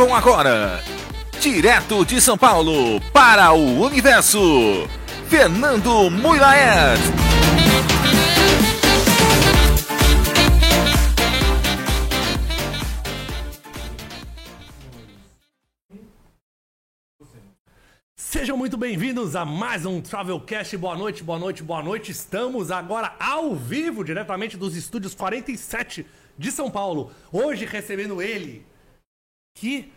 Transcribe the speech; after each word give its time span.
Recebam 0.00 0.14
agora, 0.16 0.82
direto 1.42 2.06
de 2.06 2.22
São 2.22 2.38
Paulo 2.38 2.98
para 3.12 3.52
o 3.52 3.82
universo, 3.82 4.88
Fernando 5.28 6.10
Mulaert. 6.10 6.98
Sejam 18.16 18.56
muito 18.56 18.78
bem-vindos 18.78 19.36
a 19.36 19.44
mais 19.44 19.84
um 19.84 20.00
Travelcast. 20.00 20.78
Boa 20.78 20.96
noite, 20.96 21.22
boa 21.22 21.38
noite, 21.38 21.62
boa 21.62 21.82
noite. 21.82 22.10
Estamos 22.10 22.70
agora 22.70 23.14
ao 23.20 23.54
vivo, 23.54 24.02
diretamente 24.02 24.56
dos 24.56 24.74
estúdios 24.74 25.14
47 25.14 26.06
de 26.38 26.50
São 26.50 26.70
Paulo. 26.70 27.12
Hoje 27.30 27.66
recebendo 27.66 28.22
ele, 28.22 28.64
que. 29.60 29.92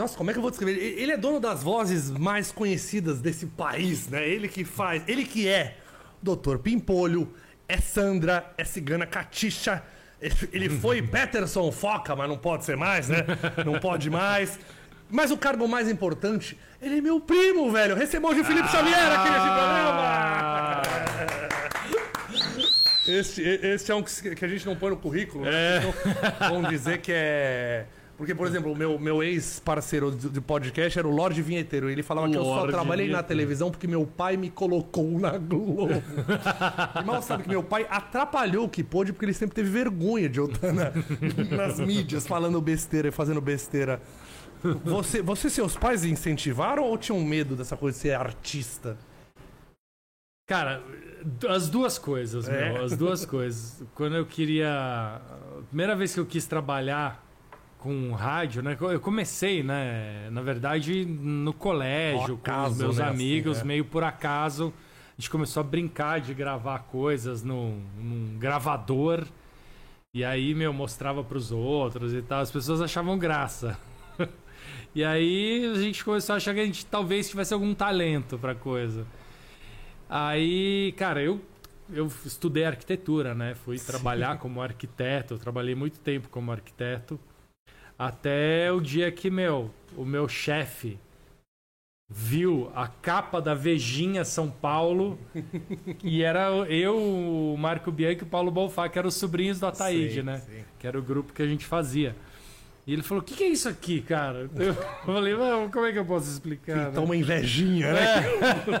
Nossa, 0.00 0.16
como 0.16 0.30
é 0.30 0.32
que 0.32 0.38
eu 0.38 0.42
vou 0.42 0.50
descrever? 0.50 0.80
ele? 0.80 1.12
É 1.12 1.16
dono 1.18 1.38
das 1.38 1.62
vozes 1.62 2.10
mais 2.10 2.50
conhecidas 2.50 3.20
desse 3.20 3.44
país, 3.44 4.08
né? 4.08 4.26
Ele 4.26 4.48
que 4.48 4.64
faz. 4.64 5.02
Ele 5.06 5.26
que 5.26 5.46
é 5.46 5.76
Dr. 6.22 6.56
Pimpolho, 6.56 7.30
é 7.68 7.76
Sandra, 7.76 8.50
é 8.56 8.64
Cigana 8.64 9.04
Catixa. 9.04 9.82
Ele 10.52 10.70
foi 10.70 11.02
Peterson 11.06 11.70
Foca, 11.70 12.16
mas 12.16 12.26
não 12.30 12.38
pode 12.38 12.64
ser 12.64 12.78
mais, 12.78 13.10
né? 13.10 13.26
Não 13.66 13.78
pode 13.78 14.08
mais. 14.08 14.58
Mas 15.10 15.30
o 15.30 15.36
cargo 15.36 15.68
mais 15.68 15.86
importante, 15.86 16.58
ele 16.80 16.96
é 16.96 17.00
meu 17.02 17.20
primo, 17.20 17.70
velho. 17.70 17.94
Recebam 17.94 18.30
hoje 18.30 18.40
o 18.40 18.44
Felipe 18.44 18.68
Xavier 18.68 19.12
aqui 19.12 19.28
nesse 19.28 19.44
programa. 19.44 20.82
Esse, 23.08 23.42
esse 23.42 23.90
é 23.90 23.94
um 23.94 24.02
que 24.02 24.44
a 24.44 24.48
gente 24.48 24.64
não 24.64 24.76
põe 24.76 24.90
no 24.90 24.96
currículo, 24.96 25.44
né? 25.44 25.78
Então, 25.78 26.48
vamos 26.48 26.68
dizer 26.68 26.98
que 26.98 27.10
é. 27.12 27.86
Porque, 28.20 28.34
por 28.34 28.46
exemplo, 28.46 28.70
o 28.70 28.76
meu, 28.76 28.98
meu 28.98 29.22
ex-parceiro 29.22 30.10
de 30.10 30.28
de 30.28 30.40
podcast 30.42 30.98
era 30.98 31.08
o 31.08 31.10
Lorde 31.10 31.40
Vinheteiro. 31.40 31.88
Ele 31.88 32.02
falava 32.02 32.28
que 32.28 32.36
eu 32.36 32.44
só 32.44 32.56
Lorde 32.56 32.72
trabalhei 32.72 33.06
na 33.06 33.12
Vinheteiro. 33.14 33.28
televisão 33.28 33.70
porque 33.70 33.86
meu 33.86 34.04
pai 34.06 34.36
me 34.36 34.50
colocou 34.50 35.18
na 35.18 35.38
Globo. 35.38 35.88
e 37.00 37.02
mal 37.02 37.22
sabe 37.22 37.44
que 37.44 37.48
meu 37.48 37.62
pai 37.62 37.86
atrapalhou 37.88 38.66
o 38.66 38.68
que 38.68 38.84
pôde 38.84 39.14
porque 39.14 39.24
ele 39.24 39.32
sempre 39.32 39.54
teve 39.54 39.70
vergonha 39.70 40.28
de 40.28 40.38
eu 40.38 40.44
estar 40.50 40.70
na- 40.70 40.92
nas 41.56 41.80
mídias 41.80 42.26
falando 42.26 42.60
besteira 42.60 43.08
e 43.08 43.10
fazendo 43.10 43.40
besteira. 43.40 44.02
Você, 44.84 45.22
você 45.22 45.46
e 45.46 45.50
seus 45.50 45.74
pais 45.74 46.04
incentivaram 46.04 46.82
ou 46.84 46.98
tinham 46.98 47.18
medo 47.24 47.56
dessa 47.56 47.74
coisa 47.74 47.96
de 47.96 48.02
ser 48.02 48.12
artista? 48.14 48.98
Cara, 50.46 50.82
as 51.48 51.70
duas 51.70 51.98
coisas, 51.98 52.46
É. 52.46 52.72
meu. 52.74 52.84
As 52.84 52.94
duas 52.94 53.24
coisas. 53.24 53.82
Quando 53.94 54.16
eu 54.16 54.26
queria. 54.26 54.68
A 54.68 55.62
primeira 55.68 55.96
vez 55.96 56.12
que 56.12 56.20
eu 56.20 56.26
quis 56.26 56.44
trabalhar 56.44 57.24
com 57.80 58.12
rádio, 58.12 58.62
né? 58.62 58.76
Eu 58.78 59.00
comecei, 59.00 59.62
né? 59.62 60.28
Na 60.30 60.42
verdade, 60.42 61.04
no 61.04 61.52
colégio, 61.52 62.20
Ao 62.20 62.26
com 62.28 62.34
acaso, 62.34 62.72
os 62.72 62.78
meus 62.78 62.98
né, 62.98 63.04
assim, 63.04 63.14
amigos, 63.14 63.58
é. 63.58 63.64
meio 63.64 63.84
por 63.84 64.04
acaso. 64.04 64.72
A 65.16 65.20
gente 65.20 65.30
começou 65.30 65.62
a 65.62 65.64
brincar 65.64 66.20
de 66.20 66.34
gravar 66.34 66.80
coisas 66.80 67.42
num, 67.42 67.82
num 67.98 68.38
gravador. 68.38 69.26
E 70.14 70.24
aí, 70.24 70.54
meu, 70.54 70.72
mostrava 70.72 71.24
pros 71.24 71.50
outros 71.50 72.12
e 72.12 72.20
tal. 72.20 72.40
As 72.40 72.50
pessoas 72.50 72.82
achavam 72.82 73.18
graça. 73.18 73.78
e 74.94 75.02
aí 75.02 75.64
a 75.74 75.78
gente 75.78 76.04
começou 76.04 76.34
a 76.34 76.36
achar 76.36 76.52
que 76.52 76.60
a 76.60 76.66
gente 76.66 76.84
talvez 76.84 77.30
tivesse 77.30 77.54
algum 77.54 77.74
talento 77.74 78.38
pra 78.38 78.54
coisa. 78.54 79.06
Aí, 80.08 80.92
cara, 80.98 81.22
eu, 81.22 81.40
eu 81.90 82.06
estudei 82.26 82.64
arquitetura, 82.64 83.34
né? 83.34 83.54
Fui 83.54 83.78
trabalhar 83.78 84.38
como 84.38 84.60
arquiteto, 84.60 85.34
eu 85.34 85.38
trabalhei 85.38 85.74
muito 85.74 85.98
tempo 86.00 86.28
como 86.28 86.52
arquiteto. 86.52 87.18
Até 88.00 88.72
o 88.72 88.80
dia 88.80 89.12
que, 89.12 89.28
meu, 89.28 89.70
o 89.94 90.06
meu 90.06 90.26
chefe 90.26 90.98
viu 92.08 92.72
a 92.74 92.88
capa 92.88 93.42
da 93.42 93.52
Vejinha 93.52 94.24
São 94.24 94.50
Paulo 94.50 95.18
e 96.02 96.22
era 96.22 96.48
eu, 96.70 96.96
o 96.96 97.58
Marco 97.58 97.92
Bianchi 97.92 98.20
e 98.20 98.22
o 98.22 98.26
Paulo 98.26 98.50
Bonfá, 98.50 98.88
que 98.88 98.98
eram 98.98 99.10
os 99.10 99.16
sobrinhos 99.16 99.60
do 99.60 99.66
Ataíde, 99.66 100.14
Sim, 100.14 100.22
né? 100.22 100.38
sim. 100.38 100.64
Que 100.78 100.86
era 100.86 100.98
o 100.98 101.02
grupo 101.02 101.34
que 101.34 101.42
a 101.42 101.46
gente 101.46 101.66
fazia. 101.66 102.16
E 102.90 102.92
ele 102.92 103.02
falou: 103.02 103.22
O 103.22 103.24
que, 103.24 103.36
que 103.36 103.44
é 103.44 103.48
isso 103.48 103.68
aqui, 103.68 104.00
cara? 104.00 104.50
Eu 104.58 104.74
falei: 105.06 105.36
"Não, 105.36 105.70
Como 105.70 105.86
é 105.86 105.92
que 105.92 105.98
eu 106.00 106.04
posso 106.04 106.28
explicar? 106.28 106.74
né?" 106.76 106.88
Então 106.90 107.04
uma 107.04 107.14
invejinha, 107.14 107.92
né? 107.92 108.22
Como 108.64 108.74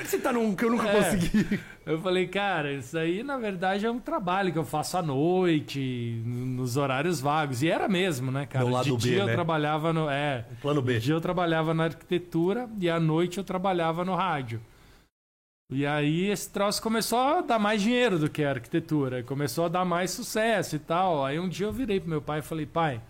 é 0.00 0.02
que 0.02 0.08
você 0.10 0.18
tá 0.18 0.32
num 0.32 0.52
que 0.56 0.64
eu 0.64 0.70
nunca 0.72 0.88
É. 0.88 0.92
consegui? 0.96 1.60
Eu 1.86 2.00
falei, 2.00 2.26
cara, 2.26 2.72
isso 2.72 2.98
aí 2.98 3.22
na 3.22 3.38
verdade 3.38 3.86
é 3.86 3.90
um 3.90 4.00
trabalho 4.00 4.52
que 4.52 4.58
eu 4.58 4.64
faço 4.64 4.98
à 4.98 5.02
noite, 5.02 6.20
nos 6.26 6.76
horários 6.76 7.20
vagos. 7.20 7.62
E 7.62 7.68
era 7.68 7.88
mesmo, 7.88 8.32
né, 8.32 8.46
cara? 8.46 8.64
No 8.64 8.72
lado 8.72 8.84
de 8.84 8.90
B, 8.90 8.96
dia 8.98 9.24
né? 9.26 9.30
eu 9.30 9.34
trabalhava 9.36 9.92
no. 9.92 10.10
É. 10.10 10.44
Plano 10.60 10.82
B. 10.82 10.94
De 10.94 11.00
dia 11.00 11.14
eu 11.14 11.20
trabalhava 11.20 11.72
na 11.72 11.84
arquitetura 11.84 12.68
e 12.80 12.90
à 12.90 12.98
noite 12.98 13.38
eu 13.38 13.44
trabalhava 13.44 14.04
no 14.04 14.16
rádio. 14.16 14.60
E 15.70 15.86
aí 15.86 16.28
esse 16.30 16.50
troço 16.50 16.82
começou 16.82 17.18
a 17.20 17.40
dar 17.42 17.60
mais 17.60 17.80
dinheiro 17.80 18.18
do 18.18 18.28
que 18.28 18.42
a 18.42 18.50
arquitetura. 18.50 19.22
Começou 19.22 19.66
a 19.66 19.68
dar 19.68 19.84
mais 19.84 20.10
sucesso 20.10 20.74
e 20.74 20.78
tal. 20.80 21.24
Aí 21.24 21.38
um 21.38 21.48
dia 21.48 21.66
eu 21.68 21.72
virei 21.72 22.00
pro 22.00 22.10
meu 22.10 22.20
pai 22.20 22.40
e 22.40 22.42
falei, 22.42 22.66
pai, 22.66 23.00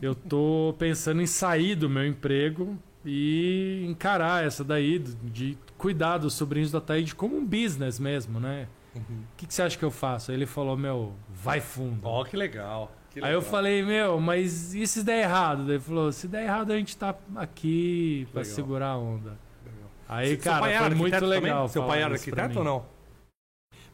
eu 0.00 0.14
tô 0.14 0.74
pensando 0.78 1.20
em 1.22 1.26
sair 1.26 1.74
do 1.74 1.88
meu 1.88 2.06
emprego 2.06 2.76
e 3.04 3.84
encarar 3.88 4.44
essa 4.44 4.62
daí, 4.62 4.98
de 4.98 5.56
cuidar 5.76 6.18
dos 6.18 6.34
sobrinhos 6.34 6.70
da 6.70 6.80
Taíde 6.80 7.14
como 7.14 7.36
um 7.36 7.44
business 7.44 7.98
mesmo, 7.98 8.38
né? 8.38 8.68
O 8.94 9.00
que, 9.36 9.46
que 9.46 9.54
você 9.54 9.62
acha 9.62 9.76
que 9.78 9.84
eu 9.84 9.90
faço? 9.90 10.30
Aí 10.30 10.36
ele 10.36 10.46
falou, 10.46 10.76
meu, 10.76 11.14
vai 11.34 11.60
fundo. 11.60 12.00
Ó, 12.04 12.22
que 12.24 12.36
legal. 12.36 12.92
que 13.10 13.18
Aí 13.20 13.32
eu 13.32 13.38
legal. 13.38 13.50
falei, 13.50 13.82
meu, 13.82 14.20
mas 14.20 14.74
e 14.74 14.86
se 14.86 15.02
der 15.02 15.22
errado? 15.22 15.70
Ele 15.70 15.80
falou, 15.80 16.12
se 16.12 16.28
der 16.28 16.44
errado 16.44 16.72
a 16.72 16.76
gente 16.76 16.96
tá 16.96 17.14
aqui 17.36 18.28
Legal. 18.28 18.44
segurar 18.44 18.88
a 18.88 18.98
onda. 18.98 19.38
Legal. 19.64 19.90
Aí, 20.08 20.28
Seu 20.28 20.38
cara, 20.38 20.78
foi 20.78 20.94
muito 20.94 21.24
legal. 21.24 21.68
Seu 21.68 21.84
pai 21.84 22.02
era 22.02 22.14
arquiteto 22.14 22.58
ou 22.58 22.64
não? 22.64 22.84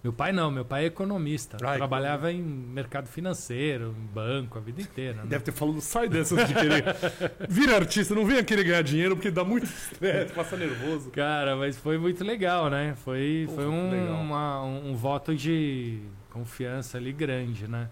Meu 0.08 0.12
pai 0.14 0.32
não, 0.32 0.50
meu 0.50 0.64
pai 0.64 0.84
é 0.84 0.86
economista. 0.86 1.58
Ah, 1.62 1.74
Trabalhava 1.76 2.32
em 2.32 2.40
mercado 2.40 3.06
financeiro, 3.08 3.94
em 3.98 4.06
banco, 4.06 4.56
a 4.56 4.60
vida 4.62 4.80
inteira. 4.80 5.18
Né? 5.18 5.24
Deve 5.26 5.44
ter 5.44 5.52
falado, 5.52 5.82
sai 5.82 6.08
dessas 6.08 6.48
de 6.48 6.54
querer. 6.54 6.82
Vira 7.46 7.76
artista, 7.76 8.14
não 8.14 8.24
venha 8.24 8.42
querer 8.42 8.64
ganhar 8.64 8.80
dinheiro 8.80 9.14
porque 9.16 9.30
dá 9.30 9.44
muito 9.44 9.64
estresse, 9.64 10.32
passa 10.32 10.56
nervoso. 10.56 11.10
Cara, 11.10 11.56
mas 11.56 11.76
foi 11.76 11.98
muito 11.98 12.24
legal, 12.24 12.70
né? 12.70 12.94
Foi, 13.04 13.44
Pô, 13.48 13.54
foi 13.56 13.66
um, 13.66 14.20
uma- 14.22 14.62
um, 14.64 14.92
um 14.92 14.96
voto 14.96 15.36
de 15.36 16.00
confiança 16.30 16.96
ali 16.96 17.12
grande, 17.12 17.68
né? 17.68 17.90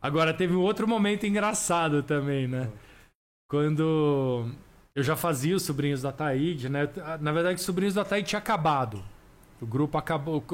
Agora, 0.00 0.32
teve 0.32 0.54
um 0.54 0.60
outro 0.60 0.86
momento 0.86 1.26
engraçado 1.26 2.04
também, 2.04 2.46
né? 2.46 2.70
Quando 3.50 4.48
eu 4.94 5.02
já 5.02 5.16
fazia 5.16 5.56
os 5.56 5.64
Sobrinhos 5.64 6.00
da 6.00 6.12
Taíde, 6.12 6.68
né? 6.68 6.88
Na 7.20 7.32
verdade, 7.32 7.56
os 7.56 7.62
Sobrinhos 7.62 7.94
da 7.94 8.04
Taíde 8.04 8.28
tinha 8.28 8.38
acabado. 8.38 9.02
O 9.60 9.66
grupo 9.66 9.98
acabou. 9.98 10.44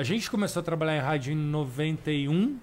A 0.00 0.02
gente 0.02 0.30
começou 0.30 0.60
a 0.60 0.62
trabalhar 0.62 0.96
em 0.96 1.00
rádio 1.00 1.34
em 1.34 1.36
91. 1.36 2.58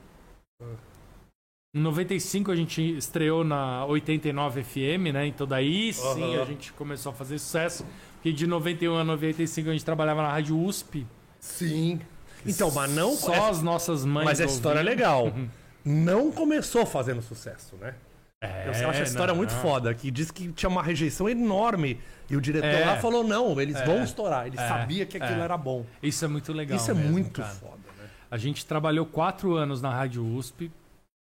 Em 1.75 1.79
95 1.79 2.51
a 2.51 2.55
gente 2.55 2.81
estreou 2.97 3.43
na 3.43 3.85
89 3.85 4.63
FM, 4.63 5.13
né? 5.13 5.27
Então 5.27 5.45
daí 5.45 5.93
sim 5.93 6.33
Aham. 6.33 6.41
a 6.41 6.45
gente 6.45 6.73
começou 6.73 7.11
a 7.11 7.13
fazer 7.13 7.37
sucesso. 7.37 7.85
Porque 8.15 8.33
de 8.33 8.47
91 8.47 8.95
a 8.95 9.03
95 9.03 9.69
a 9.69 9.71
gente 9.71 9.85
trabalhava 9.85 10.23
na 10.23 10.31
Rádio 10.31 10.59
USP. 10.59 11.05
Sim. 11.39 12.01
Então, 12.43 12.71
mas 12.71 12.91
não... 12.95 13.13
Só 13.13 13.51
as 13.51 13.61
nossas 13.61 14.03
mães. 14.03 14.25
Mas 14.25 14.39
essa 14.39 14.55
história 14.55 14.79
é 14.79 14.83
legal. 14.83 15.31
Não 15.85 16.31
começou 16.31 16.85
fazendo 16.87 17.21
sucesso, 17.21 17.77
né? 17.77 17.93
É, 18.41 18.67
Eu 18.67 18.71
acho 18.71 18.83
essa 18.85 19.03
história 19.03 19.31
não, 19.33 19.37
muito 19.37 19.53
não. 19.53 19.61
foda, 19.61 19.93
que 19.95 20.11
diz 20.11 20.29
que 20.29 20.51
tinha 20.53 20.69
uma 20.69 20.83
rejeição 20.83 21.27
enorme. 21.27 21.99
E 22.29 22.35
o 22.35 22.41
diretor 22.41 22.67
É. 22.67 22.85
lá 22.85 22.97
falou: 22.97 23.23
não, 23.23 23.59
eles 23.59 23.75
É. 23.77 23.85
vão 23.85 24.03
estourar. 24.03 24.45
Ele 24.45 24.59
É. 24.59 24.67
sabia 24.67 25.05
que 25.07 25.17
aquilo 25.17 25.39
É. 25.41 25.43
era 25.43 25.57
bom. 25.57 25.85
Isso 26.03 26.23
é 26.23 26.27
muito 26.27 26.53
legal. 26.53 26.77
Isso 26.77 26.91
é 26.91 26.93
mesmo, 26.93 27.11
muito 27.11 27.41
cara. 27.41 27.53
foda, 27.55 27.77
né? 27.97 28.09
A 28.29 28.37
gente 28.37 28.65
trabalhou 28.65 29.05
quatro 29.07 29.55
anos 29.55 29.81
na 29.81 29.89
Rádio 29.89 30.23
USP, 30.23 30.71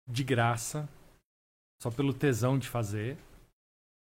de 0.09 0.24
graça, 0.24 0.89
só 1.81 1.91
pelo 1.91 2.12
tesão 2.13 2.57
de 2.57 2.68
fazer. 2.68 3.18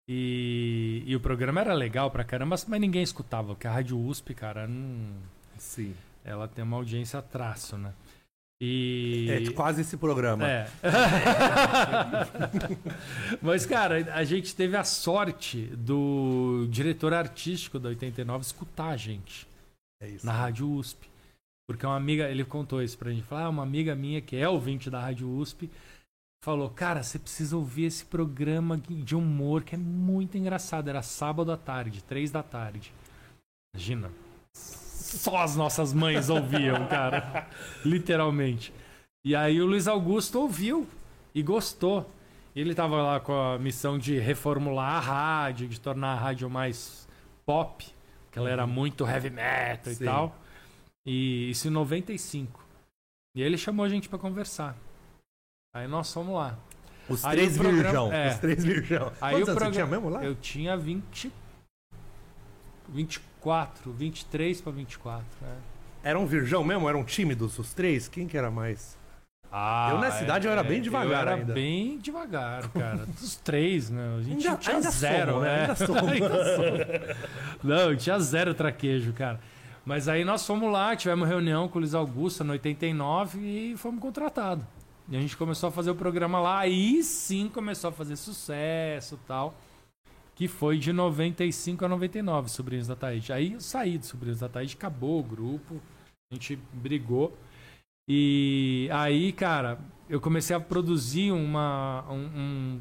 E, 0.08 1.02
e 1.04 1.16
o 1.16 1.20
programa 1.20 1.60
era 1.60 1.74
legal 1.74 2.10
pra 2.10 2.22
caramba, 2.24 2.56
mas 2.68 2.80
ninguém 2.80 3.02
escutava, 3.02 3.48
porque 3.48 3.66
a 3.66 3.72
Rádio 3.72 3.98
USP, 3.98 4.34
cara, 4.34 4.66
não- 4.66 5.10
Sim. 5.58 5.94
ela 6.24 6.46
tem 6.46 6.62
uma 6.64 6.76
audiência 6.76 7.20
traço, 7.20 7.76
né? 7.76 7.92
E. 8.60 9.28
É 9.30 9.50
quase 9.52 9.82
esse 9.82 9.96
programa. 9.96 10.48
É. 10.48 10.68
Mas, 13.42 13.66
cara, 13.66 14.12
a 14.14 14.24
gente 14.24 14.54
teve 14.54 14.76
a 14.76 14.84
sorte 14.84 15.66
do 15.76 16.66
diretor 16.70 17.12
artístico 17.12 17.78
da 17.78 17.90
89 17.90 18.44
escutar 18.44 18.90
a 18.90 18.96
gente 18.96 19.46
É 20.00 20.08
isso. 20.08 20.24
na 20.24 20.32
Rádio 20.32 20.70
USP. 20.70 21.08
Porque 21.68 21.84
uma 21.84 21.96
amiga, 21.96 22.30
ele 22.30 22.44
contou 22.44 22.82
isso 22.82 22.96
pra 22.96 23.10
gente. 23.10 23.24
Falou, 23.24 23.44
ah, 23.44 23.48
uma 23.50 23.62
amiga 23.62 23.94
minha 23.94 24.20
que 24.20 24.36
é 24.36 24.48
ouvinte 24.48 24.88
da 24.88 25.00
Rádio 25.00 25.28
USP 25.28 25.68
falou: 26.42 26.70
Cara, 26.70 27.02
você 27.02 27.18
precisa 27.18 27.56
ouvir 27.56 27.86
esse 27.86 28.04
programa 28.04 28.78
de 28.78 29.16
humor 29.16 29.64
que 29.64 29.74
é 29.74 29.78
muito 29.78 30.38
engraçado. 30.38 30.88
Era 30.88 31.02
sábado 31.02 31.50
à 31.50 31.56
tarde, 31.56 32.04
três 32.04 32.30
da 32.30 32.42
tarde. 32.42 32.92
Imagina. 33.74 34.10
Só 35.06 35.36
as 35.38 35.56
nossas 35.56 35.92
mães 35.92 36.28
ouviam, 36.28 36.86
cara. 36.88 37.46
Literalmente. 37.84 38.72
E 39.24 39.34
aí 39.34 39.60
o 39.60 39.66
Luiz 39.66 39.86
Augusto 39.88 40.40
ouviu 40.40 40.86
e 41.34 41.42
gostou. 41.42 42.08
Ele 42.54 42.74
tava 42.74 43.02
lá 43.02 43.20
com 43.20 43.32
a 43.38 43.58
missão 43.58 43.98
de 43.98 44.18
reformular 44.18 44.94
a 44.96 45.00
rádio, 45.00 45.68
de 45.68 45.78
tornar 45.80 46.12
a 46.12 46.16
rádio 46.16 46.48
mais 46.48 47.06
pop, 47.44 47.84
que 48.32 48.38
ela 48.38 48.48
era 48.50 48.66
muito 48.66 49.06
heavy 49.06 49.30
metal 49.30 49.92
Sim. 49.92 50.02
e 50.02 50.06
tal. 50.06 50.36
E 51.06 51.50
isso 51.50 51.68
em 51.68 51.70
95. 51.70 52.64
E 53.36 53.42
ele 53.42 53.58
chamou 53.58 53.84
a 53.84 53.88
gente 53.88 54.08
pra 54.08 54.18
conversar. 54.18 54.74
Aí 55.74 55.86
nós 55.86 56.12
fomos 56.12 56.34
lá. 56.34 56.58
Os 57.08 57.24
Aí 57.24 57.36
três 57.36 57.56
programa- 57.58 57.82
virgão. 57.82 58.12
é. 58.12 58.28
Os 58.30 58.38
três 58.38 58.64
virgão. 58.64 59.12
Aí 59.20 59.34
Quantos 59.34 59.34
o 59.34 59.36
anos 59.36 59.46
você 59.46 59.52
programa- 59.54 59.72
tinha 59.72 59.86
mesmo 59.86 60.08
lá? 60.08 60.24
Eu 60.24 60.34
tinha 60.34 60.76
20 60.76 61.30
24, 62.88 63.28
23 63.92 64.60
pra 64.60 64.72
24, 64.72 65.24
né? 65.42 65.56
Era 66.02 66.18
um 66.18 66.26
virgão 66.26 66.62
mesmo? 66.64 66.88
Eram 66.88 67.04
tímidos 67.04 67.58
os 67.58 67.72
três? 67.74 68.08
Quem 68.08 68.26
que 68.26 68.36
era 68.38 68.50
mais? 68.50 68.96
Ah, 69.50 69.90
Eu, 69.92 69.98
nessa 70.00 70.22
idade, 70.24 70.46
eu 70.46 70.52
era 70.52 70.62
bem 70.62 70.80
devagar 70.82 71.08
eu 71.12 71.16
era 71.16 71.34
ainda. 71.36 71.52
bem 71.54 71.98
devagar, 71.98 72.68
cara. 72.68 73.06
Dos 73.18 73.36
três, 73.36 73.88
meu. 73.90 74.16
A 74.18 74.22
gente 74.22 74.46
Ainda- 74.46 74.58
tinha 74.58 74.76
ainda 74.76 74.90
zero, 74.90 75.32
somos, 75.32 75.44
né? 75.46 75.56
né? 75.56 75.60
Ainda 75.62 75.76
somos. 75.76 76.12
Não, 77.62 77.96
tinha 77.96 78.18
zero 78.18 78.54
traquejo, 78.54 79.12
cara. 79.12 79.40
Mas 79.84 80.08
aí 80.08 80.24
nós 80.24 80.44
fomos 80.46 80.70
lá, 80.70 80.94
tivemos 80.96 81.28
reunião 81.28 81.68
com 81.68 81.78
o 81.78 81.80
Luiz 81.80 81.94
Augusto 81.94 82.42
no 82.42 82.52
89 82.52 83.38
e 83.38 83.76
fomos 83.76 84.00
contratados. 84.00 84.64
E 85.08 85.16
a 85.16 85.20
gente 85.20 85.36
começou 85.36 85.68
a 85.68 85.72
fazer 85.72 85.90
o 85.90 85.94
programa 85.94 86.40
lá, 86.40 86.58
aí 86.58 87.02
sim 87.04 87.48
começou 87.48 87.90
a 87.90 87.92
fazer 87.92 88.16
sucesso 88.16 89.14
e 89.14 89.26
tal. 89.28 89.54
Que 90.36 90.46
foi 90.46 90.78
de 90.78 90.92
95 90.92 91.84
a 91.84 91.88
99, 91.88 92.48
Sobrinhos 92.48 92.86
da 92.86 92.94
Taíde. 92.94 93.32
Aí 93.32 93.54
eu 93.54 93.60
saí 93.60 93.98
do 93.98 94.06
Sobrinhos 94.06 94.38
da 94.38 94.48
Taíde, 94.48 94.76
acabou 94.76 95.18
o 95.18 95.24
grupo, 95.24 95.80
a 96.30 96.34
gente 96.34 96.56
brigou. 96.72 97.36
E 98.08 98.88
aí, 98.92 99.32
cara, 99.32 99.80
eu 100.08 100.20
comecei 100.20 100.54
a 100.54 100.60
produzir 100.60 101.32
uma, 101.32 102.04
um, 102.08 102.26
um 102.36 102.80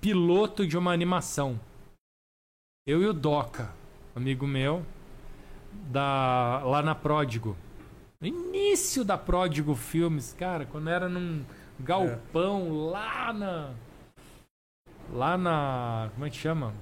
piloto 0.00 0.66
de 0.66 0.76
uma 0.76 0.92
animação. 0.92 1.58
Eu 2.86 3.00
e 3.02 3.06
o 3.06 3.14
Doca, 3.14 3.72
amigo 4.14 4.46
meu, 4.46 4.84
da, 5.90 6.60
lá 6.64 6.82
na 6.82 6.94
Pródigo. 6.94 7.56
No 8.20 8.26
início 8.26 9.04
da 9.04 9.16
Pródigo 9.16 9.74
Filmes, 9.74 10.34
cara, 10.34 10.66
quando 10.66 10.90
era 10.90 11.08
num 11.08 11.44
galpão 11.80 12.86
lá 12.90 13.32
na. 13.32 13.72
Lá 15.14 15.38
na. 15.38 16.10
Como 16.14 16.26
é 16.26 16.30
que 16.30 16.36
chama? 16.36 16.74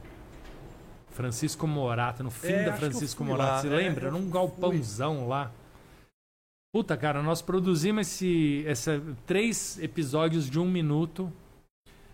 Francisco 1.10 1.66
Morato, 1.66 2.24
no 2.24 2.30
fim 2.30 2.52
É, 2.52 2.64
da 2.64 2.72
Francisco 2.72 3.22
lá, 3.24 3.60
Você 3.60 3.68
é, 3.68 3.70
lembra? 3.70 4.10
Num 4.10 4.22
fui. 4.22 4.30
galpãozão 4.32 5.28
lá. 5.28 5.52
Puta, 6.74 6.96
cara, 6.96 7.22
nós 7.22 7.42
produzimos 7.42 8.08
esse, 8.08 8.64
essa, 8.66 9.02
três 9.26 9.78
episódios 9.78 10.48
de 10.48 10.58
um 10.58 10.66
minuto. 10.66 11.30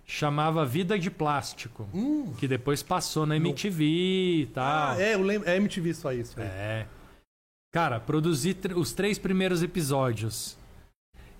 Chamava 0.04 0.64
Vida 0.64 0.98
de 0.98 1.10
Plástico. 1.10 1.88
Hum. 1.94 2.34
Que 2.36 2.48
depois 2.48 2.82
passou 2.82 3.24
na 3.24 3.36
MTV 3.36 3.84
e 3.84 4.46
tal. 4.46 4.64
Ah, 4.64 4.96
é, 5.00 5.14
eu 5.14 5.22
lembro. 5.22 5.48
É 5.48 5.56
MTV 5.56 5.94
só 5.94 6.12
isso 6.12 6.40
aí. 6.40 6.46
É. 6.46 6.86
Cara, 7.72 8.00
produzi 8.00 8.56
os 8.74 8.92
três 8.92 9.18
primeiros 9.18 9.62
episódios. 9.62 10.57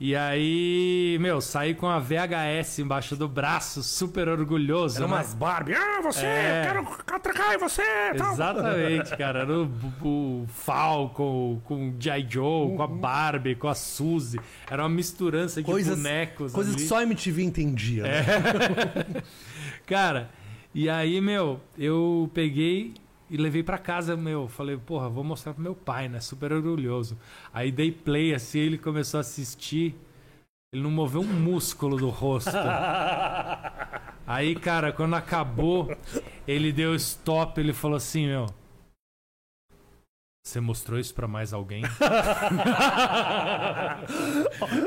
E 0.01 0.15
aí, 0.15 1.19
meu, 1.21 1.41
saí 1.41 1.75
com 1.75 1.89
a 1.89 1.99
VHS 1.99 2.79
embaixo 2.79 3.17
do 3.17 3.27
braço, 3.27 3.83
super 3.83 4.29
orgulhoso. 4.29 4.99
Era 4.99 5.09
né? 5.09 5.15
umas 5.15 5.35
Barbie. 5.35 5.75
Ah, 5.75 6.01
você! 6.01 6.25
É. 6.25 6.63
Quero 6.67 6.89
atracar 7.15 7.55
em 7.55 7.59
você! 7.59 7.83
tal. 8.17 8.33
Exatamente, 8.33 9.17
cara. 9.17 9.41
Era 9.41 9.53
o, 9.53 9.69
o 10.03 10.47
Falcon, 10.47 11.61
com 11.65 11.89
o 11.89 11.95
G.I. 11.99 12.27
Joe, 12.29 12.77
com 12.77 12.83
a 12.83 12.87
Barbie, 12.87 13.57
com 13.57 13.67
a 13.67 13.75
Suzy. 13.75 14.39
Era 14.71 14.85
uma 14.85 14.89
misturança 14.89 15.61
de 15.61 15.67
Coisas, 15.67 15.97
bonecos. 15.97 16.53
coisas 16.53 16.75
ali. 16.75 16.83
que 16.83 16.89
só 16.89 16.99
a 16.99 17.03
MTV 17.03 17.43
entendia. 17.43 18.05
né? 18.05 18.25
Cara, 19.85 20.31
e 20.73 20.89
aí, 20.89 21.21
meu, 21.21 21.61
eu 21.77 22.31
peguei 22.33 22.95
e 23.31 23.37
levei 23.37 23.63
pra 23.63 23.79
casa, 23.79 24.17
meu. 24.17 24.49
Falei, 24.49 24.77
porra, 24.77 25.09
vou 25.09 25.23
mostrar 25.25 25.55
pro 25.55 25.63
meu 25.63 25.75
pai, 25.75 26.09
né? 26.09 26.21
Super 26.21 26.53
orgulhoso. 26.53 27.19
Aí 27.53 27.71
dei 27.71 27.93
play 27.93 28.35
assim, 28.35 28.61
ele 28.61 28.79
começou 28.79 29.19
a 29.19 29.21
assistir. 29.21 29.95
Ele 30.73 30.83
não 30.83 30.91
moveu 30.91 31.21
um 31.21 31.25
músculo 31.25 31.97
do 31.97 32.09
rosto. 32.11 32.51
Aí, 34.27 34.55
cara, 34.55 34.93
quando 34.93 35.15
acabou, 35.15 35.97
ele 36.47 36.71
deu 36.71 36.95
stop, 36.95 37.59
ele 37.59 37.73
falou 37.73 37.97
assim, 37.97 38.27
meu. 38.27 38.47
Você 40.45 40.61
mostrou 40.61 40.99
isso 40.99 41.15
pra 41.15 41.29
mais 41.29 41.53
alguém? 41.53 41.83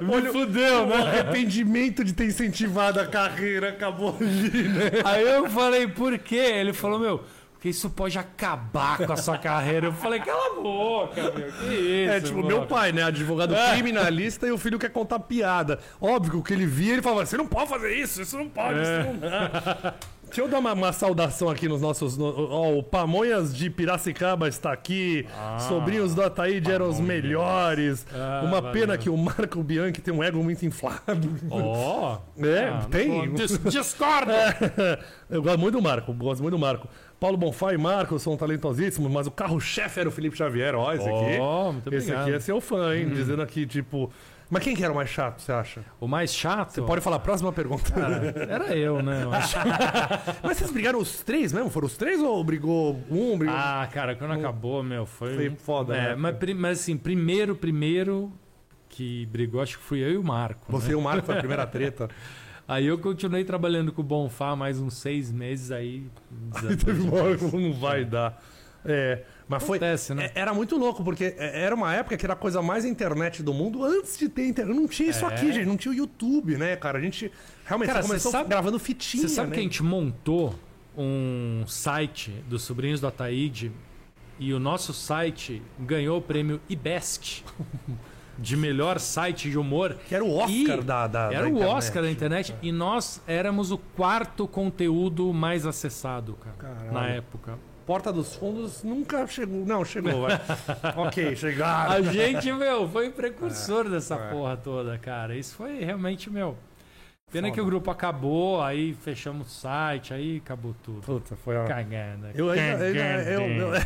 Me 0.01 0.21
fudeu, 0.31 0.83
O 0.83 0.87
né? 0.87 0.95
arrependimento 0.95 2.03
de 2.03 2.13
ter 2.13 2.25
incentivado 2.25 2.99
a 2.99 3.05
carreira 3.05 3.69
acabou 3.69 4.15
ali, 4.19 4.67
né? 4.69 4.91
Aí 5.05 5.23
eu 5.23 5.47
falei, 5.49 5.87
por 5.87 6.17
quê? 6.17 6.35
Ele 6.35 6.73
falou, 6.73 6.99
meu, 6.99 7.23
porque 7.61 7.69
isso 7.69 7.91
pode 7.91 8.17
acabar 8.17 8.97
com 9.05 9.13
a 9.13 9.15
sua 9.15 9.37
carreira. 9.37 9.85
Eu 9.85 9.93
falei, 9.93 10.19
cala 10.19 10.57
a 10.57 10.61
boca, 10.63 11.21
meu, 11.21 11.31
que 11.51 11.65
isso? 11.75 12.11
É 12.11 12.19
tipo, 12.19 12.37
mano? 12.37 12.47
meu 12.47 12.65
pai, 12.65 12.91
né? 12.91 13.03
Advogado 13.03 13.53
É. 13.61 13.73
criminalista 13.73 14.47
e 14.47 14.51
o 14.51 14.57
filho 14.57 14.79
quer 14.79 14.89
contar 14.89 15.19
piada. 15.19 15.77
Óbvio 16.01 16.31
que 16.31 16.37
o 16.37 16.41
que 16.43 16.53
ele 16.53 16.65
via, 16.65 16.93
ele 16.93 17.03
falava: 17.03 17.23
você 17.23 17.37
não 17.37 17.45
pode 17.45 17.69
fazer 17.69 17.93
isso, 17.93 18.19
isso 18.19 18.35
não 18.35 18.49
pode, 18.49 18.79
É. 18.79 18.81
isso 19.01 19.07
não 19.11 19.17
dá. 19.19 19.93
Deixa 20.31 20.43
eu 20.43 20.47
dar 20.47 20.59
uma, 20.59 20.71
uma 20.71 20.93
saudação 20.93 21.49
aqui 21.49 21.67
nos 21.67 21.81
nossos. 21.81 22.17
no- 22.17 22.49
Ó, 22.49 22.77
o 22.77 22.81
Pamonhas 22.81 23.53
de 23.53 23.69
Piracicaba 23.69 24.47
está 24.47 24.71
aqui. 24.71 25.27
Sobrinhos 25.67 26.15
do 26.15 26.23
Ataíde 26.23 26.71
eram 26.71 26.87
os 26.87 27.01
melhores. 27.01 28.07
Ah, 28.15 28.39
uma 28.45 28.61
valeu. 28.61 28.71
pena 28.71 28.97
que 28.97 29.09
o 29.09 29.17
Marco 29.17 29.61
Bianchi 29.61 29.99
tem 30.01 30.13
um 30.13 30.23
ego 30.23 30.41
muito 30.41 30.65
inflado. 30.65 31.37
Ó, 31.49 32.17
É, 32.41 32.69
ah, 32.69 32.87
tem. 32.89 33.29
pô, 33.29 33.35
dis- 33.35 33.59
discordo! 33.65 34.31
Eu 35.29 35.43
gosto 35.43 35.59
muito 35.59 35.75
do 35.77 35.81
Marco, 35.83 36.13
gosto 36.13 36.41
muito 36.41 36.55
do 36.55 36.59
Marco. 36.59 36.87
Paulo 37.21 37.38
Bonfá 37.38 37.71
e 37.71 37.77
Marco 37.77 38.18
são 38.18 38.35
talentosíssimos, 38.35 39.12
mas 39.12 39.27
o 39.27 39.31
carro-chefe 39.31 40.00
era 40.00 40.09
o 40.09 40.12
Felipe 40.12 40.35
Xavier. 40.35 40.73
Ó, 40.73 40.91
esse 40.91 41.07
aqui. 41.07 41.38
Ó, 41.39 41.71
muito 41.71 41.94
esse 41.94 42.12
aqui 42.12 42.33
é 42.33 42.39
seu 42.39 42.59
fã, 42.59 42.97
hein? 42.97 43.09
Dizendo 43.09 43.44
aqui, 43.44 43.68
tipo. 43.68 44.12
Mas 44.50 44.63
quem 44.63 44.75
que 44.75 44.83
era 44.83 44.91
o 44.91 44.95
mais 44.95 45.07
chato, 45.07 45.39
você 45.39 45.51
acha? 45.51 45.85
O 46.00 46.07
mais 46.07 46.33
chato 46.33 46.71
Você 46.71 46.81
pode 46.81 47.00
falar, 47.00 47.19
próxima 47.19 47.53
pergunta. 47.53 47.94
era 48.50 48.75
eu, 48.75 49.03
né? 49.03 49.23
Acho. 49.31 49.56
Mas 50.41 50.57
vocês 50.57 50.71
brigaram 50.71 50.97
os 50.97 51.21
três 51.21 51.53
mesmo? 51.53 51.69
Foram 51.69 51.85
os 51.85 51.95
três 51.95 52.19
ou 52.19 52.44
brigou 52.44 53.00
um? 53.09 53.38
Brigou... 53.38 53.56
Ah, 53.56 53.88
cara, 53.94 54.15
quando 54.15 54.33
acabou, 54.33 54.81
meu, 54.81 55.06
foi. 55.06 55.35
Foi 55.35 55.49
foda, 55.51 55.95
é, 55.95 56.09
né? 56.09 56.16
mas, 56.16 56.35
mas 56.56 56.80
assim, 56.80 56.97
primeiro, 56.97 57.56
primeiro 57.56 58.33
que 58.90 59.28
brigou, 59.28 59.61
acho 59.61 59.78
que 59.78 59.83
fui 59.83 59.99
eu 59.99 60.11
e 60.11 60.18
o 60.18 60.23
Marco. 60.23 60.69
Você 60.71 60.87
né? 60.87 60.94
e 60.94 60.95
o 60.95 61.01
Marco 61.01 61.28
foi 61.28 61.35
a 61.35 61.37
primeira 61.40 61.68
treta. 61.68 62.09
Aí 62.71 62.87
eu 62.87 62.97
continuei 62.97 63.44
trabalhando 63.44 63.92
com 63.92 64.01
o 64.01 64.06
Bonfá 64.06 64.56
mais 64.56 64.80
uns 64.80 64.94
seis 64.94 65.30
meses 65.30 65.71
aí. 65.71 66.06
E 66.71 66.75
teve 66.78 67.01
uma 67.01 67.21
hora 67.21 67.37
que 67.37 67.44
não 67.44 67.73
vai 67.73 68.06
dar. 68.06 68.42
É, 68.85 69.23
mas 69.45 69.61
foi. 69.61 69.78
Acontece, 69.78 70.13
né? 70.13 70.31
é- 70.33 70.40
Era 70.40 70.54
muito 70.54 70.78
louco, 70.78 71.04
porque 71.04 71.35
é- 71.37 71.63
era 71.63 71.75
uma 71.75 71.94
época 71.94 72.16
que 72.16 72.25
era 72.25 72.31
a 72.33 72.35
coisa 72.37 72.61
mais 72.61 72.85
internet 72.85 73.44
do 73.44 73.54
mundo 73.54 73.83
antes 73.83 74.18
de 74.18 74.30
ter 74.30 74.47
internet. 74.47 74.73
Não 74.73 74.87
tinha 74.87 75.09
isso 75.09 75.25
É. 75.25 75.28
aqui, 75.28 75.51
gente. 75.51 75.66
Não 75.68 75.75
tinha 75.75 75.92
o 75.92 75.95
YouTube, 75.95 76.56
né, 76.57 76.78
cara? 76.78 76.97
A 76.97 77.01
gente 77.01 77.30
realmente 77.66 77.90
Cara, 77.92 78.01
começou 78.04 78.31
sabe- 78.31 78.47
gravando 78.49 78.80
fitinha. 78.80 79.23
Você 79.28 79.35
sabe 79.35 79.49
né? 79.49 79.54
que 79.56 79.59
a 79.59 79.63
gente 79.63 79.83
montou 79.83 80.56
um 80.97 81.63
site 81.68 82.31
dos 82.47 82.63
Sobrinhos 82.63 83.01
do 83.01 83.07
Ataíde 83.07 83.69
e 84.40 84.54
o 84.54 84.59
nosso 84.59 84.94
site 84.94 85.61
ganhou 85.78 86.18
o 86.19 86.21
prêmio 86.21 86.61
IBEST 86.69 87.44
de 88.42 88.57
melhor 88.57 89.00
site 89.00 89.50
de 89.50 89.57
humor. 89.57 89.95
Que 90.07 90.16
era 90.16 90.24
o 90.24 90.36
Oscar 90.36 90.80
E 90.80 90.81
da, 90.81 91.07
da. 91.07 91.31
Era 91.31 91.44
da 91.44 91.45
o 91.45 91.50
internet. 91.50 91.76
Oscar 91.76 92.04
da 92.04 92.12
internet 92.12 92.56
e 92.62 92.71
nós 92.71 93.21
éramos 93.28 93.71
o 93.71 93.78
quarto 93.78 94.48
conteúdo 94.48 95.31
mais 95.33 95.66
acessado, 95.66 96.38
cara, 96.42 96.76
Caralho. 96.76 96.92
na 96.92 97.07
época. 97.07 97.57
Porta 97.86 98.14
dos 98.14 98.36
Fundos 98.36 98.83
nunca 98.83 99.26
chegou. 99.28 99.66
Não, 99.66 99.83
chegou. 99.83 100.28
ok, 100.95 101.36
chegaram. 101.36 101.92
A 101.92 102.02
gente, 102.02 102.52
meu, 102.54 102.88
foi 102.88 103.10
o 103.10 103.12
precursor 103.12 103.90
dessa 103.90 104.16
é. 104.16 104.31
porra 104.31 104.56
toda, 104.56 104.98
cara. 104.98 105.36
Isso 105.36 105.56
foi 105.56 105.83
realmente, 105.83 106.30
meu. 106.30 106.56
Pena 107.31 107.47
Foda. 107.47 107.56
que 107.56 107.61
o 107.61 107.66
grupo 107.66 107.90
acabou, 107.90 108.61
aí 108.61 108.94
fechamos 108.94 109.47
o 109.47 109.50
site, 109.50 110.14
aí 110.14 110.42
acabou 110.44 110.76
tudo. 110.83 111.00
Puta, 111.00 111.33
foi 111.38 111.56
a. 111.56 111.64
Cagando. 111.64 112.28
Eu 112.35 112.50
ainda, 112.50 112.85
eu, 112.90 113.42
eu, 113.42 113.73
eu, 113.73 113.81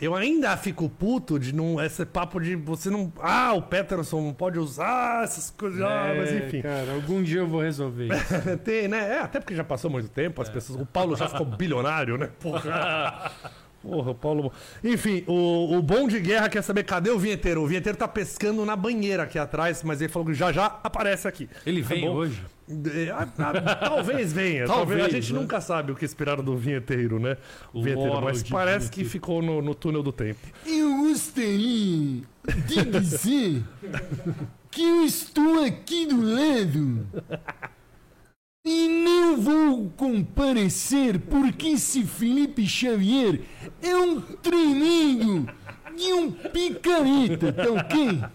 eu 0.00 0.14
ainda 0.14 0.56
fico 0.56 0.88
puto 0.88 1.36
de 1.36 1.52
não. 1.52 1.82
Esse 1.82 2.06
papo 2.06 2.38
de 2.38 2.54
você 2.54 2.90
não. 2.90 3.12
Ah, 3.20 3.52
o 3.54 3.62
Peterson 3.62 4.20
não 4.20 4.32
pode 4.32 4.60
usar 4.60 5.24
essas 5.24 5.50
coisas. 5.50 5.80
Ah, 5.82 6.14
mas 6.16 6.30
É, 6.30 6.46
enfim. 6.46 6.62
Cara, 6.62 6.92
algum 6.94 7.22
dia 7.24 7.40
eu 7.40 7.48
vou 7.48 7.60
resolver 7.60 8.06
isso. 8.06 8.58
Tem, 8.62 8.86
né? 8.86 9.16
É, 9.16 9.18
até 9.18 9.40
porque 9.40 9.56
já 9.56 9.64
passou 9.64 9.90
muito 9.90 10.08
tempo, 10.08 10.40
as 10.40 10.48
pessoas. 10.48 10.80
O 10.80 10.86
Paulo 10.86 11.16
já 11.16 11.28
ficou 11.28 11.46
bilionário, 11.56 12.16
né? 12.16 12.30
Porra. 12.38 13.32
Porra, 13.84 14.12
o 14.12 14.14
Paulo. 14.14 14.50
Enfim, 14.82 15.22
o, 15.26 15.76
o 15.76 15.82
bom 15.82 16.08
de 16.08 16.18
guerra 16.18 16.48
quer 16.48 16.62
saber 16.62 16.84
cadê 16.84 17.10
o 17.10 17.18
vinheteiro. 17.18 17.62
O 17.62 17.66
vinheteiro 17.66 17.98
tá 17.98 18.08
pescando 18.08 18.64
na 18.64 18.74
banheira 18.74 19.24
aqui 19.24 19.38
atrás, 19.38 19.82
mas 19.82 20.00
ele 20.00 20.10
falou 20.10 20.26
que 20.28 20.34
já 20.34 20.50
já 20.50 20.64
aparece 20.82 21.28
aqui. 21.28 21.48
Ele 21.66 21.82
Tá 21.82 21.88
vem 21.90 22.00
bom? 22.06 22.14
hoje. 22.14 22.42
É, 22.66 23.10
ah, 23.10 23.28
ah, 23.38 23.74
talvez 23.76 24.32
venha. 24.32 24.66
Talvez, 24.66 24.88
Talvez, 24.98 25.04
A 25.04 25.08
gente 25.10 25.34
né? 25.34 25.38
nunca 25.38 25.60
sabe 25.60 25.92
o 25.92 25.94
que 25.94 26.02
esperar 26.06 26.40
do 26.40 26.56
vinheteiro, 26.56 27.20
né? 27.20 27.36
O 27.74 27.82
vinheteiro, 27.82 28.22
mas 28.22 28.42
parece 28.42 28.90
que 28.90 29.04
ficou 29.04 29.42
no, 29.42 29.60
no 29.60 29.74
túnel 29.74 30.02
do 30.02 30.10
tempo. 30.12 30.40
Eu 30.64 30.96
gostaria 31.04 32.22
de 32.66 32.84
dizer 32.90 33.62
que 34.70 34.82
eu 34.82 35.04
estou 35.04 35.62
aqui 35.62 36.06
do 36.06 36.22
lado 36.22 37.06
e 38.66 39.04
eu 39.06 39.36
vou 39.36 39.90
comparecer 39.94 41.20
porque 41.20 41.68
esse 41.68 42.02
Felipe 42.02 42.66
Xavier 42.66 43.42
é 43.82 43.94
um 43.94 44.18
tremendo 44.20 45.46
de 45.94 46.12
um 46.14 46.32
picareta, 46.32 47.52
tá 47.52 47.70
ok? 47.70 48.20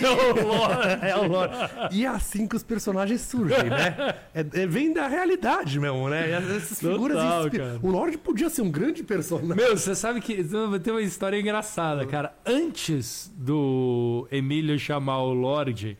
É 0.00 0.08
o 0.10 0.46
lore, 0.46 0.98
é 1.02 1.16
o 1.16 1.26
lore. 1.26 1.50
E 1.90 2.04
é 2.04 2.08
assim 2.08 2.46
que 2.46 2.54
os 2.56 2.62
personagens 2.62 3.20
surgem, 3.22 3.70
né? 3.70 4.14
É, 4.34 4.40
é- 4.40 4.66
vem 4.66 4.92
da 4.92 5.06
realidade 5.08 5.78
mesmo, 5.80 6.08
né? 6.08 6.28
E 6.28 6.32
essas 6.32 6.78
figuras. 6.80 7.16
Total. 7.16 7.78
O 7.82 7.90
Lorde 7.90 8.18
podia 8.18 8.50
ser 8.50 8.62
um 8.62 8.70
grande 8.70 9.02
personagem. 9.02 9.54
Meu, 9.54 9.76
você 9.76 9.94
sabe 9.94 10.20
que 10.20 10.44
tem 10.82 10.92
uma 10.92 11.02
história 11.02 11.38
engraçada, 11.38 12.06
cara. 12.06 12.34
Antes 12.46 13.32
do 13.36 14.28
Emílio 14.30 14.78
chamar 14.78 15.22
o 15.22 15.32
Lorde 15.32 15.96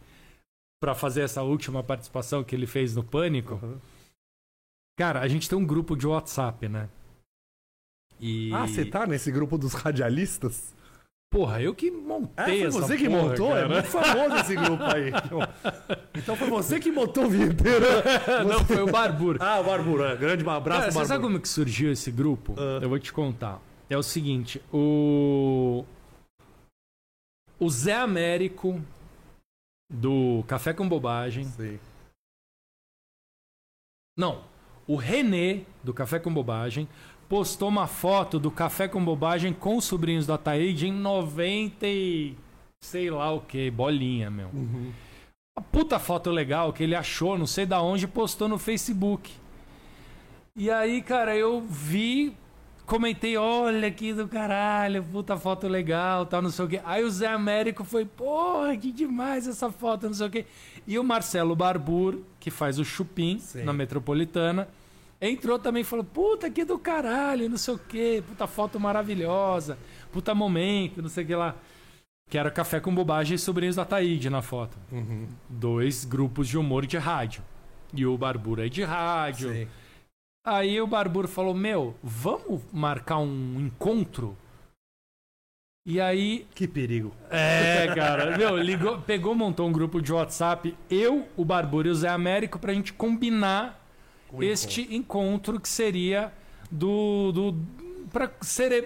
pra 0.85 0.95
fazer 0.95 1.23
essa 1.23 1.41
última 1.43 1.83
participação 1.83 2.45
que 2.45 2.55
ele 2.55 2.67
fez 2.67 2.95
no 2.95 3.03
Pânico, 3.03 3.59
cara, 4.99 5.21
a 5.21 5.27
gente 5.29 5.49
tem 5.49 5.57
um 5.59 5.65
grupo 5.65 5.97
de 5.97 6.07
WhatsApp, 6.07 6.69
né? 6.69 6.91
E... 8.21 8.53
Ah, 8.53 8.67
você 8.67 8.85
tá 8.85 9.07
nesse 9.07 9.33
grupo 9.33 9.57
dos 9.57 9.73
radialistas? 9.73 10.75
Porra, 11.33 11.63
eu 11.63 11.75
que 11.75 11.89
É, 11.89 11.91
montei 11.91 12.45
foi 12.59 12.63
essa 12.69 12.81
você 12.83 12.97
que 12.99 13.09
porra, 13.09 13.23
montou? 13.23 13.49
cara. 13.49 13.61
É 13.61 13.69
muito 13.69 13.89
famoso 13.89 14.37
esse 14.37 14.55
grupo 14.55 14.83
aí. 14.85 15.11
Então 16.17 16.37
foi 16.37 16.49
você 16.51 16.79
que 16.79 16.93
montou 16.93 17.25
o 17.25 17.31
vinheteiro. 17.31 17.87
Não, 18.47 18.63
foi 18.63 18.83
o 18.83 18.87
Barbur. 18.93 19.39
Ah, 19.41 19.61
o 19.61 19.65
Barbura. 19.65 20.15
Grande 20.17 20.47
abraço, 20.47 20.81
Cara, 20.81 20.93
você 20.93 20.99
Barbura. 20.99 21.07
sabe 21.07 21.23
como 21.25 21.41
que 21.41 21.49
surgiu 21.49 21.91
esse 21.91 22.11
grupo? 22.11 22.55
Ah. 22.59 22.79
Eu 22.83 22.91
vou 22.91 22.99
te 22.99 23.11
contar. 23.11 23.59
É 23.89 23.97
o 23.97 24.03
seguinte, 24.03 24.61
o... 24.71 25.83
O 27.59 27.71
Zé 27.71 27.95
Américo 27.95 28.81
do 29.95 30.45
Café 30.47 30.73
com 30.73 30.89
Bobagem. 30.89 31.45
Sei. 31.45 31.81
Não, 34.17 34.43
o 34.87 34.97
Renê 34.97 35.63
do 35.83 35.95
Café 35.95 36.19
com 36.19 36.33
Bobagem 36.33 36.89
postou 37.29 37.69
uma 37.69 37.87
foto 37.87 38.39
do 38.39 38.51
Café 38.51 38.87
com 38.87 39.05
Bobagem 39.05 39.53
com 39.53 39.77
os 39.77 39.85
sobrinhos 39.85 40.27
da 40.27 40.37
Taíde 40.37 40.89
em 40.89 40.93
90 40.93 41.87
e 41.87 42.37
sei 42.83 43.11
lá 43.11 43.33
o 43.33 43.41
que, 43.41 43.71
bolinha, 43.71 44.31
meu. 44.31 44.51
Uma 45.57 45.65
puta 45.71 45.99
foto 45.99 46.31
legal 46.31 46.73
que 46.73 46.83
ele 46.83 46.95
achou, 46.95 47.39
não 47.39 47.47
sei 47.47 47.65
da 47.65 47.81
onde, 47.81 48.07
postou 48.07 48.49
no 48.49 48.59
Facebook. 48.59 49.33
E 50.57 50.71
aí, 50.71 51.03
cara, 51.03 51.37
eu 51.37 51.61
vi, 51.61 52.37
comentei, 52.87 53.37
olha 53.37 53.91
que 53.91 54.13
do 54.13 54.29
caralho, 54.29 55.03
puta 55.05 55.37
foto 55.37 55.67
legal, 55.67 56.27
tal, 56.27 56.43
não 56.43 56.51
sei 56.51 56.65
o 56.65 56.69
quê. 56.69 56.81
Aí 56.85 57.03
o 57.05 57.11
Zé 57.11 57.27
Américo 57.27 57.85
foi, 57.85 58.05
porra, 58.05 58.77
que 58.77 58.93
demais 58.93 59.49
essa 59.49 59.71
foto, 59.71 60.07
não 60.07 60.15
sei 60.15 60.27
o 60.27 60.31
quê. 60.31 60.47
E 60.87 60.99
o 60.99 61.05
Marcelo 61.05 61.57
Barbur, 61.57 62.19
que 62.39 62.51
faz 62.51 62.79
o 62.79 62.85
Chupim 62.85 63.39
Sim. 63.39 63.65
na 63.65 63.73
Metropolitana, 63.73 64.69
entrou 65.21 65.59
também 65.59 65.83
e 65.83 65.85
falou, 65.85 66.05
puta, 66.05 66.51
que 66.51 66.65
do 66.65 66.79
caralho, 66.79 67.49
não 67.49 67.57
sei 67.57 67.75
o 67.75 67.79
quê, 67.79 68.23
puta 68.27 68.47
foto 68.47 68.79
maravilhosa, 68.79 69.79
puta 70.13 70.35
momento, 70.35 71.01
não 71.01 71.09
sei 71.09 71.25
o 71.25 71.27
que 71.27 71.35
lá. 71.35 71.57
Que 72.31 72.39
era 72.39 72.51
Café 72.51 72.81
com 72.81 72.95
Bobagem 72.95 73.35
e 73.35 73.39
Sobrinhos 73.39 73.77
da 73.77 73.85
Taíde 73.85 74.31
na 74.31 74.41
foto. 74.41 74.79
Uhum. 74.91 75.27
Dois 75.49 76.05
grupos 76.05 76.49
de 76.49 76.57
humor 76.57 76.87
de 76.87 76.97
rádio. 76.97 77.43
E 77.93 78.07
o 78.07 78.17
Barbura 78.17 78.67
é 78.67 78.69
de 78.69 78.83
rádio. 78.83 79.51
Sei. 79.51 79.69
Aí 80.45 80.81
o 80.81 80.87
Barburo 80.87 81.27
falou: 81.27 81.55
Meu, 81.55 81.95
vamos 82.03 82.61
marcar 82.73 83.19
um 83.19 83.59
encontro? 83.59 84.37
E 85.87 86.01
aí. 86.01 86.47
Que 86.55 86.67
perigo. 86.69 87.13
É, 87.31 87.93
cara. 87.95 88.37
meu, 88.37 88.57
ligou, 88.57 89.01
pegou, 89.01 89.35
montou 89.35 89.69
um 89.69 89.73
grupo 89.73 90.01
de 90.01 90.13
WhatsApp, 90.13 90.77
eu, 90.91 91.29
o 91.37 91.45
Barburo 91.45 91.89
e 91.89 91.91
o 91.91 91.95
Zé 91.95 92.09
Américo, 92.09 92.59
pra 92.59 92.73
gente 92.73 92.93
combinar 92.93 93.83
O 94.33 94.43
este 94.43 94.95
encontro. 94.95 95.59
que 95.61 95.69
seria 95.69 96.33
do. 96.71 97.33
do 97.33 97.57
para 98.13 98.31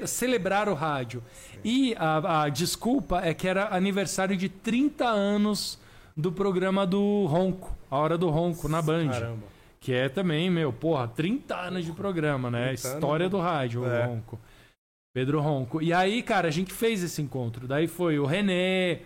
celebrar 0.07 0.69
o 0.69 0.75
rádio. 0.75 1.23
E 1.62 1.95
a, 1.99 2.45
a 2.45 2.49
desculpa 2.49 3.21
é 3.23 3.35
que 3.35 3.47
era 3.47 3.75
aniversário 3.75 4.37
de 4.37 4.49
30 4.49 5.05
anos 5.07 5.79
do 6.17 6.33
programa 6.33 6.87
do 6.87 7.27
Ronco, 7.27 7.77
A 7.91 7.99
Hora 7.99 8.17
do 8.17 8.31
Ronco, 8.31 8.69
na 8.69 8.81
Band. 8.81 9.09
Caramba. 9.11 9.58
Que 9.80 9.92
é 9.94 10.08
também, 10.08 10.50
meu, 10.50 10.73
porra, 10.73 11.06
30 11.06 11.56
anos 11.56 11.85
de 11.85 11.92
programa, 11.92 12.50
né? 12.50 12.68
30 12.68 12.88
anos, 12.88 12.94
História 12.97 13.28
do 13.28 13.38
rádio, 13.38 13.87
é. 13.87 14.06
o 14.06 14.11
Ronco. 14.11 14.40
Pedro 15.14 15.40
Ronco. 15.40 15.82
E 15.82 15.92
aí, 15.92 16.23
cara, 16.23 16.49
a 16.49 16.50
gente 16.50 16.73
fez 16.73 17.02
esse 17.02 17.20
encontro. 17.23 17.66
Daí 17.66 17.87
foi 17.87 18.18
o 18.18 18.26
René. 18.26 19.00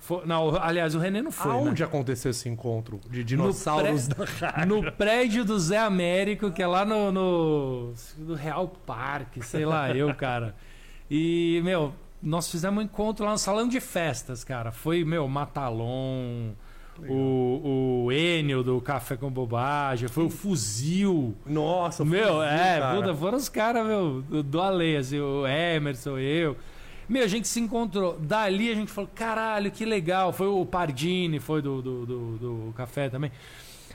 foi- 0.00 0.24
não, 0.26 0.54
aliás, 0.56 0.94
o 0.94 0.98
René 0.98 1.22
não 1.22 1.32
foi. 1.32 1.50
Aonde 1.50 1.82
né? 1.82 1.88
aconteceu 1.88 2.30
esse 2.30 2.48
encontro 2.48 3.00
de 3.10 3.24
dinossauros 3.24 4.08
da 4.08 4.24
rádio? 4.24 4.66
No 4.66 4.92
prédio 4.92 5.44
do 5.44 5.58
Zé 5.58 5.78
Américo, 5.78 6.50
que 6.50 6.62
é 6.62 6.66
lá 6.66 6.84
no, 6.84 7.10
no, 7.10 7.92
no 8.18 8.34
Real 8.34 8.68
Parque, 8.68 9.42
sei 9.42 9.64
lá 9.64 9.90
eu, 9.96 10.14
cara. 10.14 10.54
E, 11.10 11.60
meu, 11.64 11.92
nós 12.22 12.50
fizemos 12.50 12.78
um 12.78 12.82
encontro 12.82 13.24
lá 13.24 13.32
no 13.32 13.38
salão 13.38 13.66
de 13.68 13.80
festas, 13.80 14.44
cara. 14.44 14.70
Foi, 14.70 15.04
meu, 15.04 15.26
Matalon, 15.26 16.52
o, 17.08 18.04
o 18.06 18.12
Enio 18.12 18.62
do 18.62 18.80
Café 18.80 19.16
com 19.16 19.30
Bobagem, 19.30 20.08
foi 20.08 20.24
o 20.24 20.30
Fuzil. 20.30 21.34
Nossa, 21.46 22.04
Meu, 22.04 22.26
fuzil, 22.26 22.42
é, 22.42 22.78
cara. 22.80 22.96
puta, 22.96 23.14
foram 23.14 23.38
os 23.38 23.48
caras, 23.48 23.86
meu, 23.86 24.22
do, 24.22 24.42
do 24.42 24.60
Ale, 24.60 24.96
assim, 24.96 25.20
o 25.20 25.46
Emerson, 25.46 26.18
eu. 26.18 26.56
Meu, 27.08 27.24
a 27.24 27.26
gente 27.26 27.48
se 27.48 27.58
encontrou. 27.58 28.18
Dali 28.18 28.70
a 28.70 28.74
gente 28.74 28.92
falou, 28.92 29.10
caralho, 29.14 29.70
que 29.70 29.84
legal. 29.84 30.32
Foi 30.32 30.46
o 30.46 30.64
Pardini, 30.66 31.40
foi 31.40 31.62
do, 31.62 31.80
do, 31.80 32.06
do, 32.06 32.36
do 32.36 32.74
café 32.76 33.08
também. 33.08 33.32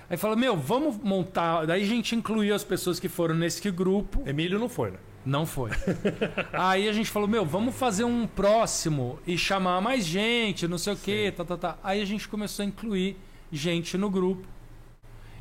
Aí 0.10 0.18
falou, 0.18 0.36
meu, 0.36 0.58
vamos 0.58 0.98
montar. 0.98 1.66
Daí 1.66 1.84
a 1.84 1.86
gente 1.86 2.16
incluiu 2.16 2.56
as 2.56 2.64
pessoas 2.64 3.00
que 3.00 3.08
foram 3.08 3.36
nesse 3.36 3.70
grupo. 3.70 4.24
Emílio 4.26 4.58
não 4.58 4.68
foi, 4.68 4.92
né? 4.92 4.98
Não 5.26 5.46
foi. 5.46 5.72
Aí 6.52 6.90
a 6.90 6.94
gente 6.94 7.10
falou, 7.10 7.28
meu, 7.28 7.46
vamos 7.46 7.76
fazer 7.76 8.04
um 8.04 8.28
próximo 8.28 9.20
e 9.26 9.38
chamar 9.38 9.82
mais 9.82 10.06
gente, 10.06 10.68
não 10.68 10.78
sei 10.78 10.94
o 10.94 10.98
quê, 10.98 11.34
tá, 11.36 11.46
tá, 11.46 11.58
tá. 11.58 11.78
Aí 11.84 12.02
a 12.02 12.06
gente 12.06 12.28
começou 12.28 12.64
a 12.64 12.66
incluir 12.68 13.18
gente 13.52 13.98
no 13.98 14.10
grupo. 14.10 14.54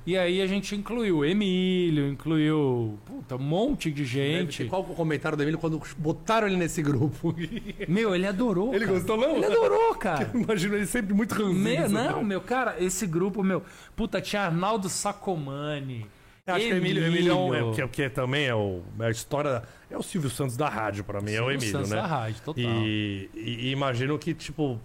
E 0.04 0.18
aí 0.18 0.42
a 0.42 0.46
gente 0.48 0.74
incluiu 0.74 1.18
o 1.18 1.24
Emílio, 1.24 2.08
incluiu 2.08 2.98
puta, 3.06 3.36
um 3.36 3.38
monte 3.38 3.88
de 3.88 4.04
gente. 4.04 4.64
Qual 4.64 4.82
o 4.82 4.94
comentário 4.96 5.36
do 5.36 5.44
Emílio 5.44 5.60
quando 5.60 5.80
botaram 5.96 6.48
ele 6.48 6.56
nesse 6.56 6.82
grupo? 6.82 7.32
Meu, 7.86 8.12
ele 8.12 8.26
adorou. 8.26 8.74
Ele 8.74 8.84
cara. 8.84 8.98
gostou 8.98 9.16
mesmo? 9.16 9.36
Ele 9.36 9.46
adorou, 9.46 9.94
cara. 9.94 10.28
Imagino 10.34 10.74
ele 10.74 10.86
sempre 10.86 11.14
muito 11.14 11.32
ranzinho. 11.32 11.54
Meu, 11.54 11.84
assim, 11.84 11.94
não, 11.94 12.16
né? 12.16 12.24
meu, 12.24 12.40
cara, 12.40 12.76
esse 12.80 13.06
grupo, 13.06 13.44
meu. 13.44 13.62
Puta, 13.94 14.20
tinha 14.20 14.42
Arnaldo 14.42 14.88
Sacomani. 14.88 16.04
Eu 16.44 16.54
acho 16.56 16.66
que 16.66 16.72
o 16.72 16.76
Emílio, 16.76 17.04
Emílio 17.06 17.32
é, 17.32 17.36
um, 17.36 17.70
é, 17.70 17.72
que, 17.72 17.86
que 17.88 18.08
também 18.10 18.46
é, 18.46 18.54
o, 18.54 18.82
é 18.98 19.06
a 19.06 19.10
história. 19.12 19.62
É 19.88 19.96
o 19.96 20.02
Silvio 20.02 20.28
Santos 20.28 20.56
da 20.56 20.68
rádio, 20.68 21.04
pra 21.04 21.20
mim, 21.20 21.30
é 21.30 21.34
o 21.34 21.44
Silvio 21.44 21.52
Emílio, 21.54 21.70
Santos 21.70 21.90
né? 21.90 21.96
da 21.96 22.06
rádio, 22.06 22.42
total. 22.44 22.64
E, 22.64 23.30
e- 23.32 23.56
e 23.68 23.70
imagino 23.70 24.18
que, 24.18 24.34
tipo, 24.34 24.80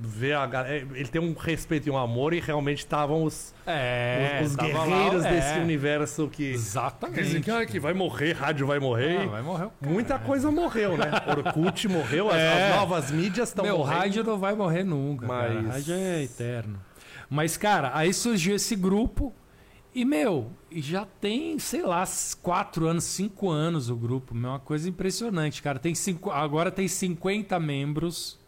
ver 0.00 0.32
a 0.34 0.44
galera. 0.44 0.74
Ele 0.74 1.06
tem 1.06 1.20
um 1.22 1.34
respeito 1.34 1.86
e 1.86 1.90
um 1.92 1.96
amor 1.96 2.34
e 2.34 2.40
realmente 2.40 2.78
estavam 2.78 3.22
os, 3.22 3.54
É, 3.64 4.40
os, 4.42 4.50
os 4.50 4.56
tava 4.56 4.72
lá, 4.72 4.86
guerreiros 4.86 5.24
é. 5.24 5.30
desse 5.30 5.58
universo 5.60 6.28
que. 6.28 6.50
Exatamente. 6.50 7.22
Dizem 7.22 7.42
que, 7.42 7.50
ah, 7.52 7.64
que 7.64 7.78
vai 7.78 7.94
morrer, 7.94 8.32
rádio 8.32 8.66
vai 8.66 8.80
morrer. 8.80 9.18
Ah, 9.20 9.26
vai 9.26 9.42
morrer 9.42 9.66
o 9.66 9.70
cara. 9.70 9.92
Muita 9.92 10.18
coisa 10.18 10.50
morreu, 10.50 10.96
né? 10.96 11.12
Orkut 11.30 11.86
morreu, 11.86 12.28
as, 12.28 12.34
É. 12.38 12.70
as 12.72 12.76
novas 12.76 13.10
mídias 13.12 13.50
estão 13.50 13.64
Meu, 13.64 13.78
morrendo. 13.78 13.98
rádio 14.00 14.24
não 14.24 14.36
vai 14.36 14.52
morrer 14.56 14.82
nunca. 14.82 15.24
Mas... 15.28 15.54
Mas- 15.62 15.66
Rádio 15.74 15.94
é 15.94 16.24
eterno. 16.24 16.80
Mas, 17.30 17.56
cara, 17.56 17.92
aí 17.94 18.12
surgiu 18.12 18.56
esse 18.56 18.74
grupo. 18.74 19.32
E, 19.98 20.04
meu, 20.04 20.46
já 20.70 21.04
tem, 21.20 21.58
sei 21.58 21.82
lá, 21.82 22.04
quatro 22.40 22.86
anos, 22.86 23.02
cinco 23.02 23.50
anos 23.50 23.90
o 23.90 23.96
grupo. 23.96 24.32
meu, 24.34 24.50
Uma 24.50 24.60
coisa 24.60 24.88
impressionante, 24.88 25.60
cara. 25.60 25.76
Tem 25.78 25.92
cinco, 25.94 26.30
agora 26.30 26.70
tem 26.70 26.86
50 26.86 27.58
membros. 27.58 28.38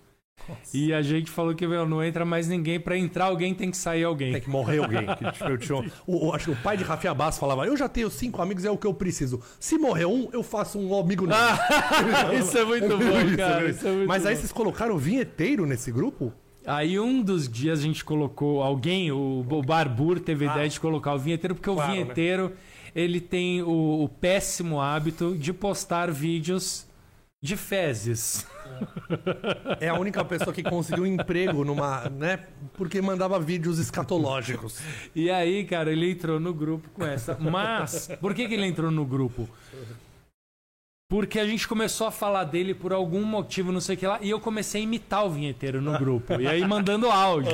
E 0.72 0.92
a 0.92 1.02
gente 1.02 1.28
falou 1.30 1.52
que, 1.54 1.66
meu, 1.66 1.84
não 1.88 2.02
entra 2.04 2.24
mais 2.24 2.46
ninguém. 2.46 2.78
Pra 2.78 2.96
entrar 2.96 3.24
alguém 3.24 3.52
tem 3.52 3.68
que 3.70 3.76
sair 3.76 4.04
alguém. 4.04 4.32
Tem 4.32 4.40
que 4.40 4.48
morrer 4.48 4.78
alguém. 4.78 5.06
Que, 5.36 5.42
eu 5.44 5.58
tinha- 5.58 5.92
o, 6.06 6.32
acho 6.32 6.46
que 6.46 6.50
o 6.52 6.62
pai 6.62 6.76
de 6.76 6.84
Rafinha 6.84 7.12
Bass 7.12 7.36
falava: 7.36 7.66
Eu 7.66 7.76
já 7.76 7.88
tenho 7.88 8.08
cinco 8.10 8.40
amigos, 8.40 8.64
é 8.64 8.70
o 8.70 8.78
que 8.78 8.86
eu 8.86 8.94
preciso. 8.94 9.40
Se 9.58 9.76
morrer 9.76 10.06
um, 10.06 10.28
eu 10.32 10.42
faço 10.44 10.78
um 10.78 10.96
amigo 10.98 11.26
novo. 11.26 11.58
isso 12.38 12.56
é 12.56 12.64
muito 12.64 12.88
bom, 12.96 13.36
cara. 13.36 13.68
É 13.70 13.72
muito 13.92 14.06
Mas 14.08 14.24
aí 14.24 14.34
bom. 14.34 14.40
vocês 14.40 14.52
colocaram 14.52 14.94
o 14.94 14.98
vinheteiro 14.98 15.66
nesse 15.66 15.90
grupo? 15.90 16.32
Aí 16.66 16.98
um 17.00 17.22
dos 17.22 17.48
dias 17.48 17.80
a 17.80 17.82
gente 17.82 18.04
colocou 18.04 18.62
alguém, 18.62 19.10
o, 19.10 19.44
o 19.48 19.62
Barbur 19.62 20.20
teve 20.20 20.46
a 20.46 20.52
ideia 20.52 20.68
de 20.68 20.78
colocar 20.78 21.14
o 21.14 21.18
vinheteiro, 21.18 21.54
porque 21.54 21.70
Claro, 21.70 21.90
o 21.90 21.94
né? 21.94 22.02
vinheteiro 22.02 22.52
ele 22.94 23.20
tem 23.20 23.62
o, 23.62 24.04
o 24.04 24.08
péssimo 24.08 24.80
hábito 24.80 25.36
de 25.36 25.52
postar 25.52 26.10
vídeos 26.10 26.86
de 27.42 27.56
fezes. 27.56 28.46
É 29.80 29.88
a 29.88 29.94
única 29.94 30.22
pessoa 30.24 30.52
que 30.52 30.62
conseguiu 30.62 31.04
um 31.04 31.06
emprego 31.06 31.64
numa. 31.64 32.08
né? 32.10 32.40
Porque 32.74 33.00
mandava 33.00 33.40
vídeos 33.40 33.78
escatológicos. 33.78 34.78
E 35.14 35.30
aí, 35.30 35.64
cara, 35.64 35.90
ele 35.90 36.10
entrou 36.10 36.38
no 36.38 36.52
grupo 36.52 36.88
com 36.90 37.04
essa. 37.04 37.36
Mas, 37.40 38.10
por 38.20 38.34
que, 38.34 38.46
que 38.46 38.54
ele 38.54 38.66
entrou 38.66 38.90
no 38.90 39.04
grupo? 39.06 39.48
Porque 41.10 41.40
a 41.40 41.44
gente 41.44 41.66
começou 41.66 42.06
a 42.06 42.12
falar 42.12 42.44
dele 42.44 42.72
por 42.72 42.92
algum 42.92 43.24
motivo, 43.24 43.72
não 43.72 43.80
sei 43.80 43.96
o 43.96 43.98
que 43.98 44.06
lá, 44.06 44.20
e 44.22 44.30
eu 44.30 44.38
comecei 44.38 44.80
a 44.80 44.84
imitar 44.84 45.26
o 45.26 45.28
vinheteiro 45.28 45.82
no 45.82 45.92
grupo. 45.98 46.40
E 46.40 46.46
aí 46.46 46.64
mandando 46.64 47.10
áudio. 47.10 47.50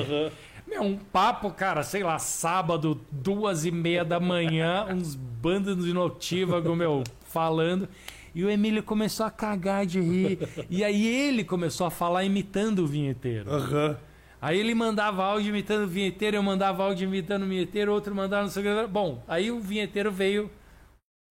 Meu, 0.68 0.82
um 0.82 0.98
papo, 0.98 1.50
cara, 1.50 1.82
sei 1.82 2.02
lá, 2.02 2.18
sábado, 2.18 3.00
duas 3.10 3.64
e 3.64 3.70
meia 3.70 4.04
da 4.04 4.20
manhã, 4.20 4.86
uns 4.90 5.14
bandos 5.14 5.86
de 5.86 5.92
notívago, 5.94 6.76
meu, 6.76 7.02
falando. 7.28 7.88
E 8.34 8.44
o 8.44 8.50
Emílio 8.50 8.82
começou 8.82 9.25
a 9.25 9.30
cagar 9.30 9.86
de 9.86 10.02
rir. 10.02 10.38
E 10.68 10.84
aí 10.84 11.06
ele 11.06 11.42
começou 11.42 11.86
a 11.86 11.90
falar 11.90 12.25
imitando 12.25 12.80
o 12.80 12.86
vinheteiro. 12.86 13.50
Aham. 13.50 13.96
Aí 14.38 14.60
ele 14.60 14.75
mandava 14.75 15.25
áudio 15.25 15.48
imitando 15.48 15.84
o 15.84 15.88
vinheteiro, 15.88 16.36
eu 16.36 16.42
mandava 16.42 16.84
áudio 16.84 17.08
imitando 17.08 17.44
o 17.44 17.48
vinheteiro, 17.48 17.90
outro 17.90 18.14
mandava 18.14 18.42
não 18.42 18.50
sei 18.50 18.62
o 18.62 18.82
que. 18.82 18.86
Bom, 18.86 19.25
aí 19.26 19.50
o 19.50 19.58
vinheteiro 19.58 20.12
veio 20.12 20.50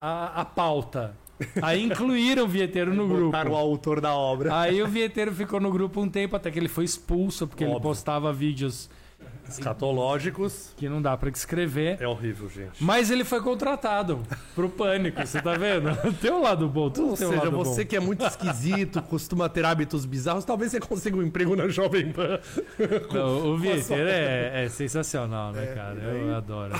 a, 0.01 0.41
a 0.41 0.45
pauta. 0.45 1.15
Aí 1.61 1.83
incluíram 1.83 2.43
o 2.43 2.47
vinheteiro 2.47 2.93
no 2.93 3.07
grupo. 3.07 3.25
Botaram 3.25 3.51
o 3.51 3.55
autor 3.55 3.99
da 3.99 4.13
obra. 4.13 4.57
Aí 4.57 4.81
o 4.81 4.87
vinheteiro 4.87 5.33
ficou 5.33 5.59
no 5.59 5.71
grupo 5.71 6.01
um 6.01 6.09
tempo, 6.09 6.35
até 6.35 6.49
que 6.49 6.59
ele 6.59 6.69
foi 6.69 6.85
expulso, 6.85 7.47
porque 7.47 7.63
ele 7.63 7.71
Óbvio. 7.71 7.89
postava 7.89 8.31
vídeos 8.31 8.89
Escatológicos. 9.47 10.73
que 10.75 10.89
não 10.89 11.01
dá 11.01 11.15
pra 11.15 11.29
escrever. 11.29 12.01
É 12.01 12.07
horrível, 12.07 12.49
gente. 12.49 12.83
Mas 12.83 13.11
ele 13.11 13.23
foi 13.23 13.41
contratado 13.41 14.23
pro 14.55 14.69
pânico, 14.69 15.25
você 15.25 15.41
tá 15.41 15.53
vendo? 15.53 15.89
Tem 16.19 16.31
um 16.31 16.41
lado 16.41 16.67
bom, 16.67 16.89
tudo 16.89 17.09
Ou 17.09 17.15
seja, 17.15 17.49
você 17.49 17.83
bom. 17.83 17.89
que 17.89 17.95
é 17.95 17.99
muito 17.99 18.25
esquisito, 18.25 19.01
costuma 19.03 19.47
ter 19.47 19.65
hábitos 19.65 20.05
bizarros, 20.05 20.45
talvez 20.45 20.71
você 20.71 20.79
consiga 20.79 21.17
um 21.17 21.21
emprego 21.23 21.55
na 21.55 21.67
Jovem 21.67 22.11
Pan. 22.11 22.39
Não, 23.13 23.51
o 23.53 23.57
vinheteiro 23.57 24.09
é, 24.09 24.65
é 24.65 24.69
sensacional, 24.69 25.51
né, 25.51 25.67
cara? 25.67 25.99
Eu 25.99 26.35
adoro. 26.35 26.73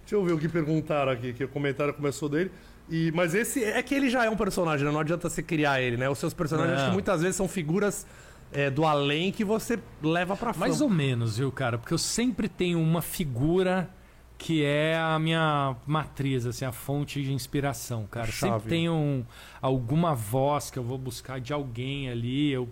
Deixa 0.00 0.14
eu 0.14 0.24
ver 0.24 0.32
o 0.32 0.38
que 0.38 0.48
perguntaram 0.48 1.12
aqui, 1.12 1.32
que 1.32 1.44
o 1.44 1.48
comentário 1.48 1.94
começou 1.94 2.28
dele. 2.28 2.50
E, 2.92 3.10
mas 3.12 3.34
esse 3.34 3.64
é 3.64 3.82
que 3.82 3.94
ele 3.94 4.10
já 4.10 4.26
é 4.26 4.30
um 4.30 4.36
personagem, 4.36 4.84
né? 4.84 4.92
não 4.92 5.00
adianta 5.00 5.28
você 5.30 5.42
criar 5.42 5.80
ele, 5.80 5.96
né? 5.96 6.10
Os 6.10 6.18
seus 6.18 6.34
personagens 6.34 6.76
acho 6.78 6.86
que 6.88 6.92
muitas 6.92 7.22
vezes 7.22 7.36
são 7.36 7.48
figuras 7.48 8.06
é, 8.52 8.68
do 8.68 8.84
além 8.84 9.32
que 9.32 9.42
você 9.44 9.78
leva 10.02 10.36
pra 10.36 10.52
fama. 10.52 10.66
Mais 10.66 10.82
ou 10.82 10.90
menos, 10.90 11.38
viu, 11.38 11.50
cara? 11.50 11.78
Porque 11.78 11.94
eu 11.94 11.98
sempre 11.98 12.50
tenho 12.50 12.78
uma 12.78 13.00
figura 13.00 13.88
que 14.36 14.62
é 14.62 14.94
a 14.98 15.18
minha 15.18 15.74
matriz, 15.86 16.44
assim, 16.44 16.64
a 16.66 16.72
fonte 16.72 17.22
de 17.22 17.32
inspiração, 17.32 18.06
cara. 18.10 18.26
Chave. 18.26 18.52
Sempre 18.54 18.68
tenho 18.68 18.92
um- 18.92 19.24
alguma 19.62 20.14
voz 20.14 20.70
que 20.70 20.78
eu 20.78 20.82
vou 20.82 20.98
buscar 20.98 21.40
de 21.40 21.52
alguém 21.52 22.10
ali, 22.10 22.50
eu, 22.50 22.68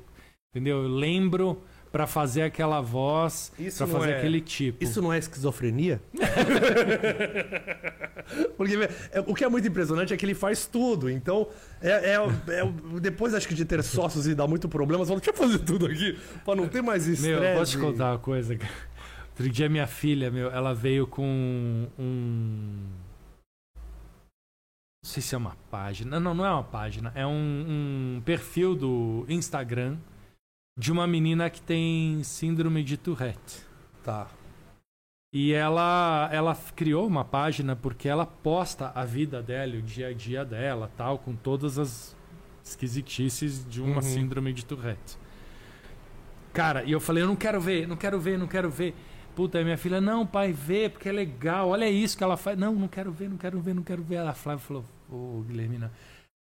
entendeu? 0.53 0.83
Eu 0.83 0.89
lembro 0.89 1.63
pra 1.91 2.07
fazer 2.07 2.43
aquela 2.43 2.81
voz, 2.81 3.53
não 3.59 3.87
fazer 3.87 4.11
é- 4.11 4.19
aquele 4.19 4.41
tipo. 4.41 4.83
Isso 4.83 5.03
não 5.03 5.13
é 5.13 5.19
esquizofrenia? 5.19 6.01
Porque 8.57 8.75
é, 9.13 9.21
o 9.27 9.35
que 9.35 9.45
é 9.45 9.49
muito 9.49 9.67
impressionante 9.67 10.15
é 10.15 10.17
que 10.17 10.25
ele 10.25 10.35
faz 10.35 10.67
tudo. 10.67 11.11
Então, 11.11 11.49
é, 11.83 12.15
é- 12.15 12.15
é 12.15 13.01
depois 13.01 13.35
acho 13.35 13.49
que 13.49 13.55
de 13.55 13.65
ter 13.65 13.83
sócios 13.83 14.27
e 14.27 14.35
dar 14.35 14.47
muito 14.47 14.69
problema, 14.69 15.05
você 15.05 15.09
fala, 15.09 15.21
deixa 15.21 15.33
eu 15.33 15.37
fazer 15.37 15.59
tudo 15.65 15.87
aqui, 15.87 16.19
pra 16.45 16.55
não 16.55 16.69
ter 16.69 16.83
mais 16.83 17.07
estresse. 17.07 17.41
Meu, 17.41 17.43
eu 17.43 17.59
posso 17.59 17.73
te 17.73 17.79
contar 17.79 18.13
uma 18.13 18.19
coisa? 18.19 18.57
Outro 19.31 19.49
dia 19.49 19.69
minha 19.69 19.87
filha, 19.87 20.31
meu, 20.31 20.51
ela 20.51 20.75
veio 20.75 21.07
com 21.07 21.89
um. 21.99 22.87
Não 25.03 25.11
sei 25.11 25.23
se 25.23 25.35
é 25.35 25.39
uma 25.39 25.57
página. 25.71 26.21
Não, 26.21 26.35
não 26.35 26.45
é 26.45 26.51
uma 26.51 26.63
página. 26.63 27.11
É 27.15 27.27
um, 27.27 28.17
um 28.17 28.21
perfil 28.23 28.75
do 28.77 29.25
Instagram 29.31 29.97
de 30.79 30.91
uma 30.93 31.07
menina 31.07 31.51
que 31.51 31.61
tem 31.61 32.23
síndrome 32.23 32.83
de 32.83 32.97
Tourette. 32.97 33.65
Tá. 34.03 34.29
E 35.33 35.53
ela, 35.53 36.29
ela 36.33 36.57
criou 36.75 37.07
uma 37.07 37.25
página 37.25 37.77
porque 37.77 38.09
ela 38.09 38.27
posta 38.27 38.91
a 38.95 39.05
vida 39.05 39.41
dela, 39.43 39.77
o 39.77 39.83
dia 39.83 40.09
a 40.09 40.13
dia 40.13 40.45
dela, 40.45 40.91
tal, 40.97 41.19
com 41.19 41.37
todas 41.37 41.79
as 41.79 42.17
esquisitices 42.65 43.65
de 43.69 43.81
uma 43.81 43.97
Uhum. 43.97 44.03
síndrome 44.03 44.53
de 44.53 44.65
Tourette. 44.65 45.17
Cara, 46.53 46.83
e 46.83 46.91
eu 46.93 47.01
falei, 47.01 47.23
eu 47.23 47.29
não 47.29 47.37
quero 47.37 47.61
ver, 47.61 47.87
não 47.87 47.97
quero 47.97 48.19
ver, 48.19 48.39
não 48.39 48.49
quero 48.49 48.69
ver. 48.71 48.95
Puta, 49.37 49.63
minha 49.63 49.79
filha, 49.79 50.01
não, 50.01 50.27
pai, 50.27 50.53
vê, 50.53 50.89
porque 50.89 51.09
é 51.09 51.13
legal, 51.13 51.69
olha 51.69 51.89
isso 51.89 52.19
que 52.19 52.25
ela 52.25 52.37
faz. 52.37 52.59
Não, 52.59 52.75
não 52.75 52.89
quero 52.89 53.13
ver, 53.13 53.29
não 53.31 53.37
quero 53.37 53.61
ver, 53.61 53.75
não 53.75 53.83
quero 53.85 54.03
ver. 54.03 54.19
A 54.19 54.35
Flávia 54.35 54.65
falou, 54.65 54.85
ô 55.09 55.43
Guilhermina, 55.47 55.93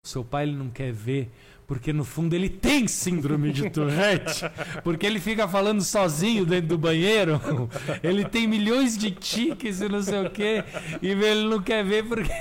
seu 0.04 0.24
pai 0.24 0.44
ele 0.44 0.56
não 0.56 0.70
quer 0.70 0.94
ver, 0.94 1.30
porque 1.68 1.92
no 1.92 2.04
fundo 2.06 2.34
ele 2.34 2.50
tem 2.50 2.88
síndrome 2.88 3.52
de 3.52 3.70
Tourette, 3.70 4.46
porque 4.84 5.06
ele 5.06 5.20
fica 5.20 5.48
falando 5.48 5.82
sozinho 5.84 6.46
dentro 6.46 6.70
do 6.70 6.78
banheiro, 6.78 7.40
ele 8.02 8.24
tem 8.26 8.48
milhões 8.48 8.98
de 8.98 9.12
tiques 9.12 9.82
e 9.82 9.90
não 9.90 10.02
sei 10.02 10.26
o 10.26 10.30
quê, 10.30 10.64
e 11.02 11.10
ele 11.10 11.48
não 11.50 11.62
quer 11.62 11.84
ver 11.84 12.06
porque 12.06 12.32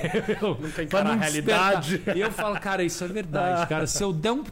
meu, 0.41 0.57
Não 0.59 0.71
quer 0.71 0.71
pra 0.71 0.83
encarar 0.83 1.11
a 1.11 1.15
despertar. 1.17 1.81
realidade. 1.83 2.01
E 2.15 2.21
eu 2.21 2.31
falo, 2.31 2.59
cara, 2.59 2.81
isso 2.83 3.03
é 3.03 3.07
verdade, 3.07 3.67
cara. 3.67 3.85
Se 3.85 4.01
eu 4.01 4.13
der 4.13 4.31
um 4.31 4.43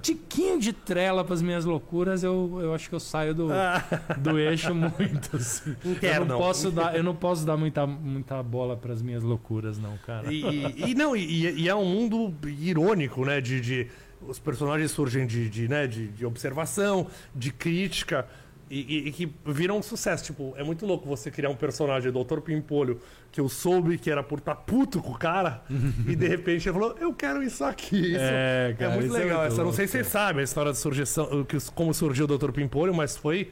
tiquinho 0.00 0.58
de 0.58 0.72
trela 0.72 1.24
pras 1.24 1.42
minhas 1.42 1.64
loucuras, 1.64 2.22
eu, 2.22 2.58
eu 2.62 2.74
acho 2.74 2.88
que 2.88 2.94
eu 2.94 3.00
saio 3.00 3.34
do, 3.34 3.48
do 4.18 4.38
eixo 4.38 4.74
muito. 4.74 5.36
Assim. 5.36 5.76
Não 5.84 5.94
quer, 5.94 6.16
eu 6.16 6.20
não, 6.20 6.26
não. 6.28 6.38
posso 6.38 6.70
dar, 6.70 6.96
eu 6.96 7.02
não 7.02 7.14
posso 7.14 7.44
dar 7.44 7.56
muita, 7.56 7.86
muita 7.86 8.42
bola 8.42 8.76
pras 8.76 9.02
minhas 9.02 9.22
loucuras, 9.22 9.78
não, 9.78 9.96
cara. 9.98 10.32
E, 10.32 10.42
e- 10.42 10.90
e 10.90 10.94
não, 10.94 11.14
e, 11.16 11.62
e 11.62 11.68
é 11.68 11.74
um 11.74 11.84
mundo 11.84 12.34
irônico, 12.46 13.24
né? 13.24 13.40
De, 13.40 13.60
de- 13.60 13.86
os 14.26 14.38
personagens 14.38 14.90
surgem 14.92 15.26
de, 15.26 15.48
de, 15.48 15.68
né? 15.68 15.86
de, 15.86 16.06
de 16.08 16.24
observação, 16.24 17.06
de 17.34 17.52
crítica. 17.52 18.26
E, 18.74 18.80
e- 18.88 19.08
e 19.08 19.12
que 19.12 19.30
viram 19.44 19.76
um 19.76 19.82
sucesso. 19.82 20.24
Tipo, 20.24 20.54
é 20.56 20.64
muito 20.64 20.86
louco 20.86 21.06
você 21.06 21.30
criar 21.30 21.50
um 21.50 21.54
personagem, 21.54 22.10
Dr. 22.10 22.40
Pimpolho, 22.40 22.98
que 23.30 23.38
eu 23.38 23.46
soube 23.48 23.98
que 23.98 24.10
era 24.10 24.22
por 24.22 24.38
estar 24.38 24.54
puto 24.54 25.02
com 25.02 25.10
o 25.12 25.18
cara, 25.18 25.62
e 26.08 26.16
de 26.16 26.26
repente 26.26 26.66
ele 26.68 26.72
falou, 26.78 26.96
eu 26.98 27.12
quero 27.12 27.42
isso 27.42 27.62
aqui. 27.62 27.96
Isso 28.12 28.16
É, 28.18 28.74
cara, 28.78 28.92
muito 28.94 29.08
isso 29.08 29.16
é 29.16 29.20
legal. 29.24 29.40
muito 29.42 29.52
Essa, 29.52 29.62
não 29.62 29.72
sei 29.74 29.86
se 29.86 29.92
vocês 29.92 30.06
sabem 30.06 30.40
a 30.40 30.44
história 30.44 30.70
da 30.72 30.74
surgição, 30.74 31.28
como 31.74 31.92
surgiu 31.92 32.24
o 32.24 32.38
Dr. 32.38 32.50
Pimpolho, 32.50 32.94
mas 32.94 33.14
foi. 33.14 33.50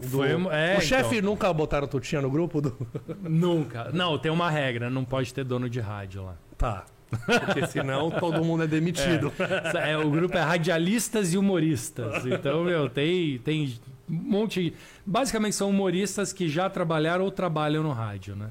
do- 0.00 0.08
Foi 0.08 0.30
é, 0.50 0.76
o 0.76 0.80
chefe 0.80 1.18
então. 1.18 1.30
nunca 1.30 1.52
botaram 1.52 1.86
Tutinha 1.86 2.20
no 2.20 2.30
grupo 2.30 2.60
do. 2.60 2.76
Nunca. 3.22 3.90
Não, 3.92 4.18
tem 4.18 4.30
uma 4.32 4.50
regra, 4.50 4.90
não 4.90 5.04
pode 5.04 5.32
ter 5.32 5.44
dono 5.44 5.70
de 5.70 5.78
rádio 5.78 6.24
lá. 6.24 6.36
Tá. 6.56 6.84
Porque 7.24 7.66
senão 7.68 8.10
todo 8.10 8.44
mundo 8.44 8.64
é 8.64 8.66
demitido. 8.66 9.32
É, 9.86 9.96
o 9.96 10.10
grupo 10.10 10.36
é 10.36 10.42
radialistas 10.42 11.32
e 11.32 11.38
humoristas. 11.38 12.26
Então, 12.26 12.64
meu, 12.64 12.88
tem, 12.90 13.38
tem 13.38 13.78
monte. 14.08 14.74
Basicamente 15.04 15.54
são 15.54 15.70
humoristas 15.70 16.32
que 16.32 16.48
já 16.48 16.68
trabalharam 16.70 17.24
ou 17.24 17.30
trabalham 17.30 17.82
no 17.82 17.92
rádio, 17.92 18.34
né? 18.34 18.50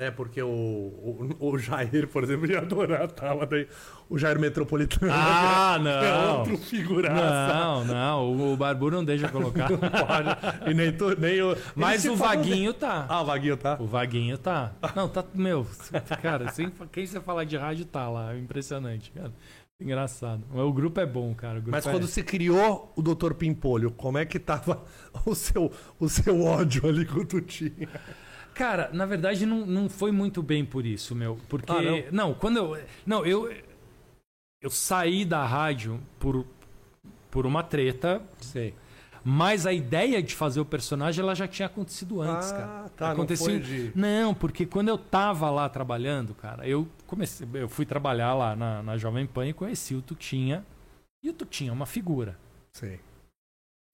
É, 0.00 0.12
porque 0.12 0.40
o, 0.40 0.48
o, 0.48 1.36
o 1.40 1.58
Jair, 1.58 2.06
por 2.06 2.22
exemplo, 2.22 2.48
ia 2.48 2.60
adorar 2.60 3.10
tá, 3.10 3.34
mas 3.34 3.48
daí 3.48 3.66
o 4.08 4.16
Jair 4.16 4.38
Metropolitano 4.38 5.10
Ah, 5.12 5.74
é 5.80 5.82
não. 5.82 6.38
outro 6.38 6.56
figuraça. 6.56 7.54
Não, 7.54 7.84
não. 7.84 8.52
O, 8.52 8.56
Barbu 8.56 8.92
não 8.92 9.04
deixa 9.04 9.28
colocar. 9.28 9.68
Não 9.74 9.78
pode. 9.78 10.70
E 10.70 10.74
nem, 10.74 10.92
tu, 10.92 11.18
nem 11.20 11.42
o. 11.42 11.56
Mas 11.74 12.04
o 12.04 12.14
Vaguinho 12.14 12.72
tá. 12.72 13.06
Ah, 13.08 13.22
o 13.22 13.24
Vaguinho 13.24 13.56
tá. 13.56 13.76
O 13.80 13.86
Vaguinho 13.88 14.38
tá. 14.38 14.72
Não, 14.94 15.08
tá. 15.08 15.24
Meu, 15.34 15.66
cara, 16.22 16.48
sem, 16.52 16.70
quem 16.92 17.04
você 17.04 17.20
falar 17.20 17.42
de 17.42 17.56
rádio 17.56 17.84
tá 17.84 18.08
lá. 18.08 18.34
É 18.34 18.38
impressionante, 18.38 19.10
cara. 19.10 19.32
Engraçado. 19.80 20.44
O 20.52 20.72
grupo 20.72 20.98
é 21.00 21.06
bom, 21.06 21.32
cara. 21.34 21.62
Mas 21.66 21.86
é... 21.86 21.90
quando 21.90 22.06
você 22.06 22.22
criou 22.22 22.92
o 22.96 23.02
Dr. 23.02 23.32
Pimpolho, 23.34 23.92
como 23.92 24.18
é 24.18 24.26
que 24.26 24.38
tava 24.38 24.84
o 25.24 25.34
seu, 25.34 25.70
o 26.00 26.08
seu 26.08 26.42
ódio 26.42 26.88
ali 26.88 27.06
com 27.06 27.20
o 27.20 27.26
Tutinha? 27.26 27.88
Cara, 28.54 28.90
na 28.92 29.06
verdade 29.06 29.46
não, 29.46 29.64
não 29.64 29.88
foi 29.88 30.10
muito 30.10 30.42
bem 30.42 30.64
por 30.64 30.84
isso, 30.84 31.14
meu. 31.14 31.38
Porque. 31.48 31.70
Ah, 31.70 31.80
não? 31.80 32.02
não? 32.10 32.34
quando 32.34 32.56
eu. 32.56 32.78
Não, 33.06 33.24
eu. 33.24 33.54
Eu 34.60 34.70
saí 34.70 35.24
da 35.24 35.46
rádio 35.46 36.00
por, 36.18 36.44
por 37.30 37.46
uma 37.46 37.62
treta, 37.62 38.20
Sei. 38.40 38.74
Mas 39.30 39.66
a 39.66 39.72
ideia 39.72 40.22
de 40.22 40.34
fazer 40.34 40.58
o 40.58 40.64
personagem 40.64 41.22
ela 41.22 41.34
já 41.34 41.46
tinha 41.46 41.66
acontecido 41.66 42.22
antes, 42.22 42.50
cara. 42.50 42.84
Ah, 42.86 42.88
tá. 42.96 43.10
Aconteceu- 43.12 43.52
Não 43.52 43.60
de... 43.60 43.92
Não, 43.94 44.32
porque 44.34 44.64
quando 44.64 44.88
eu 44.88 44.96
tava 44.96 45.50
lá 45.50 45.68
trabalhando, 45.68 46.34
cara, 46.34 46.66
eu 46.66 46.88
comecei, 47.06 47.46
eu 47.52 47.68
fui 47.68 47.84
trabalhar 47.84 48.32
lá 48.34 48.56
na, 48.56 48.82
na 48.82 48.96
Jovem 48.96 49.26
Pan 49.26 49.46
e 49.46 49.52
conheci 49.52 49.94
o 49.94 50.00
Tutinha. 50.00 50.64
E 51.22 51.28
o 51.28 51.32
Tutinha 51.34 51.70
é 51.70 51.72
uma 51.72 51.84
figura. 51.84 52.38
Sei. 52.72 53.00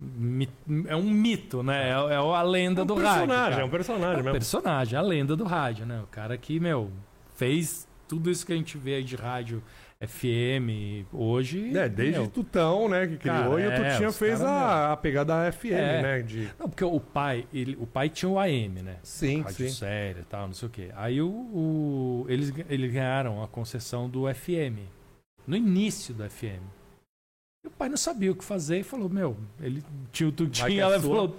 Mi- 0.01 0.49
É 0.87 0.95
um 0.95 1.09
mito, 1.11 1.63
né? 1.63 1.89
É, 1.89 1.93
é 1.93 2.17
a 2.17 2.43
lenda 2.43 2.83
É 2.83 2.85
um 2.85 2.87
do 2.87 2.95
rádio. 2.95 3.09
personagem, 3.27 3.51
cara. 3.51 3.63
é 3.63 3.65
um 3.65 3.71
personagem 3.71 4.17
É 4.17 4.21
um 4.21 4.25
mesmo. 4.25 4.33
personagem, 4.33 4.99
a 4.99 5.03
lenda 5.03 5.35
do 5.37 5.45
rádio, 5.45 5.87
né? 5.87 6.01
O 6.03 6.07
cara 6.07 6.37
que, 6.37 6.61
meu, 6.61 6.91
fez 7.37 7.89
tudo 8.07 8.31
isso 8.31 8.45
que 8.45 8.53
a 8.53 8.57
gente 8.57 8.77
vê 8.77 8.97
aí 8.97 9.05
de 9.05 9.17
rádio 9.17 9.63
FM 10.07 11.07
hoje. 11.13 11.77
É, 11.77 11.89
desde 11.89 12.21
meu, 12.21 12.29
Tutão, 12.29 12.89
né, 12.89 13.07
que 13.07 13.17
criou, 13.17 13.59
e 13.59 13.67
o 13.67 13.71
é, 13.71 13.91
Tutinha 13.91 14.09
os 14.09 14.19
fez 14.19 14.39
cara, 14.41 14.51
a, 14.51 14.93
a 14.93 14.97
pegada 14.97 15.53
FM, 15.53 15.67
É. 15.73 16.03
né? 16.03 16.23
De... 16.23 16.49
Não, 16.59 16.69
porque 16.69 16.85
o 16.85 17.01
pai, 17.01 17.47
ele, 17.53 17.77
o 17.81 17.87
pai 17.87 18.09
tinha 18.09 18.29
o 18.29 18.39
AM, 18.39 18.83
né? 18.83 18.97
Sim, 19.03 19.43
Rádio 19.43 19.69
sim. 19.69 19.75
séria 19.75 20.21
e 20.21 20.25
tal, 20.25 20.47
não 20.47 20.55
sei 20.55 20.69
o 20.69 20.71
quê. 20.71 20.89
Aí 20.97 21.21
o, 21.21 21.29
o- 21.29 22.27
eles, 22.29 22.53
eles 22.69 22.93
ganharam 22.93 23.43
a 23.43 23.49
concessão 23.49 24.09
do 24.09 24.33
FM. 24.33 24.79
No 25.47 25.57
início 25.57 26.15
do 26.15 26.29
FM. 26.29 26.63
E 27.65 27.67
o 27.67 27.71
pai 27.71 27.89
não 27.89 27.97
sabia 27.97 28.31
o 28.31 28.35
que 28.35 28.45
fazer 28.45 28.81
e 28.81 28.83
falou: 28.83 29.09
Meu, 29.09 29.37
ele 29.59 29.83
tinha 30.13 30.29
o 30.29 30.33
que 30.33 30.37
tutinho. 30.37 30.69
é 30.69 30.77
Ela 30.77 31.01
sua. 31.01 31.09
falou: 31.09 31.37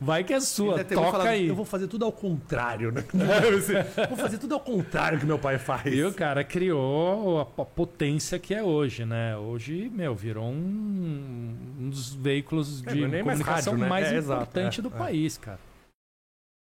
Vai 0.00 0.24
que 0.24 0.32
é 0.34 0.40
sua, 0.40 0.84
toca 0.84 1.10
falado, 1.12 1.26
aí. 1.28 1.46
Eu 1.46 1.54
vou 1.54 1.64
fazer 1.64 1.86
tudo 1.86 2.04
ao 2.04 2.10
contrário, 2.10 2.90
né? 2.90 3.04
vou 4.08 4.18
fazer 4.18 4.38
tudo 4.38 4.54
ao 4.54 4.60
contrário 4.60 5.20
que 5.20 5.24
meu 5.24 5.38
pai 5.38 5.56
faz. 5.56 5.86
E 5.94 6.02
o 6.02 6.12
cara 6.12 6.42
criou 6.42 7.40
a, 7.40 7.64
potência 7.64 8.40
que 8.40 8.52
é 8.52 8.60
hoje, 8.62 9.04
né? 9.04 9.36
Hoje, 9.36 9.88
meu, 9.94 10.16
virou 10.16 10.46
um, 10.50 11.56
um 11.78 11.88
dos 11.90 12.12
veículos 12.12 12.84
É, 12.84 12.92
de 12.92 13.00
mas 13.02 13.10
nem 13.12 13.22
mais 13.22 13.38
comunicação 13.38 13.72
rádio, 13.74 13.84
né? 13.84 13.88
mais 13.88 14.12
É, 14.12 14.18
importante 14.18 14.80
é, 14.80 14.82
do 14.82 14.88
é. 14.88 14.98
país, 14.98 15.38
cara. 15.38 15.60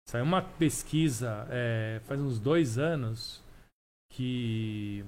Saiu 0.09 0.25
uma 0.25 0.41
pesquisa 0.41 1.47
é, 1.49 2.01
faz 2.05 2.19
uns 2.19 2.37
dois 2.37 2.77
anos 2.77 3.41
que 4.11 5.03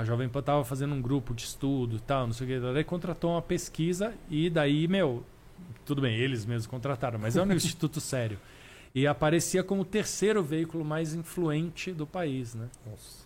a 0.00 0.04
Jovem 0.04 0.28
Pan 0.28 0.42
tava 0.42 0.64
fazendo 0.64 0.94
um 0.94 1.00
grupo 1.02 1.34
de 1.34 1.42
estudo 1.44 1.96
e 1.96 2.00
tal, 2.00 2.26
não 2.26 2.32
sei 2.34 2.46
o 2.46 2.50
que. 2.60 2.72
Daí 2.72 2.84
contratou 2.84 3.32
uma 3.32 3.42
pesquisa 3.42 4.14
e 4.30 4.48
daí, 4.48 4.88
meu, 4.88 5.22
tudo 5.84 6.00
bem, 6.02 6.16
eles 6.16 6.44
mesmos 6.46 6.66
contrataram, 6.66 7.18
mas 7.18 7.36
é 7.36 7.42
um 7.42 7.50
instituto 7.52 8.00
sério. 8.00 8.38
E 8.92 9.06
aparecia 9.06 9.62
como 9.62 9.82
o 9.82 9.84
terceiro 9.84 10.42
veículo 10.42 10.84
mais 10.84 11.14
influente 11.14 11.92
do 11.92 12.04
país, 12.04 12.56
né? 12.56 12.66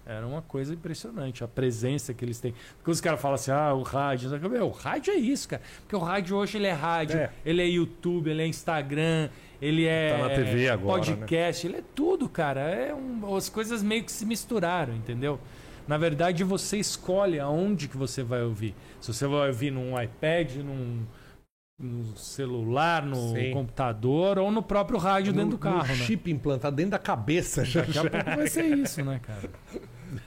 Era 0.04 0.26
uma 0.26 0.42
coisa 0.42 0.74
impressionante, 0.74 1.42
a 1.42 1.48
presença 1.48 2.12
que 2.12 2.22
eles 2.22 2.38
têm. 2.38 2.52
Porque 2.76 2.90
os 2.90 3.00
caras 3.00 3.18
falam 3.18 3.36
assim, 3.36 3.50
ah, 3.50 3.72
o 3.72 3.82
rádio. 3.82 4.28
Meu, 4.50 4.66
o 4.66 4.70
rádio 4.70 5.14
é 5.14 5.16
isso, 5.16 5.48
cara. 5.48 5.62
Porque 5.80 5.96
o 5.96 6.00
rádio 6.00 6.36
hoje 6.36 6.58
ele 6.58 6.66
é 6.66 6.72
rádio, 6.72 7.16
É. 7.18 7.30
ele 7.46 7.62
é 7.62 7.66
YouTube, 7.66 8.28
ele 8.28 8.42
é 8.42 8.46
Instagram, 8.46 9.30
ele 9.62 9.86
é 9.86 10.10
Tá 10.18 10.28
na 10.28 10.34
TV 10.34 10.68
agora, 10.68 10.98
né? 11.00 11.06
podcast, 11.06 11.66
ele 11.66 11.76
é 11.78 11.82
tudo, 11.94 12.28
cara. 12.28 12.60
É 12.60 12.94
um- 12.94 13.34
as 13.34 13.48
coisas 13.48 13.82
meio 13.82 14.04
que 14.04 14.12
se 14.12 14.26
misturaram, 14.26 14.94
entendeu? 14.94 15.40
Na 15.86 15.98
verdade, 15.98 16.42
você 16.44 16.78
escolhe 16.78 17.38
aonde 17.38 17.88
que 17.88 17.96
você 17.96 18.22
vai 18.22 18.42
ouvir. 18.42 18.74
Se 19.00 19.12
você 19.12 19.26
vai 19.26 19.48
ouvir 19.48 19.70
num 19.70 20.00
iPad, 20.00 20.56
num, 20.56 21.04
no 21.78 22.16
celular, 22.16 23.04
no 23.04 23.34
Sim. 23.34 23.52
computador 23.52 24.38
ou 24.38 24.50
no 24.50 24.62
próprio 24.62 24.98
rádio 24.98 25.32
dentro 25.32 25.50
do 25.50 25.58
carro, 25.58 25.82
no 25.82 25.88
né? 25.88 25.94
chip 25.94 26.30
implantado 26.30 26.76
dentro 26.76 26.92
da 26.92 26.98
cabeça 26.98 27.64
já. 27.64 27.82
Daqui 27.82 27.98
a 27.98 28.10
pouco 28.10 28.24
vai 28.24 28.46
ser 28.46 28.64
isso, 28.64 29.04
né, 29.04 29.20
cara? 29.20 29.50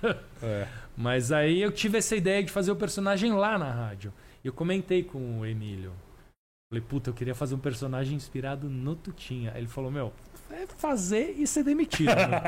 É. 0.44 0.68
Mas 0.98 1.32
aí 1.32 1.62
eu 1.62 1.72
tive 1.72 1.98
essa 1.98 2.14
ideia 2.14 2.44
de 2.44 2.52
fazer 2.52 2.72
o 2.72 2.76
personagem 2.76 3.32
lá 3.32 3.58
na 3.58 3.72
rádio. 3.72 4.12
Eu 4.44 4.52
comentei 4.52 5.02
com 5.02 5.40
o 5.40 5.46
Emílio. 5.46 5.94
Falei, 6.70 6.84
puta, 6.86 7.10
eu 7.10 7.14
queria 7.14 7.34
fazer 7.34 7.56
um 7.56 7.60
personagem 7.60 8.16
inspirado 8.16 8.70
no 8.70 8.96
Tutinha. 8.96 9.54
Ele 9.56 9.68
falou, 9.68 9.90
meu, 9.90 10.12
é 10.52 10.66
fazer 10.78 11.36
e 11.38 11.46
ser 11.48 11.64
demitido. 11.64 12.08
Né? 12.16 12.42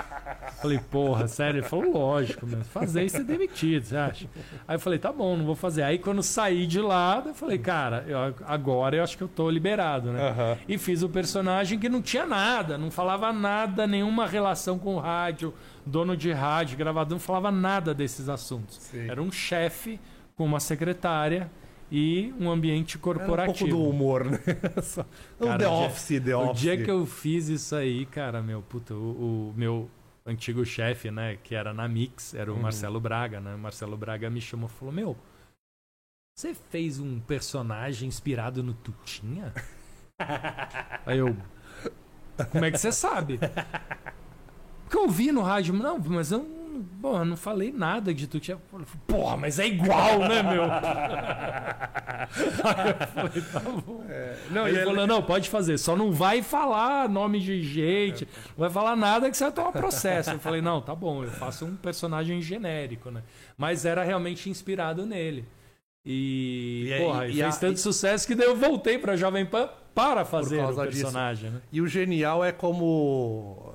falei, 0.60 0.78
porra, 0.78 1.28
sério? 1.28 1.58
Ele 1.60 1.66
falou, 1.66 1.92
lógico, 1.92 2.46
meu, 2.46 2.64
fazer 2.64 3.04
e 3.04 3.10
ser 3.10 3.24
demitido, 3.24 3.84
você 3.84 3.96
acha? 3.96 4.26
Aí 4.66 4.76
eu 4.76 4.80
falei, 4.80 4.98
tá 4.98 5.12
bom, 5.12 5.36
não 5.36 5.44
vou 5.44 5.54
fazer. 5.54 5.82
Aí 5.82 5.98
quando 5.98 6.22
saí 6.22 6.66
de 6.66 6.80
lá, 6.80 7.22
eu 7.24 7.34
falei, 7.34 7.58
cara, 7.58 8.04
eu- 8.08 8.34
agora 8.46 8.96
eu 8.96 9.02
acho 9.04 9.16
que 9.16 9.22
eu 9.22 9.28
tô 9.28 9.50
liberado, 9.50 10.10
né? 10.12 10.28
Aham. 10.30 10.58
E 10.68 10.78
fiz 10.78 11.02
o 11.02 11.08
personagem 11.08 11.78
que 11.78 11.88
não 11.88 12.00
tinha 12.02 12.26
nada, 12.26 12.78
não 12.78 12.90
falava 12.90 13.32
nada, 13.32 13.86
nenhuma 13.86 14.26
relação 14.26 14.78
com 14.78 14.96
o 14.96 14.98
rádio, 14.98 15.52
dono 15.84 16.16
de 16.16 16.32
rádio, 16.32 16.76
gravador, 16.78 17.12
não 17.12 17.20
falava 17.20 17.50
nada 17.50 17.94
desses 17.94 18.28
assuntos. 18.28 18.78
Sim. 18.80 19.08
Era 19.08 19.22
um 19.22 19.30
chefe 19.30 20.00
com 20.36 20.44
uma 20.44 20.60
secretária 20.60 21.50
e 21.96 22.34
um 22.40 22.50
ambiente 22.50 22.96
Era 22.96 22.98
um 22.98 23.02
pouco 23.02 23.18
corporativo. 23.26 23.70
do 23.70 23.88
humor, 23.88 24.24
né? 24.24 24.38
O 25.38 25.46
Cara, 25.46 25.58
The 25.58 25.68
o 25.68 25.70
dia- 25.78 25.86
Office, 25.86 26.20
The 26.24 26.34
o 26.36 26.40
Office. 26.50 26.60
dia 26.60 26.76
que 26.82 26.90
eu 26.90 27.06
fiz 27.06 27.48
isso 27.48 27.76
aí, 27.76 28.04
cara, 28.06 28.42
meu, 28.42 28.62
puta, 28.62 28.94
o, 28.94 29.50
o 29.50 29.54
meu 29.56 29.88
antigo 30.26 30.64
chefe, 30.64 31.10
né, 31.10 31.36
que 31.42 31.54
era 31.54 31.72
na 31.72 31.86
Mix, 31.86 32.34
era 32.34 32.50
o 32.50 32.56
Uhum. 32.56 32.62
Marcelo 32.62 32.98
Braga, 33.00 33.40
né? 33.40 33.54
O 33.54 33.58
Marcelo 33.58 33.96
Braga 33.96 34.28
me 34.28 34.40
chamou 34.40 34.68
e 34.68 34.78
falou: 34.78 34.92
Meu, 34.92 35.16
você 36.36 36.52
fez 36.54 36.98
um 36.98 37.20
personagem 37.20 38.08
inspirado 38.08 38.62
no 38.62 38.74
Tutinha? 38.74 39.52
aí 41.06 41.18
eu. 41.18 41.36
Como 42.50 42.64
é 42.64 42.70
que 42.72 42.78
você 42.78 42.90
sabe? 42.90 43.38
Porque 44.84 44.96
eu 44.98 45.08
vi 45.08 45.30
no 45.30 45.42
rádio, 45.42 45.72
não, 45.74 45.98
mas 45.98 46.32
eu 46.32 46.42
não- 46.74 46.84
porra, 47.00 47.24
não 47.24 47.36
falei 47.36 47.72
nada 47.72 48.12
de 48.12 48.26
Tutinha. 48.26 48.56
Eu 48.56 48.60
falei, 48.70 48.86
Porra, 49.06 49.36
mas 49.36 49.58
é 49.58 49.66
igual, 49.66 50.18
né, 50.20 50.42
meu? 50.42 50.64
Aí 52.64 52.90
eu 53.00 53.06
falei, 53.08 53.42
tá 53.52 53.60
bom. 53.60 54.04
Não, 54.50 54.64
Aí 54.64 54.72
e 54.72 54.74
ele 54.74 54.82
é- 54.82 54.84
falou, 54.84 55.06
não, 55.06 55.22
pode 55.22 55.48
fazer, 55.48 55.78
só 55.78 55.94
não 55.96 56.12
vai 56.12 56.42
falar 56.42 57.08
nome 57.08 57.40
de 57.40 57.62
gente, 57.62 58.26
não 58.56 58.58
vai 58.58 58.70
falar 58.70 58.96
nada 58.96 59.30
que 59.30 59.36
você 59.36 59.44
vai 59.44 59.52
tomar 59.52 59.72
processo. 59.72 60.30
Eu 60.30 60.38
falei, 60.40 60.60
não, 60.60 60.80
tá 60.80 60.94
bom, 60.94 61.22
eu 61.24 61.30
faço 61.30 61.64
um 61.64 61.76
personagem 61.76 62.40
genérico, 62.42 63.10
né? 63.10 63.22
Mas 63.56 63.84
era 63.84 64.02
realmente 64.02 64.48
inspirado 64.50 65.06
nele. 65.06 65.44
E, 66.06 66.84
E 66.88 66.92
aí- 66.92 67.00
porra, 67.02 67.26
e 67.28 67.32
fez 67.34 67.56
a- 67.56 67.58
tanto 67.60 67.76
e- 67.78 67.80
sucesso 67.80 68.26
que 68.26 68.34
daí 68.34 68.46
eu 68.46 68.56
voltei 68.56 68.98
pra 68.98 69.16
Jovem 69.16 69.46
Pan 69.46 69.68
para 69.94 70.24
fazer 70.24 70.62
o 70.62 70.74
personagem, 70.74 71.50
né? 71.50 71.60
E 71.72 71.80
o 71.80 71.86
genial 71.86 72.44
é 72.44 72.52
como. 72.52 73.73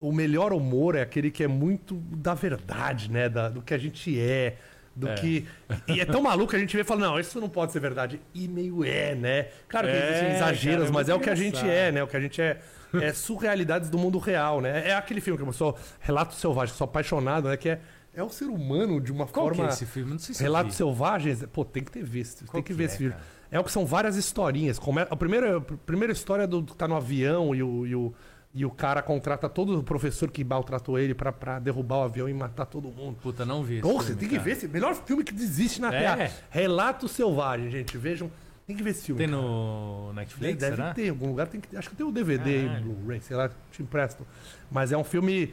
O 0.00 0.12
melhor 0.12 0.52
humor 0.52 0.94
é 0.94 1.00
aquele 1.02 1.30
que 1.30 1.42
é 1.42 1.48
muito 1.48 1.94
da 1.94 2.34
verdade, 2.34 3.10
né? 3.10 3.28
Da- 3.28 3.48
do 3.48 3.62
que 3.62 3.72
a 3.72 3.78
gente 3.78 4.18
é. 4.20 4.56
Do 4.94 5.08
É. 5.08 5.14
que. 5.14 5.46
E 5.88 6.00
é 6.00 6.04
tão 6.04 6.22
maluco 6.22 6.50
que 6.50 6.56
a 6.56 6.58
gente 6.58 6.74
vê 6.74 6.82
e 6.82 6.84
fala, 6.84 7.00
não, 7.00 7.18
isso 7.20 7.40
não 7.40 7.48
pode 7.48 7.72
ser 7.72 7.80
verdade. 7.80 8.20
E 8.34 8.46
meio 8.48 8.84
é, 8.84 9.14
né? 9.14 9.48
Claro 9.68 9.86
que 9.88 9.92
É, 9.94 10.08
existem 10.10 10.36
exageros, 10.36 10.78
cara, 10.84 10.88
é 10.88 10.92
mas 10.92 11.08
é 11.08 11.14
o 11.14 11.20
que 11.20 11.30
a 11.30 11.34
gente 11.34 11.66
é, 11.68 11.92
né? 11.92 12.02
O 12.02 12.06
que 12.06 12.16
a 12.16 12.20
gente 12.20 12.40
é. 12.40 12.60
É 12.94 13.12
surrealidades 13.12 13.90
do 13.90 13.98
mundo 13.98 14.18
real, 14.18 14.60
né? 14.60 14.88
É 14.88 14.94
aquele 14.94 15.20
filme 15.20 15.38
que 15.42 15.46
eu 15.46 15.52
sou 15.52 15.76
Relato 16.00 16.34
Selvagem, 16.34 16.74
sou 16.74 16.84
apaixonado, 16.86 17.48
né? 17.48 17.56
Que 17.56 17.70
é, 17.70 17.80
é 18.14 18.22
o 18.22 18.30
ser 18.30 18.46
humano 18.46 19.00
de 19.00 19.12
uma 19.12 19.26
Qual 19.26 19.50
que 19.50 19.56
forma. 19.56 19.70
é 19.70 19.74
esse 19.74 19.84
filme? 19.84 20.12
Não 20.12 20.18
sei 20.18 20.34
se 20.34 20.42
Relatos. 20.42 20.76
Selvagens, 20.76 21.44
pô, 21.52 21.62
tem 21.64 21.82
que 21.84 21.90
ter 21.90 22.04
visto. 22.04 22.46
tem 22.50 22.62
que, 22.62 22.68
que 22.68 22.72
ver 22.74 22.84
é, 22.84 22.86
esse 22.86 22.96
filme. 22.98 23.12
cara? 23.12 23.24
É 23.50 23.60
o 23.60 23.64
que 23.64 23.72
são 23.72 23.84
várias 23.84 24.16
historinhas. 24.16 24.78
Come... 24.78 25.02
A, 25.02 25.16
primeira, 25.16 25.58
a 25.58 25.60
primeira 25.60 26.12
história 26.12 26.46
do 26.46 26.62
que 26.62 26.74
tá 26.76 26.86
no 26.88 26.96
avião 26.96 27.54
e 27.54 27.62
o, 27.62 27.86
e 27.86 27.94
o, 27.94 28.14
e 28.56 28.64
o 28.64 28.70
cara 28.70 29.02
contrata 29.02 29.50
todo 29.50 29.78
o 29.78 29.82
professor 29.82 30.30
que 30.30 30.42
maltratou 30.42 30.98
ele 30.98 31.14
pra, 31.14 31.30
pra 31.30 31.58
derrubar 31.58 31.98
o 31.98 32.02
avião 32.04 32.26
e 32.26 32.32
matar 32.32 32.64
todo 32.64 32.88
mundo. 32.88 33.18
Puta, 33.22 33.44
não 33.44 33.62
vi. 33.62 33.82
Pô, 33.82 33.92
você 34.00 34.14
tem 34.14 34.26
que 34.26 34.36
cara. 34.36 34.42
ver 34.44 34.52
esse 34.52 34.66
melhor 34.66 34.94
filme 34.94 35.22
que 35.22 35.34
existe 35.34 35.78
na 35.78 35.94
É? 35.94 35.98
Terra. 36.00 36.30
Relatos 36.48 37.10
Selvagens, 37.10 37.70
gente. 37.70 37.98
Vejam. 37.98 38.30
Tem 38.66 38.74
que 38.74 38.82
ver 38.82 38.90
esse 38.90 39.04
filme. 39.04 39.18
Tem 39.18 39.28
cara. 39.28 39.42
no 39.42 40.12
Netflix, 40.14 40.58
deve 40.58 40.76
será? 40.76 40.94
ter, 40.94 41.06
em 41.06 41.10
algum 41.10 41.28
lugar 41.28 41.48
tem 41.48 41.60
que. 41.60 41.76
Acho 41.76 41.90
que 41.90 41.96
tem 41.96 42.06
o 42.06 42.10
DVD 42.10 42.50
aí, 42.50 42.64
Caralho. 42.66 42.84
Blu-ray, 42.86 43.20
sei 43.20 43.36
lá, 43.36 43.50
te 43.70 43.82
empresto. 43.82 44.26
Mas 44.70 44.90
é 44.90 44.96
um 44.96 45.04
filme. 45.04 45.52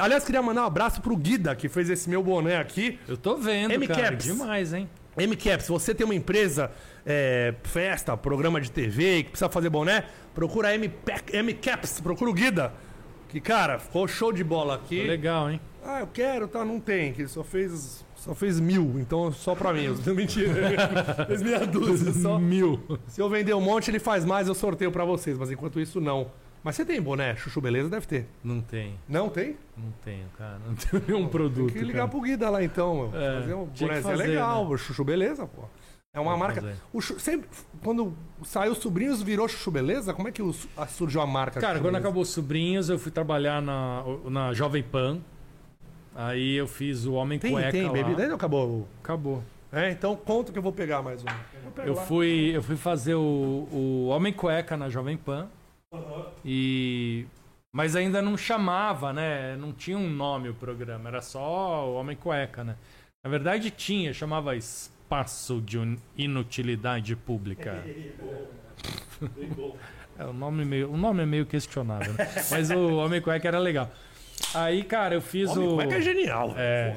Aliás, 0.00 0.22
queria 0.22 0.42
mandar 0.42 0.62
um 0.64 0.66
abraço 0.66 1.00
pro 1.00 1.16
Guida, 1.16 1.56
que 1.56 1.70
fez 1.70 1.88
esse 1.88 2.08
meu 2.10 2.22
boné 2.22 2.58
aqui. 2.58 3.00
Eu 3.08 3.16
tô 3.16 3.36
vendo, 3.36 3.72
M 3.72 3.88
cara. 3.88 4.10
Caps. 4.10 4.26
Demais, 4.26 4.74
hein? 4.74 4.88
MCAP, 5.16 5.62
se 5.62 5.68
você 5.68 5.94
tem 5.94 6.04
uma 6.04 6.14
empresa, 6.14 6.70
é, 7.06 7.54
festa, 7.64 8.16
programa 8.16 8.60
de 8.60 8.70
TV 8.70 9.24
que 9.24 9.30
precisa 9.30 9.48
fazer 9.48 9.70
boné, 9.70 10.04
procura 10.34 10.68
a 10.68 10.74
MPEC 10.74 11.42
MCAPS, 11.42 12.00
procura 12.00 12.30
o 12.30 12.34
Guida. 12.34 12.72
Que, 13.28 13.40
cara, 13.40 13.78
ficou 13.78 14.06
show 14.06 14.32
de 14.32 14.44
bola 14.44 14.74
aqui. 14.74 15.02
Legal, 15.04 15.50
hein? 15.50 15.60
Ah, 15.84 16.00
eu 16.00 16.06
quero, 16.06 16.46
tá, 16.46 16.64
não 16.64 16.78
tem, 16.78 17.12
que 17.12 17.22
ele 17.22 17.28
só 17.28 17.42
fez, 17.42 18.04
só 18.14 18.34
fez 18.34 18.60
mil, 18.60 19.00
então 19.00 19.32
só 19.32 19.54
pra 19.54 19.72
mim. 19.72 19.88
Mentira, 20.14 20.54
fez 21.26 21.42
meia 21.42 21.66
dúzia 21.66 22.12
só. 22.20 22.38
Mil. 22.38 22.80
Se 23.08 23.20
eu 23.20 23.28
vender 23.28 23.54
um 23.54 23.60
monte, 23.60 23.90
ele 23.90 23.98
faz 23.98 24.24
mais, 24.24 24.48
eu 24.48 24.54
sorteio 24.54 24.92
pra 24.92 25.04
vocês, 25.04 25.36
mas 25.38 25.50
enquanto 25.50 25.80
isso, 25.80 26.00
não. 26.00 26.30
Mas 26.62 26.76
você 26.76 26.84
tem 26.84 27.02
boné, 27.02 27.34
Chuchu 27.34 27.60
Beleza? 27.60 27.88
Deve 27.88 28.06
ter. 28.06 28.26
Não 28.44 28.60
tem, 28.60 28.96
Não 29.08 29.28
tem? 29.28 29.56
não 29.76 29.92
tenho, 30.04 30.26
cara. 30.38 30.60
Não 30.64 30.74
tenho 30.76 31.02
nenhum 31.08 31.26
produto. 31.26 31.72
Tem 31.72 31.80
que 31.80 31.84
ligar 31.86 32.00
cara. 32.00 32.08
pro 32.08 32.20
Guida 32.20 32.48
lá 32.48 32.62
então, 32.62 32.94
meu. 33.10 33.20
É, 33.20 33.40
fazer 33.40 33.54
um 33.54 33.64
bonézinho 33.64 34.12
é 34.12 34.16
legal, 34.16 34.70
né? 34.70 34.76
Chuchu 34.76 35.02
Beleza, 35.02 35.44
pô. 35.46 35.64
É 36.14 36.20
uma 36.20 36.36
marca. 36.36 36.76
O 36.92 37.00
Chu- 37.00 37.18
sempre, 37.18 37.48
quando 37.82 38.14
saiu 38.44 38.74
Sobrinhos, 38.74 39.22
virou 39.22 39.48
Chuchu 39.48 39.70
Beleza? 39.70 40.12
Como 40.12 40.28
é 40.28 40.32
que 40.32 40.42
o- 40.42 40.54
a- 40.76 40.86
surgiu 40.86 41.22
a 41.22 41.26
marca? 41.26 41.58
Cara, 41.58 41.72
Chuchu 41.74 41.84
quando 41.84 41.92
Beleza? 41.94 42.06
acabou 42.08 42.22
os 42.22 42.28
Sobrinhos, 42.28 42.90
eu 42.90 42.98
fui 42.98 43.10
trabalhar 43.10 43.62
na, 43.62 44.04
na 44.28 44.52
Jovem 44.52 44.82
Pan. 44.82 45.20
Aí 46.14 46.54
eu 46.54 46.66
fiz 46.68 47.06
o 47.06 47.14
Homem 47.14 47.38
Tem, 47.38 47.50
Cueca 47.52 47.70
tem, 47.72 47.84
lá. 47.86 47.92
bebida. 47.92 48.24
Ainda 48.24 48.34
acabou. 48.34 48.86
Acabou. 49.02 49.42
É, 49.72 49.90
então 49.90 50.14
conta 50.14 50.52
que 50.52 50.58
eu 50.58 50.62
vou 50.62 50.72
pegar 50.72 51.00
mais 51.00 51.22
um. 51.22 51.26
Eu 51.82 51.96
fui, 51.96 52.50
eu 52.54 52.62
fui 52.62 52.76
fazer 52.76 53.14
o, 53.14 53.66
o 53.72 54.06
Homem 54.08 54.34
Cueca 54.34 54.76
na 54.76 54.90
Jovem 54.90 55.16
Pan. 55.16 55.48
E 56.44 57.24
mas 57.74 57.96
ainda 57.96 58.20
não 58.20 58.36
chamava, 58.36 59.14
né? 59.14 59.56
Não 59.56 59.72
tinha 59.72 59.96
um 59.96 60.10
nome 60.10 60.50
o 60.50 60.54
programa, 60.54 61.08
era 61.08 61.22
só 61.22 61.88
o 61.88 61.94
Homem 61.94 62.14
Cueca, 62.14 62.62
né? 62.62 62.76
Na 63.24 63.30
verdade 63.30 63.70
tinha, 63.70 64.12
chamava 64.12 64.54
Espaço 65.16 65.60
de 65.60 65.78
Inutilidade 66.16 67.14
Pública. 67.14 67.84
É, 70.18 70.26
o, 70.26 70.32
nome 70.32 70.62
meio, 70.64 70.90
o 70.92 70.96
nome 70.96 71.22
é 71.22 71.26
meio 71.26 71.46
questionável, 71.46 72.12
né? 72.12 72.28
Mas 72.50 72.70
o 72.70 72.96
Homem 72.96 73.20
Cueca 73.20 73.48
era 73.48 73.58
legal. 73.58 73.90
Aí, 74.52 74.84
cara, 74.84 75.14
eu 75.14 75.22
fiz 75.22 75.48
Homem 75.50 75.68
o. 75.68 75.74
Cueca 75.76 75.94
é 75.96 76.00
genial. 76.02 76.52
É. 76.56 76.94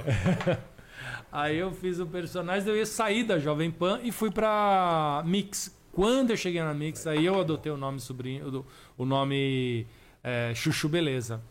Aí 1.31 1.55
eu 1.57 1.71
fiz 1.71 1.97
o 1.99 2.05
personagem, 2.07 2.67
eu 2.67 2.75
ia 2.75 2.85
sair 2.85 3.23
da 3.23 3.39
Jovem 3.39 3.71
Pan 3.71 4.01
e 4.03 4.11
fui 4.11 4.31
pra 4.31 5.23
Mix. 5.25 5.73
Quando 5.93 6.31
eu 6.31 6.37
cheguei 6.37 6.61
na 6.61 6.73
Mix, 6.73 7.07
aí 7.07 7.25
eu 7.25 7.39
adotei 7.39 7.71
o 7.71 7.77
nome 7.77 7.99
sobrinho, 8.01 8.65
o- 8.97 9.03
o 9.03 9.05
nome 9.05 9.87
é, 10.23 10.51
Chuchu 10.53 10.89
Beleza. 10.89 11.41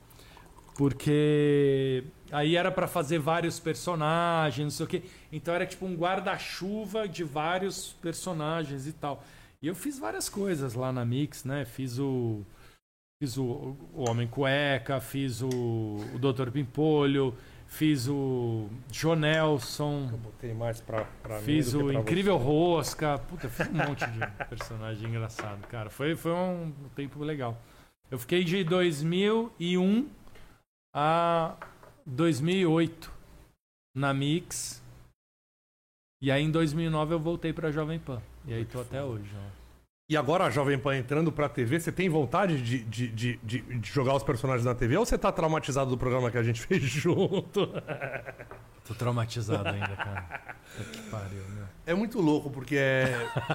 Porque 0.77 2.05
aí 2.33 2.57
era 2.57 2.71
pra 2.71 2.89
fazer 2.89 3.19
vários 3.19 3.61
personagens, 3.61 4.65
não 4.65 4.71
sei 4.71 4.87
o 4.87 4.89
quê. 4.89 5.03
Então 5.33 5.55
era 5.55 5.65
tipo 5.65 5.87
um 5.87 5.95
guarda-chuva 5.95 7.09
de 7.09 7.23
vários 7.23 7.93
personagens 8.03 8.87
e 8.87 8.93
tal. 8.93 9.23
E 9.63 9.67
eu 9.67 9.75
fiz 9.75 9.99
várias 9.99 10.29
coisas 10.29 10.75
lá 10.75 10.93
na 10.93 11.05
Mix, 11.05 11.45
né? 11.45 11.65
Fiz 11.65 11.99
o. 11.99 12.43
Fiz 13.23 13.39
o, 13.39 13.77
o 13.95 14.11
Homem 14.11 14.27
Cueca, 14.27 15.01
fiz 15.01 15.41
o, 15.41 15.49
o 15.49 16.19
Dr. 16.19 16.51
Pimpolho, 16.51 17.35
fiz 17.67 18.09
o 18.09 18.69
Jonelson, 18.91 20.11
Eu 20.13 20.19
botei 20.19 20.53
mais 20.53 20.81
pra, 20.81 21.05
pra 21.23 21.39
mim 21.39 21.45
fiz 21.45 21.71
que 21.71 21.77
o 21.77 21.93
Incrível 21.93 22.37
Rosca. 22.37 23.17
Puta, 23.19 23.49
fiz 23.49 23.69
um 23.69 23.73
monte 23.73 24.05
de 24.11 24.19
personagem 24.51 25.09
engraçado, 25.09 25.67
cara. 25.69 25.89
Foi, 25.89 26.17
foi 26.17 26.33
um 26.33 26.73
tempo 26.95 27.23
legal. 27.23 27.57
Eu 28.11 28.19
fiquei 28.19 28.45
de 28.45 28.65
2001 28.65 30.09
a 30.95 31.57
2008 32.07 33.13
na 33.97 34.15
Mix. 34.15 34.83
E 36.23 36.31
aí 36.31 36.43
em 36.43 36.51
2009 36.51 37.15
eu 37.15 37.19
voltei 37.21 37.53
pra 37.53 37.71
Jovem 37.71 37.99
Pan. 37.99 38.23
E 38.47 38.55
aí 38.55 38.65
tô 38.65 38.81
até 38.81 39.03
hoje, 39.03 39.31
ó. 39.37 39.65
E 40.11 40.17
agora 40.19 40.45
a 40.45 40.51
Jovem 40.51 40.79
Pan 40.79 40.97
entrando 40.99 41.33
pra 41.33 41.49
TV, 41.49 41.81
você 41.81 41.91
tem 41.91 42.09
vontade 42.11 42.63
de, 42.63 42.85
de, 42.85 43.09
de, 43.09 43.37
de- 43.39 43.79
de 43.79 43.91
jogar 43.91 44.15
os 44.15 44.23
personagens 44.23 44.65
na 44.65 44.75
TV 44.75 44.97
ou 44.99 45.05
você 45.07 45.17
tá 45.17 45.33
traumatizado 45.33 45.89
do 45.91 45.97
programa 45.99 46.31
que 46.31 46.37
a 46.39 46.43
gente 46.43 46.61
fez 46.67 46.83
junto? 46.83 47.67
Tô 48.87 48.95
traumatizado 48.95 49.67
ainda, 49.69 49.97
cara. 49.97 50.57
Puta 50.77 50.91
que 50.91 51.11
pariu, 51.11 51.43
meu. 51.49 51.65
É 51.87 51.95
muito 51.95 52.21
louco, 52.21 52.51
porque 52.51 52.77
é. 52.77 53.09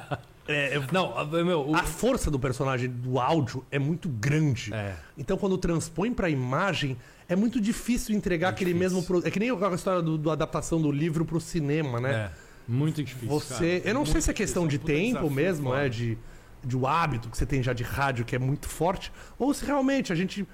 é- 0.52 0.76
é- 0.78 0.88
Não, 0.92 1.18
a- 1.18 1.26
meu, 1.26 1.70
o- 1.70 1.76
a 1.76 1.84
força 1.84 2.30
do 2.32 2.40
personagem 2.40 2.90
do 2.90 3.20
áudio 3.20 3.66
é 3.72 3.78
muito 3.80 4.10
grande. 4.10 4.74
É. 4.74 4.96
Então, 5.18 5.38
quando 5.38 5.58
transpõe 5.58 6.12
pra 6.14 6.30
imagem, 6.30 6.98
é 7.28 7.36
muito 7.36 7.62
difícil 7.62 8.16
entregar 8.16 8.50
aquele 8.50 8.74
difícil. 8.74 8.98
mesmo. 8.98 9.08
pro- 9.08 9.28
É 9.28 9.32
que 9.32 9.40
nem 9.40 9.50
a 9.52 9.74
história 9.76 10.02
do, 10.02 10.18
do 10.18 10.32
adaptação 10.32 10.82
do 10.82 10.92
livro 10.92 11.24
pro 11.26 11.40
cinema, 11.40 12.00
né? 12.00 12.12
é 12.12 12.32
muito 12.72 13.04
difícil. 13.04 13.28
Você. 13.30 13.80
cara. 13.80 13.90
eu 13.90 13.94
não 13.94 14.06
sei 14.06 14.14
Muito 14.16 14.24
se 14.26 14.32
é 14.32 14.34
questão 14.34 14.68
de 14.68 14.78
difícil, 14.78 14.96
é 14.96 14.98
puta 14.98 15.04
tempo 15.04 15.18
desafio 15.20 15.36
mesmo, 15.36 15.70
foda. 15.70 15.86
é 15.86 15.90
de, 15.90 16.18
de 16.64 16.78
o 16.78 16.86
hábito 16.88 17.30
que 17.30 17.38
você 17.38 17.46
tem 17.46 17.64
já 17.64 17.74
de 17.74 17.84
rádio, 17.84 18.26
que 18.26 18.36
é 18.36 18.40
muito 18.40 18.68
forte, 18.68 19.12
ou 19.38 19.54
se 19.54 19.66
realmente 19.66 20.12
a 20.14 20.16
gente 20.16 20.48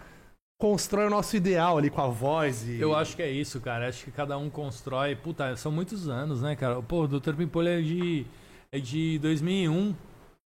constrói 0.57 1.07
o 1.07 1.09
nosso 1.09 1.35
ideal 1.35 1.77
ali 1.77 1.89
com 1.89 2.01
a 2.01 2.07
voz 2.07 2.65
e. 2.67 2.79
Eu 2.79 2.95
acho 2.95 3.15
que 3.15 3.21
é 3.21 3.29
isso, 3.29 3.59
cara. 3.59 3.89
Acho 3.89 4.05
que 4.05 4.11
cada 4.11 4.37
um 4.37 4.49
constrói. 4.49 5.15
Puta, 5.15 5.55
são 5.57 5.71
muitos 5.71 6.07
anos, 6.07 6.41
né, 6.41 6.55
cara? 6.55 6.81
Pô, 6.81 7.01
o 7.03 7.07
Dr. 7.07 7.33
Pimpolho 7.35 7.67
é 7.67 7.81
de, 7.81 8.25
é 8.71 8.79
de 8.79 9.19
2001. 9.19 9.95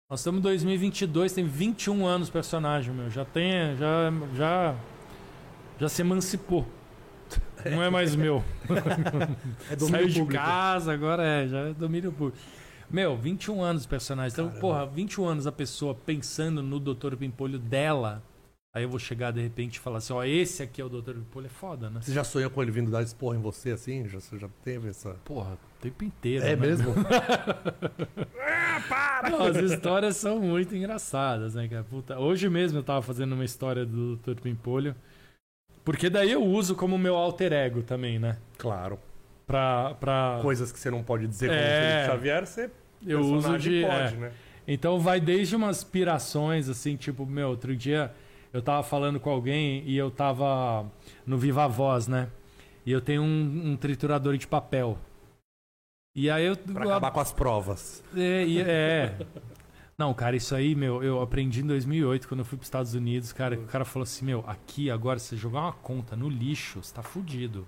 Nós 0.09 0.21
estamos 0.21 0.39
em 0.39 0.43
2022, 0.43 1.33
tem 1.33 1.45
21 1.45 2.05
anos 2.05 2.29
o 2.29 2.31
personagem, 2.31 2.93
meu. 2.93 3.09
Já 3.09 3.25
tem. 3.25 3.75
Já. 3.77 4.11
Já, 4.35 4.75
já 5.79 5.89
se 5.89 6.01
emancipou. 6.01 6.65
Não 7.65 7.83
é 7.83 7.89
mais 7.89 8.15
meu. 8.15 8.43
é 9.69 9.75
domínio 9.75 9.99
Saiu 9.99 10.07
de 10.07 10.19
público. 10.19 10.41
casa, 10.41 10.93
agora 10.93 11.23
é, 11.23 11.47
já 11.47 11.59
é 11.59 11.73
domínio 11.73 12.11
público. 12.11 12.37
Meu, 12.89 13.17
21 13.17 13.61
anos 13.61 13.85
o 13.85 13.89
personagem. 13.89 14.31
Então, 14.31 14.49
porra, 14.61 14.85
21 14.85 15.25
anos 15.25 15.47
a 15.47 15.51
pessoa 15.51 15.93
pensando 15.93 16.63
no 16.63 16.79
Dr. 16.79 17.15
Pimpolho 17.17 17.59
dela. 17.59 18.23
Aí 18.73 18.83
eu 18.83 18.89
vou 18.89 18.99
chegar 18.99 19.31
de 19.31 19.41
repente 19.41 19.75
e 19.75 19.79
falar 19.79 19.97
assim: 19.97 20.13
ó, 20.13 20.23
esse 20.23 20.63
aqui 20.63 20.81
é 20.81 20.85
o 20.85 20.89
Dr. 20.89 21.13
Pimpolho, 21.13 21.47
é 21.47 21.49
foda, 21.49 21.89
né? 21.89 21.99
Você 22.01 22.13
já 22.13 22.23
sonhou 22.23 22.49
com 22.49 22.61
ele 22.61 22.71
vindo 22.71 22.89
dar 22.89 23.01
esporra 23.01 23.35
em 23.35 23.41
você 23.41 23.71
assim? 23.71 24.07
Já, 24.07 24.19
você 24.19 24.37
já 24.37 24.47
teve 24.63 24.89
essa. 24.89 25.15
Porra, 25.25 25.57
o 25.77 25.81
tempo 25.81 26.03
inteiro. 26.03 26.45
É 26.45 26.55
né? 26.55 26.67
mesmo? 26.67 26.93
Não, 29.29 29.43
as 29.43 29.57
histórias 29.57 30.17
são 30.17 30.39
muito 30.39 30.75
engraçadas, 30.75 31.55
né, 31.55 31.67
cara? 31.67 31.83
Puta, 31.83 32.19
hoje 32.19 32.49
mesmo 32.49 32.79
eu 32.79 32.83
tava 32.83 33.01
fazendo 33.01 33.33
uma 33.33 33.45
história 33.45 33.85
do 33.85 34.15
Dr. 34.17 34.41
Pimpolho. 34.41 34.95
Porque 35.83 36.09
daí 36.09 36.31
eu 36.31 36.43
uso 36.43 36.75
como 36.75 36.97
meu 36.97 37.15
alter 37.15 37.53
ego 37.53 37.81
também, 37.81 38.19
né? 38.19 38.37
claro. 38.57 38.99
Pra. 39.45 39.95
pra... 39.95 40.39
Coisas 40.41 40.73
que 40.73 40.79
você 40.79 40.91
não 40.91 41.01
pode 41.01 41.25
dizer 41.25 41.47
como 41.47 41.57
É. 41.57 42.01
Felipe 42.01 42.11
Xavier, 42.11 42.45
você. 42.45 42.69
eu 43.05 43.21
uso 43.21 43.57
de. 43.57 43.81
Pode, 43.83 44.15
é. 44.15 44.17
né? 44.17 44.31
Então 44.67 44.99
vai 44.99 45.21
desde 45.21 45.55
umas 45.55 45.85
pirações, 45.85 46.67
assim, 46.67 46.97
tipo, 46.97 47.25
meu, 47.25 47.47
outro 47.47 47.73
dia 47.73 48.11
eu 48.51 48.61
tava 48.61 48.83
falando 48.83 49.17
com 49.19 49.29
alguém 49.29 49.81
e 49.85 49.97
eu 49.97 50.11
tava 50.11 50.85
no 51.25 51.37
Viva 51.37 51.67
Voz, 51.67 52.07
né? 52.07 52.27
E 52.85 52.91
eu 52.91 52.99
tenho 52.99 53.21
um, 53.21 53.71
um 53.71 53.77
triturador 53.77 54.35
de 54.35 54.45
papel. 54.45 54.97
E 56.17 56.31
aí 56.31 56.47
eu. 56.47 56.57
Pra 56.57 56.83
acabar 56.83 57.11
com 57.11 57.19
as 57.19 57.31
provas. 57.31 58.03
É, 58.15 58.43
é. 58.59 59.17
Não, 59.95 60.11
cara, 60.15 60.35
isso 60.35 60.55
aí, 60.55 60.73
meu, 60.73 61.03
eu 61.03 61.21
aprendi 61.21 61.61
em 61.61 61.67
2008, 61.67 62.27
quando 62.27 62.39
eu 62.39 62.45
fui 62.45 62.57
pros 62.57 62.67
Estados 62.67 62.95
Unidos, 62.95 63.31
cara, 63.31 63.55
o 63.55 63.67
cara 63.67 63.85
falou 63.85 64.03
assim, 64.03 64.25
meu, 64.25 64.43
aqui 64.47 64.89
agora, 64.89 65.19
se 65.19 65.29
você 65.29 65.37
jogar 65.37 65.61
uma 65.61 65.73
conta 65.73 66.15
no 66.15 66.27
lixo, 66.27 66.83
você 66.83 66.93
tá 66.93 67.03
fudido. 67.03 67.67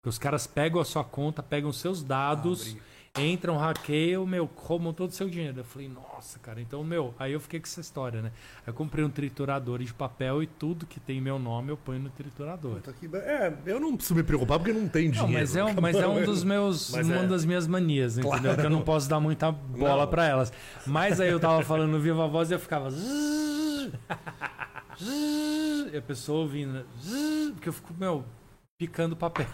Porque 0.00 0.08
os 0.08 0.18
caras 0.18 0.46
pegam 0.46 0.80
a 0.80 0.84
sua 0.86 1.04
conta, 1.04 1.42
pegam 1.42 1.68
os 1.68 1.78
seus 1.78 2.02
dados, 2.02 2.76
entram, 3.20 3.58
hackeiam, 3.58 4.24
meu, 4.24 4.48
roubam 4.56 4.92
todo 4.92 5.10
o 5.10 5.12
seu 5.12 5.28
dinheiro. 5.28 5.60
Eu 5.60 5.64
falei, 5.64 5.86
nossa, 5.86 6.38
cara, 6.38 6.62
então, 6.62 6.82
meu, 6.82 7.14
aí 7.18 7.32
eu 7.32 7.40
fiquei 7.40 7.60
com 7.60 7.66
essa 7.66 7.80
história, 7.80 8.22
né? 8.22 8.32
Aí 8.58 8.68
eu 8.68 8.74
comprei 8.74 9.04
um 9.04 9.10
triturador 9.10 9.80
de 9.80 9.92
papel 9.92 10.42
e 10.42 10.46
tudo 10.46 10.86
que 10.86 10.98
tem 10.98 11.20
meu 11.20 11.38
nome 11.38 11.70
eu 11.70 11.76
ponho 11.76 12.00
no 12.00 12.08
triturador. 12.08 12.80
É, 13.14 13.52
eu 13.66 13.78
não 13.78 13.94
preciso 13.94 14.14
me 14.14 14.22
preocupar 14.22 14.58
porque 14.58 14.72
não 14.72 14.88
tem 14.88 15.10
dinheiro. 15.10 15.30
Não, 15.30 15.40
mas 15.40 15.54
é, 15.56 15.64
um, 15.64 15.74
mas 15.78 15.96
é 15.96 16.08
um 16.08 16.24
dos 16.24 16.42
meus, 16.42 16.90
Mas 16.96 17.06
uma 17.06 17.16
é. 17.16 17.26
das 17.26 17.44
minhas 17.44 17.66
manias, 17.66 18.16
entendeu? 18.16 18.40
Claro. 18.40 18.60
Que 18.60 18.66
eu 18.66 18.70
não 18.70 18.82
posso 18.82 19.08
dar 19.08 19.20
muita 19.20 19.52
bola 19.52 20.06
pra 20.06 20.26
elas. 20.26 20.50
Mas 20.86 21.20
aí 21.20 21.28
eu 21.28 21.38
tava 21.38 21.62
falando 21.62 22.00
Viva 22.00 22.26
Voz 22.26 22.50
e 22.50 22.54
eu 22.54 22.58
ficava. 22.58 22.88
E 25.92 25.96
a 25.96 26.02
pessoa 26.02 26.40
ouvindo. 26.40 26.86
Porque 27.52 27.68
eu 27.68 27.72
fico, 27.72 27.92
meu, 27.98 28.24
picando 28.78 29.14
papel. 29.14 29.46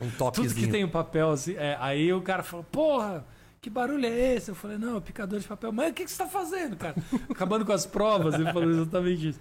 Um 0.00 0.08
Tudo 0.10 0.16
toquezinho. 0.16 0.66
que 0.66 0.72
tem 0.72 0.84
o 0.84 0.88
papel 0.88 1.30
assim. 1.30 1.54
é, 1.56 1.76
aí 1.80 2.12
o 2.12 2.20
cara 2.22 2.42
falou, 2.42 2.64
porra. 2.70 3.24
Que 3.62 3.68
barulho 3.68 4.06
é 4.06 4.36
esse? 4.36 4.50
Eu 4.50 4.54
falei, 4.54 4.78
não, 4.78 4.96
é 4.96 5.00
picador 5.00 5.38
de 5.38 5.46
papel. 5.46 5.70
Mas 5.70 5.90
o 5.90 5.92
que, 5.92 6.04
que 6.04 6.10
você 6.10 6.16
tá 6.16 6.26
fazendo, 6.26 6.76
cara? 6.76 6.94
Acabando 7.28 7.66
com 7.66 7.72
as 7.72 7.84
provas. 7.84 8.32
Ele 8.34 8.50
falou 8.50 8.70
exatamente 8.70 9.28
isso. 9.28 9.40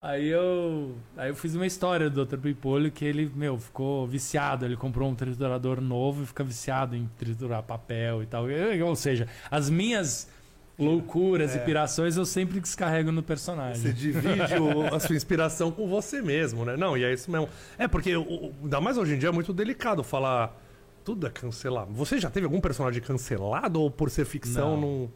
Aí 0.00 0.26
eu, 0.28 0.96
aí 1.16 1.28
eu 1.28 1.34
fiz 1.34 1.54
uma 1.54 1.66
história 1.66 2.08
do 2.08 2.24
Dr. 2.24 2.38
Pimpolho 2.38 2.90
que 2.90 3.04
ele, 3.04 3.30
meu, 3.34 3.58
ficou 3.58 4.06
viciado. 4.06 4.64
Ele 4.64 4.74
comprou 4.74 5.10
um 5.10 5.14
triturador 5.14 5.82
novo 5.82 6.22
e 6.22 6.26
fica 6.26 6.42
viciado 6.42 6.96
em 6.96 7.10
triturar 7.18 7.62
papel 7.62 8.22
e 8.22 8.26
tal. 8.26 8.48
Eu- 8.50 8.86
Ou 8.86 8.96
seja, 8.96 9.28
as 9.50 9.68
minhas 9.68 10.30
loucuras 10.78 11.54
e 11.56 11.58
pirações 11.58 12.16
eu 12.16 12.24
sempre 12.24 12.60
descarrego 12.60 13.10
no 13.10 13.22
personagem. 13.22 13.82
Você 13.82 13.92
divide 13.92 14.54
o- 14.58 14.86
a 14.94 15.00
sua 15.00 15.16
inspiração 15.16 15.70
com 15.72 15.88
você 15.88 16.22
mesmo, 16.22 16.64
né? 16.64 16.76
Não, 16.76 16.96
e 16.96 17.04
é 17.04 17.12
isso 17.12 17.30
mesmo. 17.30 17.48
É, 17.76 17.88
porque, 17.88 18.16
o- 18.16 18.52
ainda 18.62 18.80
mais 18.80 18.96
hoje 18.96 19.14
em 19.14 19.18
dia, 19.18 19.28
é 19.30 19.32
muito 19.32 19.52
delicado 19.52 20.04
falar 20.04 20.56
tudo 21.04 21.26
é 21.26 21.30
cancelado. 21.30 21.92
Você 21.94 22.18
já 22.20 22.30
teve 22.30 22.44
algum 22.44 22.60
personagem 22.60 23.02
cancelado 23.02 23.80
ou 23.80 23.90
por 23.90 24.10
ser 24.10 24.24
ficção 24.26 24.78
Não. 24.78 24.80
não, 24.80 25.10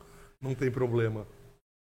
não 0.51 0.55
tem 0.55 0.71
problema? 0.71 1.27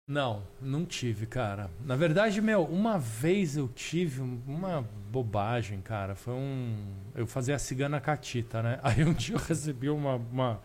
Não, 0.07 0.41
não 0.59 0.83
tive, 0.85 1.25
cara. 1.25 1.69
Na 1.85 1.95
verdade, 1.95 2.41
meu, 2.41 2.63
uma 2.65 2.97
vez 2.97 3.55
eu 3.55 3.69
tive 3.69 4.21
um- 4.21 4.41
uma 4.47 4.83
bobagem, 5.09 5.79
cara. 5.79 6.15
Foi 6.15 6.33
um. 6.33 6.75
Eu 7.15 7.25
fazia 7.27 7.55
a 7.55 7.59
cigana 7.59 8.01
catita, 8.01 8.61
né? 8.61 8.79
Aí 8.83 9.05
um 9.05 9.13
dia 9.13 9.35
eu 9.35 9.39
recebi 9.39 9.89
uma, 9.89 10.15
uma, 10.15 10.59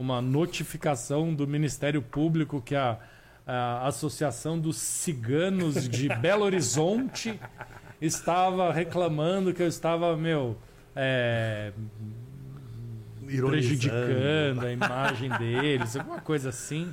uma 0.00 0.22
notificação 0.22 1.34
do 1.34 1.46
Ministério 1.46 2.00
Público 2.00 2.62
que 2.62 2.74
a, 2.74 2.98
a 3.46 3.86
Associação 3.86 4.58
dos 4.58 4.78
Ciganos 4.78 5.86
de 5.86 6.08
Belo 6.16 6.42
Horizonte 6.44 7.38
estava 8.00 8.72
reclamando 8.72 9.52
que 9.52 9.62
eu 9.62 9.68
estava, 9.68 10.16
meu. 10.16 10.56
é, 10.96 11.70
prejudicando 13.26 14.64
a 14.64 14.72
imagem 14.72 15.28
deles, 15.38 15.94
alguma 15.96 16.20
coisa 16.22 16.48
assim. 16.48 16.90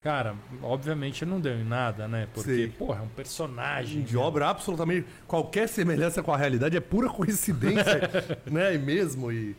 Cara, 0.00 0.36
obviamente 0.62 1.24
não 1.24 1.40
deu 1.40 1.58
em 1.58 1.64
nada, 1.64 2.06
né? 2.06 2.28
Porque, 2.32 2.66
Sim. 2.66 2.72
porra, 2.78 3.00
é 3.00 3.02
um 3.02 3.08
personagem. 3.08 4.02
De 4.02 4.16
obra 4.16 4.48
absolutamente. 4.50 5.06
Qualquer 5.26 5.66
semelhança 5.66 6.22
com 6.22 6.32
a 6.32 6.36
realidade 6.36 6.76
é 6.76 6.80
pura 6.80 7.08
coincidência, 7.08 8.08
né? 8.48 8.74
E 8.74 8.78
mesmo. 8.78 9.32
E- 9.32 9.56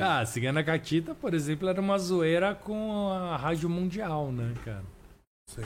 Ah, 0.00 0.20
a 0.20 0.26
Cigana 0.26 0.62
Catita, 0.62 1.14
por 1.14 1.34
exemplo, 1.34 1.68
era 1.68 1.80
uma 1.80 1.98
zoeira 1.98 2.54
com 2.54 3.10
a 3.10 3.36
Rádio 3.36 3.68
Mundial, 3.68 4.30
né, 4.32 4.52
cara? 4.64 4.82
Sim. 5.48 5.62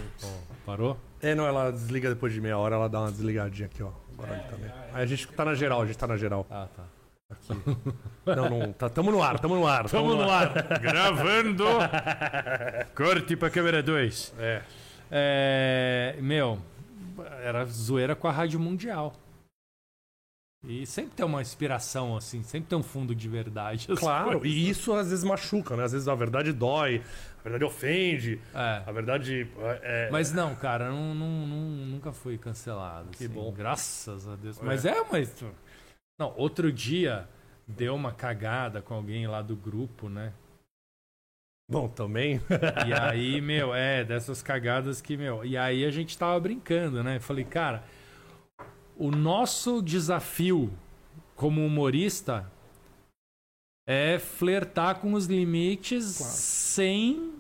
Parou? 0.65 0.97
É, 1.21 1.35
não, 1.35 1.47
ela 1.47 1.71
desliga 1.71 2.09
depois 2.09 2.33
de 2.33 2.41
meia 2.41 2.59
hora, 2.59 2.75
ela 2.77 2.89
dá 2.89 3.01
uma 3.01 3.11
desligadinha 3.13 3.67
aqui, 3.67 3.83
ó. 3.83 3.91
Agora 4.13 4.33
ali 4.33 4.43
também. 4.51 4.71
Aí 4.93 5.03
a 5.03 5.07
gente 5.07 5.29
tá 5.29 5.45
na 5.45 5.55
geral, 5.55 5.83
a 5.83 5.87
gente 5.87 5.99
tá 5.99 6.07
na 6.07 6.17
geral. 6.17 6.47
Ah, 6.51 6.67
tá. 6.75 6.85
Não, 8.35 8.49
não. 8.49 8.73
Tá, 8.73 8.89
tamo 8.89 9.11
no 9.11 9.23
ar, 9.23 9.39
tamo 9.39 9.57
no 9.57 9.67
ar. 9.67 9.89
Tamo 9.89 10.15
no 10.15 10.31
ar, 10.31 10.53
gravando. 10.81 11.65
Corte 12.95 13.37
pra 13.37 13.51
câmera 13.51 13.83
2. 13.83 14.35
É. 14.39 14.63
É, 15.11 16.17
meu, 16.21 16.59
era 17.43 17.65
zoeira 17.65 18.15
com 18.15 18.29
a 18.29 18.33
Rádio 18.33 18.59
Mundial. 18.59 19.13
E 20.67 20.85
sempre 20.85 21.13
tem 21.15 21.25
uma 21.25 21.41
inspiração, 21.41 22.17
assim, 22.17 22.43
sempre 22.43 22.69
tem 22.69 22.77
um 22.77 22.83
fundo 22.83 23.15
de 23.15 23.29
verdade. 23.29 23.87
Claro, 23.97 24.41
coisas. 24.41 24.49
e 24.59 24.69
isso 24.69 24.93
às 24.93 25.11
vezes 25.11 25.25
machuca, 25.25 25.77
né? 25.77 25.85
Às 25.85 25.93
vezes 25.93 26.09
a 26.09 26.15
verdade 26.17 26.53
dói, 26.53 27.03
a 27.39 27.43
verdade 27.43 27.65
ofende, 27.65 28.41
É. 28.53 28.83
a 28.85 28.91
verdade 28.93 29.49
é. 29.83 30.11
Mas 30.11 30.33
não, 30.33 30.57
cara, 30.57 30.91
não, 30.91 31.15
não- 31.15 31.47
não- 31.47 31.87
nunca 31.87 32.13
fui 32.13 32.37
cancelado. 32.37 33.11
Que 33.11 33.25
assim, 33.27 33.33
bom. 33.33 33.53
Graças 33.53 34.27
a 34.27 34.35
Deus. 34.35 34.61
É. 34.61 34.65
Mas 34.65 34.85
é, 34.85 34.97
mas 35.11 35.33
Não, 36.19 36.35
outro 36.37 36.73
dia 36.73 37.29
deu 37.69 37.95
uma 37.95 38.11
cagada 38.13 38.83
com 38.83 38.95
alguém 38.95 39.27
lá 39.29 39.43
do 39.43 39.55
grupo, 39.55 40.09
né? 40.09 40.33
Bom, 41.71 41.89
também. 41.89 42.41
E 42.87 42.93
aí, 42.93 43.41
meu, 43.43 43.75
é, 43.75 44.03
dessas 44.05 44.43
cagadas 44.43 45.01
que, 45.01 45.17
meu. 45.17 45.45
E 45.45 45.57
aí 45.57 45.85
a 45.85 45.91
gente 45.91 46.17
tava 46.17 46.39
brincando, 46.41 47.03
né? 47.05 47.19
Falei, 47.21 47.45
cara, 47.45 47.83
o 48.97 49.11
nosso 49.11 49.83
desafio 49.83 50.73
como 51.35 51.65
humorista 51.65 52.51
é 53.89 54.19
flertar 54.19 54.97
com 55.01 55.13
os 55.13 55.27
limites 55.27 56.05
sem 56.05 57.33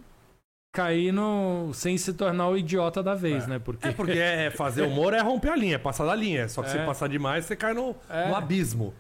cair 0.75 1.11
no. 1.13 1.73
sem 1.73 1.97
se 1.99 2.13
tornar 2.13 2.49
o 2.49 2.57
idiota 2.57 3.03
da 3.03 3.15
vez, 3.15 3.47
né? 3.47 3.59
Porque. 3.59 3.89
É 3.89 3.93
porque 3.93 4.19
é 4.19 4.51
fazer 4.51 4.83
humor 4.83 5.15
é 5.15 5.21
romper 5.21 5.51
a 5.51 5.57
linha, 5.57 5.75
é 5.77 5.79
passar 5.79 6.05
da 6.05 6.15
linha. 6.15 6.49
Só 6.49 6.63
que 6.63 6.71
se 6.71 6.79
É. 6.79 6.85
passar 6.87 7.09
demais, 7.09 7.47
você 7.47 7.57
cai 7.57 7.73
no, 7.75 7.97
É. 8.09 8.29
no 8.29 8.37
abismo. 8.37 8.87
Né? 8.89 8.93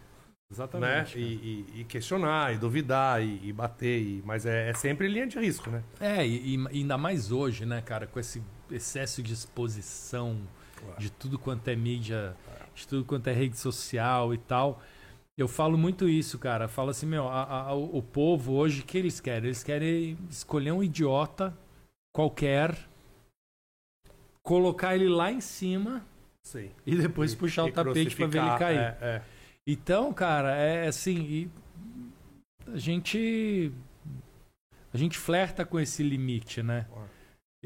Exatamente. 0.52 1.18
E, 1.18 1.66
e- 1.76 1.80
e 1.80 1.84
questionar, 1.84 2.54
e 2.54 2.58
duvidar, 2.58 3.20
e, 3.22 3.40
e 3.48 3.52
bater. 3.52 4.00
e- 4.00 4.22
mas 4.24 4.46
é, 4.46 4.70
é 4.70 4.74
sempre 4.74 5.06
linha 5.08 5.26
de 5.26 5.38
risco, 5.38 5.68
né? 5.70 5.82
É, 6.00 6.26
e, 6.26 6.54
e 6.56 6.66
ainda 6.68 6.96
mais 6.96 7.30
hoje, 7.32 7.66
né, 7.66 7.82
cara, 7.82 8.06
com 8.06 8.18
esse 8.18 8.42
excesso 8.70 9.22
de 9.22 9.32
exposição 9.34 10.38
de 10.98 11.10
tudo 11.10 11.38
quanto 11.38 11.68
é 11.68 11.76
mídia, 11.76 12.36
de 12.74 12.86
tudo 12.86 13.04
quanto 13.04 13.28
é 13.28 13.32
rede 13.32 13.58
social 13.58 14.32
e 14.34 14.38
tal. 14.38 14.82
Eu 15.38 15.48
falo 15.48 15.76
muito 15.76 16.08
isso, 16.08 16.38
cara. 16.38 16.66
Falo 16.68 16.90
assim, 16.90 17.06
meu, 17.06 17.28
a- 17.28 17.68
a- 17.68 17.74
o, 17.74 17.98
o 17.98 18.02
povo 18.02 18.54
hoje, 18.54 18.80
o 18.80 18.84
que 18.84 18.96
eles 18.96 19.20
querem? 19.20 19.48
Eles 19.48 19.62
querem 19.62 20.16
escolher 20.30 20.72
um 20.72 20.82
idiota 20.82 21.56
qualquer, 22.14 22.74
colocar 24.42 24.94
ele 24.94 25.08
lá 25.08 25.30
em 25.30 25.40
cima 25.40 26.04
Sim. 26.42 26.70
e 26.86 26.96
depois 26.96 27.34
puxar 27.34 27.64
o 27.64 27.68
E 27.68 27.72
tapete 27.72 28.16
pra 28.16 28.26
ver 28.26 28.38
ele 28.38 28.58
cair. 28.58 28.78
É, 28.78 28.98
é. 29.00 29.22
Então, 29.66 30.12
cara, 30.12 30.54
é 30.56 30.86
assim, 30.86 31.18
e 31.22 31.50
a 32.72 32.78
gente 32.78 33.72
a 34.94 34.96
gente 34.96 35.18
flerta 35.18 35.66
com 35.66 35.78
esse 35.78 36.02
limite, 36.02 36.62
né? 36.62 36.86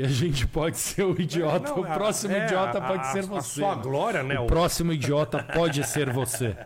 E 0.00 0.04
a 0.04 0.08
gente 0.08 0.46
pode 0.46 0.78
ser 0.78 1.04
o 1.04 1.20
idiota, 1.20 1.68
Não, 1.70 1.80
o 1.80 1.84
a- 1.84 1.88
próximo 1.94 2.34
é, 2.34 2.44
idiota 2.46 2.78
a- 2.78 2.80
pode 2.80 3.02
a- 3.06 3.12
ser 3.12 3.18
A 3.18 3.22
você. 3.26 3.60
sua 3.60 3.74
glória, 3.74 4.22
né? 4.22 4.38
O 4.40 4.44
o- 4.44 4.46
próximo 4.46 4.92
idiota 4.94 5.42
pode 5.52 5.86
ser 5.86 6.10
você. 6.10 6.56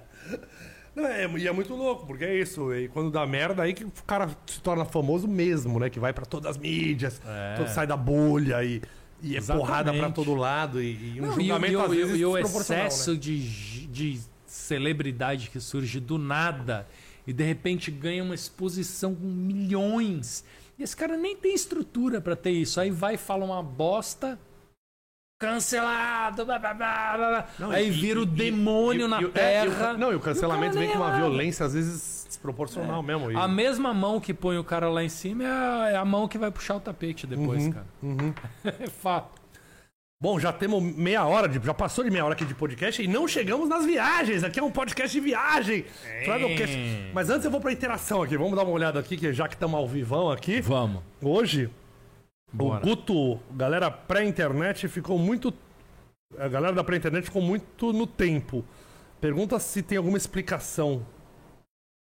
Não, 0.95 1.05
é, 1.07 1.27
e 1.39 1.49
é 1.49 1.51
muito 1.53 1.75
louco, 1.75 2.07
porque 2.07 2.25
é 2.25 2.39
isso. 2.39 2.73
E 2.73 2.87
quando 2.89 3.11
dá 3.11 3.27
merda, 3.27 3.65
aí 3.65 3.75
que 3.75 3.85
o 3.85 3.93
cara 4.07 4.29
se 4.47 4.61
torna 4.61 4.85
famoso 4.85 5.27
mesmo, 5.27 5.81
né? 5.81 5.91
Que 5.91 5.99
vai 5.99 6.13
pra 6.13 6.25
todas 6.25 6.49
as 6.53 6.57
mídias, 6.57 7.21
É. 7.27 7.55
todo- 7.57 7.69
sai 7.69 7.89
da 7.89 7.97
bolha 7.97 8.63
e, 8.63 8.81
e 9.21 9.35
é 9.35 9.39
Exatamente. 9.39 9.67
porrada 9.67 9.93
pra 9.93 10.11
todo 10.11 10.33
lado. 10.37 10.81
E, 10.81 11.15
e 11.17 11.21
um 11.21 11.27
Não, 11.27 11.33
julgamento 11.33 11.73
e 11.73 11.77
o- 11.77 11.83
às 11.83 11.93
e 11.93 11.97
vezes 11.97 12.21
e 12.21 12.25
o 12.25 12.39
excesso 12.39 13.11
né? 13.15 13.17
de, 13.19 13.87
de 13.89 14.21
celebridade 14.47 15.51
que 15.51 15.59
surge 15.59 15.99
do 15.99 16.17
nada 16.19 16.87
e 17.27 17.33
de 17.33 17.43
repente 17.43 17.91
ganha 17.91 18.23
uma 18.23 18.35
exposição 18.37 19.13
com 19.13 19.27
milhões. 19.27 20.45
E 20.79 20.83
esse 20.83 20.97
cara 20.97 21.17
nem 21.17 21.37
tem 21.37 21.55
estrutura 21.55 22.21
pra 22.21 22.35
ter 22.35 22.51
isso. 22.51 22.81
Aí 22.81 22.91
vai 22.91 23.15
e 23.15 23.19
fala 23.19 23.45
uma 23.45 23.63
bosta. 23.63 24.39
Cancelado! 25.41 26.45
blá, 26.47 26.59
blá, 26.59 26.75
blá. 26.75 27.47
Não, 27.59 27.71
aí 27.71 27.89
e- 27.89 27.91
vira 27.91 28.21
e- 28.21 28.23
o 28.23 28.27
demônio 28.27 29.07
e- 29.07 29.09
na 29.09 29.21
é, 29.21 29.29
terra. 29.29 29.93
não, 29.95 30.13
e 30.13 30.15
o 30.15 30.21
cancelamento 30.21 30.79
vem 30.79 30.89
com 30.91 30.99
uma 30.99 31.15
é 31.15 31.17
violência, 31.19 31.67
às 31.67 31.75
vezes, 31.75 32.25
desproporcional 32.29 33.03
mesmo. 33.03 33.31
E- 33.31 33.37
A 33.37 33.47
mesma 33.49 33.93
mão 33.93 34.21
que 34.21 34.33
põe 34.33 34.57
o 34.59 34.65
cara 34.65 34.89
lá 34.89 35.03
em 35.03 35.09
cima 35.09 35.45
é 35.45 35.49
a, 35.49 35.89
é 35.91 35.97
a 35.97 36.05
mão 36.05 36.27
que 36.29 36.39
vai 36.39 36.51
puxar 36.51 36.77
o 36.77 36.81
tapete 36.81 37.27
depois, 37.27 37.65
Uhum, 37.65 37.73
cara. 37.73 37.87
uhum. 38.03 38.35
É 38.65 38.87
fato. 38.89 39.43
Bom, 40.25 40.41
já 40.41 40.51
temos 40.55 40.83
meia 40.83 41.23
hora, 41.27 41.47
de, 41.47 41.63
já 41.63 41.75
passou 41.75 42.03
de 42.03 42.11
meia 42.11 42.25
hora 42.25 42.33
aqui 42.33 42.47
de 42.47 42.55
podcast 42.55 43.03
e 43.03 43.07
não 43.07 43.29
chegamos 43.29 43.69
nas 43.69 43.85
viagens. 43.85 44.43
Aqui 44.43 44.59
é 44.59 44.63
um 44.63 44.71
podcast 44.71 45.13
de 45.13 45.21
viagem. 45.21 45.85
Travelcast. 46.25 46.79
Mas 47.13 47.29
antes 47.29 47.45
eu 47.45 47.51
vou 47.51 47.61
pra 47.61 47.71
interação 47.71 48.23
aqui. 48.23 48.35
Vamos 48.35 48.57
dar 48.57 48.63
uma 48.63 48.73
olhada 48.73 48.99
aqui, 48.99 49.19
que 49.19 49.31
já 49.35 49.47
que 49.47 49.53
estamos 49.53 49.79
ao 49.79 49.87
vivão 49.87 50.31
aqui. 50.31 50.63
Vamos. 50.63 51.03
Hoje, 51.21 51.69
Bora. 52.51 52.83
o 52.83 52.89
Guto, 52.89 53.39
galera 53.51 53.91
pré-internet, 53.91 54.89
ficou 54.89 55.19
muito. 55.19 55.53
A 56.39 56.49
galera 56.49 56.73
da 56.73 56.83
pré-internet 56.83 57.25
ficou 57.25 57.43
muito 57.43 57.93
no 57.93 58.07
tempo. 58.07 58.65
Pergunta 59.21 59.59
se 59.59 59.83
tem 59.83 59.99
alguma 59.99 60.17
explicação. 60.17 61.05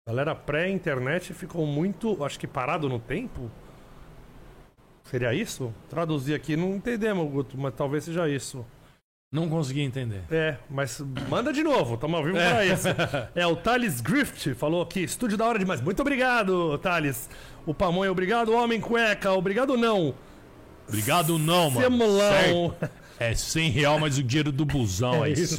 Galera 0.07 0.33
pré-internet 0.33 1.33
ficou 1.33 1.65
muito, 1.65 2.23
acho 2.23 2.39
que 2.39 2.47
parado 2.47 2.87
no 2.87 2.99
tempo. 2.99 3.51
Seria 5.03 5.33
isso? 5.33 5.73
Traduzir 5.89 6.33
aqui, 6.33 6.55
não 6.55 6.75
entendemos, 6.75 7.29
Guto, 7.31 7.57
mas 7.57 7.73
talvez 7.75 8.03
seja 8.03 8.27
isso. 8.29 8.65
Não 9.31 9.49
consegui 9.49 9.81
entender. 9.81 10.21
É, 10.29 10.57
mas 10.69 11.01
manda 11.27 11.51
de 11.51 11.63
novo, 11.63 11.97
tamo 11.97 12.15
ao 12.15 12.23
vivo 12.23 12.37
pra 12.37 12.65
isso. 12.65 12.87
É, 13.33 13.45
o 13.47 13.55
Thales 13.55 13.99
Grift 13.99 14.53
falou 14.53 14.81
aqui, 14.83 15.01
estúdio 15.03 15.37
da 15.37 15.45
hora 15.45 15.57
demais. 15.57 15.81
Muito 15.81 15.99
obrigado, 16.01 16.77
Thales. 16.77 17.29
O 17.65 17.73
Pamonha, 17.73 18.11
obrigado, 18.11 18.53
Homem 18.53 18.79
Cueca, 18.79 19.31
obrigado 19.31 19.75
não. 19.75 20.13
Obrigado 20.87 21.39
não, 21.39 21.71
Semulão. 21.71 22.75
É 23.19 23.33
100 23.33 23.69
real 23.71 23.99
mais 23.99 24.17
o 24.17 24.23
dinheiro 24.23 24.51
do 24.51 24.65
busão, 24.65 25.23
é, 25.25 25.29
isso. 25.31 25.57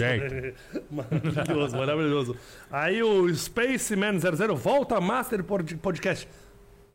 maravilhoso, 0.90 1.76
maravilhoso. 1.76 2.36
Aí 2.70 3.02
o 3.02 3.32
Spaceman 3.34 4.18
00 4.20 4.54
volta 4.54 5.00
Master 5.00 5.42
pod- 5.42 5.76
Podcast. 5.76 6.28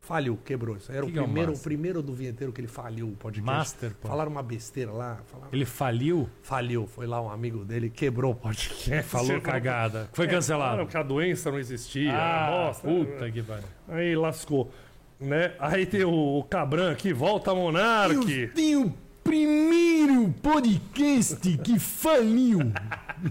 Faliu, 0.02 0.40
quebrou. 0.44 0.76
Isso 0.78 0.92
era 0.92 1.04
Que 1.04 1.10
o 1.10 1.14
que 1.14 1.20
é 1.20 1.22
o 1.22 1.26
primeiro, 1.26 1.54
o 1.54 1.60
primeiro 1.60 2.02
do 2.02 2.14
vinheteiro 2.14 2.52
que 2.52 2.60
ele 2.62 2.68
faliu 2.68 3.10
o 3.10 3.12
podcast. 3.16 3.46
Master, 3.46 3.92
pô. 4.02 4.08
Falaram 4.08 4.32
uma 4.32 4.42
besteira 4.42 4.92
lá. 4.92 5.20
Falaram... 5.28 5.50
Ele 5.54 5.66
faliu? 5.66 6.28
Faliu. 6.42 6.88
Foi 6.88 7.06
lá 7.06 7.22
um 7.22 7.30
amigo 7.30 7.64
dele, 7.64 7.90
quebrou 7.92 8.32
o 8.32 8.36
podcast. 8.36 9.04
Falou 9.08 9.40
cagada. 9.40 10.10
Foi 10.14 10.26
É, 10.26 10.30
cancelado. 10.30 10.72
falaram 10.72 10.88
que 10.88 10.98
a 10.98 11.04
doença 11.04 11.52
não 11.52 11.60
existia. 11.60 12.12
Ah, 12.16 12.50
bosta. 12.68 12.88
puta 12.88 13.30
que 13.32 13.44
pariu. 13.44 13.66
Aí 13.88 14.16
lascou. 14.16 14.72
Né? 15.20 15.54
Aí 15.60 15.86
tem 15.86 16.04
o, 16.06 16.44
Cabran 16.50 16.92
aqui, 16.92 17.14
volta 17.14 17.54
Monark. 17.54 18.32
Eu 18.32 18.54
tenho 18.54 18.86
o 18.88 18.94
primeiro 19.24 20.34
podcast 20.42 21.36
que 21.58 21.78
faliu. 21.78 22.60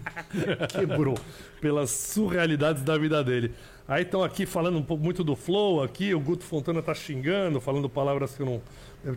quebrou 0.69 1.19
pelas 1.61 1.91
surrealidades 1.91 2.83
da 2.83 2.97
vida 2.99 3.25
dele. 3.25 3.53
Aí 3.89 4.03
estão 4.03 4.23
aqui 4.23 4.45
falando 4.45 4.77
um 4.77 4.83
pouco 4.83 5.03
muito 5.03 5.25
do 5.25 5.35
Flow 5.35 5.83
aqui, 5.83 6.15
o 6.15 6.21
Guto 6.21 6.45
Fontana 6.45 6.83
tá 6.83 6.95
xingando, 6.95 7.59
falando 7.59 7.89
palavras 7.89 8.37
que 8.37 8.43
eu 8.43 8.47
não. 8.47 8.63
eu 9.03 9.17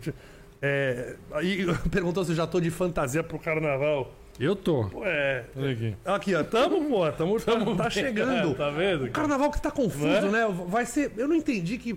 É, 0.62 1.16
aí 1.32 1.66
perguntou 1.92 2.24
se 2.24 2.32
eu 2.32 2.36
já 2.36 2.46
tô 2.46 2.58
de 2.58 2.70
fantasia 2.70 3.22
pro 3.22 3.38
carnaval. 3.38 4.10
Eu 4.40 4.56
tô. 4.56 4.90
É. 5.04 5.44
Aqui. 5.70 5.96
Aqui, 6.06 6.34
ó, 6.34 6.42
tamo, 6.42 6.88
pô, 6.88 7.12
tamo, 7.12 7.38
tamo 7.38 7.76
tá 7.76 7.90
chegando. 7.90 8.54
Tá 8.54 8.70
vendo? 8.70 9.04
O 9.04 9.10
carnaval 9.10 9.50
que 9.50 9.60
tá 9.60 9.70
confuso, 9.70 10.30
né? 10.30 10.48
Vai 10.66 10.86
ser. 10.86 11.12
Eu 11.18 11.28
não 11.28 11.36
entendi 11.36 11.76
que. 11.76 11.92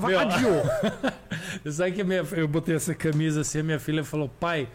Meu, 0.00 0.14
adiou. 0.20 0.62
Sabe 1.72 1.90
que 1.90 2.04
minha, 2.04 2.24
eu 2.36 2.46
botei 2.46 2.76
essa 2.76 2.94
camisa 2.94 3.40
assim, 3.40 3.58
a 3.58 3.62
minha 3.64 3.80
filha 3.80 4.04
falou, 4.04 4.28
pai, 4.28 4.68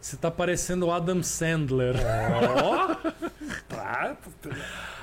você 0.00 0.16
tá 0.16 0.32
parecendo 0.32 0.86
o 0.86 0.90
Adam 0.90 1.22
Sandler. 1.22 1.94
Ó. 2.64 2.96
Tá. 3.68 4.16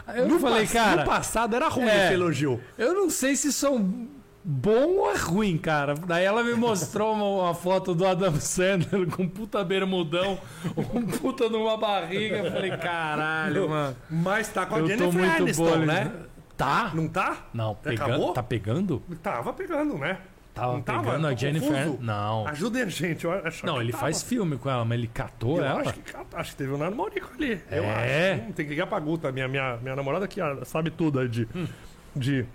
Eu 0.08 0.28
No 0.28 0.40
falei, 0.40 0.62
pass- 0.64 0.74
cara, 0.74 1.02
No 1.04 1.08
passado 1.10 1.56
era 1.56 1.68
ruim 1.70 1.88
É. 1.88 2.06
esse 2.06 2.14
elogio. 2.14 2.60
eu 2.78 2.94
não 2.94 3.10
sei 3.10 3.36
se 3.36 3.52
um 3.70 4.08
bom 4.44 4.98
ou 4.98 5.12
é 5.12 5.16
ruim, 5.16 5.58
cara. 5.58 5.96
Daí 5.96 6.26
ela 6.26 6.44
me 6.44 6.54
mostrou 6.54 7.14
uma, 7.14 7.44
uma 7.46 7.54
foto 7.54 7.96
do 7.96 8.06
Adam 8.06 8.36
Sandler 8.36 9.08
com 9.10 9.24
um 9.24 9.30
puta 9.30 9.64
bermudão, 9.64 10.38
um 10.94 11.06
puta 11.06 11.48
numa 11.50 11.78
barriga. 11.78 12.38
Eu 12.40 12.52
falei, 12.52 12.72
caralho, 12.78 13.70
mano. 13.70 13.96
Mas 14.10 14.50
tá 14.50 14.66
com 14.66 14.76
a 14.76 14.80
Eu 14.80 14.88
Jennifer 14.88 15.14
muito 15.14 15.42
Aniston, 15.44 15.78
né? 15.78 16.12
Tá? 16.58 16.92
Não 16.94 17.08
tá? 17.08 17.38
Não, 17.54 17.74
pegando. 17.76 18.04
Acabou? 18.12 18.34
Tá 18.34 18.44
pegando? 18.44 19.02
Tava 19.24 19.54
pegando, 19.54 19.98
né? 19.98 20.18
Tava 20.54 20.74
Não 20.74 20.82
tava? 20.82 21.04
pegando 21.04 21.28
a 21.28 21.32
Tô 21.32 21.38
Jennifer. 21.38 21.68
confuso? 21.86 21.98
Não. 22.04 22.48
Ajudem 22.48 22.84
a 22.84 22.86
gente. 22.86 23.26
Eu 23.26 23.32
acho 23.32 23.66
Não, 23.66 23.82
ele 23.82 23.92
tava. 23.92 24.02
faz 24.04 24.22
filme 24.22 24.56
com 24.58 24.70
ela, 24.70 24.86
mas 24.86 24.98
ele 25.00 25.08
catou 25.08 25.58
Eu 25.58 25.64
ela. 25.66 25.82
acho 25.82 25.94
que, 25.94 26.14
acho 26.34 26.52
que 26.52 26.58
teve 26.58 26.72
o 26.74 26.78
Nando 26.78 26.96
Maurico 26.96 27.32
ali. 27.34 27.60
Eu 27.72 27.84
É? 27.84 28.34
acho. 28.34 28.42
Hum, 28.44 28.52
tem 28.52 28.66
que 28.66 28.70
ligar 28.72 28.86
pra 28.88 29.00
Guta, 29.00 29.32
minha, 29.32 29.48
minha, 29.48 29.78
minha 29.82 29.96
namorada 29.96 30.28
que 30.28 30.40
ah, 30.40 30.60
sabe 30.64 30.92
tudo 30.92 31.28
de, 31.28 31.48
Hum. 31.56 31.66
de. 32.16 32.46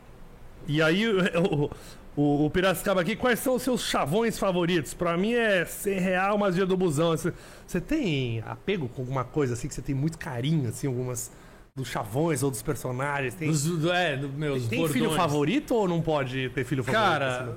E 0.69 0.81
aí, 0.81 1.07
o, 1.37 1.71
o, 2.17 2.47
o 2.47 2.51
Piracicaba 2.51 3.01
aqui, 3.01 3.17
quais 3.17 3.41
são 3.41 3.57
os 3.57 3.63
seus 3.63 3.83
chavões 3.89 4.39
favoritos? 4.39 4.95
Pra 4.95 5.17
mim 5.17 5.33
é 5.35 5.65
100 5.65 5.99
real, 5.99 6.39
mas 6.39 6.55
dia 6.55 6.67
do 6.67 6.77
busão. 6.77 7.11
Você, 7.11 7.33
você 7.67 7.81
tem 7.81 8.43
apego 8.47 8.89
com 8.89 9.03
alguma 9.03 9.25
coisa 9.25 9.55
assim 9.55 9.67
que 9.67 9.75
você 9.75 9.83
tem 9.83 9.95
muito 9.95 10.19
carinho, 10.19 10.69
assim, 10.69 10.87
algumas 10.87 11.33
dos 11.75 11.89
chavões 11.89 12.43
ou 12.45 12.51
dos 12.51 12.63
personagens? 12.63 13.35
Tem, 13.35 13.49
Dos, 13.51 13.65
do- 13.65 13.93
é, 13.93 14.17
dos 14.17 14.31
meus 14.35 14.67
tem 14.69 14.79
bordões. 14.79 14.93
filho 14.93 15.11
favorito 15.17 15.75
ou 15.75 15.89
não 15.89 16.01
pode 16.01 16.49
ter 16.51 16.65
filho 16.65 16.85
favorito? 16.85 17.03
Cara, 17.11 17.41
assim? 17.43 17.53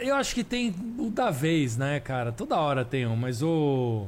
Eu 0.00 0.14
acho 0.14 0.34
que 0.34 0.44
tem 0.44 0.74
o 0.98 1.10
da 1.10 1.30
vez, 1.30 1.76
né, 1.76 2.00
cara? 2.00 2.32
Toda 2.32 2.56
hora 2.56 2.84
tem 2.84 3.06
um, 3.06 3.16
mas 3.16 3.42
o. 3.42 4.06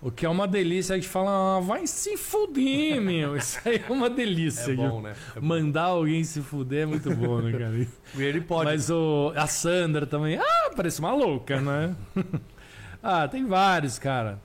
O 0.00 0.10
que 0.10 0.26
é 0.26 0.28
uma 0.28 0.48
delícia, 0.48 0.94
a 0.94 0.98
gente 0.98 1.08
fala, 1.08 1.58
ah, 1.58 1.60
vai 1.60 1.86
se 1.86 2.16
fuder, 2.16 2.98
meu. 3.02 3.36
Isso 3.36 3.60
aí 3.64 3.80
é 3.88 3.92
uma 3.92 4.10
delícia. 4.10 4.72
É 4.72 4.74
bom, 4.74 5.00
né? 5.00 5.14
É 5.36 5.40
bom. 5.40 5.46
Mandar 5.46 5.84
alguém 5.84 6.24
se 6.24 6.40
fuder 6.42 6.82
é 6.82 6.86
muito 6.86 7.14
bom, 7.14 7.40
né, 7.40 7.52
cara? 7.52 7.86
Ele 8.18 8.40
pode. 8.40 8.64
Mas 8.64 8.90
o. 8.90 9.32
A 9.36 9.46
Sandra 9.46 10.06
também. 10.06 10.38
Ah, 10.38 10.70
parece 10.74 10.98
uma 10.98 11.14
louca, 11.14 11.60
né? 11.60 11.94
ah, 13.02 13.28
tem 13.28 13.46
vários, 13.46 13.98
cara. 13.98 14.40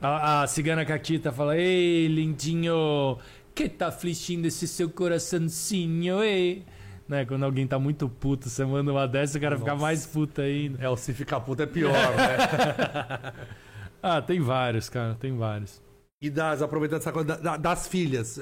A, 0.00 0.42
a 0.42 0.46
cigana 0.46 0.84
Catita 0.84 1.30
fala: 1.30 1.58
Ei, 1.58 2.08
lindinho, 2.08 3.18
que 3.54 3.68
tá 3.68 3.88
afligindo 3.88 4.46
esse 4.46 4.66
seu 4.66 4.88
coraçãozinho, 4.88 6.22
eh? 6.22 6.62
Né, 7.08 7.24
quando 7.24 7.44
alguém 7.44 7.66
tá 7.66 7.78
muito 7.78 8.08
puto, 8.08 8.48
você 8.50 8.64
manda 8.64 8.90
uma 8.90 9.06
dessa, 9.06 9.38
o 9.38 9.40
cara 9.40 9.56
fica 9.56 9.76
mais 9.76 10.04
puto 10.06 10.40
ainda. 10.40 10.82
É, 10.84 10.88
o 10.88 10.96
se 10.96 11.12
ficar 11.14 11.38
puto 11.40 11.62
é 11.62 11.66
pior, 11.66 11.92
né? 11.92 13.32
Ah, 14.02 14.20
tem 14.22 14.40
vários, 14.40 14.88
cara, 14.88 15.14
tem 15.14 15.36
vários. 15.36 15.82
E 16.22 16.30
das, 16.30 16.62
aproveitando 16.62 17.00
essa 17.00 17.10
coisa 17.12 17.26
da- 17.28 17.36
da- 17.36 17.56
das 17.56 17.88
filhas, 17.88 18.38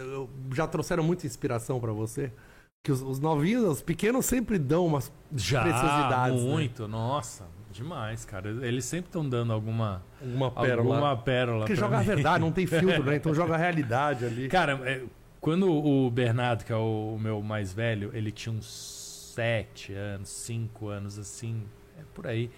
já 0.53 0.67
trouxeram 0.67 1.03
muita 1.03 1.27
inspiração 1.27 1.81
pra 1.81 1.93
você? 1.93 2.33
Que 2.85 2.93
os, 2.93 3.01
os 3.01 3.19
novinhos, 3.19 3.65
os 3.65 3.83
pequenos 3.83 4.27
sempre 4.27 4.59
dão 4.59 4.85
umas 4.87 5.11
Já, 5.33 5.63
preciosidades. 5.63 6.43
né? 6.43 6.51
muito, 6.51 6.87
nossa, 6.87 7.45
demais, 7.73 8.25
cara. 8.27 8.51
Eles 8.51 8.85
sempre 8.85 9.07
estão 9.09 9.27
dando 9.27 9.53
alguma, 9.55 10.03
Uma 10.21 10.51
pérola. 10.51 10.95
alguma 10.97 11.17
pérola. 11.17 11.61
Porque 11.61 11.75
joga 11.77 11.97
a 11.97 12.01
mim. 12.01 12.07
verdade, 12.07 12.41
não 12.41 12.53
tem 12.53 12.67
filtro, 12.67 13.03
né? 13.05 13.17
Então 13.17 13.35
joga 13.35 13.55
a 13.55 13.59
realidade 13.59 14.25
ali. 14.27 14.49
Cara, 14.49 14.79
é, 14.85 15.03
quando 15.45 15.71
o 15.71 16.11
Bernardo, 16.11 16.65
que 16.65 16.73
é 16.73 16.77
o, 16.77 17.19
meu 17.21 17.43
mais 17.43 17.71
velho, 17.71 18.11
ele 18.15 18.33
tinha 18.33 18.51
uns 18.51 18.65
sete 19.35 19.93
anos, 19.93 20.31
cinco 20.31 20.89
anos 20.89 21.19
assim, 21.19 21.63
é 21.99 22.03
por 22.15 22.27
aí. 22.27 22.51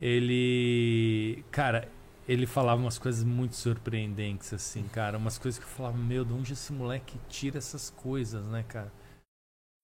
Ele, 0.00 1.44
cara, 1.52 1.88
ele 2.26 2.44
falava 2.44 2.80
umas 2.80 2.98
coisas 2.98 3.22
muito 3.22 3.54
surpreendentes 3.54 4.52
assim, 4.52 4.82
cara, 4.88 5.16
umas 5.16 5.38
coisas 5.38 5.60
que 5.60 5.64
eu 5.64 5.70
falava, 5.76 5.96
meu, 5.96 6.24
de 6.24 6.32
onde 6.32 6.54
esse 6.54 6.72
moleque 6.72 7.20
tira 7.28 7.58
essas 7.58 7.88
coisas, 7.88 8.44
né, 8.46 8.64
cara? 8.66 8.92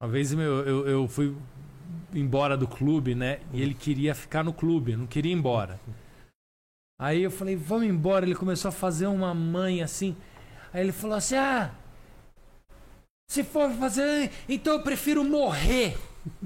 Uma 0.03 0.11
vez 0.11 0.34
meu, 0.34 0.66
eu, 0.66 0.88
eu 0.88 1.07
fui 1.07 1.36
embora 2.12 2.57
do 2.57 2.66
clube, 2.66 3.14
né? 3.14 3.38
E 3.53 3.62
ele 3.62 3.74
queria 3.74 4.12
ficar 4.12 4.42
no 4.42 4.53
clube, 4.53 4.96
não 4.96 5.07
queria 5.07 5.30
ir 5.30 5.36
embora. 5.36 5.78
Aí 6.98 7.22
eu 7.22 7.30
falei, 7.30 7.55
vamos 7.55 7.86
embora. 7.86 8.26
Ele 8.26 8.34
começou 8.34 8.70
a 8.70 8.72
fazer 8.72 9.07
uma 9.07 9.32
mãe 9.32 9.84
assim. 9.84 10.16
Aí 10.72 10.82
ele 10.82 10.92
falou 10.92 11.16
assim: 11.16 11.36
Ah, 11.36 11.72
se 13.31 13.45
for 13.45 13.70
fazer, 13.74 14.28
então 14.49 14.72
eu 14.72 14.83
prefiro 14.83 15.22
morrer. 15.22 15.97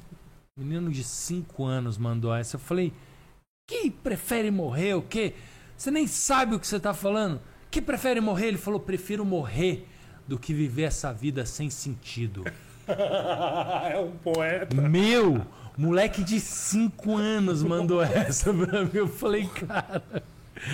Menino 0.55 0.91
de 0.91 1.03
5 1.03 1.65
anos 1.65 1.97
mandou 1.97 2.35
essa. 2.35 2.57
Eu 2.57 2.61
falei: 2.61 2.93
Que 3.67 3.91
prefere 3.91 4.51
morrer? 4.51 4.93
O 4.93 5.01
quê? 5.01 5.33
Você 5.79 5.91
nem 5.91 6.07
sabe 6.07 6.55
o 6.55 6.61
que 6.61 6.67
você 6.67 6.79
tá 6.79 6.93
falando. 6.93 7.41
Que 7.71 7.81
prefere 7.81 8.21
morrer? 8.21 8.49
Ele 8.49 8.59
falou: 8.59 8.79
Prefiro 8.79 9.25
morrer 9.25 9.89
do 10.29 10.39
que 10.39 10.53
viver 10.53 10.83
essa 10.83 11.11
vida 11.11 11.47
sem 11.47 11.71
sentido. 11.71 12.45
é 12.87 13.99
um 13.99 14.11
poeta. 14.19 14.79
Meu, 14.79 15.41
moleque 15.79 16.23
de 16.23 16.39
5 16.39 17.17
anos 17.17 17.63
mandou 17.63 18.03
essa 18.03 18.53
pra 18.53 18.85
mim. 18.85 18.91
Eu 18.93 19.09
falei, 19.09 19.47
cara. 19.47 20.23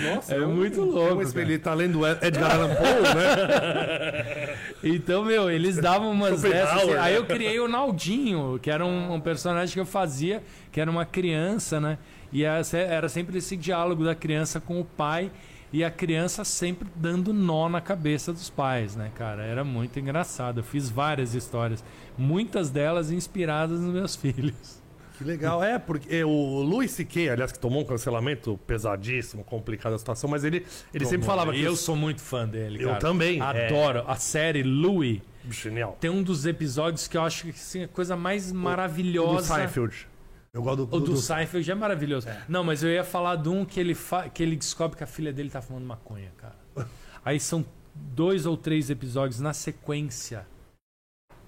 Nossa, 0.04 0.34
É 0.34 0.46
um- 0.46 0.54
muito 0.54 0.80
louco. 0.82 1.22
Ele 1.38 1.58
tá 1.58 1.72
lendo 1.74 2.06
Edgar 2.06 2.52
Allan 2.54 2.74
Poe, 2.74 3.14
né? 3.14 4.56
Então, 4.82 5.24
meu, 5.24 5.50
eles 5.50 5.76
davam 5.76 6.10
umas 6.10 6.42
dessas. 6.42 6.78
assim. 6.82 6.90
né? 6.92 6.98
Aí 6.98 7.14
eu 7.14 7.24
criei 7.26 7.58
o 7.60 7.68
Naldinho, 7.68 8.58
que 8.62 8.70
era 8.70 8.84
um, 8.84 9.14
um 9.14 9.20
personagem 9.20 9.72
que 9.74 9.80
eu 9.80 9.86
fazia, 9.86 10.42
que 10.72 10.80
era 10.80 10.90
uma 10.90 11.04
criança, 11.04 11.80
né? 11.80 11.98
E 12.32 12.44
essa- 12.44 12.78
era 12.78 13.08
sempre 13.08 13.38
esse 13.38 13.56
diálogo 13.56 14.04
da 14.04 14.14
criança 14.14 14.60
com 14.60 14.80
o 14.80 14.84
pai 14.84 15.30
e 15.72 15.84
a 15.84 15.90
criança 15.90 16.44
sempre 16.44 16.88
dando 16.96 17.32
nó 17.32 17.68
na 17.68 17.80
cabeça 17.80 18.32
dos 18.32 18.48
pais, 18.50 18.96
né, 18.96 19.10
cara? 19.16 19.42
Era 19.44 19.64
muito 19.64 19.98
engraçado. 20.00 20.60
Eu 20.60 20.64
fiz 20.64 20.88
várias 20.88 21.34
histórias, 21.34 21.84
muitas 22.16 22.70
delas 22.70 23.10
inspiradas 23.10 23.80
nos 23.80 23.92
meus 23.92 24.16
filhos. 24.16 24.79
Que 25.20 25.24
legal. 25.24 25.62
É, 25.62 25.78
porque 25.78 26.24
o 26.24 26.62
Louis 26.62 26.90
C.K., 26.90 27.28
aliás, 27.28 27.52
que 27.52 27.58
tomou 27.58 27.82
um 27.82 27.84
cancelamento 27.84 28.58
pesadíssimo, 28.66 29.44
complicada 29.44 29.94
a 29.94 29.98
situação, 29.98 30.30
mas 30.30 30.44
ele, 30.44 30.64
ele 30.94 31.04
sempre 31.04 31.26
falava 31.26 31.52
que... 31.52 31.60
Eu 31.60 31.72
os- 31.72 31.80
sou 31.80 31.94
muito 31.94 32.22
fã 32.22 32.48
dele, 32.48 32.82
Eu 32.82 32.88
cara. 32.88 33.00
também, 33.00 33.38
é. 33.38 33.42
Adoro. 33.42 34.02
A 34.06 34.16
série 34.16 34.62
Louie 34.62 35.22
Genial. 35.50 35.94
tem 36.00 36.08
um 36.10 36.22
dos 36.22 36.46
episódios 36.46 37.06
que 37.06 37.18
eu 37.18 37.22
acho 37.22 37.44
que 37.44 37.50
assim, 37.50 37.82
a 37.84 37.88
coisa 37.88 38.16
mais 38.16 38.50
O 38.50 38.54
do 38.54 38.58
maravilhosa. 38.60 39.54
Seinfeld. 39.56 40.08
Eu 40.54 40.62
gosto 40.62 40.86
do... 40.86 40.96
O 40.96 41.00
do, 41.00 41.12
do- 41.12 41.16
Seinfeld 41.18 41.70
é 41.70 41.74
maravilhoso. 41.74 42.26
Não, 42.48 42.64
mas 42.64 42.82
eu 42.82 42.88
ia 42.88 43.04
falar 43.04 43.36
de 43.36 43.50
um 43.50 43.62
que 43.66 43.78
ele, 43.78 43.94
fa... 43.94 44.26
que 44.30 44.42
ele 44.42 44.56
descobre 44.56 44.96
que 44.96 45.04
a 45.04 45.06
filha 45.06 45.32
dele 45.34 45.50
tá 45.50 45.60
fumando 45.60 45.84
maconha, 45.84 46.32
cara. 46.38 46.56
Aí 47.22 47.38
são 47.38 47.62
dois 47.94 48.46
ou 48.46 48.56
três 48.56 48.88
episódios 48.88 49.38
na 49.38 49.52
sequência. 49.52 50.46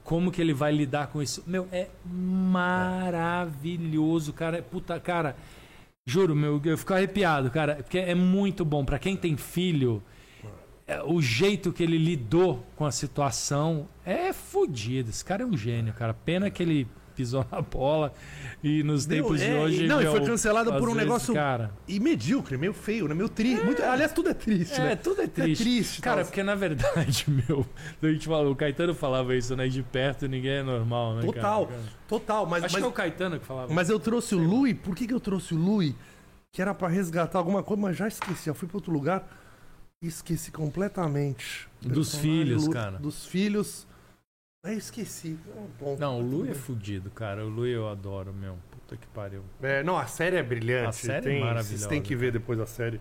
Como 0.05 0.33
que 0.33 0.41
ele 0.41 0.53
vai 0.53 0.73
lidar 0.73 1.09
com 1.09 1.23
isso? 1.23 1.43
Meu, 1.47 1.69
é 1.71 1.89
maravilhoso, 2.05 4.33
cara. 4.33 4.61
Puta, 4.63 4.99
cara. 4.99 5.37
Juro, 6.05 6.35
meu, 6.35 6.61
eu 6.65 6.77
fico 6.77 6.93
arrepiado, 6.93 7.49
cara. 7.51 7.77
Porque 7.77 7.99
é 7.99 8.15
muito 8.15 8.65
bom. 8.65 8.85
Pra 8.85 8.99
quem 8.99 9.17
tem 9.17 9.37
filho, 9.37 10.03
é, 10.87 11.01
o 11.03 11.23
jeito 11.23 11.73
que 11.73 11.83
ele 11.83 11.97
lidou 11.97 12.67
com 12.75 12.85
a 12.85 12.91
situação 12.91 13.89
é 14.05 14.33
fodido. 14.33 15.11
Esse 15.11 15.25
cara 15.25 15.45
é 15.45 15.47
um 15.47 15.57
gênio, 15.57 15.95
cara. 15.95 16.13
Pena 16.13 16.51
que 16.51 16.63
ele 16.63 16.89
pisou 17.13 17.47
na 17.51 17.61
bola 17.61 18.13
e 18.63 18.83
nos 18.83 19.07
Meu, 19.07 19.23
tempos 19.23 19.41
de 19.41 19.47
é, 19.47 19.59
hoje. 19.61 19.85
e- 19.85 19.87
não, 19.89 20.01
e 20.01 20.07
foi 20.07 20.25
cancelado 20.25 20.71
às 20.73 20.79
por 20.79 20.89
um 20.89 20.93
vezes, 20.93 21.07
negócio- 21.09 21.35
Cara, 21.35 21.73
E 21.87 22.01
medíocre, 22.01 22.57
meio 22.57 22.73
feio, 22.73 23.07
né? 23.09 23.15
Meio 23.15 23.29
triste. 23.29 23.65
Muito... 23.65 23.83
Aliás, 23.83 24.13
tudo 24.13 24.31
é 24.31 24.35
triste, 24.35 24.81
é, 24.81 24.85
né? 24.85 24.97
tudo 24.97 25.23
é 25.23 25.27
triste. 25.27 25.63
triste, 25.63 26.01
Cara, 26.03 26.17
tal. 26.17 26.25
porque 26.27 26.43
na 26.43 26.55
verdade, 26.55 27.25
meu. 27.49 27.67
A 28.03 28.07
gente 28.07 28.27
falou, 28.27 28.53
o 28.53 28.57
Caetano 28.57 28.95
falava 28.95 29.35
isso, 29.37 29.55
né? 29.57 29.69
De 29.69 29.83
perto 29.83 30.27
ninguém 30.27 30.53
é 30.59 30.63
normal, 30.63 31.15
né? 31.17 31.23
Total, 31.23 31.67
cara? 31.67 31.81
total. 32.09 32.47
Mas, 32.47 32.65
Acho 32.65 32.75
mas, 32.75 32.83
que 32.83 32.87
é 32.87 32.91
o 32.91 32.93
Caetano 32.93 33.39
que 33.41 33.47
falava. 33.47 33.73
mas 33.73 33.89
eu 33.91 33.99
trouxe 34.01 34.35
o 34.35 34.39
Louis. 34.39 34.77
Por 34.77 34.95
que, 34.95 35.07
que 35.07 35.15
eu 35.15 35.21
trouxe 35.21 35.55
o 35.55 35.59
Louis? 35.59 35.95
Que 36.53 36.61
era 36.61 36.75
pra 36.75 36.89
resgatar 36.89 37.39
alguma 37.39 37.63
coisa, 37.63 37.81
mas 37.83 37.97
já 37.97 38.07
esqueci. 38.09 38.49
Eu 38.49 38.55
fui 38.55 38.69
pra 38.69 38.77
outro 38.77 38.93
lugar 38.93 39.27
esqueci 40.03 40.51
completamente. 40.51 41.69
Dos 41.81 42.11
Personagem 42.11 42.21
filhos, 42.21 42.69
cara. 42.69 42.99
Dos 42.99 43.25
filhos. 43.25 43.87
Aí 44.65 44.77
esqueci. 44.77 45.37
Ah, 45.57 45.67
bom. 45.81 45.97
Não, 45.99 46.21
o 46.21 46.23
Lu 46.23 46.49
é 46.49 46.55
fudido, 46.55 47.11
cara. 47.11 47.45
O 47.45 47.49
Lu 47.49 47.67
eu 47.67 47.89
adoro, 47.89 48.33
meu. 48.33 48.57
Puta 48.71 48.97
que 48.97 49.09
pariu. 49.09 49.43
É, 49.61 49.83
não, 49.83 49.99
a 49.99 50.07
série 50.07 50.37
é 50.37 50.43
brilhante. 50.43 50.89
A 50.89 50.93
série 50.93 51.17
é 51.17 51.21
tem, 51.33 51.41
maravilhosa, 51.41 51.69
Vocês 51.69 51.87
têm 51.87 52.01
que 52.01 52.15
ver 52.15 52.31
depois 52.31 52.61
a 52.61 52.67
série. 52.67 53.01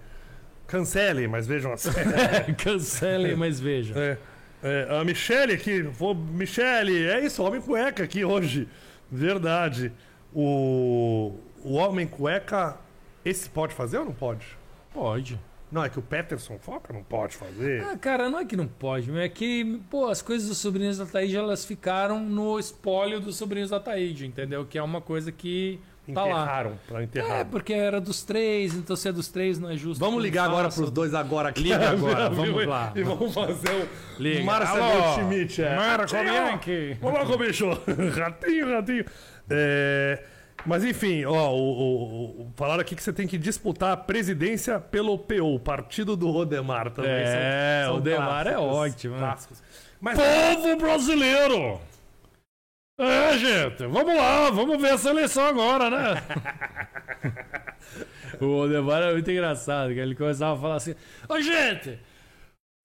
Cancelem, 0.65 1.27
mas 1.27 1.45
vejam 1.45 1.71
a 1.71 1.77
série. 1.77 2.55
Cancelem, 2.55 3.35
mas 3.35 3.59
vejam. 3.59 3.95
É, 3.95 4.17
é, 4.63 4.87
a 4.89 5.03
Michelle 5.03 5.53
aqui, 5.53 5.83
vou, 5.83 6.15
Michelle, 6.15 7.07
é 7.07 7.23
isso, 7.23 7.43
Homem 7.43 7.61
Cueca 7.61 8.05
aqui 8.05 8.25
hoje. 8.25 8.67
Verdade. 9.11 9.93
O, 10.33 11.35
o 11.63 11.73
Homem 11.73 12.07
Cueca, 12.07 12.79
esse 13.23 13.47
pode 13.47 13.75
fazer 13.75 13.99
ou 13.99 14.05
não 14.05 14.13
pode? 14.13 14.47
Pode. 14.91 15.39
Não, 15.71 15.83
é 15.83 15.89
que 15.89 15.97
o 15.97 16.01
Peterson 16.01 16.57
Foca 16.59 16.91
não 16.93 17.01
pode 17.03 17.35
fazer. 17.37 17.81
Ah, 17.83 17.97
cara, 17.97 18.29
não 18.29 18.39
é 18.39 18.45
que 18.45 18.57
não 18.57 18.67
pode, 18.67 19.09
é 19.17 19.29
que, 19.29 19.79
pô, 19.89 20.07
as 20.07 20.21
coisas 20.21 20.49
dos 20.49 20.57
sobrinhos 20.57 20.97
da 20.97 21.05
Taíde, 21.05 21.37
elas 21.37 21.63
ficaram 21.63 22.19
no 22.19 22.59
espólio 22.59 23.19
dos 23.21 23.37
sobrinhos 23.37 23.69
da 23.69 23.79
Taíde, 23.79 24.25
entendeu? 24.27 24.65
Que 24.65 24.77
é 24.77 24.83
uma 24.83 24.99
coisa 24.99 25.31
que 25.31 25.79
tá 26.13 26.25
lá. 26.25 26.41
Enterraram, 26.41 26.79
pra 26.87 26.99
É, 26.99 27.03
enterrar. 27.05 27.45
porque 27.45 27.71
era 27.71 28.01
dos 28.01 28.21
três, 28.23 28.73
então 28.75 28.97
se 28.97 29.07
é 29.07 29.11
dos 29.13 29.29
três 29.29 29.57
não 29.59 29.69
é 29.69 29.77
justo. 29.77 29.99
Vamos 30.03 30.21
ligar 30.21 30.43
agora 30.45 30.67
pros 30.67 30.91
dois 30.91 31.13
agora 31.13 31.49
aqui. 31.49 31.61
Liga 31.61 31.89
agora, 31.91 32.27
vamos 32.33 32.65
lá. 32.67 32.91
E 32.93 33.01
vamos 33.03 33.33
fazer 33.33 33.87
o 34.17 34.21
Liga. 34.21 34.43
Marcelo 34.43 35.13
Schmidt. 35.15 35.61
É. 35.63 35.75
Marco! 35.75 36.11
Bianchi. 36.13 36.97
Olá, 37.01 37.25
como 37.25 37.37
bicho. 37.37 37.69
Ratinho, 38.17 38.69
ratinho. 38.73 39.05
É, 39.49 40.23
Mas 40.65 40.83
enfim, 40.83 41.25
ó, 41.25 41.51
o, 41.51 42.41
o- 42.43 42.53
falaram 42.55 42.81
aqui 42.81 42.95
que 42.95 43.01
você 43.03 43.11
tem 43.11 43.27
que 43.27 43.37
disputar 43.37 43.91
a 43.93 43.97
presidência 43.97 44.79
pelo 44.79 45.17
PO, 45.17 45.55
o 45.55 45.59
partido 45.59 46.15
do 46.15 46.29
Rodemar 46.29 46.91
também. 46.91 47.11
É, 47.11 47.87
o 47.89 47.95
Odemar 47.95 48.47
é 48.47 48.57
ótimo, 48.57 49.15
né? 49.15 49.19
Clássicos. 49.21 49.63
Mas 49.99 50.17
Povo 50.17 50.75
brasileiro! 50.77 51.79
É, 52.99 53.37
gente, 53.37 53.85
vamos 53.87 54.15
lá, 54.15 54.49
vamos 54.51 54.79
ver 54.79 54.93
essa 54.93 55.09
eleição 55.09 55.43
agora, 55.45 55.89
né? 55.89 56.21
o 58.39 58.45
Odemar 58.61 59.01
é 59.03 59.13
muito 59.13 59.31
engraçado, 59.31 59.93
que 59.93 59.99
ele 59.99 60.15
começava 60.15 60.57
a 60.57 60.61
falar 60.61 60.75
assim: 60.75 60.95
Ô, 61.27 61.39
gente! 61.41 61.97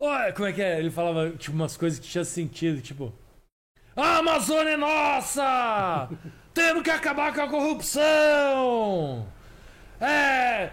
Olha, 0.00 0.32
como 0.32 0.46
é 0.48 0.52
que 0.52 0.62
é? 0.62 0.78
Ele 0.78 0.90
falava 0.90 1.30
tipo, 1.30 1.54
umas 1.54 1.76
coisas 1.76 1.98
que 1.98 2.06
tinham 2.06 2.24
sentido, 2.24 2.80
tipo. 2.80 3.12
A 3.94 4.18
Amazônia 4.18 4.72
é 4.72 4.76
nossa! 4.76 6.08
Temos 6.56 6.82
que 6.82 6.90
acabar 6.90 7.34
com 7.34 7.42
a 7.42 7.48
corrupção! 7.48 9.26
É. 10.00 10.70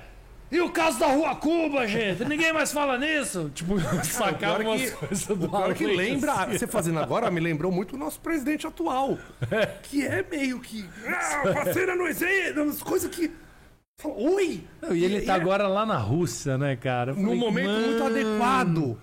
E 0.49 0.61
o 0.61 0.69
caso 0.69 0.97
da 0.99 1.07
Rua 1.07 1.35
Cuba, 1.35 1.85
gente? 1.87 2.23
Ninguém 2.25 2.53
mais 2.53 2.71
fala 2.71 2.97
nisso? 2.97 3.51
Tipo, 3.53 3.77
sacava 4.05 4.59
pior 4.59 4.61
umas 4.61 4.81
que- 4.81 4.91
coisas 4.91 5.25
do 5.27 5.49
pior 5.49 5.73
que 5.73 5.85
lembra, 5.85 6.45
você 6.45 6.65
fazendo 6.67 6.99
agora, 6.99 7.29
me 7.29 7.39
lembrou 7.41 7.69
muito 7.71 7.95
o 7.95 7.99
nosso 7.99 8.19
presidente 8.21 8.65
atual. 8.65 9.17
Que 9.83 10.05
é 10.05 10.23
meio 10.31 10.59
que. 10.61 10.87
Ah, 11.05 11.41
parceira 11.53 11.93
existe, 12.07 12.57
umas 12.59 12.81
coisas 12.81 13.09
que. 13.13 13.29
Oi! 14.05 14.63
Não, 14.81 14.95
e 14.95 15.03
ele 15.03 15.21
tá 15.21 15.33
é- 15.33 15.35
agora 15.35 15.67
lá 15.67 15.85
na 15.85 15.97
Rússia, 15.97 16.57
né, 16.57 16.75
cara? 16.77 17.13
Num 17.13 17.35
momento 17.35 17.69
muito 17.69 18.03
"Mano, 18.03 18.05
adequado. 18.05 19.01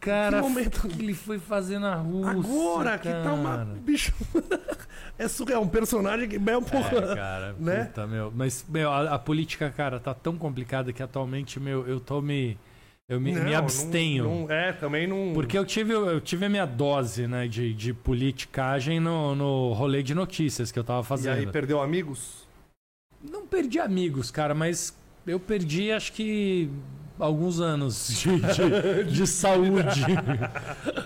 Cara, 0.00 0.36
Que 0.38 0.48
momento- 0.48 0.88
que 0.88 1.02
ele 1.02 1.12
foi 1.14 1.38
fazer 1.38 1.78
na 1.78 1.94
Rússia? 1.96 2.30
Agora 2.30 2.98
que 2.98 3.08
tá 3.08 3.32
uma. 3.34 3.50
cara? 3.58 3.64
Bicho. 3.80 4.12
é 5.24 5.28
surreal, 5.28 5.62
um 5.62 5.68
personagem 5.68 6.28
que 6.28 6.36
é 6.36 6.56
um 6.56 6.62
pouco. 6.62 6.96
É, 6.96 7.14
cara, 7.14 7.54
Né? 7.60 7.84
puta, 7.84 8.06
meu. 8.06 8.32
Mas, 8.34 8.64
meu, 8.68 8.90
a, 8.90 9.14
a 9.14 9.18
política, 9.18 9.70
cara, 9.70 10.00
tá 10.00 10.14
tão 10.14 10.36
complicada 10.36 10.92
que 10.92 11.02
atualmente, 11.02 11.60
meu, 11.60 11.86
eu 11.86 12.00
tô 12.00 12.20
me. 12.20 12.56
Eu 13.08 13.20
me, 13.20 13.32
Não, 13.32 13.42
me 13.42 13.50
não- 13.50 13.58
abstenho. 13.58 14.24
não- 14.24 14.50
é, 14.50 14.72
também 14.72 15.06
não. 15.06 15.32
Porque 15.34 15.58
eu 15.58 15.64
tive, 15.64 15.92
eu 15.92 16.20
tive 16.20 16.46
a 16.46 16.48
minha 16.48 16.64
dose 16.64 17.26
né, 17.26 17.48
de, 17.48 17.74
de 17.74 17.92
politicagem 17.92 19.00
no, 19.00 19.34
no 19.34 19.72
rolê 19.72 20.00
de 20.02 20.14
notícias 20.14 20.70
que 20.70 20.78
eu 20.78 20.84
tava 20.84 21.00
E 21.00 21.04
fazendo. 21.04 21.38
aí 21.38 21.46
perdeu 21.48 21.82
amigos? 21.82 22.46
Não 23.22 23.44
perdi 23.46 23.80
amigos, 23.80 24.30
cara, 24.30 24.54
mas 24.54 24.96
eu 25.26 25.40
perdi 25.40 25.90
acho 25.90 26.12
que 26.12 26.70
alguns 27.20 27.60
anos 27.60 28.08
de, 28.20 28.40
de- 28.40 29.12
de 29.12 29.26
saúde. 29.26 30.00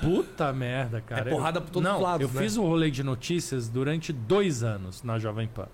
Puta 0.00 0.52
merda, 0.52 1.00
cara. 1.00 1.28
É 1.30 1.32
porrada 1.32 1.60
por 1.60 1.70
todos 1.70 1.88
Não, 1.88 1.96
os 1.96 2.02
lados, 2.02 2.28
Eu 2.28 2.32
né? 2.34 2.40
fiz 2.42 2.56
um 2.56 2.62
rolê 2.66 2.90
de 2.90 3.02
notícias 3.02 3.68
durante 3.68 4.12
dois 4.12 4.62
anos 4.62 5.02
na 5.02 5.18
Jovem 5.18 5.48
Pan. 5.48 5.68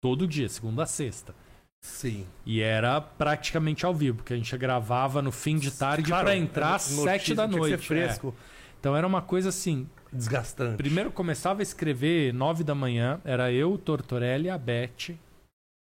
Todo 0.00 0.26
dia, 0.26 0.48
segunda 0.48 0.82
a 0.82 0.86
sexta. 0.86 1.34
Sim. 1.84 2.26
E 2.46 2.60
era 2.60 3.00
praticamente 3.00 3.84
ao 3.84 3.94
vivo, 3.94 4.18
porque 4.18 4.32
a 4.34 4.36
gente 4.36 4.56
gravava 4.56 5.20
no 5.20 5.32
fim 5.32 5.58
de 5.58 5.70
tarde 5.70 6.08
pra 6.08 6.36
entrar 6.36 6.76
às 6.76 6.82
sete 6.82 7.34
da 7.34 7.44
tinha 7.46 7.54
que 7.54 7.58
noite. 7.60 7.80
Ser 7.80 7.86
fresco. 7.86 8.34
é. 8.48 8.52
Então 8.80 8.96
era 8.96 9.06
uma 9.06 9.22
coisa 9.22 9.48
assim. 9.48 9.88
Desgastante. 10.12 10.76
Primeiro 10.76 11.10
começava 11.10 11.60
a 11.60 11.62
escrever 11.62 12.32
nove 12.34 12.62
da 12.62 12.74
manhã, 12.74 13.20
era 13.24 13.50
eu, 13.52 13.72
o 13.72 13.78
Tortorelli 13.78 14.46
e 14.46 14.50
a 14.50 14.58
Beth. 14.58 15.14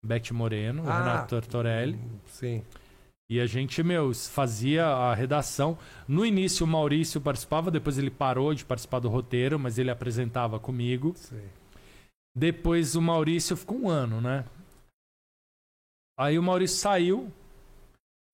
Beth 0.04 0.30
Moreno, 0.32 0.84
o 0.84 0.88
Ah. 0.90 0.98
Renato 0.98 1.28
Tortorelli. 1.34 1.98
Sim. 2.26 2.62
E 3.30 3.40
a 3.40 3.46
gente, 3.46 3.80
meu, 3.84 4.12
fazia 4.12 4.84
a 4.84 5.14
redação. 5.14 5.78
No 6.08 6.26
início 6.26 6.66
o 6.66 6.68
Maurício 6.68 7.20
participava, 7.20 7.70
depois 7.70 7.96
ele 7.96 8.10
parou 8.10 8.52
de 8.52 8.64
participar 8.64 8.98
do 8.98 9.08
roteiro, 9.08 9.56
mas 9.56 9.78
ele 9.78 9.88
apresentava 9.88 10.58
comigo. 10.58 11.14
Sim. 11.16 11.40
Depois 12.36 12.96
o 12.96 13.00
Maurício 13.02 13.56
ficou 13.56 13.78
um 13.82 13.88
ano, 13.88 14.20
né? 14.20 14.44
Aí 16.18 16.38
o 16.38 16.42
Maurício 16.42 16.78
saiu. 16.78 17.30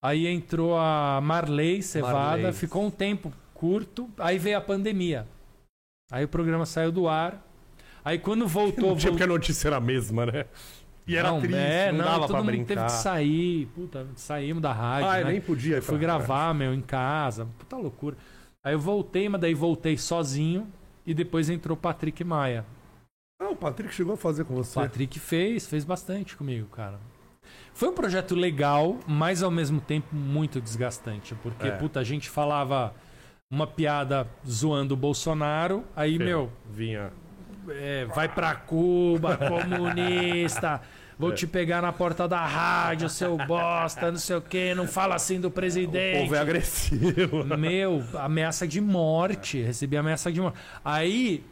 Aí 0.02 0.26
entrou 0.26 0.78
a 0.78 1.20
Marley 1.22 1.82
Cevada, 1.82 2.14
Marley. 2.14 2.52
ficou 2.54 2.84
um 2.86 2.90
tempo 2.90 3.30
curto. 3.52 4.08
Aí 4.18 4.38
veio 4.38 4.56
a 4.56 4.60
pandemia. 4.62 5.26
Aí 6.10 6.24
o 6.24 6.28
programa 6.28 6.64
saiu 6.64 6.90
do 6.90 7.06
ar. 7.06 7.44
Aí 8.02 8.18
quando 8.18 8.46
voltou, 8.48 8.90
Não 8.90 8.96
tinha 8.96 9.10
vol- 9.10 9.18
porque 9.18 9.24
a 9.24 9.26
notícia 9.26 9.68
era 9.68 9.76
a 9.76 9.80
mesma, 9.80 10.24
né? 10.26 10.46
E 11.06 11.16
era 11.16 11.30
não, 11.30 11.40
triste, 11.40 11.56
é, 11.56 11.92
não, 11.92 11.98
não, 11.98 12.04
dava 12.04 12.18
todo 12.20 12.28
pra 12.28 12.36
mundo 12.38 12.46
brincar. 12.46 12.66
teve 12.66 12.84
que 12.86 12.92
sair. 12.92 13.66
Puta, 13.66 14.06
saímos 14.16 14.60
da 14.62 14.72
rádio. 14.72 15.08
Ah, 15.08 15.18
né? 15.18 15.24
nem 15.32 15.40
podia 15.40 15.80
fui 15.80 15.98
gravar, 15.98 16.52
meu, 16.52 16.74
em 16.74 16.80
casa. 16.80 17.46
Puta 17.58 17.76
loucura. 17.76 18.16
Aí 18.64 18.74
eu 18.74 18.80
voltei, 18.80 19.28
mas 19.28 19.40
daí 19.40 19.54
voltei 19.54 19.96
sozinho. 19.96 20.66
E 21.06 21.14
depois 21.14 21.48
entrou 21.48 21.76
o 21.76 21.80
Patrick 21.80 22.24
Maia. 22.24 22.66
Ah, 23.40 23.50
o 23.50 23.56
Patrick 23.56 23.94
chegou 23.94 24.14
a 24.14 24.16
fazer 24.16 24.44
com 24.44 24.54
O 24.54 24.56
você. 24.56 24.74
Patrick 24.74 25.20
fez, 25.20 25.66
fez 25.68 25.84
bastante 25.84 26.36
comigo, 26.36 26.66
cara. 26.68 26.98
Foi 27.72 27.88
um 27.88 27.94
projeto 27.94 28.34
legal, 28.34 28.96
mas 29.06 29.42
ao 29.42 29.50
mesmo 29.50 29.80
tempo 29.80 30.16
muito 30.16 30.60
desgastante. 30.60 31.34
Porque, 31.36 31.68
É. 31.68 31.70
puta, 31.70 32.00
a 32.00 32.04
gente 32.04 32.28
falava 32.28 32.92
uma 33.48 33.66
piada 33.66 34.26
zoando 34.48 34.94
o 34.94 34.96
Bolsonaro. 34.96 35.84
Aí, 35.94 36.18
meu, 36.18 36.50
Vinha. 36.68 37.12
É, 37.70 38.04
vai 38.06 38.28
pra 38.28 38.54
Cuba, 38.54 39.36
comunista. 39.38 40.80
Vou 41.18 41.32
É. 41.32 41.34
te 41.34 41.46
pegar 41.46 41.80
na 41.80 41.92
porta 41.92 42.28
da 42.28 42.44
rádio, 42.44 43.08
seu 43.08 43.38
bosta, 43.38 44.10
não 44.10 44.18
sei 44.18 44.36
o 44.36 44.40
quê. 44.42 44.74
Não 44.74 44.86
fala 44.86 45.14
assim 45.14 45.40
do 45.40 45.48
O 45.48 45.50
presidente. 45.50 46.20
povo 46.20 46.34
é 46.34 46.38
agressivo. 46.38 47.44
Meu, 47.56 48.04
ameaça 48.18 48.68
de 48.68 48.80
morte. 48.82 49.62
Recebi 49.62 49.96
ameaça 49.96 50.30
de 50.30 50.40
morte. 50.42 50.58
Aí, 50.84 51.42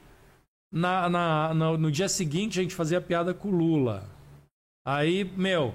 na, 0.71 1.09
na- 1.09 1.55
no, 1.55 1.79
no 1.79 1.91
dia 1.91 2.09
seguinte, 2.11 2.61
a 2.61 2.63
gente 2.63 2.75
fazia 2.75 3.01
piada 3.01 3.33
com 3.33 3.49
o 3.49 3.53
Lula. 3.57 4.05
Aí, 4.87 5.25
meu, 5.35 5.73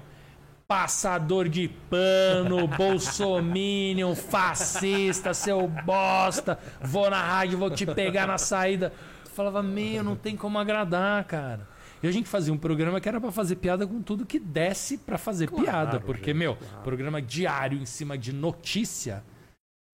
passador 0.67 1.49
de 1.49 1.67
pano, 1.89 2.67
bolsominion, 2.77 4.13
fascista, 4.13 5.33
seu 5.33 5.67
bosta, 5.67 6.59
vou 6.79 7.09
na 7.09 7.19
rádio, 7.23 7.57
vou 7.57 7.71
te 7.71 7.87
pegar 7.87 8.27
na 8.27 8.37
saída. 8.37 8.93
Eu 9.41 9.45
falava, 9.51 9.63
meu, 9.63 10.03
não 10.03 10.15
tem 10.17 10.35
como 10.35 10.59
agradar, 10.59 11.23
cara. 11.23 11.65
E 12.03 12.07
a 12.07 12.11
gente 12.11 12.27
fazia 12.27 12.53
um 12.53 12.57
programa 12.57 12.99
que 12.99 13.07
era 13.07 13.21
pra 13.21 13.31
fazer 13.31 13.55
piada 13.55 13.87
com 13.87 14.01
tudo 14.01 14.25
que 14.25 14.37
desse 14.37 14.97
pra 14.97 15.17
fazer 15.17 15.49
piada. 15.49 15.99
Porque, 15.99 16.33
meu, 16.33 16.57
programa 16.83 17.21
diário 17.21 17.77
em 17.81 17.85
cima 17.85 18.17
de 18.17 18.33
notícia. 18.33 19.23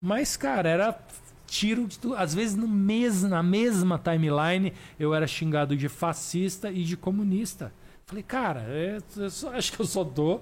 Mas, 0.03 0.35
cara, 0.35 0.67
era 0.67 0.99
tiro 1.45 1.87
de 1.87 1.99
tudo. 1.99 2.15
Às 2.15 2.33
vezes, 2.33 2.55
no 2.55 2.67
mesmo, 2.67 3.29
na 3.29 3.43
mesma 3.43 3.99
timeline, 3.99 4.73
eu 4.99 5.13
era 5.13 5.27
xingado 5.27 5.75
de 5.77 5.87
fascista 5.89 6.71
e 6.71 6.83
de 6.83 6.97
comunista. 6.97 7.71
Falei, 8.07 8.23
cara, 8.23 8.61
é, 8.67 8.97
eu 9.17 9.29
só- 9.29 9.51
acho 9.53 9.71
que 9.73 9.79
eu 9.79 9.85
só 9.85 10.03
tô 10.03 10.41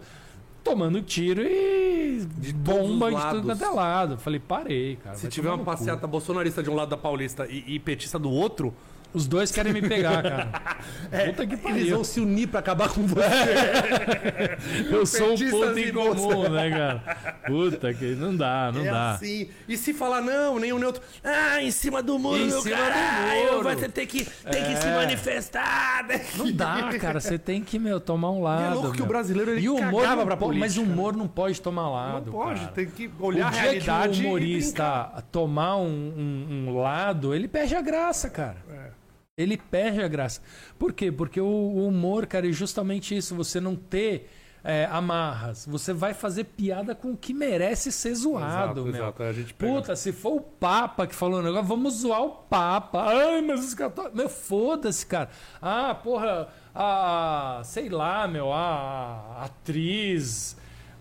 tomando 0.64 1.02
tiro 1.02 1.42
e 1.42 2.26
bomba 2.56 3.10
todos 3.10 3.20
os 3.20 3.24
de 3.26 3.36
tudo 3.36 3.46
quanto 3.48 3.64
é 3.64 3.70
lado. 3.70 4.18
Falei, 4.18 4.40
parei, 4.40 4.96
cara. 4.98 5.16
Se 5.18 5.28
tiver 5.28 5.50
uma 5.50 5.64
passeata 5.64 6.08
bolsonarista 6.08 6.64
de 6.64 6.70
um 6.70 6.76
lado 6.76 6.90
da 6.90 6.98
Paulista 6.98 7.46
e, 7.48 7.76
e 7.76 7.80
petista 7.80 8.18
do 8.20 8.30
outro, 8.30 8.74
Os 9.14 9.28
dois 9.28 9.52
querem 9.52 9.72
me 9.72 9.82
pegar, 9.82 10.24
cara. 10.24 10.48
Puta 11.28 11.46
que 11.46 11.54
eles 11.54 11.62
pariu. 11.64 11.96
vão 11.96 12.04
se 12.04 12.20
unir 12.20 12.48
pra 12.48 12.60
acabar 12.62 12.90
com 12.90 13.06
você. 13.06 13.22
Eu 14.90 15.06
sou 15.06 15.34
um 15.34 15.50
ponto 15.52 15.78
e 15.80 15.90
em 15.90 15.94
comum, 15.94 16.50
né, 16.50 16.70
cara? 16.72 17.18
Puta 17.46 17.94
que 17.94 18.06
não 18.16 18.36
dá, 18.36 18.72
não 18.74 18.82
é 18.82 18.90
dá. 18.90 19.12
assim. 19.12 19.50
E 19.68 19.78
se 19.78 19.94
falar 19.94 20.22
não, 20.22 20.58
nenhum 20.60 20.78
nem 20.80 20.88
outro. 20.88 21.02
Ah, 21.24 21.62
em 21.62 21.70
cima 21.70 22.02
do 22.02 22.18
muro, 22.18 22.38
Em 22.38 22.48
meu 22.48 22.62
cima 22.62 22.76
do 22.76 22.82
caralho, 22.82 23.52
muro. 23.64 23.70
Você 23.80 23.90
tem 23.90 24.08
que, 24.08 24.26
tem 24.26 24.64
que 24.64 24.76
se 24.78 24.88
É. 24.88 24.96
manifestar. 24.96 26.06
né? 26.08 26.22
Não 26.36 26.52
dá, 26.52 26.92
cara. 27.00 27.20
Você 27.20 27.38
tem 27.38 27.62
que, 27.64 27.78
meu, 27.78 28.00
tomar 28.00 28.32
um 28.32 28.40
E 28.40 28.42
lado. 28.42 28.64
é 28.66 28.74
louco 28.74 28.92
que 28.92 28.98
meu. 28.98 29.06
o 29.06 29.08
brasileiro 29.08 29.52
ele 29.52 29.62
E 29.62 29.70
o 29.70 29.76
humor 29.76 30.02
cagava 30.04 30.26
pra 30.26 30.38
po- 30.38 30.46
política. 30.46 30.66
Mas 30.66 30.78
o 30.78 30.82
humor 30.82 31.16
não 31.16 31.28
pode 31.28 31.62
tomar 31.62 31.90
lado. 31.90 32.26
Não 32.26 32.34
pode, 32.34 32.60
cara. 32.62 32.72
tem 32.72 32.88
que 32.88 33.12
O 33.20 33.26
olhar 33.26 33.48
a 33.48 33.52
dia 33.52 33.62
realidade 33.62 34.14
que 34.14 34.20
o 34.20 34.24
e 34.24 34.26
humorista 34.28 35.24
tomar 35.32 35.76
um, 35.78 35.84
um- 35.86 36.66
um 36.70 36.82
lado, 36.82 37.34
ele 37.36 37.48
perde 37.48 37.76
a 37.76 37.82
graça, 37.82 38.30
cara. 38.30 38.58
É. 38.72 39.03
Ele 39.36 39.58
perde 39.58 40.02
a 40.04 40.08
graça. 40.08 40.42
Por 40.78 40.94
quê? 40.94 41.12
Porque 41.12 41.42
o, 41.42 41.46
o 41.46 41.88
humor, 41.88 42.28
cara, 42.28 42.48
é 42.48 42.52
justamente 42.52 43.18
isso. 43.18 43.34
Você 43.34 43.60
não 43.60 43.76
ter 43.76 44.30
é, 44.64 44.86
amarras. 44.92 45.66
Você 45.66 45.92
vai 45.92 46.14
fazer 46.14 46.44
piada 46.44 46.94
com 46.94 47.14
o 47.14 47.18
que 47.18 47.34
merece 47.34 47.92
ser 47.92 48.14
zoado, 48.14 48.46
Exato, 48.46 48.82
meu. 48.86 48.96
exato. 48.96 49.24
A 49.24 49.34
gente 49.34 49.54
pega- 49.56 49.74
Puta, 49.74 49.96
se 49.96 50.12
for 50.12 50.34
o 50.36 50.40
Papa 50.42 51.08
que 51.08 51.16
falou 51.16 51.40
um 51.40 51.44
negócio, 51.44 51.66
vamos 51.66 51.96
zoar 52.02 52.22
o 52.22 52.30
Papa. 52.30 53.06
Ai, 53.08 53.42
mas 53.42 53.66
os 53.66 53.74
católicos. 53.74 54.16
Meu, 54.16 54.30
foda-se, 54.30 55.04
cara. 55.04 55.30
Ah, 55.60 55.96
porra, 55.96 56.50
a. 56.76 57.60
Sei 57.64 57.90
lá, 57.90 58.28
meu, 58.28 58.54
a 58.54 59.46
atriz 59.46 60.56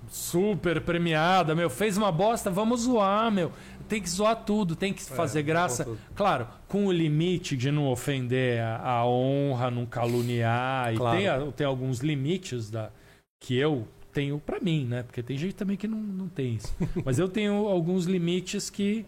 super 0.08 0.80
premiada, 0.82 1.54
meu, 1.54 1.70
fez 1.70 1.96
uma 1.96 2.12
bosta, 2.12 2.50
vamos 2.50 2.82
zoar, 2.82 3.30
meu. 3.30 3.50
Tem 3.92 4.00
que 4.00 4.08
zoar 4.08 4.36
tudo, 4.44 4.74
tem 4.74 4.90
que 4.92 5.02
fazer 5.02 5.42
graça. 5.42 5.86
Claro, 6.14 6.48
com 6.66 6.86
o 6.86 6.92
limite 6.92 7.56
de 7.58 7.70
não 7.70 7.86
ofender 7.88 8.58
a, 8.62 8.78
a 9.00 9.06
honra, 9.06 9.70
não 9.70 9.84
caluniar. 9.84 10.94
Claro. 10.94 11.18
E 11.20 11.22
tem, 11.42 11.52
tem 11.52 11.66
alguns 11.66 11.98
limites 11.98 12.70
da, 12.70 12.90
que 13.38 13.54
eu 13.56 13.86
tenho 14.10 14.38
pra 14.38 14.58
mim, 14.60 14.86
né? 14.86 15.02
Porque 15.02 15.22
tem 15.22 15.36
gente 15.36 15.54
também 15.54 15.76
que 15.76 15.86
não, 15.86 15.98
não 15.98 16.26
tem 16.26 16.54
isso. 16.54 16.74
Mas 17.04 17.18
eu 17.18 17.28
tenho 17.28 17.66
alguns 17.68 18.06
limites 18.06 18.70
que. 18.70 19.04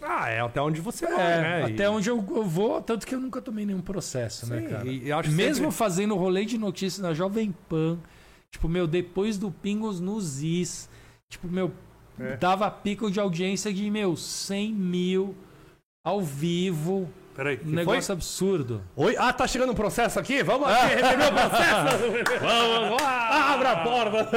Ah, 0.00 0.30
é 0.30 0.40
até 0.40 0.60
onde 0.62 0.80
você 0.80 1.06
vai, 1.06 1.20
É, 1.32 1.40
né? 1.42 1.64
até 1.74 1.84
E- 1.84 1.88
onde 1.88 2.08
eu, 2.08 2.16
eu 2.34 2.44
vou, 2.44 2.80
tanto 2.80 3.06
que 3.06 3.14
eu 3.14 3.20
nunca 3.20 3.40
tomei 3.42 3.66
nenhum 3.66 3.82
processo, 3.82 4.48
né, 4.48 4.60
Sim, 4.62 4.66
cara? 4.68 4.88
eu 4.88 5.18
acho 5.18 5.30
Mesmo 5.30 5.64
sempre- 5.66 5.76
fazendo 5.76 6.16
rolê 6.16 6.44
de 6.46 6.56
notícias 6.58 7.00
na 7.02 7.12
Jovem 7.14 7.54
Pan, 7.68 7.98
tipo, 8.50 8.66
meu, 8.68 8.86
depois 8.88 9.36
do 9.38 9.50
Pingos 9.50 10.00
nos 10.00 10.42
Is, 10.42 10.88
tipo, 11.30 11.46
meu, 11.48 11.70
É. 12.22 12.36
dava 12.36 12.70
pico 12.70 13.10
de 13.10 13.18
audiência 13.20 13.72
de, 13.72 13.90
meu, 13.90 14.16
100 14.16 14.72
mil 14.72 15.34
ao 16.04 16.20
vivo. 16.20 17.08
Peraí, 17.34 17.56
que 17.56 17.66
Um 17.66 17.72
negócio 17.72 18.12
absurdo. 18.12 18.82
foi? 18.94 19.06
Oi? 19.06 19.16
Ah, 19.18 19.32
tá 19.32 19.46
chegando 19.46 19.72
um 19.72 19.74
processo 19.74 20.18
aqui? 20.20 20.42
Vamos 20.42 20.68
aqui 20.68 20.94
receber 20.96 21.24
o 21.28 21.32
processo? 21.32 22.40
Vamos 22.40 23.02
lá! 23.02 23.54
Abra 23.54 23.70
a 23.72 23.76
porta! 23.82 24.28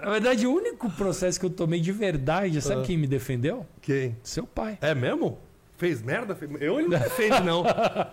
Na 0.02 0.10
verdade, 0.10 0.46
o 0.46 0.52
único 0.54 0.90
processo 0.90 1.38
que 1.38 1.46
eu 1.46 1.50
tomei 1.50 1.80
de 1.80 1.92
verdade, 1.92 2.58
Ah. 2.58 2.60
sabe 2.60 2.82
quem 2.84 2.96
me 2.96 3.06
defendeu? 3.06 3.64
Quem? 3.80 4.16
Seu 4.22 4.44
pai. 4.46 4.78
É 4.80 4.94
mesmo? 4.94 5.38
Fez 5.78 6.00
merda? 6.00 6.36
Eu 6.58 6.78
ele 6.80 6.88
não 6.88 6.98
defende, 6.98 7.40
não. 7.42 7.62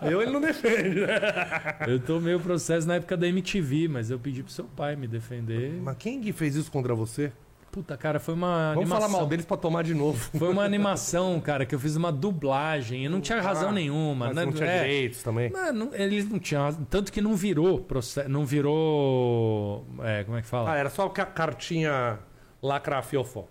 Eu 0.02 0.20
ele 0.20 0.30
não 0.30 0.40
defende. 0.40 1.00
Eu 1.88 1.98
tomei 1.98 2.34
o 2.34 2.40
processo 2.40 2.86
na 2.86 2.96
época 2.96 3.16
da 3.16 3.26
MTV, 3.26 3.88
mas 3.88 4.10
eu 4.10 4.18
pedi 4.18 4.42
pro 4.42 4.52
seu 4.52 4.66
pai 4.66 4.94
me 4.96 5.06
defender. 5.08 5.72
Mas 5.82 5.96
quem 5.96 6.20
que 6.20 6.30
fez 6.30 6.56
isso 6.56 6.70
contra 6.70 6.94
você? 6.94 7.32
Puta, 7.74 7.96
cara, 7.96 8.20
foi 8.20 8.34
uma 8.34 8.68
Vamos 8.74 8.82
animação. 8.84 9.08
falar 9.08 9.20
mal 9.20 9.26
deles 9.28 9.44
pra 9.44 9.56
tomar 9.56 9.82
de 9.82 9.94
novo. 9.94 10.30
Foi 10.38 10.48
uma 10.48 10.62
animação, 10.62 11.40
cara, 11.40 11.66
que 11.66 11.74
eu 11.74 11.78
fiz 11.80 11.96
uma 11.96 12.12
dublagem. 12.12 13.04
E 13.04 13.08
não 13.08 13.20
tinha 13.20 13.40
razão 13.40 13.72
nenhuma. 13.72 14.26
Ah, 14.26 14.28
Mas 14.28 14.36
né? 14.36 14.44
não 14.44 14.52
tinha 14.52 14.68
É. 14.68 14.78
direitos 14.82 15.22
também. 15.24 15.50
Não, 15.50 15.92
eles 15.92 16.28
não 16.30 16.38
tinham. 16.38 16.72
Tanto 16.88 17.10
que 17.10 17.20
não 17.20 17.34
virou 17.34 17.80
processo. 17.80 18.28
Não 18.28 18.46
virou. 18.46 19.84
É, 20.04 20.22
como 20.22 20.36
é 20.36 20.42
que 20.42 20.46
fala? 20.46 20.72
Ah, 20.72 20.76
era 20.76 20.88
só 20.88 21.06
a 21.06 21.10
cartinha 21.10 22.20
lacra 22.62 23.02
fiofó. 23.02 23.48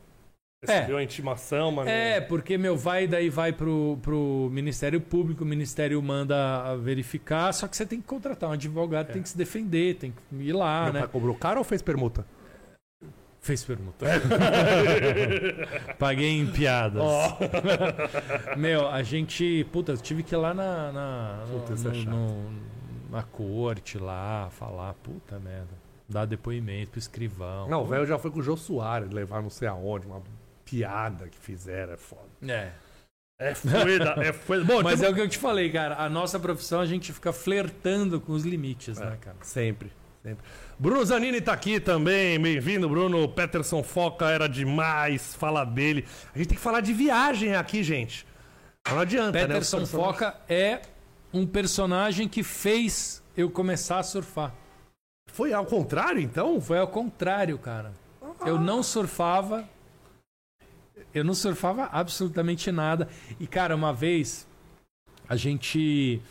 É. 0.65 0.71
Recebeu 0.76 0.97
a 0.97 1.03
intimação, 1.03 1.69
mas... 1.74 1.88
É, 1.89 2.21
porque, 2.21 2.57
meu, 2.57 2.78
vai 2.78 3.05
daí 3.05 3.30
vai 3.30 3.51
pro, 3.51 3.99
pro 4.01 4.47
Ministério 4.49 5.01
Público, 5.01 5.43
o 5.43 5.45
Ministério 5.47 6.01
manda 6.01 6.74
verificar, 6.78 7.51
só 7.51 7.67
que 7.67 7.76
você 7.76 7.86
tem 7.86 7.99
que 7.99 8.07
contratar 8.07 8.49
um 8.49 8.53
advogado, 8.53 9.11
tem 9.11 9.21
que 9.21 9.28
se 9.28 9.38
defender, 9.38 9.95
tem 9.95 10.11
que 10.13 10.36
ir 10.41 10.53
lá, 10.53 10.86
Meu 10.86 10.93
né? 10.93 10.99
pai 11.01 11.09
cobrou 11.09 11.36
caro 11.36 11.57
ou 11.59 11.65
fez 11.65 11.82
permuta? 11.82 12.26
Fez 13.43 13.63
permuta. 13.63 14.05
Paguei 15.99 16.39
em 16.39 16.45
piadas. 16.47 17.03
Meu, 18.57 18.87
a 18.87 19.03
gente. 19.03 19.65
Puta, 19.71 19.91
eu 19.91 19.97
tive 19.97 20.23
que 20.23 20.33
ir 20.33 20.37
lá 20.37 20.53
na. 20.53 20.91
na, 20.91 21.45
no- 21.47 21.59
Puta, 21.59 21.73
isso 21.73 21.87
é 21.89 21.91
no- 21.91 22.05
no- 22.51 22.53
na 23.11 23.21
corte 23.21 23.97
lá, 23.99 24.49
falar, 24.49 24.93
puta 24.95 25.39
merda. 25.39 25.83
Dar 26.09 26.25
depoimento 26.25 26.91
pro 26.91 26.99
escrivão. 26.99 27.67
Não, 27.69 27.83
o 27.83 27.85
velho 27.85 28.05
já 28.05 28.17
foi 28.17 28.31
com 28.31 28.39
o 28.39 28.41
Jô 28.41 28.55
Soares 28.57 29.11
levar 29.11 29.41
não 29.41 29.49
sei 29.49 29.67
aonde, 29.67 30.07
uma 30.07 30.21
piada 30.65 31.27
que 31.27 31.37
fizeram, 31.37 31.93
é 31.93 31.97
foda. 31.97 32.23
É. 32.47 32.71
É 33.39 33.53
foda, 33.53 34.15
é 34.23 34.31
foda. 34.31 34.63
Bom, 34.63 34.81
Mas 34.81 35.01
é 35.03 35.09
o 35.09 35.13
que 35.13 35.19
eu 35.19 35.27
te 35.27 35.37
falei, 35.37 35.69
cara. 35.69 35.95
A 35.97 36.07
nossa 36.09 36.39
profissão 36.39 36.79
a 36.79 36.85
gente 36.85 37.11
fica 37.11 37.33
flertando 37.33 38.21
com 38.21 38.31
os 38.31 38.45
limites, 38.45 38.97
né, 38.99 39.17
cara? 39.19 39.35
Sempre, 39.41 39.91
sempre. 40.24 40.43
Bruno 40.80 41.03
Zanini 41.05 41.41
tá 41.41 41.51
aqui 41.53 41.80
também, 41.80 42.39
bem-vindo, 42.39 42.88
Bruno. 42.88 43.28
Peterson 43.28 43.84
Foca 43.84 44.30
era 44.30 44.47
demais, 44.47 45.36
fala 45.36 45.65
dele. 45.65 46.05
A 46.34 46.38
gente 46.38 46.47
tem 46.47 46.57
que 46.57 46.63
falar 46.63 46.80
de 46.80 46.93
viagem 46.93 47.55
aqui, 47.55 47.84
gente. 47.84 48.26
Não 48.89 48.99
adianta, 48.99 49.34
né? 49.34 49.47
Peterson 49.47 49.80
personagens- 49.80 50.17
Foca 50.17 50.36
é 50.47 50.82
um 51.34 51.45
personagem 51.45 52.28
que 52.28 52.41
fez 52.41 53.21
eu 53.36 53.49
começar 53.49 53.99
a 53.99 54.03
surfar. 54.03 54.53
Foi 55.28 55.51
ao 55.53 55.65
contrário, 55.65 56.21
então? 56.21 56.59
Foi 56.61 56.78
ao 56.80 56.88
contrário, 56.88 57.57
cara. 57.57 57.93
Eu 58.45 58.59
não 58.59 58.82
surfava. 58.82 59.67
Eu 61.13 61.24
não 61.24 61.34
surfava 61.34 61.89
absolutamente 61.91 62.71
nada. 62.71 63.07
E, 63.39 63.45
cara, 63.47 63.76
uma 63.76 63.93
vez 63.93 64.47
a 65.28 65.36
gente. 65.36 66.21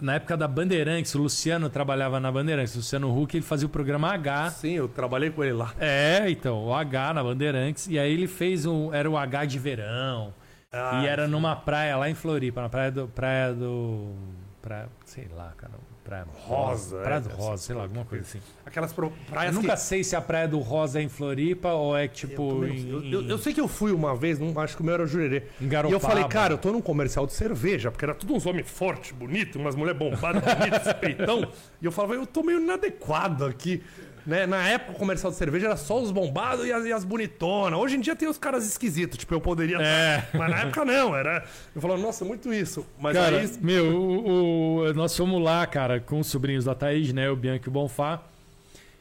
Na 0.00 0.14
época 0.14 0.36
da 0.36 0.46
Bandeirantes, 0.46 1.14
o 1.14 1.18
Luciano 1.18 1.68
trabalhava 1.68 2.20
na 2.20 2.30
Bandeirantes. 2.30 2.74
O 2.74 2.78
Luciano 2.78 3.18
Huck, 3.18 3.36
ele 3.36 3.44
fazia 3.44 3.66
o 3.66 3.70
programa 3.70 4.12
H. 4.12 4.50
Sim, 4.50 4.72
eu 4.72 4.88
trabalhei 4.88 5.30
com 5.30 5.42
ele 5.42 5.52
lá. 5.52 5.74
É, 5.78 6.28
então, 6.30 6.64
o 6.64 6.74
H 6.74 7.14
na 7.14 7.22
Bandeirantes. 7.22 7.86
E 7.88 7.98
aí 7.98 8.12
ele 8.12 8.26
fez 8.26 8.66
um. 8.66 8.92
Era 8.92 9.10
o 9.10 9.16
H 9.16 9.44
de 9.44 9.58
verão. 9.58 10.34
Ah, 10.72 11.02
e 11.02 11.06
era 11.06 11.26
numa 11.26 11.56
praia 11.56 11.96
lá 11.96 12.10
em 12.10 12.14
Floripa, 12.14 12.60
na 12.60 12.68
praia 12.68 12.90
do. 12.90 13.08
Praia 13.08 13.52
do. 13.54 14.12
Praia, 14.60 14.88
sei 15.04 15.28
lá, 15.34 15.52
cara. 15.56 15.72
Praia 16.06 16.24
Rosa, 16.46 16.98
Praia 17.00 17.16
é, 17.16 17.20
do 17.20 17.28
deve 17.28 17.40
Rosa, 17.42 17.62
sei 17.62 17.74
lá, 17.74 17.82
alguma 17.82 18.04
coisa 18.04 18.22
assim. 18.24 18.40
Aquelas 18.64 18.92
pro- 18.92 19.06
Eu 19.06 19.12
praias 19.28 19.54
nunca 19.54 19.72
que... 19.72 19.80
sei 19.80 20.04
se 20.04 20.14
a 20.14 20.20
praia 20.20 20.46
do 20.46 20.58
Rosa 20.60 21.00
é 21.00 21.02
em 21.02 21.08
Floripa 21.08 21.70
ou 21.72 21.96
é 21.96 22.06
tipo. 22.06 22.64
Eu, 22.64 22.68
em. 22.68 22.88
Eu- 22.88 23.02
eu- 23.22 23.28
eu 23.30 23.38
sei 23.38 23.52
que 23.52 23.60
eu 23.60 23.66
fui 23.66 23.90
uma 23.92 24.14
vez, 24.14 24.38
não, 24.38 24.58
acho 24.60 24.76
que 24.76 24.82
o 24.82 24.84
meu 24.84 24.94
era 24.94 25.02
o 25.02 25.06
Jurerê. 25.06 25.42
Em 25.60 25.64
E 25.64 25.68
Garopaba. 25.68 25.94
eu 25.96 26.00
falei, 26.00 26.24
cara, 26.24 26.54
eu 26.54 26.58
tô 26.58 26.70
num 26.70 26.80
comercial 26.80 27.26
de 27.26 27.32
cerveja, 27.32 27.90
porque 27.90 28.04
era 28.04 28.14
tudo 28.14 28.34
uns 28.34 28.46
homens 28.46 28.70
fortes, 28.70 29.10
bonitos, 29.12 29.56
umas 29.56 29.74
mulheres 29.74 29.98
bombadas, 29.98 30.42
bonitas, 30.42 30.92
peitão. 31.00 31.50
E 31.82 31.84
eu 31.84 31.90
falava, 31.92 32.14
eu 32.14 32.24
tô 32.26 32.42
meio 32.42 32.60
inadequado 32.60 33.44
aqui. 33.44 33.82
Né? 34.26 34.44
Na 34.46 34.68
época, 34.68 34.92
o 34.92 34.94
comercial 34.96 35.30
de 35.30 35.38
cerveja 35.38 35.66
era 35.66 35.76
só 35.76 36.00
os 36.02 36.10
bombados 36.10 36.66
e 36.66 36.72
as, 36.72 36.84
e 36.84 36.92
as 36.92 37.04
bonitonas. 37.04 37.78
Hoje 37.78 37.96
em 37.96 38.00
dia 38.00 38.16
tem 38.16 38.28
os 38.28 38.36
caras 38.36 38.66
esquisitos, 38.66 39.18
tipo, 39.18 39.32
eu 39.32 39.40
poderia. 39.40 39.76
É. 39.80 40.26
Mas 40.34 40.50
na 40.50 40.58
época 40.62 40.84
não, 40.84 41.14
era. 41.14 41.44
Eu 41.74 41.80
falava, 41.80 42.00
nossa, 42.02 42.24
muito 42.24 42.52
isso. 42.52 42.84
Mas 42.98 43.14
Cara, 43.16 43.38
aí. 43.38 43.50
meu, 43.60 43.96
o, 43.96 44.78
o- 44.88 44.92
nós 44.94 45.16
fomos 45.16 45.40
lá, 45.40 45.64
cara, 45.66 46.00
com 46.00 46.18
os 46.18 46.26
sobrinhos 46.26 46.64
da 46.64 46.74
Thaís, 46.74 47.12
né? 47.12 47.30
O 47.30 47.36
Bianco 47.36 47.66
e 47.66 47.68
o 47.68 47.72
Bonfá. 47.72 48.20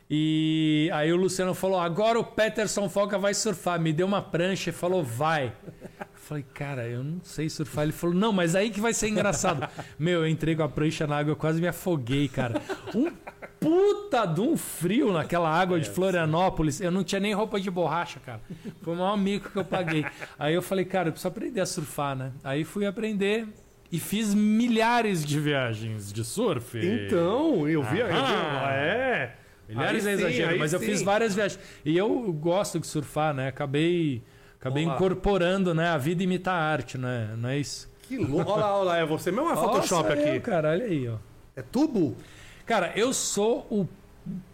E 0.09 0.89
aí 0.93 1.11
o 1.11 1.15
Luciano 1.15 1.53
falou: 1.55 1.79
agora 1.79 2.19
o 2.19 2.23
Peterson 2.23 2.87
Foca 2.87 3.17
vai 3.17 3.33
surfar. 3.33 3.79
Me 3.79 3.91
deu 3.91 4.05
uma 4.05 4.21
prancha 4.21 4.69
e 4.69 4.73
falou: 4.73 5.03
vai. 5.03 5.51
Eu 5.99 6.05
falei, 6.15 6.45
cara, 6.53 6.87
eu 6.87 7.03
não 7.03 7.19
sei 7.23 7.49
surfar. 7.49 7.83
Ele 7.85 7.91
falou: 7.91 8.15
não, 8.15 8.31
mas 8.31 8.55
aí 8.55 8.69
que 8.69 8.79
vai 8.79 8.93
ser 8.93 9.09
engraçado. 9.09 9.67
Meu, 9.97 10.21
eu 10.21 10.27
entrei 10.27 10.55
com 10.55 10.61
a 10.63 10.69
prancha 10.69 11.07
na 11.07 11.17
água, 11.17 11.31
eu 11.31 11.35
quase 11.35 11.59
me 11.59 11.67
afoguei, 11.67 12.27
cara. 12.27 12.61
Um 12.93 13.11
puta 13.65 14.25
de 14.25 14.41
um 14.41 14.55
frio 14.55 15.11
naquela 15.11 15.49
água 15.49 15.79
de 15.79 15.89
Florianópolis. 15.89 16.79
Eu 16.79 16.91
não 16.91 17.03
tinha 17.03 17.19
nem 17.19 17.33
roupa 17.33 17.59
de 17.59 17.71
borracha, 17.71 18.19
cara. 18.19 18.39
Foi 18.81 18.93
o 18.93 18.97
maior 18.97 19.17
mico 19.17 19.49
que 19.49 19.57
eu 19.57 19.65
paguei. 19.65 20.05
Aí 20.37 20.53
eu 20.53 20.61
falei, 20.61 20.85
cara, 20.85 21.07
eu 21.09 21.11
preciso 21.11 21.27
aprender 21.29 21.61
a 21.61 21.65
surfar, 21.65 22.15
né? 22.15 22.31
Aí 22.43 22.63
fui 22.63 22.85
aprender 22.85 23.47
e 23.91 23.99
fiz 23.99 24.33
milhares 24.35 25.25
de 25.25 25.39
viagens 25.39 26.13
de 26.13 26.23
surf. 26.23 26.77
Então, 26.77 27.67
eu 27.67 27.81
vi. 27.83 27.99
eu 27.99 28.07
Aham. 28.07 28.69
é. 28.71 29.35
Milhares 29.67 30.05
Aí 30.05 30.13
é 30.13 30.17
sim, 30.17 30.23
exagero, 30.23 30.59
mas 30.59 30.73
eu 30.73 30.79
sim. 30.79 30.85
fiz 30.85 31.01
várias 31.01 31.33
viagens. 31.33 31.59
E 31.83 31.97
eu 31.97 32.31
gosto 32.33 32.79
de 32.79 32.85
surfar, 32.85 33.33
né? 33.33 33.47
Acabei, 33.47 34.21
acabei 34.59 34.85
Olá. 34.85 34.93
incorporando, 34.93 35.73
né? 35.73 35.89
A 35.89 35.97
vida 35.97 36.21
imita 36.21 36.51
a 36.51 36.55
arte, 36.55 36.99
né? 36.99 37.33
Não 37.35 37.49
é 37.49 37.57
isso? 37.57 37.91
Que 38.03 38.17
louco. 38.17 38.51
Olha 38.51 38.61
lá, 38.61 38.77
olha 38.77 38.87
lá, 38.89 38.97
é 38.97 39.05
você 39.05 39.31
mesmo 39.31 39.47
ou 39.47 39.53
é 39.53 39.55
Photoshop 39.55 40.09
Nossa, 40.09 40.21
aqui? 40.21 40.35
eu, 40.35 40.41
cara, 40.41 40.69
olha 40.69 40.85
aí, 40.85 41.07
ó. 41.07 41.15
É 41.55 41.63
tubo? 41.63 42.15
Cara, 42.65 42.91
eu 42.95 43.13
sou 43.13 43.67
o 43.69 43.87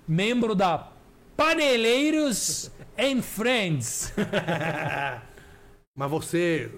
membro 0.07 0.53
da 0.53 0.89
Paneleiros 1.37 2.69
and 2.97 3.21
Friends. 3.21 4.13
Mas 5.95 6.09
você. 6.09 6.71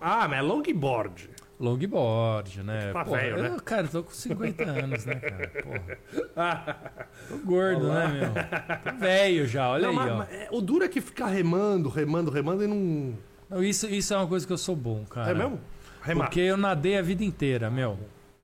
Ah, 0.00 0.28
mas 0.28 0.38
é 0.38 0.42
longboard. 0.42 1.30
Longboard, 1.58 2.62
né? 2.62 2.92
Tá 2.92 3.04
Pô, 3.04 3.10
velho, 3.16 3.36
eu, 3.38 3.42
né? 3.42 3.56
Cara, 3.64 3.88
tô 3.88 4.04
com 4.04 4.12
50 4.12 4.62
anos, 4.64 5.04
né, 5.04 5.14
cara? 5.16 5.50
Porra. 5.62 6.76
Tô 7.28 7.36
gordo, 7.38 7.88
né, 7.88 8.06
meu? 8.08 8.92
Tô 8.92 8.98
velho 9.00 9.44
já, 9.46 9.68
olha 9.70 9.82
Não, 9.82 9.90
aí, 9.90 9.96
mas- 9.96 10.12
ó. 10.12 10.16
mas 10.18 10.32
é- 10.32 10.48
o 10.52 10.60
duro 10.60 10.84
é 10.84 10.88
que 10.88 11.00
ficar 11.00 11.26
remando, 11.26 11.88
remando, 11.88 12.30
remando 12.30 12.62
e 12.62 12.66
não. 12.68 13.18
Não, 13.50 13.62
isso, 13.64 13.88
isso 13.88 14.14
é 14.14 14.16
uma 14.16 14.26
coisa 14.28 14.46
que 14.46 14.52
eu 14.52 14.58
sou 14.58 14.76
bom, 14.76 15.04
cara. 15.06 15.30
É 15.32 15.34
mesmo? 15.34 15.60
Remar. 16.02 16.26
Porque 16.26 16.40
eu 16.40 16.56
nadei 16.56 16.96
a 16.96 17.02
vida 17.02 17.24
inteira, 17.24 17.68
meu. 17.68 17.98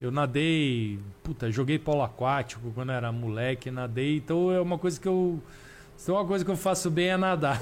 Eu 0.05 0.11
nadei, 0.11 0.99
puta, 1.23 1.51
joguei 1.51 1.79
polo 1.79 2.03
aquático 2.03 2.71
quando 2.75 2.93
era 2.93 3.11
moleque, 3.11 3.71
nadei, 3.71 4.19
então 4.19 4.53
é 4.53 4.61
uma 4.61 4.77
coisa 4.77 5.01
que 5.01 5.09
eu. 5.09 5.41
Se 5.97 6.11
uma 6.11 6.27
coisa 6.27 6.45
que 6.45 6.51
eu 6.51 6.57
faço 6.59 6.91
bem 6.91 7.09
é 7.09 7.17
nadar. 7.17 7.59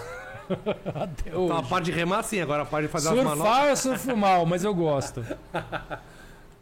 Até 0.92 1.30
Então, 1.30 1.52
a 1.52 1.60
hoje. 1.60 1.68
parte 1.68 1.84
de 1.84 1.92
remar, 1.92 2.24
sim, 2.24 2.40
agora 2.40 2.62
a 2.62 2.66
parte 2.66 2.86
de 2.86 2.92
fazer 2.92 3.10
as 3.10 3.14
manobras. 3.14 3.38
Surfar 3.38 3.68
eu 3.68 3.76
surfo 3.76 4.16
mal, 4.16 4.44
mas 4.44 4.64
eu 4.64 4.74
gosto. 4.74 5.24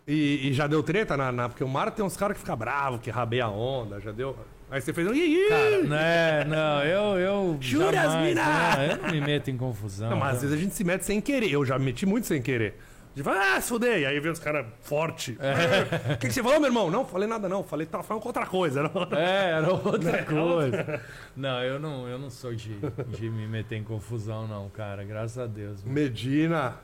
E, 0.09 0.49
e 0.49 0.53
já 0.53 0.67
deu 0.67 0.83
treta 0.83 1.17
na, 1.17 1.31
na- 1.31 1.49
Porque 1.49 1.63
o 1.63 1.69
mar 1.69 1.89
tem 1.93 2.05
uns 2.05 2.17
caras 2.17 2.35
que 2.35 2.41
ficam 2.41 2.57
bravos, 2.57 3.01
que 3.01 3.11
rabeia 3.11 3.45
a 3.45 3.49
onda, 3.49 4.01
já 4.01 4.11
deu. 4.11 4.37
Aí 4.69 4.81
você 4.81 4.93
fez 4.93 5.07
um. 5.07 5.13
Cara, 5.49 5.83
né? 5.85 6.45
Não, 6.47 6.83
eu. 6.83 7.19
eu 7.21 7.57
Jura, 7.61 7.93
jamais, 7.93 8.37
Asmina? 8.37 8.77
né, 8.77 8.89
Eu 8.93 9.03
não 9.05 9.11
me 9.13 9.21
meto 9.21 9.51
em 9.53 9.57
confusão. 9.57 10.11
Não, 10.11 10.17
mas 10.17 10.37
às 10.39 10.43
né? 10.43 10.49
vezes 10.49 10.59
a 10.59 10.61
gente 10.63 10.75
se 10.75 10.83
mete 10.83 11.05
sem 11.05 11.21
querer. 11.21 11.53
Eu 11.53 11.65
já 11.65 11.79
me 11.79 11.85
meti 11.85 12.07
muito 12.07 12.27
sem 12.27 12.43
querer. 12.43 12.77
Fala, 13.23 13.57
ah, 13.57 13.61
se 13.61 13.69
fudei. 13.69 14.07
Aí 14.07 14.19
vem 14.21 14.31
os 14.33 14.39
caras 14.39 14.67
fortes. 14.81 15.37
O 16.15 16.19
que, 16.19 16.29
que 16.29 16.33
você 16.33 16.43
falou, 16.43 16.61
meu 16.61 16.69
irmão? 16.69 16.91
Não, 16.91 17.05
falei 17.05 17.29
nada 17.29 17.49
não. 17.49 17.63
Falei, 17.65 17.87
tava 17.87 18.03
falando 18.05 18.23
com 18.23 18.29
outra 18.29 18.47
coisa. 18.47 18.83
Não. 18.89 19.19
É, 19.19 19.51
era 19.53 19.71
outra 19.73 20.25
coisa. 20.25 21.01
Não, 21.37 21.63
eu 21.63 21.79
não, 21.81 22.09
eu 22.09 22.19
não 22.19 22.31
sou 22.31 22.55
de, 22.55 22.75
de 23.09 23.29
me 23.31 23.47
meter 23.47 23.77
em 23.77 23.85
confusão, 23.85 24.47
não, 24.47 24.69
cara. 24.69 25.05
Graças 25.05 25.39
a 25.39 25.47
Deus. 25.47 25.83
Medina. 25.85 26.77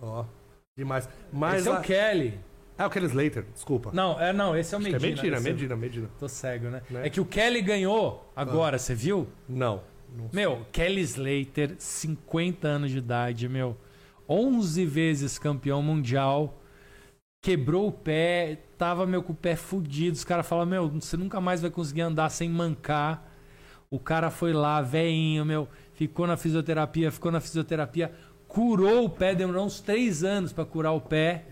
Ó. 0.00 0.24
Demais. 0.76 1.08
Mas. 1.32 1.60
Esse 1.60 1.68
é 1.68 1.72
a- 1.72 1.78
o 1.78 1.82
Kelly. 1.82 2.40
É 2.76 2.84
o 2.86 2.90
Kelly 2.90 3.06
Slater, 3.06 3.44
desculpa. 3.52 3.90
Não, 3.92 4.20
é, 4.20 4.32
não, 4.32 4.56
esse 4.56 4.74
é 4.74 4.78
o 4.78 4.80
É 4.80 4.84
Medina. 4.84 5.00
Medina, 5.00 5.36
esse 5.36 5.48
é- 5.48 5.52
Medina, 5.52 5.76
Medina. 5.76 6.10
Tô 6.18 6.28
cego, 6.28 6.68
né? 6.70 6.82
Né? 6.90 7.06
É 7.06 7.10
que 7.10 7.20
o 7.20 7.24
Kelly 7.24 7.62
ganhou 7.62 8.30
agora, 8.34 8.78
você 8.78 8.94
viu? 8.94 9.28
Não. 9.48 9.80
Meu, 10.32 10.64
Kelly 10.72 11.00
Slater, 11.02 11.74
50 11.78 12.66
anos 12.68 12.90
de 12.90 12.98
idade, 12.98 13.48
meu. 13.48 13.76
11 14.28 14.84
vezes 14.86 15.38
campeão 15.38 15.82
mundial. 15.82 16.60
Quebrou 17.42 17.88
o 17.88 17.92
pé, 17.92 18.58
tava, 18.78 19.06
meu, 19.06 19.22
com 19.22 19.32
o 19.32 19.36
pé 19.36 19.54
fudido. 19.54 20.16
Os 20.16 20.24
caras 20.24 20.46
falam, 20.46 20.64
meu, 20.66 20.88
você 20.88 21.16
nunca 21.16 21.40
mais 21.40 21.60
vai 21.60 21.70
conseguir 21.70 22.02
andar 22.02 22.30
sem 22.30 22.48
mancar. 22.48 23.30
O 23.90 23.98
cara 23.98 24.30
foi 24.30 24.52
lá, 24.52 24.80
velhinho, 24.80 25.44
meu, 25.44 25.68
ficou 25.92 26.26
na 26.26 26.36
fisioterapia, 26.36 27.12
ficou 27.12 27.30
na 27.30 27.40
fisioterapia, 27.40 28.12
curou 28.48 29.04
o 29.04 29.10
pé, 29.10 29.34
demorou 29.34 29.66
uns 29.66 29.80
três 29.80 30.24
anos 30.24 30.52
pra 30.52 30.64
curar 30.64 30.92
o 30.92 31.00
pé. 31.00 31.44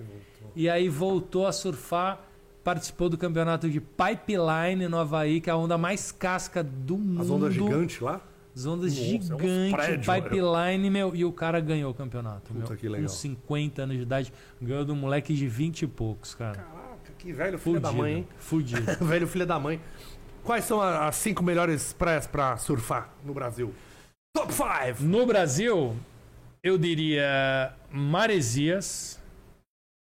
E 0.57 0.68
aí 0.68 0.89
voltou 0.89 1.47
a 1.47 1.53
surfar, 1.53 2.20
participou 2.64 3.09
do 3.09 3.16
campeonato 3.16 3.68
de 3.70 3.81
Pipeline 3.81 4.89
no 4.89 4.99
Havaí, 4.99 5.41
que 5.41 5.51
é 5.51 5.53
a 5.53 5.57
onda 5.57 5.79
mais 5.79 6.11
casca 6.11 6.62
do 6.64 6.99
mundo. 6.99 7.23
As 7.23 7.31
ondas 7.31 7.55
gigantes 7.55 8.01
lá? 8.01 8.20
As 8.55 8.66
ondas 8.66 8.92
Nossa, 8.92 9.00
é 9.03 9.14
uns 9.16 9.24
gigantes, 9.24 9.72
prédios, 9.72 10.07
pipeline, 10.07 10.90
meu. 10.90 11.16
E 11.16 11.24
o 11.24 11.32
cara 11.32 11.59
ganhou 11.61 11.90
o 11.90 11.94
campeonato, 11.94 12.53
Puta 12.53 12.68
meu. 12.68 12.76
que 12.76 12.88
legal. 12.88 13.09
Com 13.09 13.14
50 13.14 13.82
anos 13.82 13.96
de 13.96 14.03
idade. 14.03 14.32
Ganhou 14.61 14.84
de 14.84 14.92
um 14.92 14.96
moleque 14.96 15.32
de 15.34 15.48
20 15.48 15.82
e 15.82 15.86
poucos, 15.86 16.34
cara. 16.34 16.57
Caraca, 16.59 17.12
que 17.18 17.32
velho 17.32 17.59
filho 17.59 17.76
Fudido. 17.76 17.80
da 17.80 17.92
mãe, 17.92 18.14
hein? 18.18 18.28
Fudido. 18.38 18.82
velho 19.07 19.26
filho 19.26 19.46
da 19.46 19.59
mãe. 19.59 19.80
Quais 20.44 20.64
são 20.64 20.80
as 20.82 21.14
cinco 21.16 21.42
melhores 21.42 21.92
praias 21.92 22.26
pra 22.26 22.57
surfar 22.59 23.14
no 23.24 23.32
Brasil? 23.32 23.72
Top 24.36 24.53
5! 24.53 25.03
No 25.03 25.24
Brasil, 25.24 25.96
eu 26.62 26.76
diria 26.76 27.72
Maresias. 27.90 29.18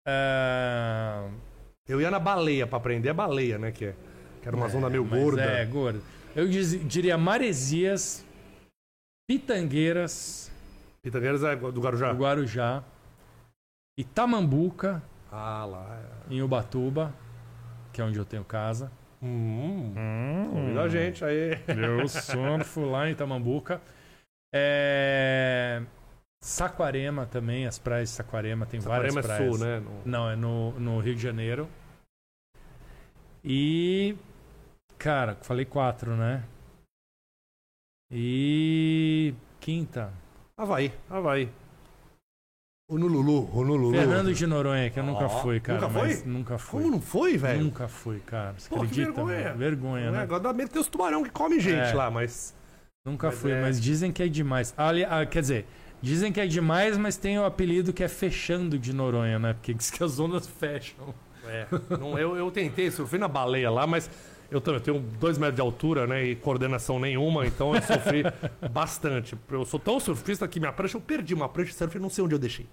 ah, 0.06 1.28
Eu 1.88 2.00
ia 2.00 2.10
na 2.10 2.18
baleia 2.18 2.66
pra 2.66 2.76
aprender 2.78 3.08
a 3.10 3.14
baleia, 3.14 3.58
né? 3.58 3.70
Que, 3.72 3.86
é, 3.86 3.94
que 4.42 4.48
era 4.48 4.56
uma 4.56 4.68
zona 4.68 4.88
meio 4.90 5.04
mas 5.04 5.22
gorda. 5.22 5.42
É, 5.42 5.64
gorda. 5.64 6.00
Eu 6.34 6.48
diz- 6.48 6.86
diria 6.88 7.16
Maresias, 7.16 8.24
Pitangueiras, 9.26 10.50
Pitangueiras 11.02 11.42
é 11.42 11.56
do 11.56 11.80
Guarujá. 11.80 12.12
do 12.12 12.18
Guarujá, 12.18 12.84
Itamambuca, 13.98 15.02
Ah, 15.32 15.64
lá. 15.64 16.00
é. 16.30 16.34
em 16.34 16.42
Ubatuba, 16.42 17.12
que 17.92 18.00
é 18.00 18.04
onde 18.04 18.18
eu 18.18 18.24
tenho 18.24 18.44
casa. 18.44 18.90
Hum, 19.22 19.94
convida 20.52 20.82
a 20.82 20.88
gente 20.88 21.24
aí. 21.24 21.52
Eu 21.68 22.06
surfo 22.08 22.84
lá 22.84 23.08
em 23.08 23.14
Tamambuca. 23.14 23.80
É... 24.54 25.82
Saquarema 26.42 27.24
também, 27.24 27.66
as 27.66 27.78
praias 27.78 28.10
de 28.10 28.14
Saquarema, 28.16 28.66
tem 28.66 28.80
Saquarema 28.80 29.22
várias 29.22 29.30
é 29.30 29.34
praias. 29.36 29.56
sul, 29.56 29.64
né? 29.66 29.80
No- 29.80 30.02
Não, 30.04 30.30
é 30.30 30.36
no, 30.36 30.72
no 30.78 31.00
Rio 31.00 31.14
de 31.14 31.22
Janeiro. 31.22 31.66
E. 33.42 34.14
Cara, 34.98 35.36
falei 35.36 35.64
quatro, 35.64 36.14
né? 36.14 36.44
E. 38.16 39.34
Quinta. 39.60 40.12
Havaí, 40.56 40.92
Havaí. 41.10 41.48
Honolulu, 42.88 43.48
Honolulu. 43.52 43.92
Fernando 43.96 44.32
de 44.32 44.46
Noronha, 44.46 44.88
que 44.90 45.00
eu 45.00 45.02
nunca 45.04 45.24
Ó, 45.24 45.28
fui, 45.40 45.58
cara. 45.58 45.80
nunca 45.80 45.90
foi? 45.92 46.22
Nunca 46.24 46.58
fui. 46.58 46.80
Como 46.82 46.92
não 46.94 47.00
foi, 47.00 47.36
velho? 47.36 47.64
Nunca 47.64 47.88
fui, 47.88 48.20
cara. 48.20 48.54
Você 48.56 48.68
Pô, 48.68 48.76
acredita? 48.76 49.06
vergonha. 49.12 49.54
Vergonha, 49.54 50.04
É, 50.06 50.10
né? 50.12 50.18
agora 50.20 50.40
dá 50.40 50.52
medo 50.52 50.70
tem 50.70 50.80
os 50.80 50.86
tubarão 50.86 51.24
que 51.24 51.30
comem 51.30 51.58
gente 51.58 51.90
É. 51.90 51.94
lá, 51.94 52.10
mas. 52.10 52.54
Nunca 53.04 53.26
Mas 53.28 53.38
fui, 53.38 53.50
é- 53.50 53.60
mas 53.60 53.80
dizem 53.80 54.12
que 54.12 54.22
é 54.22 54.28
demais. 54.28 54.72
Ali, 54.76 55.04
ah, 55.04 55.26
quer 55.26 55.40
dizer, 55.40 55.66
dizem 56.00 56.32
que 56.32 56.40
é 56.40 56.46
demais, 56.46 56.96
mas 56.96 57.16
tem 57.16 57.38
o 57.38 57.44
apelido 57.44 57.92
que 57.92 58.02
é 58.04 58.08
fechando 58.08 58.78
de 58.78 58.92
Noronha, 58.94 59.38
né? 59.38 59.52
Porque 59.54 59.74
diz 59.74 59.90
que 59.90 60.02
as 60.04 60.12
zonas 60.12 60.46
fecham. 60.46 61.12
É, 61.46 61.66
não, 61.98 62.18
eu, 62.18 62.36
eu 62.36 62.50
tentei, 62.50 62.90
surfei 62.90 63.18
na 63.18 63.28
baleia 63.28 63.70
lá, 63.70 63.86
mas 63.86 64.08
eu 64.54 64.60
também 64.60 64.80
tenho 64.80 65.00
dois 65.00 65.36
metros 65.36 65.56
de 65.56 65.60
altura, 65.60 66.06
né? 66.06 66.24
E 66.24 66.36
coordenação 66.36 66.98
nenhuma, 67.00 67.44
então 67.46 67.74
eu 67.74 67.82
sofri 67.82 68.22
bastante. 68.70 69.36
Eu 69.50 69.64
sou 69.64 69.80
tão 69.80 69.98
surfista 69.98 70.46
que 70.46 70.60
minha 70.60 70.72
prancha, 70.72 70.96
eu 70.96 71.00
perdi 71.00 71.34
uma 71.34 71.48
prancha 71.48 71.72
de 71.72 71.76
surf 71.76 71.96
e 71.96 72.00
não 72.00 72.08
sei 72.08 72.22
onde 72.24 72.34
eu 72.34 72.38
deixei. 72.38 72.66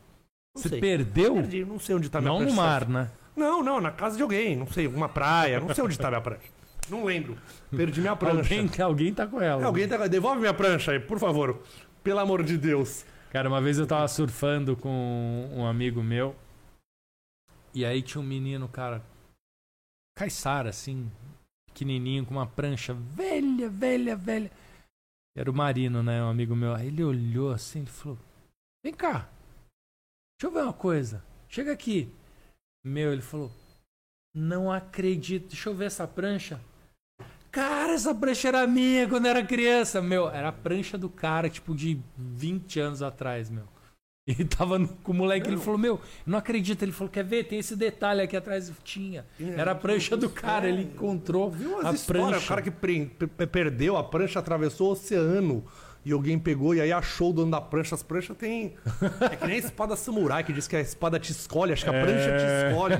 Não 0.55 0.61
Você 0.61 0.69
sei. 0.69 0.79
perdeu? 0.79 1.33
Perdi, 1.35 1.65
não 1.65 1.79
sei 1.79 1.95
onde 1.95 2.09
tá 2.09 2.21
minha 2.21 2.31
Não 2.31 2.37
prancha. 2.39 2.51
no 2.55 2.55
de 2.61 2.67
mar, 2.67 2.87
né? 2.87 3.11
Não, 3.35 3.63
não, 3.63 3.81
na 3.81 3.91
casa 3.91 4.15
de 4.15 4.21
alguém, 4.21 4.55
não 4.55 4.67
sei, 4.67 4.85
alguma 4.85 5.09
praia, 5.09 5.59
não 5.59 5.73
sei 5.73 5.83
onde 5.83 5.97
tá 5.97 6.09
minha 6.09 6.21
prancha. 6.21 6.49
Não 6.89 7.05
lembro. 7.05 7.37
Perdi 7.75 8.01
minha 8.01 8.15
prancha. 8.15 8.53
Alguém, 8.53 8.69
alguém 8.81 9.13
tá 9.13 9.25
com 9.25 9.41
ela. 9.41 9.65
Alguém 9.65 9.87
tá... 9.87 10.05
Devolve 10.07 10.39
minha 10.41 10.53
prancha 10.53 10.91
aí, 10.91 10.99
por 10.99 11.17
favor. 11.17 11.61
Pelo 12.03 12.19
amor 12.19 12.43
de 12.43 12.57
Deus. 12.57 13.05
Cara, 13.31 13.47
uma 13.47 13.61
vez 13.61 13.77
eu 13.79 13.87
tava 13.87 14.07
surfando 14.07 14.75
com 14.75 15.49
um 15.53 15.65
amigo 15.65 16.03
meu. 16.03 16.35
E 17.73 17.85
aí 17.85 18.01
tinha 18.01 18.21
um 18.21 18.25
menino, 18.25 18.67
cara. 18.67 19.01
Caiçara, 20.17 20.69
assim. 20.69 21.09
Pequenininho, 21.73 22.25
com 22.25 22.33
uma 22.33 22.47
prancha 22.47 22.93
velha, 22.93 23.69
velha, 23.69 24.15
velha. 24.15 24.51
Era 25.35 25.49
o 25.49 25.53
Marino, 25.53 26.03
né? 26.03 26.21
Um 26.23 26.29
amigo 26.29 26.55
meu. 26.55 26.75
Aí 26.75 26.87
ele 26.87 27.03
olhou 27.03 27.51
assim 27.51 27.83
e 27.83 27.87
falou: 27.87 28.17
Vem 28.83 28.93
cá. 28.93 29.29
Deixa 30.39 30.47
eu 30.47 30.51
ver 30.51 30.63
uma 30.63 30.73
coisa. 30.73 31.23
Chega 31.47 31.71
aqui. 31.71 32.09
Meu, 32.83 33.13
ele 33.13 33.21
falou: 33.21 33.51
Não 34.35 34.71
acredito. 34.71 35.49
Deixa 35.49 35.69
eu 35.69 35.75
ver 35.75 35.85
essa 35.85 36.07
prancha. 36.07 36.59
Cara, 37.51 37.93
essa 37.93 38.15
prancha 38.15 38.47
era 38.47 38.65
minha 38.65 39.07
quando 39.07 39.25
eu 39.25 39.31
era 39.31 39.45
criança. 39.45 40.01
Meu, 40.01 40.29
era 40.29 40.49
a 40.49 40.53
prancha 40.53 40.97
do 40.97 41.09
cara, 41.09 41.49
tipo, 41.49 41.75
de 41.75 41.99
20 42.17 42.79
anos 42.79 43.01
atrás, 43.01 43.49
meu. 43.49 43.67
E 44.27 44.45
tava 44.45 44.77
no- 44.77 44.87
com 44.87 45.11
o 45.11 45.15
moleque, 45.15 45.47
ele 45.47 45.57
falou, 45.57 45.79
meu, 45.79 45.93
eu 45.95 46.01
não 46.27 46.37
acredito. 46.37 46.83
Ele 46.83 46.91
falou, 46.91 47.09
quer 47.11 47.23
ver? 47.23 47.45
Tem 47.45 47.57
esse 47.57 47.75
detalhe 47.75 48.21
aqui 48.21 48.37
atrás. 48.37 48.71
Tinha. 48.83 49.25
Era 49.57 49.71
a 49.71 49.75
prancha 49.75 50.15
do 50.15 50.29
cara, 50.29 50.69
ele 50.69 50.83
encontrou 50.83 51.49
Viu 51.49 51.79
a 51.79 51.89
as 51.89 52.01
histórias? 52.01 52.27
prancha. 52.29 52.45
O 52.45 52.47
cara 52.47 52.61
que 52.61 52.69
pre- 52.69 53.05
pe- 53.27 53.47
perdeu 53.47 53.97
a 53.97 54.03
prancha, 54.03 54.37
atravessou 54.37 54.89
o 54.89 54.91
oceano 54.91 55.65
e 56.05 56.11
alguém 56.11 56.37
pegou 56.37 56.75
e 56.75 56.81
aí 56.81 56.91
achou 56.91 57.31
o 57.31 57.33
dono 57.33 57.49
da 57.49 57.59
prancha. 57.59 57.95
As 57.95 58.03
pranchas 58.03 58.37
tem. 58.37 58.75
É 59.21 59.35
que 59.35 59.47
nem 59.47 59.55
a 59.55 59.59
espada 59.59 59.95
samurai 59.95 60.43
que 60.43 60.53
diz 60.53 60.67
que 60.67 60.75
a 60.75 60.81
espada 60.81 61.19
te 61.19 61.31
escolhe, 61.31 61.73
acho 61.73 61.83
que 61.83 61.89
a 61.89 61.93
prancha 61.93 62.37
te 62.37 62.69
escolhe. 62.69 62.97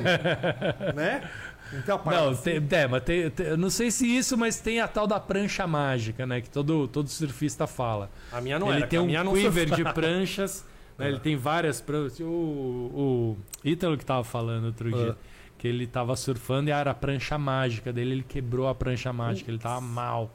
né? 0.95 1.29
Então 1.73 1.99
parada 1.99 2.31
Não, 2.31 2.35
tem, 2.35 2.67
é, 2.71 2.87
mas 2.87 3.03
tem, 3.03 3.29
tem- 3.29 3.45
eu 3.45 3.57
não 3.57 3.69
sei 3.69 3.91
se 3.91 4.07
isso, 4.07 4.35
mas 4.35 4.59
tem 4.59 4.81
a 4.81 4.87
tal 4.87 5.05
da 5.05 5.19
prancha 5.19 5.67
mágica, 5.67 6.25
né? 6.25 6.41
Que 6.41 6.49
todo, 6.49 6.87
todo 6.87 7.07
surfista 7.07 7.67
fala. 7.67 8.09
A 8.31 8.41
minha 8.41 8.57
não 8.57 8.67
ele 8.69 8.77
era, 8.79 8.87
tem 8.87 8.99
um 8.99 9.33
quiver 9.33 9.69
de 9.69 9.83
pranchas, 9.93 10.65
né? 11.01 11.09
ele 11.09 11.19
tem 11.19 11.35
várias 11.35 11.79
pranchas. 11.81 12.19
O, 12.21 12.25
o 12.25 13.37
Ítalo 13.63 13.97
que 13.97 14.05
tava 14.05 14.23
falando 14.23 14.65
outro 14.65 14.91
dia, 14.91 15.17
que 15.57 15.67
ele 15.67 15.85
tava 15.87 16.15
surfando 16.15 16.69
e 16.69 16.71
era 16.73 16.91
a 16.91 16.93
prancha 16.95 17.37
mágica 17.37 17.91
dele, 17.93 18.11
ele 18.11 18.23
quebrou 18.23 18.67
a 18.67 18.75
prancha 18.75 19.11
mágica, 19.13 19.49
ele 19.51 19.59
tava 19.59 19.81
mal. 19.81 20.33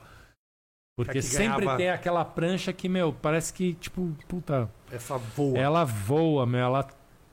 Porque 0.99 1.19
É 1.19 1.23
sempre 1.23 1.59
ganhava- 1.67 1.77
tem 1.77 1.91
aquela 1.91 2.25
prancha 2.25 2.73
que, 2.73 2.89
meu, 2.89 3.13
parece 3.13 3.53
que, 3.53 3.75
tipo, 3.75 4.17
puta, 4.27 4.71
Essa 4.91 5.19
voa. 5.19 5.59
ela 5.59 5.85
voa, 5.85 6.47
meu, 6.47 6.61
ela 6.61 6.89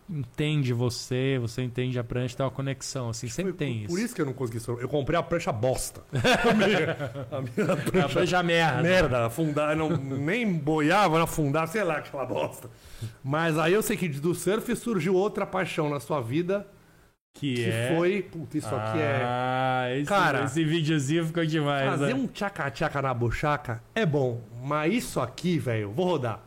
entende 0.10 0.74
você, 0.74 1.38
você 1.40 1.62
entende 1.62 1.98
a 1.98 2.04
prancha, 2.04 2.36
tem 2.36 2.46
uma 2.46 2.52
conexão, 2.52 3.10
assim, 3.10 3.28
sempre 3.28 3.54
Foi 3.54 3.58
tem 3.60 3.74
por, 3.74 3.80
isso. 3.80 3.88
Por 3.88 4.00
isso 4.00 4.16
que 4.16 4.22
eu 4.22 4.26
não 4.26 4.34
consegui. 4.34 4.62
Eu 4.82 4.90
comprei 4.90 5.18
a 5.18 5.24
prancha 5.24 5.52
bosta. 5.52 6.02
a 6.14 6.54
minha, 6.54 7.28
a 7.32 7.42
minha 7.42 7.54
É 7.58 7.72
a 7.72 7.76
prancha 7.78 8.10
prancha 8.10 8.44
merda. 8.44 8.82
merda, 8.82 9.26
afundar, 9.26 9.76
não, 9.76 9.90
nem 9.90 10.52
boiava, 10.54 11.18
não 11.18 11.24
afundava, 11.24 11.68
sei 11.68 11.84
lá, 11.84 11.98
aquela 11.98 12.26
bosta. 12.26 12.70
Mas 13.24 13.58
aí 13.58 13.74
eu 13.74 13.82
sei 13.82 13.98
que 13.98 14.08
do 14.10 14.36
surf 14.36 14.76
surgiu 14.76 15.16
outra 15.16 15.46
paixão 15.46 15.90
na 15.90 16.00
sua 16.00 16.22
vida, 16.22 16.68
Que, 17.34 17.56
que 17.56 17.66
é... 17.66 17.96
foi. 17.96 18.22
Puta, 18.22 18.58
isso 18.58 18.74
aqui 18.76 19.00
é. 19.00 19.22
Ah, 19.24 19.86
esse, 19.96 20.06
Cara, 20.06 20.44
esse 20.44 20.64
videozinho 20.64 21.26
ficou 21.26 21.46
demais. 21.46 21.90
Fazer 21.90 22.14
né? 22.14 22.14
um 22.14 22.28
tchaca-tchaca 22.28 23.02
na 23.02 23.14
buchaca 23.14 23.82
é 23.96 24.06
bom, 24.06 24.42
mas 24.62 24.94
isso 24.94 25.20
aqui, 25.20 25.58
velho, 25.58 25.92
vou 25.92 26.06
rodar. 26.06 26.42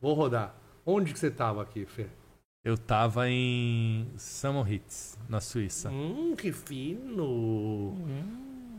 Vou 0.00 0.12
rodar. 0.12 0.54
Onde 0.84 1.12
que 1.12 1.18
você 1.18 1.30
tava 1.30 1.62
aqui, 1.62 1.84
Fê? 1.86 2.06
Eu 2.66 2.76
tava 2.76 3.30
em 3.30 4.08
Samoritz, 4.16 5.16
na 5.28 5.40
Suíça. 5.40 5.88
Hum, 5.88 6.34
que 6.36 6.50
fino. 6.50 7.94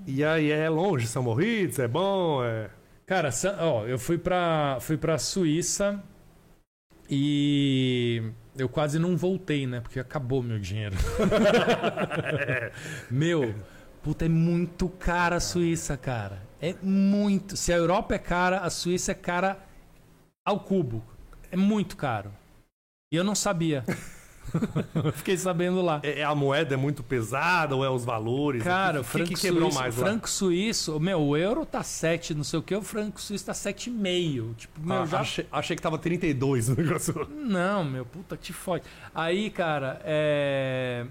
E 0.05 0.25
aí, 0.25 0.51
é 0.51 0.67
longe, 0.67 1.07
São 1.07 1.23
Moritz, 1.23 1.79
é 1.79 1.87
bom, 1.87 2.43
é... 2.43 2.69
Cara, 3.05 3.29
ó, 3.61 3.85
eu 3.85 3.97
fui 3.97 4.17
pra, 4.17 4.77
fui 4.81 4.97
pra 4.97 5.17
Suíça 5.17 6.03
e 7.09 8.29
eu 8.57 8.67
quase 8.67 8.99
não 8.99 9.15
voltei, 9.15 9.65
né? 9.65 9.79
Porque 9.79 10.01
acabou 10.01 10.43
meu 10.43 10.59
dinheiro. 10.59 10.97
meu, 13.09 13.55
puta, 14.03 14.25
é 14.25 14.29
muito 14.29 14.89
cara 14.89 15.37
a 15.37 15.39
Suíça, 15.39 15.95
cara. 15.95 16.41
É 16.61 16.75
muito. 16.83 17.55
Se 17.55 17.71
a 17.71 17.77
Europa 17.77 18.15
é 18.15 18.19
cara, 18.19 18.57
a 18.57 18.69
Suíça 18.69 19.13
é 19.13 19.15
cara 19.15 19.57
ao 20.45 20.59
cubo. 20.59 21.01
É 21.49 21.55
muito 21.55 21.95
caro. 21.95 22.33
E 23.11 23.15
eu 23.15 23.23
não 23.23 23.35
sabia. 23.35 23.83
Fiquei 25.15 25.37
sabendo 25.37 25.81
lá. 25.81 25.99
É, 26.03 26.19
é 26.19 26.23
a 26.23 26.33
moeda 26.33 26.73
é 26.73 26.77
muito 26.77 27.03
pesada 27.03 27.75
ou 27.75 27.83
é 27.83 27.89
os 27.89 28.05
valores? 28.05 28.63
Cara, 28.63 29.01
o 29.01 29.03
que, 29.03 29.09
franco 29.09 29.29
que 29.29 29.35
quebrou 29.35 29.63
suíço, 29.69 29.79
mais 29.79 29.97
lá? 29.97 30.05
franco 30.05 30.29
suíço, 30.29 30.99
meu, 30.99 31.21
o 31.21 31.35
euro 31.37 31.65
tá 31.65 31.83
7, 31.83 32.33
não 32.33 32.43
sei 32.43 32.59
o 32.59 32.61
que, 32.63 32.73
o 32.75 32.81
franco 32.81 33.19
suíço 33.19 33.45
tá 33.45 33.51
7,5. 33.53 34.55
Tipo, 34.55 34.79
meu, 34.81 35.01
Ah, 35.01 35.05
já 35.05 35.19
achei, 35.19 35.45
achei 35.51 35.75
que 35.75 35.81
tava 35.81 35.97
32 35.97 36.69
o 36.69 36.75
negócio. 36.75 37.27
Não, 37.31 37.83
meu, 37.83 38.05
puta, 38.05 38.37
te 38.37 38.53
fode. 38.53 38.83
Aí, 39.13 39.49
cara, 39.49 40.01
é. 40.05 41.05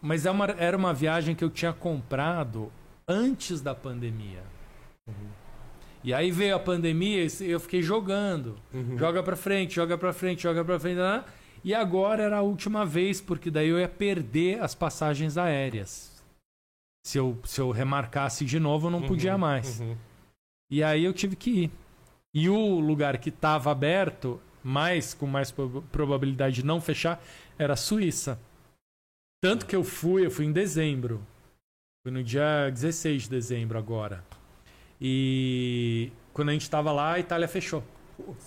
Mas 0.00 0.26
é 0.26 0.30
uma- 0.30 0.54
era 0.58 0.76
uma 0.76 0.92
viagem 0.92 1.34
que 1.34 1.42
eu 1.42 1.50
tinha 1.50 1.72
comprado 1.72 2.70
antes 3.08 3.60
da 3.62 3.74
pandemia. 3.74 4.42
E 6.06 6.14
aí 6.14 6.30
veio 6.30 6.54
a 6.54 6.58
pandemia 6.60 7.26
e 7.40 7.50
eu 7.50 7.58
fiquei 7.58 7.82
jogando. 7.82 8.56
Joga 8.96 9.22
pra 9.24 9.34
frente, 9.34 9.74
joga 9.74 9.98
pra 9.98 10.12
frente, 10.12 10.40
joga 10.44 10.64
pra 10.64 10.78
frente. 10.78 11.00
E 11.64 11.74
agora 11.74 12.22
era 12.22 12.36
a 12.38 12.42
última 12.42 12.86
vez, 12.86 13.20
porque 13.20 13.50
daí 13.50 13.68
eu 13.68 13.78
ia 13.80 13.88
perder 13.88 14.62
as 14.62 14.72
passagens 14.72 15.36
aéreas. 15.36 16.22
Se 17.04 17.18
eu, 17.18 17.36
se 17.44 17.60
eu 17.60 17.72
remarcasse 17.72 18.44
de 18.44 18.60
novo, 18.60 18.86
eu 18.86 18.90
não 18.92 19.00
podia 19.02 19.36
mais. 19.36 19.80
Uhum. 19.80 19.96
E 20.70 20.80
aí 20.82 21.04
eu 21.04 21.12
tive 21.12 21.34
que 21.34 21.50
ir. 21.64 21.70
E 22.32 22.48
o 22.48 22.78
lugar 22.78 23.18
que 23.18 23.30
estava 23.30 23.72
aberto, 23.72 24.40
mais 24.62 25.12
com 25.12 25.26
mais 25.26 25.50
prob- 25.50 25.82
probabilidade 25.90 26.56
de 26.56 26.64
não 26.64 26.80
fechar, 26.80 27.20
era 27.58 27.72
a 27.72 27.76
Suíça. 27.76 28.38
Tanto 29.42 29.66
que 29.66 29.74
eu 29.74 29.82
fui, 29.82 30.24
eu 30.24 30.30
fui 30.30 30.44
em 30.44 30.52
dezembro. 30.52 31.20
Fui 32.04 32.12
no 32.12 32.22
dia 32.22 32.70
16 32.70 33.24
de 33.24 33.30
dezembro 33.30 33.76
agora. 33.76 34.24
E 35.00 36.10
quando 36.32 36.50
a 36.50 36.52
gente 36.52 36.68
tava 36.68 36.92
lá, 36.92 37.12
a 37.14 37.18
Itália 37.18 37.46
fechou. 37.48 37.82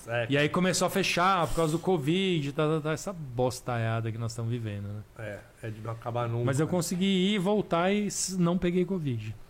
É, 0.08 0.26
E 0.30 0.38
aí 0.38 0.50
começou 0.50 0.88
a 0.88 0.90
fechar 0.90 1.46
por 1.48 1.56
causa 1.56 1.74
do 1.74 1.80
Covid, 1.80 2.52
tá, 2.54 2.68
tá, 2.68 2.82
tá, 2.82 2.92
essa 2.92 3.14
bostaiada 3.14 4.12
que 4.12 4.18
nós 4.18 4.32
estamos 4.32 4.50
vivendo, 4.50 4.88
né? 4.88 5.02
é, 5.20 5.40
é 5.68 5.70
de 5.70 5.80
não 5.82 5.92
acabar 5.92 6.28
nunca. 6.28 6.46
Mas 6.46 6.60
eu 6.60 6.68
consegui 6.68 7.06
ir, 7.36 7.38
voltar 7.38 7.92
e 7.92 8.08
não 8.38 8.58
peguei 8.58 8.84
Covid. 8.86 9.36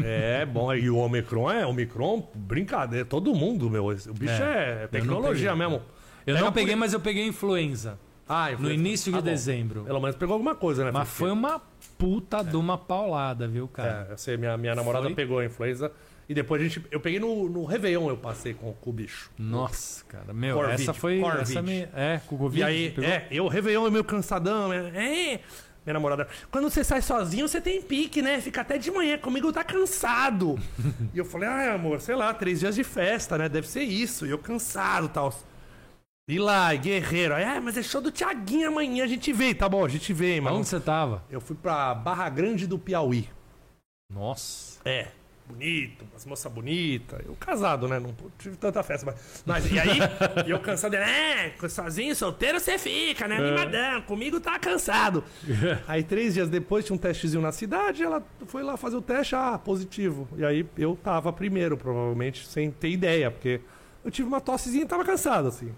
É 0.00 0.46
bom, 0.46 0.72
e 0.72 0.88
o 0.88 0.96
Omicron 0.96 1.50
é, 1.50 1.66
Omicron, 1.66 2.28
brincadeira, 2.32 3.04
todo 3.04 3.34
mundo, 3.34 3.68
meu. 3.68 3.86
O 3.88 4.14
bicho 4.14 4.40
É, 4.42 4.84
é, 4.84 4.86
tecnologia 4.86 5.50
peguei. 5.50 5.66
mesmo. 5.66 5.82
Eu 6.24 6.34
Pega 6.34 6.44
não 6.46 6.52
peguei, 6.52 6.74
por- 6.74 6.78
mas 6.80 6.92
eu 6.92 7.00
peguei 7.00 7.26
influenza. 7.26 7.98
Ah, 8.28 8.50
No 8.56 8.70
início 8.70 9.10
de 9.10 9.18
Ah, 9.18 9.22
dezembro. 9.22 9.82
Pelo 9.82 9.98
menos 10.00 10.14
pegou 10.14 10.34
alguma 10.34 10.54
coisa, 10.54 10.84
né? 10.84 10.92
Mas 10.92 11.08
Fê? 11.08 11.14
foi 11.16 11.30
uma 11.32 11.60
puta 11.98 12.44
de 12.44 12.54
uma 12.56 12.78
paulada, 12.78 13.48
viu, 13.48 13.66
cara? 13.66 14.06
É, 14.08 14.12
eu 14.12 14.18
sei, 14.18 14.36
minha, 14.36 14.56
minha 14.56 14.74
namorada 14.74 15.06
Foi? 15.06 15.14
pegou 15.16 15.40
a 15.40 15.44
influenza. 15.44 15.90
E 16.28 16.34
depois 16.34 16.60
a 16.60 16.64
gente. 16.64 16.84
Eu 16.90 17.00
peguei 17.00 17.18
no, 17.18 17.48
no 17.48 17.64
Réveillon, 17.64 18.10
eu 18.10 18.16
passei 18.16 18.52
com, 18.52 18.72
com 18.74 18.90
o 18.90 18.92
bicho. 18.92 19.30
Nossa, 19.38 20.04
cara. 20.04 20.34
Meu, 20.34 20.56
Corvid, 20.56 20.82
essa 20.82 20.92
foi. 20.92 21.20
Corvid. 21.20 21.42
Essa 21.42 21.62
me... 21.62 21.88
É, 21.94 22.20
com 22.26 22.34
o 22.34 22.38
Covid. 22.38 22.60
E 22.60 22.64
aí, 22.64 22.94
é, 23.02 23.26
eu, 23.30 23.48
Réveillon 23.48 23.86
é 23.86 23.90
meio 23.90 24.04
cansadão, 24.04 24.70
é, 24.70 24.88
é, 24.88 25.40
Minha 25.86 25.94
namorada, 25.94 26.28
quando 26.50 26.68
você 26.68 26.84
sai 26.84 27.00
sozinho, 27.00 27.48
você 27.48 27.62
tem 27.62 27.80
pique, 27.80 28.20
né? 28.20 28.42
Fica 28.42 28.60
até 28.60 28.76
de 28.76 28.90
manhã, 28.90 29.16
comigo 29.16 29.50
tá 29.50 29.64
cansado. 29.64 30.58
e 31.14 31.18
eu 31.18 31.24
falei, 31.24 31.48
ah, 31.48 31.74
amor, 31.74 31.98
sei 32.02 32.14
lá, 32.14 32.34
três 32.34 32.60
dias 32.60 32.74
de 32.74 32.84
festa, 32.84 33.38
né? 33.38 33.48
Deve 33.48 33.66
ser 33.66 33.84
isso. 33.84 34.26
E 34.26 34.30
eu 34.30 34.38
cansado 34.38 35.06
e 35.06 35.10
tal. 35.10 35.34
E 36.28 36.38
lá, 36.38 36.74
guerreiro. 36.74 37.34
Ah, 37.34 37.58
mas 37.58 37.78
é 37.78 37.82
show 37.82 38.02
do 38.02 38.12
Tiaguinho 38.12 38.68
amanhã, 38.68 39.02
a 39.02 39.06
gente 39.06 39.32
vê. 39.32 39.54
Tá 39.54 39.66
bom, 39.66 39.82
a 39.82 39.88
gente 39.88 40.12
vê, 40.12 40.38
mano. 40.42 40.58
Onde 40.58 40.68
você 40.68 40.78
tava? 40.78 41.24
Eu 41.30 41.40
fui 41.40 41.56
pra 41.56 41.94
Barra 41.94 42.28
Grande 42.28 42.66
do 42.66 42.78
Piauí. 42.78 43.30
Nossa. 44.12 44.78
É, 44.84 45.08
bonito, 45.48 46.04
umas 46.10 46.24
moças 46.26 46.52
bonitas. 46.52 47.20
Eu 47.24 47.34
casado, 47.34 47.88
né? 47.88 47.98
Não 47.98 48.14
tive 48.38 48.56
tanta 48.56 48.82
festa, 48.82 49.06
mas. 49.06 49.42
mas 49.46 49.72
e 49.72 49.78
aí, 49.78 49.98
e 50.46 50.50
eu 50.50 50.60
cansado, 50.60 50.94
é, 50.94 51.52
sozinho, 51.68 52.14
solteiro 52.14 52.60
você 52.60 52.78
fica, 52.78 53.26
né? 53.26 53.38
Animadão, 53.38 54.02
comigo 54.02 54.38
tá 54.40 54.58
cansado. 54.58 55.24
Aí, 55.88 56.02
três 56.02 56.34
dias 56.34 56.48
depois, 56.48 56.84
tinha 56.84 56.94
um 56.94 56.98
testezinho 56.98 57.42
na 57.42 57.52
cidade, 57.52 58.02
ela 58.02 58.22
foi 58.46 58.62
lá 58.62 58.76
fazer 58.76 58.96
o 58.96 59.02
teste, 59.02 59.34
ah, 59.34 59.58
positivo. 59.58 60.28
E 60.36 60.44
aí 60.44 60.66
eu 60.76 60.96
tava 60.96 61.32
primeiro, 61.32 61.76
provavelmente, 61.76 62.46
sem 62.46 62.70
ter 62.70 62.90
ideia, 62.90 63.30
porque 63.30 63.60
eu 64.04 64.10
tive 64.10 64.28
uma 64.28 64.40
tossezinha 64.40 64.84
e 64.84 64.86
tava 64.86 65.04
cansado, 65.04 65.48
assim. 65.48 65.72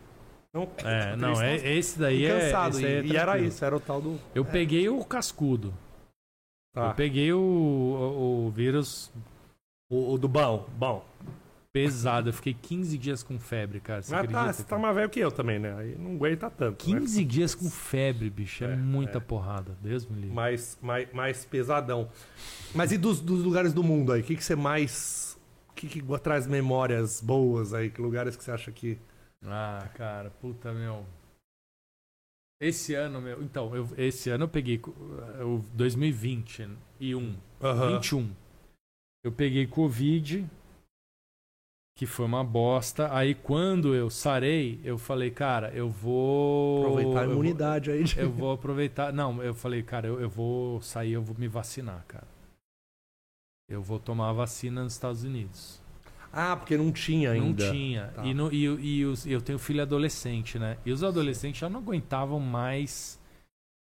Não, 0.53 0.69
É, 0.85 1.17
não, 1.17 1.35
três 1.35 1.65
é, 1.65 1.77
esse 1.77 1.99
daí 1.99 2.25
é. 2.25 2.41
cansado. 2.41 2.79
aí 2.79 2.85
é 2.85 3.03
e, 3.03 3.13
e 3.13 3.17
era 3.17 3.39
isso, 3.39 3.65
era 3.65 3.77
o 3.77 3.81
tal 3.81 4.01
do. 4.01 4.19
Eu 4.35 4.45
peguei 4.45 4.89
o 4.89 5.05
cascudo. 5.05 5.73
Tá. 6.73 6.89
Eu 6.89 6.95
peguei 6.95 7.33
o, 7.33 7.39
o, 7.39 8.47
o 8.47 8.51
vírus 8.51 9.13
O, 9.91 10.13
o 10.15 10.19
do 10.19 10.29
bom, 10.29 10.69
bom. 10.79 11.05
pesado. 11.73 12.29
Eu 12.29 12.33
fiquei 12.33 12.55
15 12.55 12.97
dias 12.97 13.23
com 13.25 13.39
febre, 13.41 13.81
cara. 13.81 14.03
Você 14.03 14.13
Mas 14.13 14.21
acredita? 14.25 14.45
tá, 14.47 14.53
você 14.53 14.65
tá 14.65 14.79
mais 14.79 14.95
velho 14.95 15.11
que 15.11 15.19
eu 15.21 15.33
também, 15.33 15.59
né? 15.59 15.75
Aí 15.77 15.97
não 15.99 16.15
aguenta 16.15 16.49
tanto. 16.49 16.89
né? 16.89 16.99
15 17.01 17.25
dias 17.25 17.55
com 17.55 17.69
febre, 17.69 18.31
bicho. 18.31 18.65
É, 18.65 18.73
É, 18.73 18.77
muita 18.77 19.19
é. 19.19 19.21
porrada. 19.21 19.77
Deus 19.83 20.07
me 20.07 20.15
livre. 20.21 20.35
mais, 20.35 20.79
mais, 20.81 21.13
mais 21.13 21.45
pesadão. 21.45 22.09
Mas 22.75 22.93
e 22.93 22.99
dos, 22.99 23.21
dos 23.21 23.43
lugares 23.43 23.73
do 23.73 23.83
mundo 23.83 24.13
aí? 24.13 24.21
O 24.21 24.25
que, 24.25 24.37
que 24.37 24.45
você 24.45 24.55
mais. 24.55 25.37
O 25.71 25.73
que, 25.75 25.89
que 25.89 26.19
traz 26.19 26.47
memórias 26.47 27.21
boas 27.21 27.73
aí? 27.75 27.91
Que 27.91 28.01
lugares 28.01 28.37
que 28.37 28.45
você 28.45 28.51
acha 28.53 28.71
que. 28.71 28.99
Ah, 29.45 29.89
cara, 29.95 30.31
puta, 30.31 30.73
meu. 30.73 31.05
Esse 32.61 32.95
ano, 32.95 33.21
meu. 33.21 33.43
Então, 33.43 33.75
eu, 33.75 33.89
esse 33.97 34.29
ano 34.31 34.45
eu 34.45 34.49
peguei 34.49 34.77
co- 34.79 34.91
o 34.91 35.65
2020 35.73 36.69
e 37.01 37.15
um. 37.15 37.35
Aham. 37.63 37.95
21. 37.95 38.31
Eu 39.23 39.31
peguei 39.33 39.67
Covid, 39.67 40.49
que 41.97 42.07
foi 42.07 42.25
uma 42.25 42.43
bosta. 42.43 43.15
Aí 43.15 43.35
quando 43.35 43.95
eu 43.95 44.09
sarei, 44.09 44.81
eu 44.83 44.97
falei, 44.97 45.31
cara, 45.31 45.71
eu 45.75 45.91
vou. 45.91 46.81
Aproveitar 46.87 47.21
a 47.21 47.23
eu 47.25 47.29
vou- 47.29 47.35
imunidade 47.35 47.91
aí. 47.91 48.05
De... 48.05 48.17
Eu 48.21 48.31
vou 48.33 48.53
aproveitar. 48.53 49.13
Não, 49.13 49.43
eu 49.43 49.55
falei, 49.55 49.83
cara, 49.83 50.07
eu, 50.09 50.19
eu 50.21 50.31
vou 50.31 50.81
sair, 50.81 51.13
eu 51.13 51.23
vou 51.23 51.37
me 51.39 51.49
vacinar, 51.49 52.03
cara. 52.09 52.27
Eu 53.69 53.83
vou 53.83 53.99
tomar 54.01 54.31
a 54.31 54.33
vacina 54.33 54.83
nos 54.83 54.95
Estados 54.95 55.23
Unidos. 55.23 55.79
Ah, 56.33 56.57
porque 56.57 56.77
não 56.77 56.91
tinha 56.91 57.33
ainda. 57.33 57.67
Não 57.67 57.73
tinha. 57.73 58.07
Tá. 58.09 58.25
E, 58.25 58.33
no- 58.33 58.51
e, 58.53 58.63
e 58.65 59.05
os- 59.05 59.27
eu 59.27 59.41
tenho 59.43 59.59
filho 59.59 59.83
adolescente, 59.83 60.59
né? 60.59 60.79
E 60.87 60.91
os 60.93 61.05
adolescentes 61.05 61.61
já 61.61 61.69
não 61.69 61.81
aguentavam 61.81 62.41
mais 62.41 63.20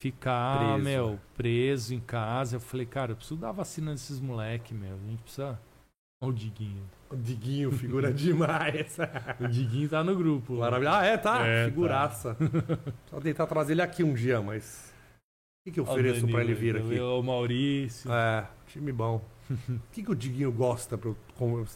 ficar, 0.02 0.58
Preso, 0.58 0.84
meu, 0.84 1.12
né? 1.12 1.20
preso 1.38 1.93
em 1.93 1.99
casa. 1.99 2.56
Eu 2.56 2.60
falei, 2.60 2.88
cara, 2.88 3.12
eu 3.12 3.16
preciso 3.16 3.39
dar 3.39 3.52
vacina 3.52 3.91
nesses 3.91 4.20
moleque, 4.20 4.74
meu. 4.74 4.95
A 4.95 5.10
gente 5.10 5.22
precisa. 5.22 5.60
Olha 6.20 6.32
o 6.32 6.34
Diguinho. 6.34 6.84
O 7.10 7.16
Diguinho 7.16 7.72
figura 7.72 8.12
demais. 8.14 8.97
O 9.39 9.47
Diguinho 9.47 9.88
tá 9.88 10.04
no 10.04 10.16
grupo. 10.16 10.56
Maravilha. 10.56 10.97
Ah, 10.97 11.06
é, 11.06 11.18
tá. 11.18 11.45
É, 11.45 11.66
Figuraça. 11.66 12.36
Só 13.12 13.20
tentar 13.20 13.45
trazer 13.45 13.74
ele 13.74 13.82
aqui 13.82 14.04
um 14.04 14.14
dia, 14.14 14.41
mas. 14.41 14.91
O 15.62 15.64
que, 15.66 15.72
que 15.74 15.80
eu 15.80 15.84
ofereço 15.84 16.28
pra 16.28 16.41
ele 16.41 16.56
vir 16.56 16.78
aqui? 16.78 16.99
O 16.99 17.22
Maurício. 17.22 18.12
É, 18.12 18.47
time 18.68 18.91
bom. 18.91 19.24
O 19.52 19.80
que, 19.91 20.02
que 20.02 20.12
o 20.12 20.16
Diguinho 20.16 20.52
gosta? 20.52 20.97
Pra 20.97 21.12
eu, 21.12 21.18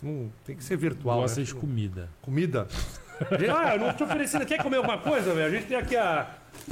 não, 0.01 0.31
tem 0.43 0.55
que 0.55 0.63
ser 0.63 0.77
virtual. 0.77 1.21
Gosta 1.21 1.41
né? 1.41 1.45
de 1.45 1.53
comida. 1.53 2.09
Comida? 2.21 2.67
ah, 3.55 3.75
eu 3.75 3.79
não 3.79 3.93
te 3.93 4.03
oferecendo. 4.03 4.45
Quer 4.45 4.61
comer 4.61 4.77
alguma 4.77 4.97
coisa, 4.97 5.33
velho? 5.33 5.47
A 5.47 5.49
gente 5.49 5.67
tem 5.67 5.77
aqui 5.77 5.95
a. 5.95 6.27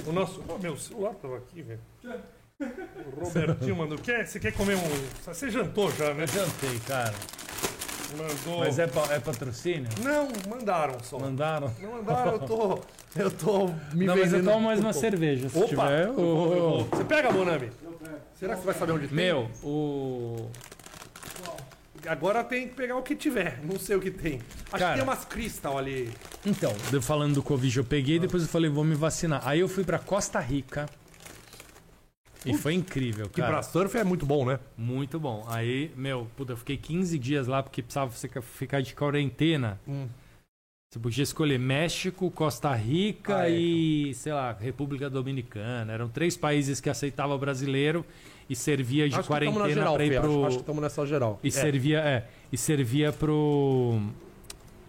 O 0.05 0.11
nosso. 0.11 0.43
Oh, 0.47 0.57
meu 0.57 0.75
celular 0.77 1.13
tava 1.15 1.37
aqui, 1.37 1.61
velho. 1.61 1.79
O 3.17 3.25
Robertinho 3.25 3.75
mandou. 3.75 3.97
Quer, 3.97 4.25
você 4.25 4.39
quer 4.39 4.53
comer 4.53 4.75
um. 4.75 4.81
Você 5.25 5.49
jantou 5.49 5.91
já, 5.91 6.13
né? 6.13 6.25
Jantei, 6.27 6.79
cara. 6.87 7.13
Mandou. 8.17 8.59
Mas 8.59 8.77
é, 8.77 8.85
pa- 8.87 9.07
é 9.11 9.19
patrocínio? 9.19 9.89
Não, 10.03 10.27
mandaram 10.47 10.99
só. 11.01 11.17
Mandaram? 11.17 11.73
Não 11.79 11.91
mandaram, 11.93 12.33
eu 12.33 12.39
tô. 12.39 12.79
Eu 13.15 13.31
tô 13.31 13.67
me 13.93 14.05
não, 14.05 14.15
mas 14.15 14.25
eu 14.33 14.39
vendendo 14.39 14.51
tomo 14.51 14.65
mais 14.65 14.79
por 14.79 14.85
uma 14.85 14.91
pouco. 14.93 14.99
cerveja. 15.07 15.49
Se 15.49 15.57
Opa! 15.57 15.67
tiver. 15.67 16.03
Eu 16.07 16.13
eu 16.17 16.87
Você 16.91 17.03
pega, 17.03 17.31
Bonami? 17.31 17.71
Será 18.35 18.53
que 18.55 18.61
você 18.61 18.65
vai 18.67 18.75
saber 18.75 18.91
onde 18.91 19.07
tem? 19.07 19.15
Meu, 19.15 19.49
o. 19.63 20.49
Agora 22.07 22.43
tem 22.43 22.67
que 22.67 22.75
pegar 22.75 22.95
o 22.97 23.01
que 23.03 23.15
tiver. 23.15 23.59
Não 23.63 23.79
sei 23.79 23.95
o 23.95 23.99
que 24.01 24.11
tem. 24.11 24.39
Acho 24.71 24.71
Cara. 24.71 24.89
que 24.91 24.93
tem 24.95 25.03
umas 25.03 25.25
cristal 25.25 25.77
ali. 25.77 26.09
Então, 26.45 26.73
eu 26.91 27.01
falando 27.01 27.35
do 27.35 27.43
Covid, 27.43 27.77
eu 27.77 27.83
peguei 27.85 28.15
e 28.17 28.19
depois 28.19 28.43
eu 28.43 28.49
falei, 28.49 28.69
vou 28.69 28.83
me 28.83 28.95
vacinar. 28.95 29.41
Aí 29.47 29.59
eu 29.59 29.67
fui 29.69 29.83
pra 29.83 29.99
Costa 29.99 30.39
Rica. 30.39 30.87
E 32.45 32.53
foi 32.57 32.73
incrível, 32.73 33.29
Que 33.29 33.39
cara. 33.39 33.53
pra 33.53 33.63
surf 33.63 33.97
é 33.97 34.03
muito 34.03 34.25
bom, 34.25 34.45
né? 34.45 34.59
Muito 34.77 35.17
bom. 35.17 35.45
Aí, 35.47 35.91
meu, 35.95 36.27
puta, 36.35 36.51
eu 36.51 36.57
fiquei 36.57 36.75
15 36.75 37.17
dias 37.17 37.47
lá 37.47 37.63
porque 37.63 37.81
precisava 37.81 38.11
ficar- 38.11 38.41
ficar 38.41 38.81
de 38.81 38.93
quarentena. 38.93 39.79
Hum. 39.87 40.07
Você 40.91 40.99
podia 40.99 41.23
escolher 41.23 41.57
México, 41.57 42.29
Costa 42.29 42.73
Rica 42.75 43.37
Ah, 43.37 43.49
é. 43.49 43.53
e, 43.57 44.13
sei 44.13 44.33
lá, 44.33 44.51
República 44.51 45.09
Dominicana. 45.09 45.91
Eram 45.93 46.09
três 46.09 46.35
países 46.35 46.81
que 46.81 46.89
aceitavam 46.89 47.37
brasileiro 47.37 48.05
e 48.49 48.55
servia 48.55 49.07
de 49.09 49.15
acho 49.15 49.27
quarentena 49.27 49.91
pra 49.93 50.05
ir 50.05 50.19
pro. 50.19 50.29
acho, 50.29 50.45
acho 50.45 50.55
que 50.57 50.61
estamos 50.63 50.81
nessa 50.81 51.05
geral. 51.05 51.39
E 51.43 51.47
É. 51.47 51.51
servia, 51.51 51.99
é, 51.99 52.27
e 52.51 52.57
servia 52.57 53.11
pro 53.13 53.99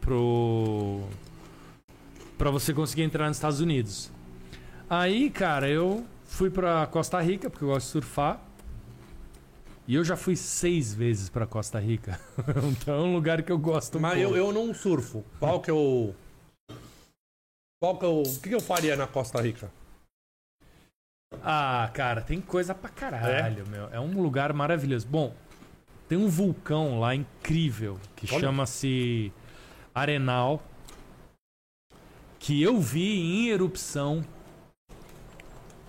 pro 0.00 1.00
para 2.36 2.50
você 2.50 2.74
conseguir 2.74 3.02
entrar 3.02 3.28
nos 3.28 3.36
Estados 3.36 3.60
Unidos. 3.60 4.10
Aí, 4.90 5.30
cara, 5.30 5.68
eu 5.68 6.04
fui 6.24 6.50
pra 6.50 6.86
Costa 6.86 7.20
Rica 7.20 7.48
porque 7.48 7.64
eu 7.64 7.68
gosto 7.68 7.86
de 7.86 7.92
surfar. 7.92 8.40
E 9.86 9.94
eu 9.94 10.02
já 10.04 10.16
fui 10.16 10.34
seis 10.34 10.94
vezes 10.94 11.28
pra 11.28 11.46
Costa 11.46 11.78
Rica. 11.78 12.18
então 12.72 12.94
é 12.94 13.00
um 13.02 13.12
lugar 13.14 13.42
que 13.42 13.52
eu 13.52 13.58
gosto 13.58 14.00
Mas 14.00 14.16
muito. 14.18 14.34
eu, 14.34 14.46
eu 14.46 14.52
não 14.52 14.72
surfo. 14.74 15.22
Qual 15.38 15.60
que 15.60 15.70
eu. 15.70 16.14
Qual 17.80 17.98
que 17.98 18.04
eu. 18.04 18.22
O 18.22 18.40
que, 18.40 18.48
que 18.48 18.54
eu 18.54 18.60
faria 18.60 18.96
na 18.96 19.06
Costa 19.06 19.40
Rica? 19.42 19.70
Ah, 21.42 21.88
cara, 21.92 22.20
tem 22.20 22.40
coisa 22.40 22.74
pra 22.74 22.90
caralho, 22.90 23.64
meu. 23.68 23.88
É 23.92 23.98
um 24.00 24.20
lugar 24.22 24.52
maravilhoso. 24.52 25.06
Bom, 25.06 25.34
tem 26.08 26.18
um 26.18 26.28
vulcão 26.28 27.00
lá 27.00 27.14
incrível 27.14 27.98
que 28.14 28.26
chama-se 28.26 29.32
Arenal. 29.94 30.62
Que 32.38 32.62
eu 32.62 32.78
vi 32.78 33.18
em 33.20 33.48
erupção. 33.48 34.22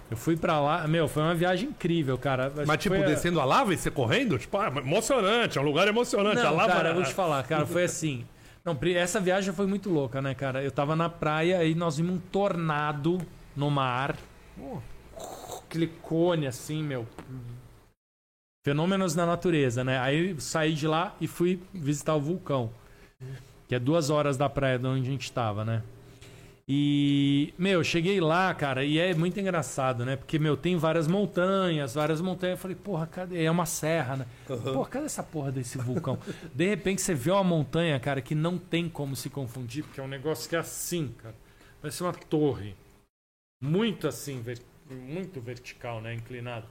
Eu 0.09 0.15
fui 0.15 0.37
pra 0.37 0.59
lá, 0.61 0.87
meu, 0.87 1.07
foi 1.07 1.23
uma 1.23 1.33
viagem 1.35 1.69
incrível, 1.69 2.17
cara. 2.17 2.47
Acho 2.47 2.65
Mas 2.67 2.77
tipo, 2.81 2.95
foi 2.95 3.03
a- 3.03 3.07
descendo 3.07 3.39
a 3.41 3.45
lava 3.45 3.73
e 3.73 3.77
você 3.77 3.89
correndo? 3.91 4.37
Tipo, 4.37 4.57
ah, 4.57 4.67
emocionante, 4.77 5.57
é 5.57 5.61
um 5.61 5.65
lugar 5.65 5.87
emocionante. 5.87 6.39
a 6.39 6.43
Não, 6.43 6.55
lava. 6.55 6.71
cara, 6.71 6.89
eu 6.89 6.95
vou 6.95 7.03
te 7.03 7.13
falar, 7.13 7.43
cara, 7.43 7.65
foi 7.65 7.83
assim. 7.83 8.25
Não, 8.63 8.77
essa 8.95 9.19
viagem 9.19 9.53
foi 9.53 9.65
muito 9.67 9.89
louca, 9.89 10.21
né, 10.21 10.33
cara? 10.33 10.63
Eu 10.63 10.71
tava 10.71 10.95
na 10.95 11.09
praia 11.09 11.63
e 11.65 11.75
nós 11.75 11.97
vimos 11.97 12.15
um 12.15 12.19
tornado 12.19 13.17
no 13.55 13.69
mar. 13.69 14.15
Aquele 15.75 15.87
cone 16.01 16.47
assim, 16.47 16.81
meu. 16.81 17.05
Fenômenos 18.65 19.13
da 19.13 19.25
natureza, 19.25 19.83
né? 19.83 19.99
Aí 19.99 20.39
saí 20.39 20.73
de 20.73 20.87
lá 20.87 21.13
e 21.19 21.27
fui 21.27 21.61
visitar 21.73 22.15
o 22.15 22.21
vulcão. 22.21 22.71
Que 23.67 23.75
é 23.75 23.79
duas 23.79 24.09
horas 24.09 24.37
da 24.37 24.47
praia 24.47 24.79
de 24.79 24.87
onde 24.87 25.05
a 25.05 25.11
gente 25.11 25.29
tava, 25.33 25.65
né? 25.65 25.83
E, 26.67 27.53
meu, 27.59 27.83
cheguei 27.83 28.21
lá, 28.21 28.53
cara, 28.55 28.85
e 28.85 28.97
é 28.97 29.13
muito 29.13 29.37
engraçado, 29.37 30.05
né? 30.05 30.15
Porque, 30.15 30.39
meu, 30.39 30.55
tem 30.55 30.77
várias 30.77 31.07
montanhas, 31.07 31.93
várias 31.93 32.21
montanhas. 32.21 32.57
Eu 32.57 32.61
falei, 32.61 32.77
porra, 32.77 33.05
cadê? 33.05 33.43
É 33.43 33.51
uma 33.51 33.65
serra, 33.65 34.15
né? 34.15 34.25
Porra, 34.73 34.89
cadê 34.89 35.05
essa 35.05 35.21
porra 35.23 35.51
desse 35.51 35.77
vulcão? 35.77 36.17
De 36.55 36.67
repente 36.69 37.01
você 37.01 37.13
vê 37.13 37.31
uma 37.31 37.43
montanha, 37.43 37.99
cara, 37.99 38.21
que 38.21 38.33
não 38.33 38.57
tem 38.57 38.87
como 38.87 39.13
se 39.13 39.29
confundir, 39.29 39.83
porque 39.83 39.99
é 39.99 40.03
um 40.03 40.07
negócio 40.07 40.49
que 40.49 40.55
é 40.55 40.59
assim, 40.59 41.13
cara. 41.21 41.35
Parece 41.81 42.01
uma 42.01 42.13
torre. 42.13 42.75
Muito 43.61 44.07
assim, 44.07 44.41
ver- 44.41 44.61
muito 44.89 45.41
vertical, 45.41 46.01
né? 46.01 46.13
Inclinado. 46.13 46.67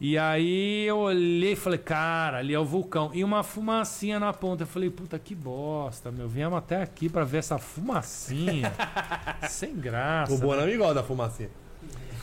E 0.00 0.16
aí 0.18 0.84
eu 0.86 0.98
olhei 0.98 1.52
e 1.52 1.56
falei, 1.56 1.78
cara, 1.78 2.38
ali 2.38 2.54
é 2.54 2.58
o 2.58 2.64
vulcão. 2.64 3.10
E 3.14 3.22
uma 3.24 3.42
fumacinha 3.42 4.18
na 4.20 4.32
ponta. 4.32 4.62
Eu 4.62 4.66
falei, 4.66 4.90
puta 4.90 5.18
que 5.18 5.34
bosta, 5.34 6.10
meu. 6.10 6.28
Viemos 6.28 6.58
até 6.58 6.82
aqui 6.82 7.08
pra 7.08 7.24
ver 7.24 7.38
essa 7.38 7.58
fumacinha. 7.58 8.72
Sem 9.48 9.76
graça. 9.76 10.32
O 10.34 10.38
né? 10.38 10.42
Bonami 10.46 10.76
gosta 10.76 10.94
da 10.94 11.02
fumacinha. 11.04 11.50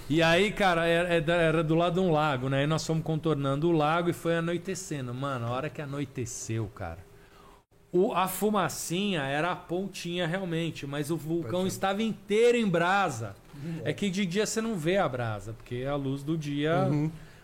E 0.09 0.21
aí, 0.21 0.51
cara, 0.51 0.85
era, 0.85 1.09
era- 1.13 1.33
era 1.41 1.63
do 1.63 1.75
lado 1.75 1.95
de 1.95 1.99
um 1.99 2.11
lago, 2.11 2.49
né? 2.49 2.59
Aí 2.61 2.67
nós 2.67 2.85
fomos 2.85 3.03
contornando 3.03 3.69
o 3.69 3.71
lago 3.71 4.09
e 4.09 4.13
foi 4.13 4.35
anoitecendo. 4.37 5.13
Mano, 5.13 5.47
a 5.47 5.51
hora 5.51 5.69
que 5.69 5.81
anoiteceu, 5.81 6.67
cara, 6.75 6.99
O, 7.91 8.13
a 8.13 8.27
fumacinha 8.27 9.23
era 9.23 9.51
a 9.51 9.55
pontinha 9.55 10.27
realmente, 10.27 10.85
mas 10.85 11.09
o 11.11 11.17
vulcão 11.17 11.65
estava 11.65 12.03
inteiro 12.03 12.57
em 12.57 12.67
brasa. 12.67 13.35
É 13.83 13.93
que 13.93 14.09
de 14.09 14.25
dia 14.25 14.45
você 14.45 14.61
não 14.61 14.75
vê 14.75 14.97
a 14.97 15.07
brasa, 15.07 15.53
porque 15.53 15.75
é 15.75 15.87
a 15.87 15.95
luz 15.95 16.23
do 16.23 16.37
dia. 16.37 16.87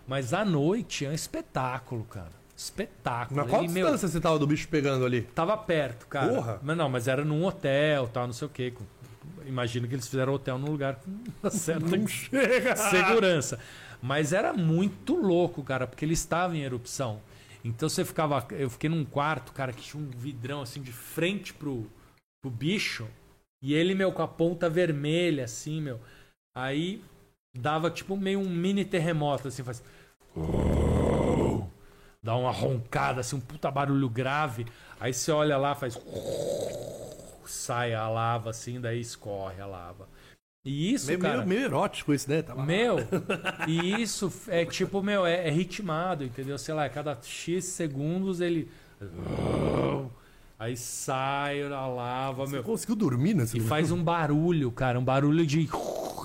Mas 0.08 0.34
à 0.34 0.44
noite 0.44 1.06
é 1.06 1.10
um 1.10 1.14
espetáculo, 1.14 2.04
cara. 2.06 2.32
Espetáculo. 2.56 3.42
Na 3.42 3.48
qual 3.48 3.64
E, 3.64 3.68
meu, 3.68 3.84
distância 3.88 4.08
você 4.08 4.20
tava 4.20 4.38
do 4.38 4.46
bicho 4.46 4.68
pegando 4.68 5.06
ali? 5.06 5.22
Tava 5.24 5.56
perto, 5.58 6.06
cara. 6.08 6.28
Porra! 6.34 6.60
Mas 6.62 6.78
não, 6.78 6.90
mas 6.90 7.08
era 7.08 7.24
num 7.26 7.44
hotel, 7.46 8.08
tal, 8.08 8.28
não 8.28 8.34
sei 8.34 8.48
o 8.48 8.50
quê. 8.52 8.72
com- 8.72 8.84
Imagino 9.48 9.88
que 9.88 9.96
eles 9.96 10.08
fizeram 10.08 10.34
hotel 10.34 10.58
num 10.60 10.70
lugar 10.70 11.00
com 11.42 11.50
certa 11.50 11.86
segurança. 12.76 13.60
Mas 14.02 14.34
era 14.34 14.54
muito 14.54 15.16
louco, 15.16 15.64
cara, 15.64 15.86
porque 15.88 16.06
ele 16.06 16.14
estava 16.14 16.56
em 16.56 16.62
erupção. 16.62 17.20
Então 17.64 17.88
você 17.90 18.04
ficava. 18.04 18.46
Eu 18.52 18.70
fiquei 18.70 18.90
num 18.90 19.06
quarto, 19.06 19.52
cara, 19.54 19.72
que 19.72 19.82
tinha 19.84 20.02
um 20.02 20.10
vidrão 20.10 20.62
assim 20.62 20.82
de 20.82 20.92
frente 20.92 21.54
pro, 21.54 21.88
pro 22.42 22.50
bicho. 22.52 23.08
E 23.62 23.74
ele, 23.74 23.94
meu, 23.94 24.12
com 24.12 24.22
a 24.24 24.28
ponta 24.28 24.70
vermelha, 24.70 25.44
assim, 25.46 25.82
meu. 25.82 26.00
Aí 26.56 27.04
dava 27.54 27.92
tipo 27.92 28.18
meio 28.18 28.40
um 28.40 28.50
mini 28.50 28.84
terremoto, 28.84 29.48
assim, 29.48 29.64
faz. 29.64 29.84
Dá 32.24 32.36
uma 32.36 32.52
roncada, 32.52 33.22
assim, 33.22 33.36
um 33.36 33.40
puta 33.40 33.70
barulho 33.70 34.10
grave. 34.10 34.66
Aí 35.00 35.14
você 35.14 35.32
olha 35.32 35.58
lá, 35.58 35.76
faz. 35.76 35.98
Sai 37.46 37.94
a 37.94 38.08
lava, 38.08 38.50
assim, 38.50 38.80
daí 38.80 39.00
escorre 39.00 39.62
a 39.62 39.66
lava. 39.66 40.08
E 40.64 40.94
isso, 40.94 41.08
Meio, 41.08 41.20
cara. 41.20 41.38
meio, 41.38 41.48
meio 41.48 41.62
erótico 41.64 42.14
isso, 42.14 42.30
né? 42.30 42.44
Tava... 42.44 42.64
Meu, 42.64 42.98
e 43.68 44.00
isso 44.02 44.32
é 44.48 44.64
tipo, 44.64 45.02
meu, 45.02 45.26
é, 45.26 45.48
é 45.48 45.50
ritmado, 45.50 46.24
entendeu? 46.24 46.58
Sei 46.58 46.74
lá, 46.74 46.86
a 46.86 46.90
cada 46.90 47.20
X 47.22 47.66
segundos 47.66 48.40
ele. 48.42 48.70
Aí 50.62 50.78
sai 50.78 51.64
a 51.64 51.88
lava, 51.88 52.46
Você 52.46 52.54
meu. 52.54 52.64
conseguiu 52.64 52.96
dormir 52.96 53.34
nesse 53.34 53.58
E 53.58 53.62
faz 53.62 53.92
um 53.92 54.04
barulho, 54.04 54.72
cara, 54.72 55.00
um 55.00 55.04
barulho 55.04 55.44
de 55.44 55.68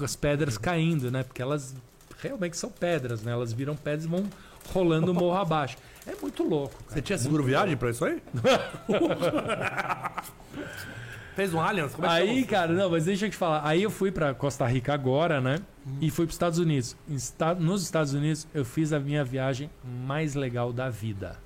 as 0.05 0.15
pedras 0.15 0.59
caindo, 0.59 1.11
né? 1.11 1.23
Porque 1.23 1.41
elas 1.41 1.75
realmente 2.21 2.55
são 2.55 2.69
pedras, 2.69 3.23
né? 3.23 3.33
Elas 3.33 3.51
viram 3.55 3.75
pedras 3.75 4.05
e 4.05 4.09
vão 4.09 4.29
rolando 4.75 5.15
morro 5.15 5.39
abaixo. 5.39 5.79
É 6.07 6.15
muito 6.21 6.43
louco, 6.43 6.75
cara. 6.85 6.91
Você 6.93 7.01
tinha 7.01 7.17
seguro 7.17 7.43
viagem 7.45 7.79
pra 7.79 7.89
isso 7.89 8.05
aí? 8.05 8.23
Fez 11.35 11.55
um 11.55 11.61
Allianz? 11.61 11.95
Como 11.95 12.07
é 12.07 12.11
que 12.11 12.15
Aí, 12.23 12.35
chama? 12.37 12.47
cara, 12.47 12.73
não, 12.75 12.91
mas 12.91 13.07
deixa 13.07 13.25
eu 13.27 13.31
te 13.31 13.37
falar. 13.39 13.67
Aí 13.67 13.83
eu 13.83 13.91
fui 13.91 14.11
pra 14.11 14.35
Costa 14.35 14.67
Rica 14.67 14.93
agora, 14.93 15.41
né? 15.41 15.61
E 16.01 16.11
fui 16.11 16.27
pros 16.27 16.35
Estados 16.35 16.59
Unidos. 16.59 16.95
Em 17.09 17.15
Esta- 17.17 17.55
Nos 17.55 17.83
Estados 17.83 18.13
Unidos, 18.13 18.47
eu 18.55 18.67
fiz 18.67 18.93
a 18.93 19.01
minha 19.01 19.25
viagem 19.25 19.71
mais 20.07 20.35
legal 20.35 20.75
da 20.75 20.91
vida. 20.91 21.39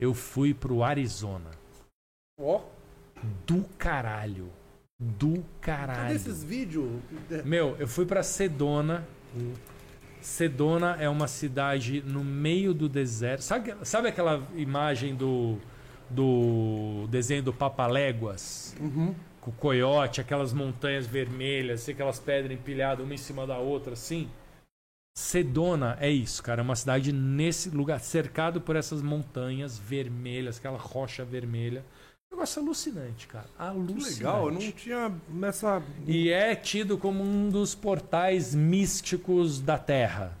Eu 0.00 0.14
fui 0.14 0.54
pro 0.54 0.82
Arizona. 0.84 1.50
Ó, 2.40 2.62
Do 3.46 3.64
caralho. 3.78 4.50
Do 4.98 5.44
cadê 5.60 5.86
caralho. 5.86 6.16
esses 6.16 6.42
vídeos? 6.42 7.00
Meu, 7.44 7.76
eu 7.78 7.86
fui 7.88 8.06
pra 8.06 8.22
Sedona. 8.22 9.06
Sedona 10.20 10.96
é 11.00 11.08
uma 11.08 11.28
cidade 11.28 12.02
no 12.02 12.24
meio 12.24 12.72
do 12.72 12.88
deserto. 12.88 13.42
Sabe, 13.42 13.74
sabe 13.84 14.08
aquela 14.08 14.42
imagem 14.54 15.14
do, 15.14 15.58
do 16.08 17.06
desenho 17.08 17.42
do 17.42 17.52
Papaléguas? 17.52 18.74
Com 19.40 19.50
o 19.50 19.54
coiote, 19.54 20.20
aquelas 20.20 20.52
montanhas 20.52 21.06
vermelhas, 21.06 21.82
assim, 21.82 21.92
aquelas 21.92 22.18
pedras 22.18 22.52
empilhadas 22.52 23.04
uma 23.04 23.14
em 23.14 23.18
cima 23.18 23.46
da 23.46 23.58
outra, 23.58 23.92
assim? 23.92 24.30
Sedona 25.16 25.98
é 26.00 26.10
isso, 26.10 26.42
cara. 26.42 26.62
É 26.62 26.64
uma 26.64 26.76
cidade 26.76 27.12
nesse 27.12 27.68
lugar, 27.68 28.00
cercado 28.00 28.60
por 28.60 28.74
essas 28.74 29.02
montanhas 29.02 29.78
vermelhas, 29.78 30.58
aquela 30.58 30.78
rocha 30.78 31.24
vermelha. 31.24 31.84
Um 32.34 32.36
negócio 32.36 32.60
alucinante, 32.60 33.28
cara. 33.28 33.46
Alucinante. 33.56 34.18
legal, 34.18 34.46
eu 34.46 34.52
não 34.52 34.72
tinha 34.72 35.12
essa. 35.44 35.80
E 36.04 36.30
é 36.30 36.56
tido 36.56 36.98
como 36.98 37.22
um 37.22 37.48
dos 37.48 37.76
portais 37.76 38.56
místicos 38.56 39.60
da 39.60 39.78
Terra. 39.78 40.36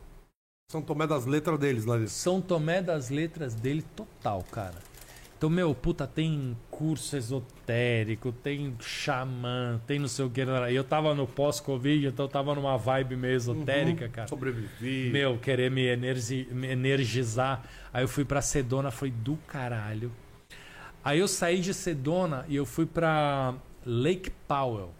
São 0.68 0.82
Tomé 0.82 1.06
das 1.06 1.24
letras 1.24 1.56
deles 1.56 1.84
lá. 1.84 2.04
São 2.08 2.40
Tomé 2.40 2.82
das 2.82 3.10
letras 3.10 3.54
dele 3.54 3.84
total, 3.94 4.42
cara. 4.50 4.74
Então, 5.38 5.48
meu, 5.48 5.72
puta, 5.72 6.04
tem 6.04 6.56
curso 6.68 7.16
esotérico, 7.16 8.32
tem 8.32 8.74
xamã, 8.80 9.80
tem 9.86 10.00
não 10.00 10.08
sei 10.08 10.24
o 10.24 10.30
que. 10.30 10.40
Eu 10.40 10.82
tava 10.82 11.14
no 11.14 11.28
pós-Covid, 11.28 12.08
então 12.08 12.24
eu 12.24 12.28
tava 12.28 12.56
numa 12.56 12.76
vibe 12.76 13.14
meio 13.14 13.36
esotérica, 13.36 14.08
cara. 14.08 14.26
Sobrevivi. 14.26 15.10
Meu, 15.12 15.38
querer 15.38 15.70
me 15.70 15.86
energizar. 15.86 17.62
Aí 17.92 18.02
eu 18.02 18.08
fui 18.08 18.24
pra 18.24 18.42
Sedona, 18.42 18.90
foi 18.90 19.12
do 19.12 19.36
caralho. 19.46 20.10
Aí 21.04 21.18
eu 21.18 21.28
saí 21.28 21.60
de 21.60 21.74
Sedona 21.74 22.44
e 22.48 22.56
eu 22.56 22.64
fui 22.64 22.86
pra 22.86 23.54
Lake 23.84 24.30
Powell, 24.48 24.92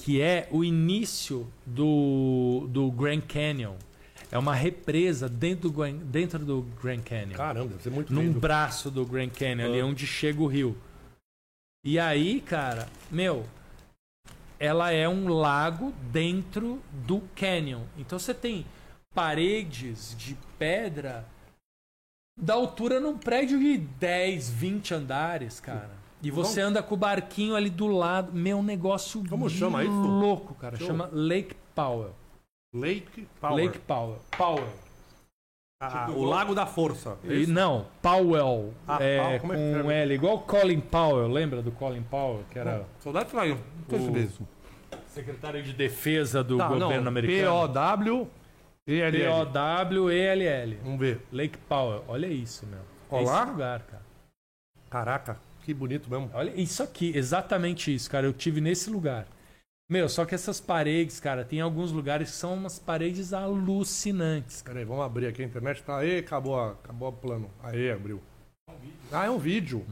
que 0.00 0.20
é 0.20 0.48
o 0.50 0.64
início 0.64 1.46
do, 1.66 2.66
do 2.70 2.90
Grand 2.90 3.20
Canyon. 3.20 3.74
É 4.32 4.38
uma 4.38 4.54
represa 4.54 5.28
dentro 5.28 5.68
do, 5.70 5.92
dentro 6.04 6.38
do 6.40 6.62
Grand 6.82 7.02
Canyon 7.02 7.36
Caramba, 7.36 7.68
deve 7.68 7.82
ser 7.82 7.90
muito 7.90 8.12
num 8.12 8.22
lindo. 8.22 8.40
braço 8.40 8.90
do 8.90 9.04
Grand 9.04 9.28
Canyon, 9.28 9.66
ali 9.66 9.80
Ah. 9.80 9.86
onde 9.86 10.06
chega 10.06 10.42
o 10.42 10.46
rio. 10.46 10.76
E 11.84 11.98
aí, 11.98 12.40
cara, 12.40 12.88
meu, 13.10 13.44
ela 14.58 14.90
é 14.90 15.06
um 15.08 15.28
lago 15.28 15.92
dentro 16.10 16.80
do 17.06 17.20
canyon. 17.36 17.82
Então 17.98 18.18
você 18.18 18.32
tem 18.32 18.64
paredes 19.14 20.16
de 20.16 20.34
pedra 20.58 21.26
da 22.36 22.54
altura 22.54 23.00
num 23.00 23.16
prédio 23.16 23.58
de 23.58 23.78
10, 23.78 24.50
20 24.50 24.94
andares, 24.94 25.60
cara. 25.60 25.90
E 26.22 26.30
você 26.30 26.60
anda 26.60 26.82
com 26.82 26.94
o 26.94 26.98
barquinho 26.98 27.54
ali 27.54 27.68
do 27.68 27.86
lado. 27.86 28.32
Meu, 28.32 28.62
negócio 28.62 29.22
Como 29.28 29.48
chama 29.50 29.82
isso? 29.84 29.92
louco, 29.92 30.54
cara. 30.54 30.76
Show. 30.76 30.86
Chama 30.86 31.08
Lake 31.12 31.54
Powell. 31.74 32.14
Lake 32.74 33.28
Power. 33.40 33.54
Lake 33.56 33.78
Powell. 33.80 34.18
Powell. 34.36 34.68
Ah, 35.82 36.08
o 36.10 36.24
Lago 36.24 36.54
da 36.54 36.64
Força. 36.64 37.18
E, 37.24 37.46
não, 37.46 37.86
Powell. 38.00 38.72
Ah, 38.88 38.96
é, 39.02 39.20
Powell, 39.20 39.40
como 39.40 39.52
é 39.52 39.56
que 39.56 39.82
com? 39.82 39.90
L, 39.90 40.14
igual 40.14 40.38
Colin 40.40 40.80
Powell, 40.80 41.28
lembra 41.28 41.60
do 41.60 41.70
Colin 41.72 42.02
Powell, 42.02 42.42
que 42.50 42.58
era 42.58 42.86
Soldado 43.00 43.28
Flávio. 43.28 43.58
O 43.90 44.46
secretário 45.08 45.62
de 45.62 45.74
defesa 45.74 46.42
do 46.42 46.56
Tá, 46.56 46.68
governo 46.68 47.02
não. 47.02 47.08
americano? 47.08 47.36
P-O-W. 47.68 48.28
P-O-W-E-L-L. 48.86 50.78
Vamos 50.82 51.00
ver. 51.00 51.20
Lake 51.32 51.58
Powell. 51.68 52.04
Olha 52.08 52.26
isso, 52.26 52.66
meu. 52.66 52.80
É 52.80 53.22
Olá? 53.22 53.42
esse 53.42 53.50
lugar, 53.52 53.80
cara. 53.82 54.02
Caraca, 54.90 55.40
que 55.62 55.72
bonito 55.74 56.08
mesmo. 56.10 56.30
Olha 56.34 56.52
isso 56.54 56.82
aqui, 56.82 57.12
exatamente 57.16 57.94
isso, 57.94 58.10
cara. 58.10 58.26
Eu 58.26 58.32
tive 58.32 58.60
nesse 58.60 58.90
lugar. 58.90 59.26
Meu, 59.90 60.08
só 60.08 60.24
que 60.24 60.34
essas 60.34 60.60
paredes, 60.60 61.20
cara, 61.20 61.44
tem 61.44 61.60
alguns 61.60 61.92
lugares 61.92 62.30
que 62.30 62.36
são 62.36 62.54
umas 62.54 62.78
paredes 62.78 63.32
alucinantes. 63.32 64.62
cara. 64.62 64.74
Pera 64.74 64.84
aí, 64.84 64.88
vamos 64.88 65.04
abrir 65.04 65.26
aqui 65.26 65.42
a 65.42 65.44
internet. 65.44 65.82
Tá 65.82 65.98
aí, 65.98 66.18
acabou, 66.18 66.58
a- 66.58 66.70
acabou 66.72 67.08
o 67.08 67.12
plano. 67.12 67.50
Aí, 67.62 67.90
abriu. 67.90 68.20
Ah, 69.12 69.26
é 69.26 69.30
um 69.30 69.38
vídeo. 69.38 69.84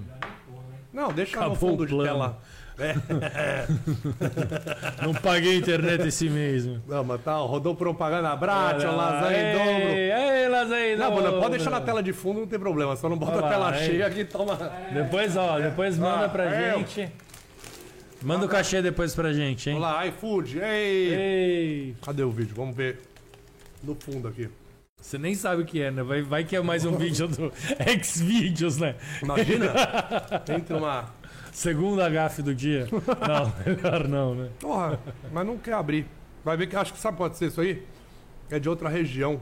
Não, 0.92 1.12
deixa 1.12 1.36
no 1.36 1.42
Acabou 1.46 1.56
fundo 1.56 1.82
o 1.82 1.86
de 1.86 1.92
plano. 1.92 2.08
tela. 2.10 2.40
Não 5.02 5.14
paguei 5.14 5.56
internet 5.56 6.06
esse 6.08 6.28
mês, 6.28 6.66
meu. 6.66 6.80
Não, 6.86 7.04
mas 7.04 7.20
tá, 7.22 7.36
rodou 7.36 7.74
propaganda 7.74 8.34
Brat, 8.36 8.82
lasanha 8.82 9.38
em 9.38 9.52
dobro. 9.56 9.88
Ei, 9.96 10.48
lasanha 10.48 10.94
em 10.94 10.96
Não, 10.96 11.10
dobro. 11.10 11.24
mano, 11.24 11.40
pode 11.40 11.56
deixar 11.56 11.70
na 11.70 11.80
tela 11.80 12.02
de 12.02 12.12
fundo, 12.12 12.40
não 12.40 12.46
tem 12.46 12.58
problema. 12.58 12.96
Só 12.96 13.08
não 13.08 13.16
bota 13.16 13.38
Olha 13.38 13.46
a 13.46 13.50
tela 13.50 13.70
lá, 13.70 13.76
aí. 13.76 13.86
cheia 13.86 14.10
que 14.10 14.24
toma. 14.24 14.56
Depois, 14.92 15.36
ó, 15.36 15.58
depois 15.58 15.98
manda 15.98 16.28
pra 16.28 16.44
é. 16.44 16.76
gente. 16.78 17.08
Manda 18.22 18.46
o 18.46 18.48
cachê 18.48 18.80
depois 18.80 19.14
pra 19.14 19.32
gente, 19.32 19.68
hein? 19.68 19.76
Vamos 19.78 19.88
lá, 19.88 20.06
iFood. 20.06 20.60
Ei! 20.60 21.14
Ei, 21.14 21.96
Cadê 22.04 22.22
o 22.22 22.30
vídeo? 22.30 22.54
Vamos 22.54 22.76
ver 22.76 23.00
no 23.82 23.96
fundo 23.96 24.28
aqui. 24.28 24.48
você 25.00 25.18
nem 25.18 25.34
sabe 25.34 25.62
o 25.62 25.66
que 25.66 25.82
é, 25.82 25.90
né? 25.90 26.04
Vai, 26.04 26.22
vai 26.22 26.44
que 26.44 26.54
é 26.54 26.60
mais 26.60 26.84
um 26.84 26.96
vídeo 26.96 27.26
do 27.26 27.52
Xvideos, 28.04 28.78
né? 28.78 28.94
Imagina, 29.20 29.72
entra 30.56 30.76
uma. 30.76 31.06
Segunda 31.52 32.08
gafe 32.08 32.42
do 32.42 32.54
dia. 32.54 32.86
Não, 32.90 33.52
melhor 33.74 34.08
não, 34.08 34.34
né? 34.34 34.50
Porra, 34.58 34.98
mas 35.30 35.46
não 35.46 35.58
quer 35.58 35.74
abrir. 35.74 36.06
Vai 36.42 36.56
ver 36.56 36.66
que 36.66 36.74
acho 36.74 36.92
que 36.94 36.98
sabe 36.98 37.16
pode 37.18 37.36
ser 37.36 37.46
isso 37.48 37.60
aí? 37.60 37.86
É 38.50 38.58
de 38.58 38.68
outra 38.68 38.88
região. 38.88 39.40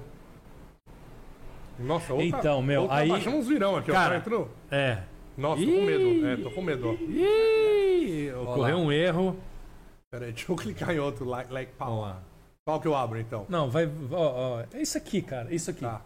Nossa, 1.78 2.12
outra, 2.12 2.26
Então, 2.26 2.60
meu, 2.60 2.82
outra 2.82 2.96
aí- 2.96 3.08
baixando 3.08 3.36
uns 3.36 3.46
virão 3.48 3.76
aqui, 3.76 3.90
ó. 3.90 3.94
Cara, 3.94 4.08
Cara, 4.08 4.16
entrou. 4.18 4.50
É. 4.70 4.98
Nossa, 5.36 5.62
tô 5.64 5.70
com 5.70 5.82
medo. 5.82 6.26
É, 6.26 6.36
tô 6.36 6.50
com 6.50 6.62
medo, 6.62 6.88
ó. 6.90 6.92
Ih, 6.94 8.32
ocorreu 8.32 8.76
um 8.78 8.92
erro. 8.92 9.36
Pera 10.10 10.26
aí, 10.26 10.32
deixa 10.32 10.50
eu 10.50 10.56
clicar 10.56 10.90
em 10.94 10.98
outro. 10.98 11.24
Like, 11.24 11.52
like 11.52 11.72
Vamos 11.78 12.02
lá. 12.02 12.22
Qual 12.66 12.80
que 12.80 12.88
eu 12.88 12.94
abro 12.94 13.18
então? 13.18 13.46
Não, 13.48 13.70
vai. 13.70 13.86
Ó, 14.10 14.58
ó, 14.58 14.64
é 14.74 14.82
isso 14.82 14.98
aqui, 14.98 15.22
cara. 15.22 15.52
Isso 15.54 15.70
aqui. 15.70 15.80
Tá. 15.80 16.02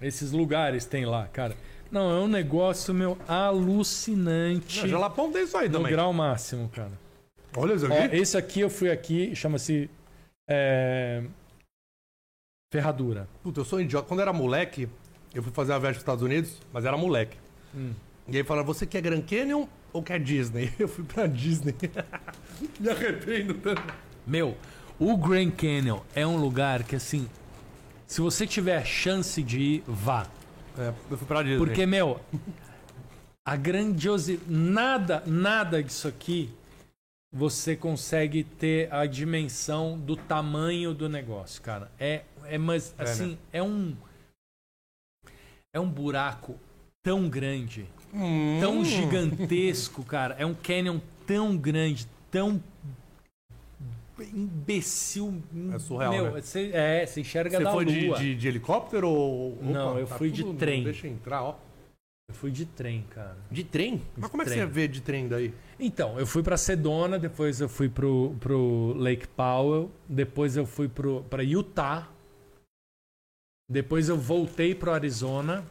Esses 0.00 0.32
lugares 0.32 0.86
tem 0.86 1.04
lá, 1.04 1.26
cara. 1.28 1.54
Não, 1.90 2.10
é 2.10 2.20
um 2.20 2.28
negócio, 2.28 2.94
meu, 2.94 3.18
alucinante. 3.26 4.80
Não, 4.82 4.88
Jalapão 4.88 5.32
tem 5.32 5.42
isso 5.44 5.56
aí 5.56 5.68
no 5.68 5.78
também. 5.78 5.92
grau 5.92 6.12
máximo, 6.12 6.68
cara. 6.68 6.92
Olha 7.56 7.74
isso 7.74 7.86
Ó, 7.90 8.04
aqui. 8.04 8.16
esse 8.16 8.36
aqui 8.36 8.60
eu 8.60 8.70
fui 8.70 8.90
aqui, 8.90 9.34
chama-se. 9.34 9.90
é, 10.48 11.22
Ferradura. 12.72 13.28
Puta, 13.42 13.60
eu 13.60 13.64
sou 13.64 13.78
um 13.78 13.82
idiota. 13.82 14.06
Quando 14.06 14.20
eu 14.20 14.22
era 14.22 14.32
moleque, 14.32 14.88
eu 15.34 15.42
fui 15.42 15.50
fazer 15.52 15.72
a 15.72 15.78
viagem 15.78 15.94
para 15.94 15.98
os 15.98 16.02
Estados 16.02 16.22
Unidos, 16.22 16.58
mas 16.72 16.84
era 16.84 16.96
moleque. 16.96 17.36
E 18.28 18.36
aí 18.36 18.44
falaram, 18.44 18.66
você 18.66 18.86
quer 18.86 19.00
Grand 19.02 19.22
Canyon 19.22 19.66
ou 19.92 20.02
quer 20.02 20.20
Disney? 20.20 20.72
Eu 20.78 20.86
fui 20.86 21.04
pra 21.04 21.26
Disney. 21.26 21.74
Me 22.78 22.88
arrependo 22.90 23.54
tanto. 23.54 23.82
Meu, 24.24 24.56
o 24.98 25.16
Grand 25.16 25.50
Canyon 25.50 25.98
é 26.14 26.24
um 26.24 26.36
lugar 26.36 26.84
que, 26.84 26.94
assim, 26.94 27.28
se 28.06 28.20
você 28.20 28.46
tiver 28.46 28.84
chance 28.84 29.42
de 29.42 29.60
ir, 29.60 29.84
vá. 29.86 30.26
É, 30.80 30.94
eu 31.10 31.18
fui 31.18 31.26
pra 31.26 31.42
Disney. 31.42 31.58
Porque, 31.58 31.84
meu, 31.84 32.18
a 33.46 33.54
grandiosidade. 33.54 34.50
Nada, 34.50 35.22
nada 35.26 35.82
disso 35.82 36.08
aqui 36.08 36.50
você 37.32 37.76
consegue 37.76 38.42
ter 38.42 38.92
a 38.92 39.06
dimensão 39.06 39.98
do 39.98 40.16
tamanho 40.16 40.94
do 40.94 41.08
negócio, 41.08 41.60
cara. 41.62 41.90
É, 41.98 42.22
é 42.44 42.58
mas, 42.58 42.94
É, 42.98 43.02
assim, 43.02 43.32
né? 43.32 43.38
é 43.52 43.62
um. 43.62 43.94
É 45.72 45.78
um 45.78 45.88
buraco 45.88 46.58
tão 47.02 47.28
grande, 47.28 47.86
Hum. 48.12 48.58
tão 48.60 48.84
gigantesco, 48.84 50.02
cara. 50.02 50.34
É 50.38 50.44
um 50.44 50.54
canyon 50.54 50.98
tão 51.26 51.56
grande, 51.56 52.08
tão 52.30 52.60
imbecil. 54.22 55.42
É 55.74 55.78
surreal, 55.78 56.12
Meu, 56.12 56.30
né? 56.32 56.40
Você, 56.40 56.70
é, 56.72 57.06
você 57.06 57.20
enxerga 57.20 57.56
Você 57.58 57.64
da 57.64 57.72
foi 57.72 57.84
de, 57.84 58.06
lua. 58.06 58.18
de, 58.18 58.34
de 58.34 58.48
helicóptero 58.48 59.08
ou. 59.08 59.58
Não, 59.62 59.98
eu 59.98 60.06
fui 60.06 60.30
de 60.30 60.44
trem. 60.54 60.84
Deixa 60.84 61.06
eu 61.06 61.12
entrar, 61.12 61.42
ó. 61.42 61.56
Eu 62.28 62.34
fui 62.34 62.52
de 62.52 62.64
trem, 62.64 63.04
cara. 63.10 63.36
De 63.50 63.64
trem? 63.64 64.00
Mas 64.16 64.30
como 64.30 64.42
é 64.42 64.46
que 64.46 64.52
trem. 64.52 64.62
você 64.62 64.72
vê 64.72 64.86
de 64.86 65.00
trem 65.00 65.26
daí? 65.26 65.52
Então, 65.80 66.16
eu 66.16 66.24
fui 66.26 66.44
pra 66.44 66.56
Sedona, 66.56 67.18
depois 67.18 67.60
eu 67.60 67.68
fui 67.68 67.88
pro, 67.88 68.36
pro 68.38 68.94
Lake 68.96 69.26
Powell, 69.26 69.90
depois 70.08 70.56
eu 70.56 70.64
fui 70.64 70.88
pro, 70.88 71.24
pra 71.24 71.42
Utah, 71.42 72.08
depois 73.68 74.08
eu 74.08 74.16
voltei 74.16 74.76
pro 74.76 74.92
Arizona, 74.92 75.64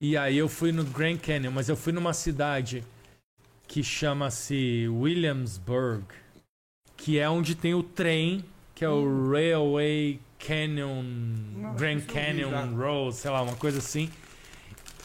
e 0.00 0.16
aí 0.16 0.36
eu 0.36 0.48
fui 0.48 0.70
no 0.70 0.84
Grand 0.84 1.16
Canyon, 1.16 1.50
mas 1.50 1.68
eu 1.68 1.76
fui 1.76 1.92
numa 1.92 2.12
cidade 2.12 2.84
que 3.66 3.82
chama-se 3.82 4.86
Williamsburg, 4.88 6.04
que 6.96 7.18
é 7.18 7.28
onde 7.28 7.54
tem 7.54 7.74
o 7.74 7.82
trem, 7.82 8.44
que 8.74 8.84
é 8.84 8.88
o 8.88 9.30
Railway 9.30 10.20
Canyon, 10.38 11.04
Grand 11.76 11.98
vi 11.98 12.06
Canyon. 12.06 12.76
Road, 12.76 13.14
sei 13.14 13.30
lá, 13.30 13.42
uma 13.42 13.56
coisa 13.56 13.78
assim. 13.78 14.10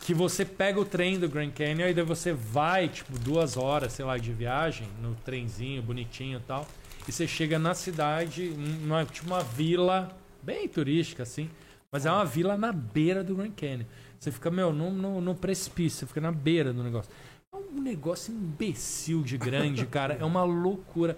Que 0.02 0.14
você 0.14 0.44
pega 0.44 0.80
o 0.80 0.86
trem 0.86 1.20
do 1.20 1.30
Grand 1.30 1.52
Canyon 1.52 1.88
e 1.88 1.94
daí 1.94 2.04
você 2.04 2.34
vai, 2.34 2.90
tipo, 2.90 3.18
duas 3.20 3.56
horas, 3.56 3.94
sei 3.94 4.04
lá, 4.04 4.18
de 4.18 4.32
viagem, 4.32 4.88
no 5.02 5.16
trenzinho 5.16 5.82
bonitinho 5.82 6.40
e 6.40 6.42
tal. 6.42 6.68
E 7.08 7.12
você 7.12 7.28
chega 7.28 7.58
na 7.58 7.74
cidade, 7.74 8.50
numa, 8.50 9.06
tipo 9.06 9.28
uma 9.28 9.42
vila 9.42 10.16
bem 10.42 10.68
turística, 10.68 11.24
assim. 11.24 11.50
Mas 11.92 12.06
é 12.06 12.12
uma 12.12 12.26
vila 12.26 12.58
na 12.58 12.72
beira 12.72 13.24
do 13.24 13.36
Grand 13.36 13.52
Canyon. 13.52 13.86
Você 14.20 14.32
fica, 14.32 14.50
meu, 14.50 14.72
no, 14.72 14.92
no, 14.92 15.22
no 15.22 15.36
precipício, 15.36 16.00
você 16.00 16.06
fica 16.06 16.22
na 16.22 16.32
beira 16.32 16.72
do 16.72 16.84
negócio. 16.84 17.12
É 17.54 17.58
um 17.58 17.82
negócio 17.82 18.34
imbecil 18.34 19.24
de 19.24 19.38
grande, 19.38 19.86
cara. 19.88 20.16
É 20.20 20.24
uma 20.24 20.44
loucura. 20.44 21.18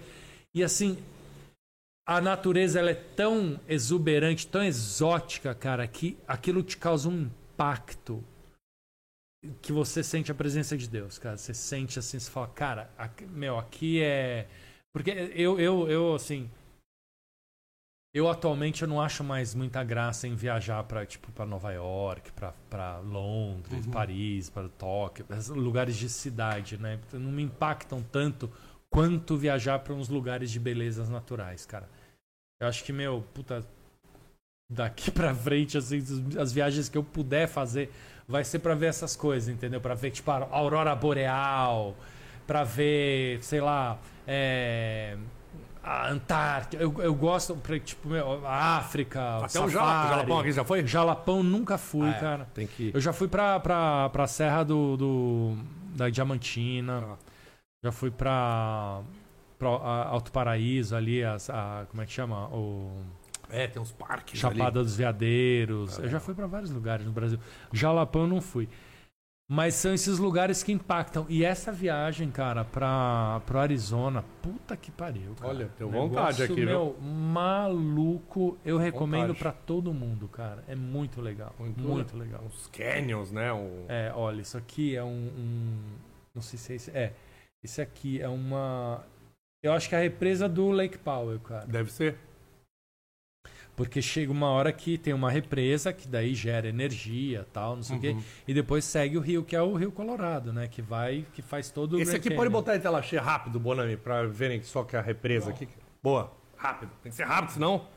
E 0.55 0.63
assim, 0.63 0.97
a 2.07 2.21
natureza 2.21 2.79
ela 2.79 2.91
é 2.91 2.95
tão 2.95 3.59
exuberante, 3.67 4.45
tão 4.47 4.63
exótica, 4.63 5.55
cara, 5.55 5.87
que 5.87 6.17
aquilo 6.27 6.61
te 6.61 6.77
causa 6.77 7.09
um 7.09 7.23
impacto 7.23 8.23
que 9.61 9.71
você 9.71 10.03
sente 10.03 10.31
a 10.31 10.35
presença 10.35 10.77
de 10.77 10.87
Deus, 10.87 11.17
cara. 11.17 11.37
Você 11.37 11.53
sente 11.53 11.99
assim, 11.99 12.19
você 12.19 12.29
fala, 12.29 12.47
cara, 12.49 12.89
aqui- 12.97 13.25
meu, 13.25 13.57
aqui 13.57 14.01
é. 14.01 14.47
Porque 14.93 15.11
eu, 15.11 15.59
eu, 15.59 15.89
eu, 15.89 16.15
assim. 16.15 16.49
Eu 18.15 18.29
atualmente 18.29 18.83
eu 18.83 18.87
não 18.87 19.01
acho 19.01 19.23
mais 19.23 19.55
muita 19.55 19.83
graça 19.83 20.27
em 20.27 20.35
viajar 20.35 20.83
para 20.83 21.03
tipo 21.03 21.31
para 21.31 21.47
Nova 21.47 21.71
York, 21.71 22.31
para 22.69 22.99
Londres, 22.99 23.87
Paris, 23.87 24.51
para 24.51 24.69
Tóquio, 24.69 25.25
lugares 25.49 25.95
de 25.95 26.07
cidade, 26.07 26.77
né? 26.77 26.99
Não 27.11 27.31
me 27.31 27.41
impactam 27.41 28.03
tanto 28.03 28.51
quanto 28.93 29.35
viajar 29.35 29.79
para 29.79 29.93
uns 29.93 30.07
lugares 30.07 30.51
de 30.51 30.59
belezas 30.59 31.09
naturais, 31.09 31.65
cara. 31.65 31.89
Eu 32.61 32.67
acho 32.67 32.83
que 32.83 32.93
meu, 32.93 33.23
puta, 33.33 33.65
daqui 34.71 35.09
pra 35.11 35.33
frente 35.33 35.77
assim, 35.77 35.97
as- 36.39 36.51
viagens 36.53 36.87
que 36.89 36.97
eu 36.97 37.03
puder 37.03 37.47
fazer 37.47 37.91
vai 38.27 38.43
ser 38.43 38.59
pra 38.59 38.75
ver 38.75 38.85
essas 38.87 39.15
coisas, 39.15 39.49
entendeu? 39.53 39.81
Pra 39.81 39.95
ver 39.95 40.11
tipo 40.11 40.29
a 40.29 40.47
aurora 40.51 40.95
boreal, 40.95 41.95
pra 42.45 42.63
ver, 42.63 43.43
sei 43.43 43.59
lá, 43.59 43.97
é, 44.27 45.17
a 45.83 46.09
Antártida. 46.09 46.81
Eu, 46.81 46.93
eu 47.01 47.13
gosto, 47.15 47.59
tipo, 47.83 48.07
meu, 48.09 48.45
a 48.45 48.77
África, 48.77 49.37
Até 49.37 49.45
o 49.59 49.69
safari. 49.69 49.71
Jala- 49.71 50.07
Jalapão 50.09 50.39
aqui 50.39 50.51
já 50.51 50.63
foi? 50.63 50.85
Jalapão 50.87 51.41
nunca 51.43 51.77
fui, 51.77 52.07
Ah, 52.07 52.11
é. 52.15 52.19
cara. 52.19 52.47
Tem 52.53 52.67
que. 52.67 52.91
Eu 52.93 53.01
já 53.01 53.11
fui 53.11 53.27
pra, 53.27 53.59
pra, 53.59 54.07
pra 54.09 54.27
Serra 54.27 54.63
do, 54.63 54.95
do- 54.95 55.57
da 55.95 56.09
Diamantina. 56.09 57.03
Ah. 57.11 57.32
Já 57.83 57.91
fui 57.91 58.09
pra, 58.09 59.01
pra 59.59 59.69
a- 59.69 60.07
Alto 60.09 60.31
Paraíso 60.31 60.95
ali, 60.95 61.23
as- 61.23 61.49
a, 61.49 61.85
como 61.89 62.01
é 62.01 62.05
que 62.05 62.11
chama? 62.13 62.47
O 62.47 62.89
É, 63.49 63.67
tem 63.67 63.81
uns 63.81 63.91
parques 63.91 64.39
Chapada 64.39 64.63
ali. 64.79 64.85
dos 64.85 64.95
Veadeiros. 64.95 65.99
Eu 65.99 66.09
já 66.09 66.19
fui 66.19 66.33
pra 66.33 66.47
vários 66.47 66.71
lugares 66.71 67.05
no 67.05 67.11
Brasil. 67.11 67.37
Jalapão 67.71 68.21
eu 68.23 68.27
não 68.27 68.41
fui. 68.41 68.67
Mas 69.51 69.75
são 69.75 69.93
esses 69.93 70.17
lugares 70.17 70.63
que 70.63 70.71
impactam. 70.71 71.25
E 71.27 71.43
essa 71.43 71.71
viagem, 71.71 72.31
cara, 72.31 72.63
pra, 72.63 73.41
pro 73.45 73.59
Arizona, 73.59 74.23
puta 74.41 74.75
que 74.77 74.89
pariu. 74.89 75.35
Cara. 75.35 75.49
Olha, 75.49 75.69
tenho 75.77 75.91
Negócio, 75.91 76.09
vontade 76.09 76.43
aqui, 76.43 76.55
viu? 76.55 76.65
meu, 76.65 76.97
maluco. 77.01 78.57
Eu 78.63 78.77
recomendo 78.77 79.35
pra 79.35 79.51
todo 79.51 79.93
mundo, 79.93 80.29
cara. 80.29 80.63
É 80.67 80.75
muito 80.75 81.19
legal. 81.21 81.53
Muito 81.59 81.79
Muito, 81.81 82.17
legal. 82.17 82.41
Uns 82.45 82.67
canyons, 82.67 83.31
né? 83.31 83.51
Um... 83.51 83.85
É, 83.89 84.11
olha, 84.15 84.41
isso 84.41 84.57
aqui 84.57 84.95
é 84.95 85.03
um, 85.03 85.07
um- 85.09 85.77
Não 86.33 86.41
sei 86.41 86.57
se 86.57 86.71
é 86.71 86.75
esse. 86.77 86.91
É. 86.91 87.13
Esse 87.63 87.81
aqui 87.81 88.21
é 88.21 88.27
uma. 88.27 89.03
Eu 89.63 89.71
acho 89.71 89.87
que 89.87 89.95
é 89.95 89.97
a 89.97 90.01
represa 90.01 90.49
do 90.49 90.69
Lake 90.71 90.97
Powell, 90.97 91.39
cara. 91.39 91.65
Deve 91.65 91.91
ser. 91.91 92.17
Porque 93.75 94.01
chega 94.03 94.31
uma 94.31 94.49
hora 94.49 94.71
que 94.71 94.99
tem 94.99 95.13
uma 95.13 95.31
represa 95.31 95.91
que 95.91 96.07
daí 96.07 96.35
gera 96.35 96.67
energia 96.67 97.47
tal, 97.51 97.75
não 97.77 97.81
sei 97.81 97.97
o 97.97 97.99
quê. 97.99 98.09
Uhum. 98.09 98.23
E 98.47 98.53
depois 98.53 98.85
segue 98.85 99.17
o 99.17 99.21
rio, 99.21 99.43
que 99.43 99.55
é 99.55 99.61
o 99.61 99.73
Rio 99.73 99.91
Colorado, 99.91 100.53
né? 100.53 100.67
Que 100.67 100.79
vai, 100.81 101.25
que 101.33 101.41
faz 101.41 101.71
todo 101.71 101.93
o 101.97 101.99
Esse 101.99 102.15
aqui 102.15 102.25
Canyon. 102.29 102.37
pode 102.37 102.49
botar 102.51 102.75
em 102.75 102.79
tela 102.79 103.01
cheia 103.01 103.21
rápido, 103.21 103.59
Bonami, 103.59 103.97
pra 103.97 104.27
verem 104.27 104.61
só 104.61 104.83
que 104.83 104.95
é 104.95 104.99
a 104.99 105.01
represa 105.01 105.49
aqui. 105.49 105.67
Boa. 106.03 106.31
Rápido. 106.55 106.91
Tem 107.01 107.09
que 107.11 107.15
ser 107.15 107.23
rápido, 107.25 107.51
senão. 107.53 107.87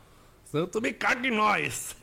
Senão 0.45 0.67
tu 0.67 0.81
me 0.81 0.95
caga 0.95 1.27
em 1.29 1.31
nós. 1.37 1.95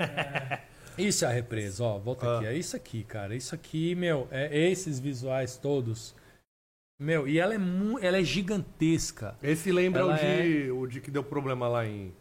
Isso 0.96 1.26
é 1.26 1.30
a 1.30 1.32
represa, 1.32 1.84
ó. 1.84 1.98
Volta 1.98 2.28
Ah. 2.30 2.38
aqui. 2.38 2.46
É 2.46 2.54
isso 2.56 2.76
aqui, 2.76 3.04
cara. 3.04 3.34
Isso 3.36 3.56
aqui, 3.56 3.96
meu, 3.96 4.28
é 4.30 4.56
esses 4.70 5.00
visuais 5.00 5.58
todos. 5.58 6.14
Meu, 7.04 7.28
e 7.28 7.38
ela 7.38 7.54
é, 7.54 7.58
ela 8.02 8.18
é 8.18 8.24
gigantesca. 8.24 9.36
Esse 9.44 9.72
lembra 9.72 10.06
o 10.06 10.14
de, 10.14 10.72
o 10.72 10.88
de 10.88 11.02
que 11.02 11.12
deu 11.12 11.24
problema 11.24 11.68
lá 11.68 11.86
em. 11.86 12.14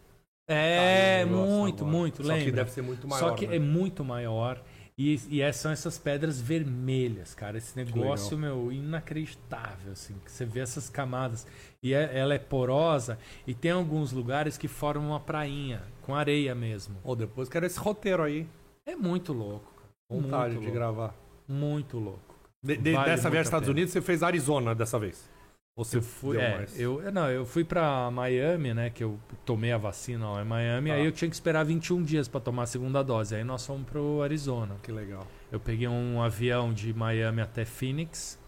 É, 0.49 1.25
Tá, 1.25 1.31
muito, 1.31 1.85
agora. 1.85 1.97
muito, 1.99 2.23
Só 2.23 2.29
lembra? 2.29 2.45
que 2.45 2.51
deve 2.51 2.71
ser 2.71 2.83
muito 2.83 3.07
maior. 3.09 3.29
Só 3.29 3.35
que 3.35 3.47
né? 3.47 3.57
é 3.57 3.59
muito 3.59 4.05
maior. 4.05 4.61
E, 4.99 5.19
e 5.31 5.41
é- 5.41 5.53
são 5.53 5.71
essas 5.73 5.99
pedras 5.99 6.41
vermelhas, 6.41 7.35
cara. 7.35 7.57
Esse 7.57 7.75
negócio, 7.77 8.37
meu, 8.37 8.71
inacreditável, 8.73 9.93
assim. 9.93 10.15
Que 10.25 10.31
você 10.31 10.45
vê 10.45 10.61
essas 10.61 10.91
camadas. 10.91 11.47
E 11.83 11.95
é- 11.95 12.11
ela 12.19 12.35
é 12.35 12.39
porosa. 12.39 13.19
E 13.47 13.55
tem 13.55 13.71
alguns 13.71 14.13
lugares 14.13 14.59
que 14.59 14.69
formam 14.69 15.11
uma 15.11 15.21
prainha, 15.21 15.83
com 16.03 16.15
areia 16.15 16.55
mesmo. 16.55 16.97
Ô, 17.05 17.15
depois 17.15 17.49
quero 17.49 17.65
esse 17.65 17.79
roteiro 17.79 18.23
aí. 18.23 18.47
É 18.85 18.95
muito 18.97 19.33
louco, 19.33 19.73
cara. 19.77 19.89
Vontade 20.11 20.55
muito 20.55 20.61
de 20.61 20.67
louco. 20.67 20.73
gravar. 20.73 21.15
Muito 21.49 21.99
louco. 21.99 22.32
De- 22.65 22.77
de- 22.77 22.93
Vale 22.93 23.11
dessa 23.11 23.23
viagem 23.29 23.39
aos 23.39 23.47
Estados. 23.47 23.69
Unidos, 23.69 23.93
você 23.93 24.01
fez 24.01 24.23
Arizona 24.23 24.75
dessa 24.75 24.99
vez. 24.99 25.29
Ou 25.75 25.85
você 25.85 25.97
Eu 25.97 26.03
fui, 26.03 26.37
é, 26.39 26.57
mais? 26.59 26.79
eu, 26.79 27.11
não, 27.11 27.31
eu 27.31 27.47
fui 27.47 27.65
pra 27.65 28.11
Miami, 28.11 28.75
né? 28.75 28.91
Que 28.91 29.03
eu 29.03 29.19
tomei 29.45 29.73
a 29.73 29.79
vacina 29.79 30.31
lá 30.31 30.43
em 30.43 30.45
Miami. 30.45 30.91
Tá. 30.91 30.97
Aí 30.97 31.05
eu 31.07 31.13
tinha 31.13 31.29
que 31.29 31.35
esperar 31.35 31.65
21 31.65 32.03
dias 32.03 32.29
pra 32.29 32.41
tomar 32.41 32.65
a 32.65 32.67
segunda 32.67 33.03
dose. 33.03 33.35
Aí 33.35 33.43
nós 33.43 33.65
fomos 33.67 33.89
pro 33.89 34.23
Arizona. 34.23 34.77
Que 34.83 34.93
legal. 34.93 35.27
Eu 35.51 35.59
peguei 35.59 35.89
um 35.89 36.21
avião 36.23 36.73
de 36.75 36.93
Miami 36.93 37.41
até 37.41 37.65
Phoenix. 37.65 38.39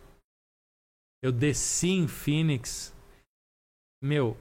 Eu 1.23 1.33
desci 1.33 1.89
em 1.89 2.07
Phoenix. 2.07 2.95
Meu, 4.03 4.37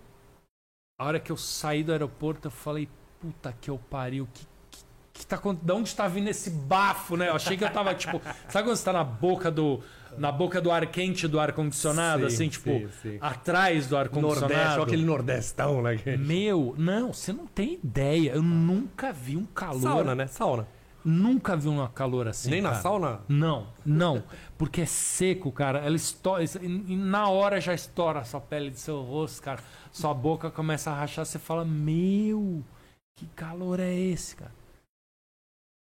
a 1.00 1.06
hora 1.06 1.20
que 1.22 1.32
eu 1.32 1.38
saí 1.38 1.84
do 1.86 1.94
aeroporto, 1.94 2.48
eu 2.48 2.52
falei, 2.52 2.90
puta 3.22 3.54
que 3.54 3.70
eu 3.70 3.78
pariu, 3.80 4.28
que, 4.34 4.46
que, 4.46 4.53
que 5.14 5.26
tá? 5.26 5.40
De 5.62 5.72
onde 5.72 5.96
tá 5.96 6.08
vindo 6.08 6.28
esse 6.28 6.50
bafo, 6.50 7.16
né? 7.16 7.30
Eu 7.30 7.36
achei 7.36 7.56
que 7.56 7.64
eu 7.64 7.70
tava, 7.72 7.94
tipo, 7.94 8.20
sabe 8.50 8.68
quando 8.68 8.76
você 8.76 8.84
tá 8.84 8.94
na 8.94 9.04
boca 9.04 9.52
do. 9.52 9.80
Na 10.18 10.32
boca 10.32 10.62
do 10.62 10.70
ar 10.72 10.86
quente 10.88 11.28
do 11.28 11.40
ar-condicionado, 11.40 12.30
Sim, 12.30 12.36
assim, 12.36 12.50
tipo, 12.50 12.70
sim, 12.70 12.88
sim. 13.02 13.18
atrás 13.20 13.88
do 13.88 13.96
Nordeste, 13.96 14.18
ar-condicionado. 14.18 14.74
olha 14.76 14.84
aquele 14.84 15.04
nordestão, 15.04 15.82
né? 15.82 16.00
Meu, 16.20 16.76
não, 16.78 17.12
você 17.12 17.34
não 17.34 17.48
tem 17.48 17.80
ideia. 17.84 18.32
Eu 18.34 18.44
nunca 18.44 19.12
vi 19.12 19.36
um 19.36 19.46
calor. 19.46 19.82
Sauna, 19.82 20.14
né? 20.14 20.28
Sauna. 20.28 20.68
Nunca 21.04 21.58
vi 21.58 21.68
um 21.68 21.86
calor 21.88 22.28
assim. 22.28 22.52
Nem 22.52 22.62
na 22.62 22.70
cara. 22.70 22.82
sauna? 22.82 23.20
Não, 23.28 23.68
não. 23.84 24.24
Porque 24.56 24.82
é 24.82 24.86
seco, 24.86 25.52
cara. 25.52 25.80
Ela 25.80 25.96
estoura. 25.96 26.44
E 26.62 26.96
na 26.96 27.28
hora 27.28 27.60
já 27.60 27.74
estoura 27.74 28.20
a 28.20 28.24
sua 28.24 28.40
pele 28.40 28.70
de 28.70 28.80
seu 28.80 29.02
rosto, 29.02 29.42
cara. 29.42 29.62
Sua 29.92 30.14
boca 30.14 30.52
começa 30.52 30.92
a 30.92 30.94
rachar. 30.94 31.26
Você 31.26 31.40
fala, 31.40 31.66
meu, 31.66 32.64
que 33.16 33.26
calor 33.36 33.80
é 33.80 33.94
esse, 33.94 34.36
cara? 34.36 34.52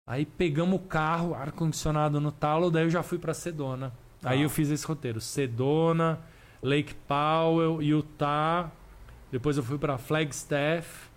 Aí 0.05 0.25
pegamos 0.25 0.75
o 0.75 0.83
carro, 0.83 1.33
ar-condicionado 1.33 2.19
no 2.19 2.31
talo, 2.31 2.69
daí 2.69 2.83
eu 2.83 2.89
já 2.89 3.01
fui 3.03 3.17
pra 3.17 3.33
Sedona. 3.33 3.93
Aí 4.23 4.39
Ah. 4.39 4.43
eu 4.43 4.49
fiz 4.49 4.69
esse 4.69 4.85
roteiro. 4.85 5.21
Sedona, 5.21 6.19
Lake 6.61 6.93
Powell, 7.07 7.81
Utah. 7.81 8.69
Depois 9.31 9.57
eu 9.57 9.63
fui 9.63 9.77
pra 9.77 9.97
Flagstaff. 9.97 11.09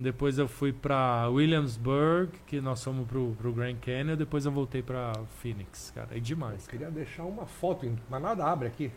Depois 0.00 0.38
eu 0.38 0.48
fui 0.48 0.72
pra 0.72 1.28
Williamsburg, 1.28 2.32
que 2.46 2.60
nós 2.60 2.82
fomos 2.82 3.06
pro, 3.06 3.34
pro 3.38 3.52
Grand 3.52 3.76
Canyon. 3.76 4.16
Depois 4.16 4.44
eu 4.44 4.50
voltei 4.50 4.82
pra 4.82 5.12
Phoenix, 5.40 5.92
cara. 5.94 6.16
É 6.16 6.18
demais. 6.18 6.64
Eu 6.64 6.70
queria 6.70 6.90
deixar 6.90 7.24
uma 7.24 7.46
foto, 7.46 7.86
mas 8.10 8.22
nada 8.22 8.44
abre 8.44 8.66
aqui. 8.68 8.90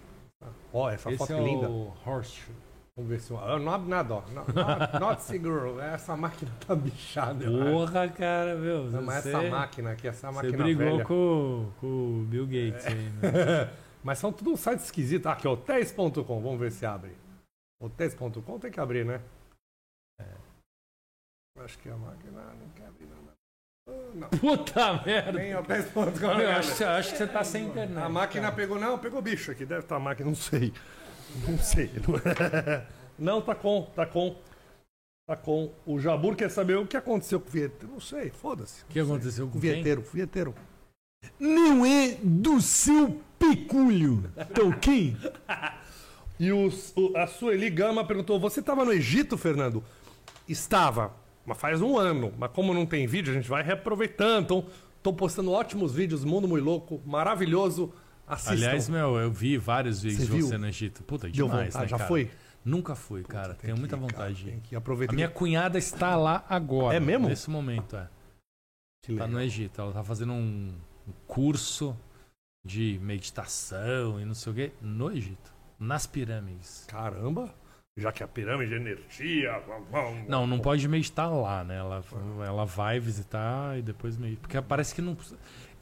Ó, 0.73 0.89
essa 0.89 1.09
Esse 1.09 1.17
foto 1.17 1.33
é 1.33 1.37
é 1.39 1.43
linda. 1.43 1.69
o 1.69 1.93
Horseshoe. 2.05 2.53
Vamos 2.97 3.09
ver 3.11 3.19
se 3.19 3.31
eu... 3.31 3.59
Não 3.59 3.73
abre 3.73 3.89
nada, 3.89 4.13
ó. 4.15 4.21
Not, 4.31 4.53
not, 4.53 4.99
not 4.99 5.23
seguro. 5.23 5.79
Essa 5.81 6.15
máquina 6.15 6.49
tá 6.65 6.73
bichada. 6.73 7.45
acho. 7.45 7.71
Porra, 7.71 8.07
cara, 8.09 8.55
meu. 8.55 8.85
Não, 8.85 9.01
mas 9.01 9.23
você, 9.23 9.29
essa 9.29 9.41
máquina 9.49 9.91
aqui, 9.91 10.07
essa 10.07 10.31
você 10.31 10.35
máquina 10.35 10.63
brigou 10.63 10.85
velha. 10.85 11.03
com, 11.05 11.71
com 11.81 11.87
o 12.21 12.25
Bill 12.25 12.45
Gates 12.45 12.85
aí, 12.85 13.09
né? 13.09 13.73
Mas 14.05 14.19
são 14.19 14.31
tudo 14.31 14.51
um 14.51 14.55
site 14.55 14.81
esquisito. 14.81 15.25
Ah, 15.25 15.31
aqui, 15.31 15.47
hotéis.com. 15.47 16.13
Vamos 16.39 16.59
ver 16.59 16.71
se 16.71 16.85
abre. 16.85 17.17
Hotéis.com 17.81 18.59
tem 18.59 18.69
que 18.71 18.79
abrir, 18.79 19.03
né? 19.03 19.19
É. 20.21 20.25
Acho 21.61 21.79
que 21.79 21.89
a 21.89 21.97
máquina 21.97 22.39
não 22.53 22.69
quer 22.75 22.85
abrir 22.85 23.07
nada. 23.07 23.33
Ah, 23.89 24.11
Não. 24.13 24.29
Puta 24.29 25.01
merda. 25.03 25.31
Nem 25.31 25.55
hotéis.com. 25.55 26.05
Né? 26.37 26.45
acho, 26.51 26.77
que- 26.77 26.83
acho 26.83 27.11
que 27.13 27.17
você 27.17 27.25
tá 27.27 27.43
sem 27.43 27.65
internet. 27.65 27.97
A 28.05 28.07
máquina 28.07 28.43
cara. 28.43 28.55
pegou. 28.55 28.79
Não, 28.79 28.99
pegou 28.99 29.21
bicho 29.23 29.49
aqui. 29.51 29.65
Deve 29.65 29.81
estar 29.81 29.95
a 29.95 29.99
máquina, 29.99 30.27
não 30.29 30.35
sei. 30.35 30.71
Não 31.47 31.57
sei. 31.59 31.91
Não, 33.17 33.41
tá 33.41 33.55
com, 33.55 33.83
tá 33.95 34.05
com. 34.05 34.35
Tá 35.27 35.35
com. 35.35 35.71
O 35.85 35.99
Jabur 35.99 36.35
quer 36.35 36.49
saber 36.49 36.77
o 36.77 36.85
que 36.85 36.95
aconteceu 36.97 37.39
com 37.39 37.47
o 37.49 37.51
vinheteiro. 37.51 37.93
Não 37.93 37.99
sei, 37.99 38.29
foda-se. 38.29 38.83
O 38.83 38.87
que 38.87 38.99
aconteceu 38.99 39.47
com 39.47 39.57
O 39.57 39.61
quem? 39.61 39.71
vinheteiro, 39.71 40.01
o 40.01 40.03
vinheteiro. 40.03 40.55
Não 41.39 41.83
é 41.85 42.17
do 42.21 42.61
seu 42.61 43.19
tá 44.53 44.63
ok? 44.63 45.15
E 46.37 46.51
o, 46.51 46.67
o- 46.97 47.17
a 47.17 47.27
Sueli 47.27 47.69
Gama 47.69 48.03
perguntou: 48.05 48.37
Você 48.41 48.59
estava 48.59 48.83
no 48.83 48.91
Egito, 48.91 49.37
Fernando? 49.37 49.81
Estava, 50.49 51.13
mas 51.45 51.57
faz 51.57 51.81
um 51.81 51.97
ano. 51.97 52.33
Mas 52.37 52.51
como 52.51 52.73
não 52.73 52.85
tem 52.85 53.07
vídeo, 53.07 53.31
a 53.31 53.33
gente 53.33 53.47
vai 53.47 53.63
reaproveitando. 53.63 54.43
Então, 54.43 54.65
tô 55.01 55.13
postando 55.13 55.51
ótimos 55.53 55.93
vídeos, 55.95 56.25
Mundo 56.25 56.45
Muito 56.45 56.65
Louco, 56.65 57.01
maravilhoso. 57.05 57.93
Assistam. 58.27 58.51
Aliás, 58.53 58.89
meu, 58.89 59.17
eu 59.17 59.31
vi 59.31 59.57
vários 59.57 60.01
vídeos 60.01 60.27
Você 60.27 60.41
você 60.41 60.57
no 60.57 60.67
Egito. 60.67 61.03
Puta, 61.03 61.29
Deu 61.29 61.47
demais, 61.47 61.67
vontade, 61.73 61.83
né, 61.85 61.89
já 61.89 61.97
cara? 61.97 62.07
foi? 62.07 62.31
Nunca 62.63 62.95
fui, 62.95 63.23
cara. 63.23 63.49
Tem 63.53 63.57
Tenho 63.67 63.73
que 63.75 63.79
muita 63.79 63.95
cara, 63.95 64.07
vontade. 64.07 64.35
de 64.43 64.49
Tem 64.51 64.59
que 64.59 64.75
aproveitar. 64.75 65.13
A 65.13 65.15
minha 65.15 65.29
cunhada 65.29 65.77
está 65.77 66.15
lá 66.15 66.43
agora. 66.49 66.95
É 66.97 66.99
mesmo? 66.99 67.27
Nesse 67.27 67.49
momento, 67.49 67.95
é. 67.95 68.07
Que 69.03 69.09
Tá 69.15 69.25
legal. 69.25 69.27
no 69.29 69.41
Egito. 69.41 69.79
Ela 69.79 69.91
tá 69.93 70.03
fazendo 70.03 70.33
um, 70.33 70.73
um 71.07 71.11
curso 71.27 71.95
de 72.65 72.99
meditação 73.03 74.19
e 74.19 74.25
não 74.25 74.33
sei 74.33 74.51
o 74.51 74.55
quê 74.55 74.71
no 74.81 75.11
Egito. 75.11 75.53
Nas 75.79 76.07
pirâmides. 76.07 76.85
Caramba! 76.87 77.53
Já 77.97 78.11
que 78.11 78.23
a 78.23 78.27
pirâmide 78.27 78.71
de 78.71 78.75
energia. 78.75 79.61
Não, 80.27 80.45
não 80.45 80.59
pode 80.59 80.85
meditar 80.87 81.31
lá, 81.31 81.63
né? 81.63 81.77
Ela, 81.77 82.03
ela 82.45 82.65
vai 82.65 82.99
visitar 82.99 83.77
e 83.77 83.81
depois 83.81 84.17
medita. 84.17 84.41
Porque 84.41 84.61
parece 84.61 84.93
que 84.95 85.01
não. 85.01 85.15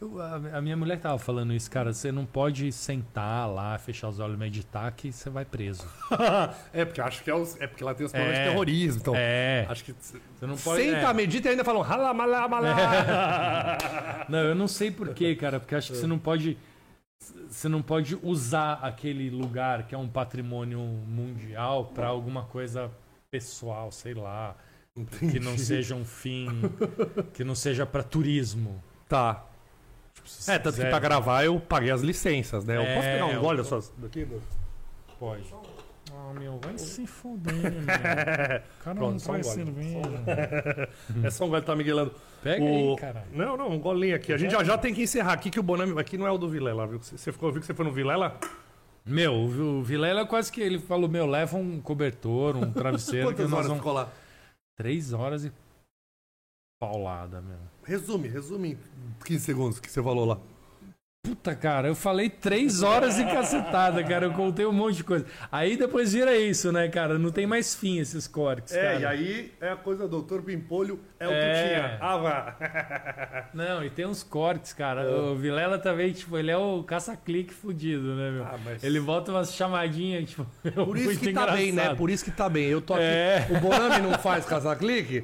Eu- 0.04 0.22
a, 0.22 0.58
a 0.58 0.62
minha 0.62 0.76
mulher 0.78 1.00
tava 1.00 1.18
falando 1.18 1.54
isso, 1.54 1.70
cara. 1.72 1.94
Você 1.94 2.12
não 2.12 2.26
pode 2.26 2.72
sentar 2.72 3.50
lá, 3.50 3.78
fechar 3.78 4.10
os 4.10 4.20
olhos 4.20 4.36
e 4.36 4.40
meditar 4.40 4.92
que 4.92 5.12
você 5.12 5.30
vai 5.30 5.46
preso. 5.46 5.84
é, 6.74 6.86
porque 6.86 7.02
acho 7.02 7.24
que 7.24 7.30
é, 7.30 7.36
os- 7.36 7.60
é 7.60 7.68
porque 7.68 7.84
lá 7.84 7.94
tem 7.94 8.06
os 8.06 8.12
problemas 8.12 8.38
É. 8.38 8.44
de 8.44 8.50
terrorismo. 8.50 9.02
Então, 9.02 9.14
É. 9.16 9.66
acho 9.70 9.84
que. 9.84 9.94
Você 9.94 10.46
não 10.46 10.56
pode. 10.58 10.82
Senta, 10.84 11.10
é. 11.10 11.14
medita 11.14 11.48
e 11.48 11.52
ainda 11.52 11.64
falam. 11.64 11.82
Rala, 11.82 12.14
malá, 12.14 12.48
malá. 12.48 13.78
Não, 14.30 14.40
eu 14.40 14.56
não 14.56 14.68
sei 14.68 14.90
porquê, 14.92 15.36
cara, 15.36 15.60
porque 15.60 15.76
acho 15.76 15.92
que 15.92 15.98
você 15.98 16.08
não 16.08 16.18
pode. 16.20 16.58
Você 17.50 17.68
não 17.70 17.82
pode 17.82 18.18
usar 18.22 18.80
aquele 18.82 19.30
lugar 19.30 19.84
que 19.88 19.96
é 19.96 19.98
um 19.98 20.08
patrimônio 20.08 20.80
mundial 20.80 21.86
pra 21.86 22.08
alguma 22.08 22.44
coisa 22.44 22.92
pessoal, 23.32 23.92
sei 23.92 24.14
lá. 24.14 24.56
Que 25.20 25.40
não 25.40 25.58
seja 25.58 25.96
um 25.96 26.06
fim. 26.06 26.48
Que 27.34 27.44
não 27.44 27.56
seja 27.56 27.86
pra 27.86 28.04
turismo. 28.04 28.82
Tá. 29.08 29.44
Se 30.26 30.52
É, 30.52 30.60
tanto 30.60 30.76
que 30.76 30.86
pra 30.86 31.00
gravar 31.00 31.44
eu 31.44 31.60
paguei 31.60 31.92
as 31.92 32.02
licenças, 32.02 32.64
né? 32.66 32.78
Eu 32.78 32.82
É, 32.82 32.96
posso 32.96 33.08
pegar 33.08 33.26
um 33.26 33.32
eu- 33.32 33.42
gole 33.42 33.58
dessas 33.62 33.92
daqui? 33.98 34.28
Pode. 35.20 35.44
Ah, 36.16 36.34
meu, 36.40 36.60
vai 36.60 36.78
se 36.78 37.06
fuder, 37.08 37.54
meu. 37.54 37.72
O 37.82 37.86
cara 37.88 38.64
Pronto, 38.84 39.00
não 39.02 39.08
um 39.16 39.20
faz 39.20 39.48
cerveja. 39.48 40.00
É 41.24 41.30
só 41.32 41.46
um 41.46 41.50
gole 41.50 41.62
que 41.62 41.68
tá 41.68 41.76
miguelando. 41.76 42.14
Pega 42.42 42.64
O- 42.64 42.92
aí, 42.92 42.96
caralho. 42.98 43.28
Não, 43.34 43.58
não, 43.58 43.70
um 43.72 43.80
golinho 43.80 44.16
aqui. 44.16 44.32
A 44.34 44.38
gente 44.38 44.52
já, 44.52 44.64
já 44.64 44.78
tem 44.78 44.94
que 44.94 45.02
encerrar 45.04 45.34
aqui 45.34 45.50
que 45.50 45.60
o 45.60 45.64
Bonami. 45.64 46.00
Aqui 46.00 46.18
não 46.18 46.28
é 46.28 46.32
o 46.32 46.38
do 46.38 46.50
Vilela, 46.50 46.86
viu? 46.88 47.00
Você, 47.00 47.32
ficou, 47.32 47.52
viu 47.52 47.60
que 47.62 47.68
você 47.68 47.74
foi 47.74 47.86
no 47.86 47.92
Vilela? 47.92 48.38
Meu, 49.06 49.34
o 49.34 49.84
Vilela 49.84 50.26
quase 50.26 50.52
que 50.52 50.62
ele 50.62 50.80
falou: 50.80 51.10
Meu, 51.10 51.26
leva 51.26 51.58
um 51.58 51.82
cobertor, 51.82 52.56
um 52.56 52.72
travesseiro. 52.72 53.30
que 53.30 53.34
Quantas 53.36 53.50
nós 53.50 53.54
horas 53.60 53.68
vamos... 53.68 53.80
ficou 53.82 53.94
lá? 53.94 54.10
Três 54.78 55.14
horas 55.14 55.46
e. 55.46 55.52
Paulada, 56.80 57.42
meu. 57.42 57.58
Resume, 57.86 58.28
resume 58.28 58.72
em 58.74 58.78
15 59.26 59.40
segundos 59.44 59.80
que 59.80 59.90
você 59.92 60.02
falou 60.02 60.26
lá. 60.26 60.38
Puta, 61.26 61.56
cara, 61.56 61.88
eu 61.88 61.96
falei 61.96 62.30
três 62.30 62.84
horas 62.84 63.18
e 63.18 63.24
cacetada, 63.24 64.04
cara. 64.04 64.26
Eu 64.26 64.34
contei 64.34 64.66
um 64.66 64.74
monte 64.74 64.98
de 64.98 65.04
coisa. 65.06 65.26
Aí 65.50 65.78
depois 65.78 66.12
vira 66.12 66.36
isso, 66.36 66.70
né, 66.70 66.90
cara? 66.90 67.18
Não 67.18 67.32
tem 67.32 67.48
mais 67.48 67.74
fim 67.74 67.98
esses 68.00 68.28
cortes, 68.28 68.74
É, 68.74 68.82
cara. 68.82 69.00
e 69.00 69.06
aí 69.06 69.54
é 69.62 69.70
a 69.70 69.76
coisa 69.78 70.04
do 70.04 70.10
Doutor 70.10 70.42
Pimpolho, 70.42 71.00
é 71.18 71.26
o 71.26 71.30
que 71.30 71.36
É. 71.36 71.68
tinha. 71.70 71.98
Ah, 72.02 72.18
vá. 72.18 73.50
Não, 73.54 73.82
e 73.86 73.90
tem 73.90 74.06
uns 74.06 74.22
cortes, 74.22 74.74
cara. 74.74 75.10
O 75.10 75.34
Vilela 75.38 75.80
também, 75.80 76.12
tipo, 76.12 76.38
ele 76.38 76.52
é 76.52 76.58
o 76.58 76.84
caça-clique 76.84 77.54
fudido, 77.54 78.16
né, 78.16 78.30
meu? 78.32 78.44
Ah, 78.44 78.60
mas- 78.62 78.84
Ele 78.84 79.00
bota 79.00 79.32
umas 79.32 79.54
chamadinhas, 79.56 80.30
tipo. 80.30 80.46
Por 80.86 80.98
isso 80.98 81.18
que 81.22 81.32
tá 81.32 81.48
bem, 81.54 81.72
né? 81.72 81.96
Por 81.96 82.10
isso 82.10 82.26
que 82.26 82.32
tá 82.32 82.50
bem. 82.50 82.66
Eu 82.66 82.82
tô 82.82 82.96
aqui. 82.96 83.04
É. 83.04 83.48
O 83.50 83.62
Bonami 83.62 84.02
não 84.06 84.20
faz 84.20 84.44
caça-clique. 84.46 85.24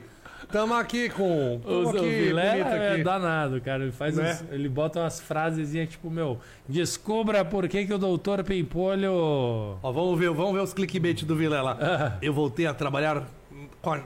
Tamo 0.51 0.73
aqui 0.73 1.09
com. 1.09 1.57
O, 1.57 1.59
Tamo 1.59 1.79
o 1.89 1.91
bonito 1.93 2.39
é 2.39 2.97
danado, 3.03 3.61
cara. 3.61 3.83
Ele 3.83 3.91
faz 3.91 4.15
Né? 4.15 4.31
uns- 4.33 4.51
ele 4.51 4.67
bota 4.67 4.99
umas 4.99 5.19
frasezinhas 5.19 5.89
tipo, 5.89 6.09
meu, 6.09 6.39
descubra 6.67 7.45
por 7.45 7.67
que, 7.67 7.85
que 7.85 7.93
o 7.93 7.97
doutor 7.99 8.43
Pimpolho. 8.43 9.13
Ó, 9.81 9.91
vamos 9.91 10.17
ver, 10.17 10.31
vamos 10.31 10.53
ver 10.53 10.61
os 10.61 10.73
clickbait 10.73 11.23
do 11.25 11.35
Vilela. 11.35 11.77
Ah. 11.81 12.17
Eu 12.21 12.33
voltei 12.33 12.65
a 12.65 12.73
trabalhar 12.73 13.23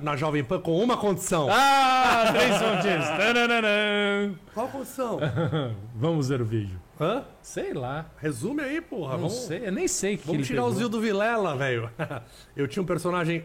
na 0.02 0.16
Jovem 0.16 0.44
Pan 0.44 0.60
com 0.60 0.78
uma 0.78 0.96
condição. 0.98 1.48
Ah, 1.50 2.26
três. 2.32 3.08
Tananana. 3.08 4.34
Qual 4.54 4.68
condição? 4.68 5.20
Vamos 5.96 6.30
ver 6.30 6.42
o 6.42 6.46
vídeo. 6.46 6.80
Hã? 7.04 7.26
Sei 7.42 7.74
lá. 7.74 8.10
Resume 8.18 8.62
aí, 8.62 8.80
porra. 8.80 9.12
Não 9.12 9.28
vamos 9.28 9.34
sei, 9.34 9.68
eu 9.68 9.72
nem 9.74 9.90
sei 9.90 10.16
que 10.16 10.26
vamos 10.26 10.40
ele 10.40 10.48
tirar 10.48 10.62
pegou. 10.62 10.74
o 10.74 10.80
Zil 10.80 10.88
do 10.88 11.02
Vilela, 11.02 11.58
velho. 11.58 11.92
Eu 12.56 12.66
tinha 12.66 12.82
um 12.82 12.86
personagem. 12.86 13.44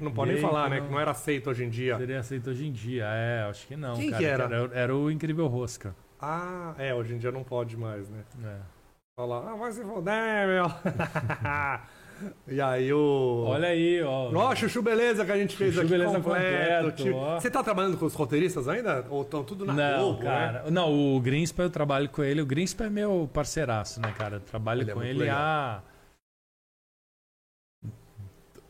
Não 0.00 0.10
pode 0.10 0.32
nem 0.32 0.40
falar, 0.40 0.68
né? 0.68 0.80
não. 0.80 0.86
Que 0.86 0.92
não 0.92 1.00
era 1.00 1.12
aceito 1.12 1.48
hoje 1.48 1.64
em 1.64 1.68
dia. 1.68 1.96
Seria 1.96 2.18
aceito 2.18 2.50
hoje 2.50 2.66
em 2.66 2.72
dia, 2.72 3.04
é, 3.04 3.48
acho 3.48 3.66
que 3.68 3.76
não. 3.76 3.94
Quem 3.94 4.10
cara, 4.10 4.18
que 4.18 4.28
era? 4.28 4.44
Era, 4.44 4.70
era 4.74 4.96
o 4.96 5.10
Incrível 5.10 5.46
Rosca. 5.46 5.94
Ah, 6.20 6.74
é, 6.76 6.92
hoje 6.92 7.14
em 7.14 7.18
dia 7.18 7.30
não 7.30 7.44
pode 7.44 7.76
mais, 7.76 8.08
né? 8.08 8.24
É. 8.44 8.56
Falar, 9.16 9.48
ah, 9.48 9.54
vai 9.54 9.70
se 9.70 9.82
foder, 9.84 10.48
meu. 10.48 10.66
e 12.48 12.60
aí 12.60 12.92
o. 12.92 13.44
Olha 13.46 13.68
aí, 13.68 14.02
ó. 14.02 14.30
Ó, 14.34 14.54
Chuchu 14.54 14.82
Beleza 14.82 15.24
que 15.24 15.32
a 15.32 15.36
gente 15.36 15.56
fez 15.56 15.70
Chuchu 15.74 15.80
aqui 15.86 15.90
Beleza 15.90 16.20
completo. 16.20 16.84
completo, 16.84 17.02
tio. 17.02 17.16
ó. 17.16 17.40
Você 17.40 17.50
tá 17.50 17.62
trabalhando 17.62 17.96
com 17.96 18.06
os 18.06 18.14
roteiristas 18.14 18.68
ainda? 18.68 19.06
Ou 19.10 19.22
estão 19.22 19.44
tudo 19.44 19.64
na 19.64 19.72
não, 19.72 19.98
Globo, 20.04 20.18
né? 20.18 20.24
cara. 20.24 20.70
Não, 20.70 21.16
o 21.16 21.20
Greenspan 21.20 21.64
eu 21.64 21.70
trabalho 21.70 22.08
com 22.08 22.22
ele. 22.22 22.40
O 22.42 22.46
Greenspan 22.46 22.86
é 22.86 22.90
meu 22.90 23.30
parceiraço, 23.32 24.00
né, 24.00 24.12
cara? 24.16 24.36
Eu 24.36 24.40
trabalho 24.40 24.82
Ele 24.82 24.90
é 24.90 24.94
com 24.94 25.00
muito 25.00 25.10
ele 25.10 25.18
legal. 25.20 25.38
há 25.38 25.82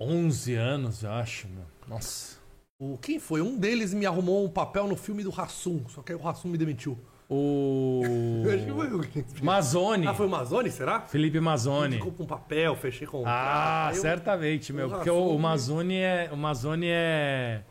11 0.01 0.55
anos, 0.55 1.03
eu 1.03 1.11
acho, 1.11 1.49
meu. 1.49 1.65
Nossa. 1.87 2.39
O, 2.79 2.97
quem 2.99 3.19
foi? 3.19 3.41
Um 3.43 3.57
deles 3.57 3.93
me 3.93 4.07
arrumou 4.07 4.45
um 4.45 4.49
papel 4.49 4.87
no 4.87 4.95
filme 4.97 5.25
do 5.25 5.31
Rassum, 5.31 5.85
só 5.89 6.03
que 6.03 6.13
aí 6.13 6.19
o 6.19 6.23
Rassum 6.23 6.49
me 6.49 6.57
demitiu. 6.59 6.97
O. 7.31 8.03
Eu 8.45 8.55
acho 8.55 8.65
que 8.65 9.23
foi 9.23 9.41
o 9.41 9.45
Mazone. 9.45 10.07
Ah, 10.07 10.15
foi 10.15 10.27
o 10.27 10.31
Mazone, 10.31 10.71
será? 10.71 11.01
Felipe 11.03 11.39
Mazone. 11.41 11.97
Ficou 11.97 12.13
com 12.13 12.23
um 12.23 12.27
papel, 12.27 12.75
fechei 12.77 13.07
com 13.07 13.23
Ah, 13.27 13.91
eu- 13.95 14.01
certamente, 14.01 14.73
meu. 14.73 14.89
Porque 14.89 15.11
o, 15.11 15.15
o 15.15 15.27
Rassum- 15.27 15.39
Mazone 15.39 15.97
é. 15.97 16.31
O 16.33 16.37
Mazone 16.37 16.87
é. 16.89 17.63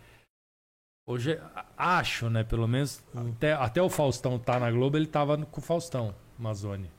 Hoje, 1.09 1.39
acho, 1.77 2.29
né? 2.29 2.43
Pelo 2.43 2.67
menos 2.67 3.01
até, 3.15 3.53
até 3.53 3.81
o 3.81 3.89
Faustão 3.89 4.37
tá 4.37 4.59
na 4.59 4.69
Globo, 4.69 4.97
ele 4.97 5.07
tava 5.07 5.37
com 5.37 5.61
o 5.61 5.63
Faustão, 5.63 6.13
Mazone. 6.37 6.91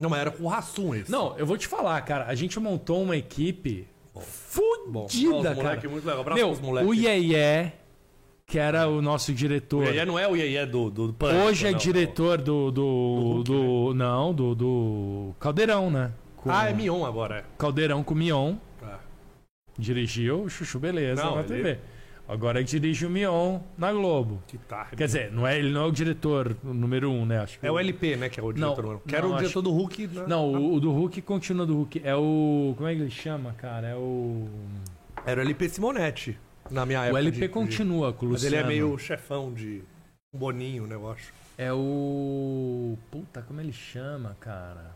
Não, 0.00 0.10
mas 0.10 0.20
era 0.20 0.30
com 0.32 0.42
o 0.44 0.48
Rassum 0.48 0.94
esse. 0.94 1.10
Não, 1.10 1.38
eu 1.38 1.46
vou 1.46 1.56
te 1.56 1.68
falar, 1.68 2.00
cara. 2.02 2.26
A 2.26 2.34
gente 2.34 2.58
montou 2.58 3.00
uma 3.02 3.16
equipe 3.16 3.88
Bom, 4.88 5.08
fudida, 5.08 5.42
cara. 5.42 5.54
moleque 5.54 5.88
muito 5.88 6.04
legal. 6.04 6.20
Abraço 6.20 6.60
Meu, 6.62 6.84
o 6.86 6.92
Iê 6.92 7.72
que 8.46 8.58
era 8.58 8.86
o 8.88 9.00
nosso 9.00 9.32
O 9.32 9.34
diretor. 9.34 9.86
Iê 9.94 10.04
não 10.04 10.18
é 10.18 10.28
o 10.28 10.36
Iê 10.36 10.66
do, 10.66 10.90
do, 10.90 11.06
do 11.08 11.12
Pânico, 11.14 11.44
Hoje 11.46 11.66
é 11.66 11.70
não, 11.70 11.78
diretor 11.78 12.38
do. 12.38 12.70
Do. 12.70 13.42
Do 13.42 13.42
do- 13.44 13.94
não, 13.94 14.32
do, 14.34 14.54
do. 14.54 15.34
Caldeirão, 15.40 15.90
né? 15.90 16.12
Com-. 16.36 16.50
Ah, 16.52 16.68
é 16.68 16.72
Mion 16.74 17.04
agora, 17.04 17.38
é. 17.38 17.44
Caldeirão 17.58 18.02
com 18.04 18.14
Mion. 18.14 18.56
Tá. 18.80 19.00
Dirigiu 19.78 20.42
o 20.42 20.48
Chuchu 20.50 20.78
Beleza 20.78 21.22
Não, 21.24 21.34
na 21.36 21.40
ele- 21.40 21.48
TV. 21.48 21.78
Agora 22.26 22.64
dirige 22.64 23.04
o 23.04 23.10
Mion 23.10 23.58
na 23.76 23.92
Globo. 23.92 24.42
Que 24.46 24.56
tá. 24.56 24.86
Quer 24.96 25.04
dizer, 25.04 25.30
não 25.30 25.46
é, 25.46 25.58
ele 25.58 25.70
não 25.70 25.82
é 25.82 25.84
o 25.86 25.90
diretor 25.92 26.56
número 26.64 27.10
um, 27.10 27.26
né? 27.26 27.40
Acho 27.40 27.58
que 27.60 27.66
É 27.66 27.70
o 27.70 27.78
LP, 27.78 28.16
né? 28.16 28.30
Que 28.30 28.40
é 28.40 28.42
o 28.42 28.50
diretor. 28.50 29.02
que 29.06 29.14
era 29.14 29.26
o 29.26 29.32
acho- 29.34 29.40
diretor 29.42 29.60
do 29.60 29.70
Hulk. 29.70 30.06
né? 30.06 30.24
Não, 30.26 30.50
o, 30.54 30.74
o 30.76 30.80
do 30.80 30.90
Hulk 30.90 31.20
continua 31.20 31.66
do 31.66 31.74
Hulk. 31.76 32.00
É 32.02 32.16
o. 32.16 32.72
Como 32.78 32.88
é 32.88 32.94
que 32.94 33.00
ele 33.02 33.10
chama, 33.10 33.52
cara? 33.58 33.88
É 33.88 33.94
o. 33.94 34.46
Era 35.26 35.40
o 35.40 35.44
LP 35.44 35.68
Simonetti. 35.68 36.38
Na 36.70 36.86
minha 36.86 37.00
época. 37.04 37.14
O 37.14 37.18
LP 37.18 37.34
de- 37.36 37.40
de- 37.42 37.48
continua 37.48 38.12
com 38.12 38.26
o 38.26 38.30
Mas 38.30 38.42
Luciano. 38.42 38.56
ele 38.56 38.64
é 38.64 38.66
meio 38.66 38.98
chefão 38.98 39.52
de. 39.52 39.82
Boninho, 40.34 40.86
né? 40.86 40.94
Eu 40.96 41.10
acho. 41.10 41.32
É 41.56 41.72
o. 41.72 42.96
Puta, 43.10 43.42
como 43.42 43.60
ele 43.60 43.72
chama, 43.72 44.36
cara? 44.40 44.92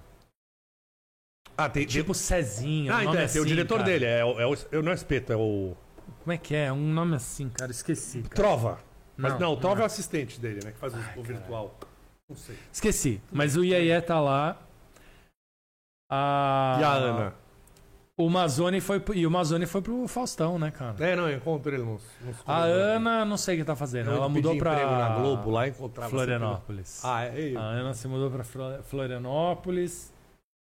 Ah, 1.57 1.69
tem. 1.69 1.87
Tipo 1.87 2.15
Cezinha. 2.15 2.93
ah, 2.93 2.97
um 2.97 3.01
então 3.01 3.13
nome 3.15 3.25
é, 3.25 3.29
tem 3.29 3.41
o 3.41 3.45
assim, 3.45 3.49
diretor 3.49 3.79
cara. 3.79 3.85
dele. 3.91 4.05
É, 4.05 4.25
o- 4.25 4.41
é, 4.41 4.47
o, 4.47 4.57
eu 4.73 4.83
não 4.83 4.93
é 4.93 4.95
espeto, 4.95 5.33
é 5.33 5.37
o. 5.37 5.77
Como 6.25 6.33
é 6.33 6.39
que 6.39 6.55
é? 6.55 6.73
Um 6.73 6.93
nome 6.93 7.15
assim, 7.17 7.49
cara. 7.51 7.71
Esqueci. 7.71 8.23
Cara. 8.23 8.35
Trova. 8.35 8.81
Mas 9.17 9.33
não, 9.33 9.41
Não, 9.41 9.53
o 9.53 9.57
Trova 9.57 9.75
não. 9.77 9.83
é 9.83 9.85
o 9.85 9.87
assistente 9.87 10.41
dele, 10.41 10.61
né? 10.65 10.73
Que 10.73 10.79
faz 10.79 10.95
o, 10.95 11.21
o 11.21 11.23
virtual. 11.23 11.77
Não 12.29 12.37
sei. 12.37 12.57
Esqueci. 12.73 13.21
Mas 13.33 13.57
o 13.57 13.65
Iê 13.65 14.01
tá 14.01 14.21
lá. 14.21 14.57
A... 16.11 16.79
E 16.81 16.85
a 16.85 16.93
Ana? 16.93 17.35
O 18.19 18.29
Mazone 18.29 18.81
foi. 18.81 19.01
E 19.15 19.25
o 19.25 19.31
Mazone 19.31 19.65
foi 19.65 19.81
pro 19.81 20.09
Faustão, 20.09 20.59
né, 20.59 20.73
cara? 20.73 20.97
É, 21.07 21.15
não, 21.15 21.29
eu 21.31 21.37
encontro 21.37 21.73
ele 21.73 21.85
nos. 21.85 22.03
nos 22.21 22.37
A 22.45 22.63
Ana, 22.63 23.25
não 23.25 23.37
sei 23.37 23.55
o 23.55 23.59
que 23.59 23.65
tá 23.65 23.77
fazendo. 23.77 24.11
Eu 24.11 24.17
Ela 24.17 24.29
mudou 24.29 24.57
pra 24.59 24.75
na 24.75 25.19
Globo 25.21 25.51
lá 25.53 25.69
encontrava 25.69 26.11
Florianópolis. 26.11 27.01
Ah, 27.05 27.23
é 27.25 27.55
A 27.57 27.61
Ana 27.61 27.95
se 27.95 28.09
mudou 28.09 28.29
pra 28.29 28.43
Flo- 28.43 28.83
Florianópolis. 28.83 30.13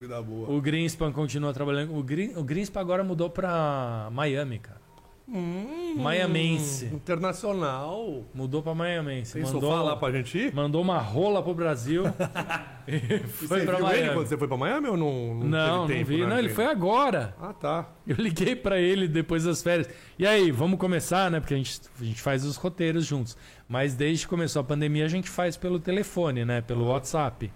O 0.02 0.60
Greenspan 0.60 1.12
continua 1.12 1.54
trabalhando. 1.54 1.96
O, 1.96 2.02
Green... 2.02 2.36
o 2.36 2.42
Greenspan 2.42 2.80
agora 2.80 3.04
mudou 3.04 3.30
pra 3.30 4.08
Miami, 4.12 4.58
cara. 4.58 4.83
Hum, 5.26 5.94
Miamense. 5.96 6.84
Internacional. 6.92 8.24
Mudou 8.34 8.62
pra 8.62 8.74
Miamense. 8.74 9.32
Tem 9.32 9.42
Mandou... 9.42 9.60
sofá 9.62 9.82
lá 9.82 9.96
pra 9.96 10.12
gente 10.12 10.36
ir? 10.36 10.54
Mandou 10.54 10.82
uma 10.82 10.98
rola 10.98 11.42
pro 11.42 11.54
Brasil. 11.54 12.04
e 12.86 13.18
foi 13.26 13.60
você 13.60 13.64
pra 13.64 13.76
viu 13.76 13.84
Miami. 13.86 14.02
ele 14.02 14.14
quando 14.14 14.26
você 14.26 14.36
foi 14.36 14.46
pra 14.48 14.56
Miami 14.58 14.88
ou 14.88 14.96
não? 14.98 15.34
Não, 15.34 15.46
Não, 15.48 15.48
teve 15.48 15.48
não 15.48 15.86
tempo, 15.86 16.06
vi. 16.08 16.20
né, 16.20 16.26
Não, 16.26 16.38
ele 16.38 16.50
foi 16.50 16.66
agora. 16.66 17.34
Ah, 17.40 17.54
tá. 17.54 17.88
Eu 18.06 18.16
liguei 18.16 18.54
pra 18.54 18.78
ele 18.78 19.08
depois 19.08 19.44
das 19.44 19.62
férias. 19.62 19.88
E 20.18 20.26
aí, 20.26 20.50
vamos 20.50 20.78
começar, 20.78 21.30
né? 21.30 21.40
Porque 21.40 21.54
a 21.54 21.56
gente, 21.56 21.80
a 22.00 22.04
gente 22.04 22.20
faz 22.20 22.44
os 22.44 22.56
roteiros 22.56 23.06
juntos. 23.06 23.34
Mas 23.66 23.94
desde 23.94 24.24
que 24.26 24.28
começou 24.30 24.60
a 24.60 24.64
pandemia, 24.64 25.06
a 25.06 25.08
gente 25.08 25.30
faz 25.30 25.56
pelo 25.56 25.78
telefone, 25.80 26.44
né? 26.44 26.60
Pelo 26.60 26.86
WhatsApp. 26.88 27.50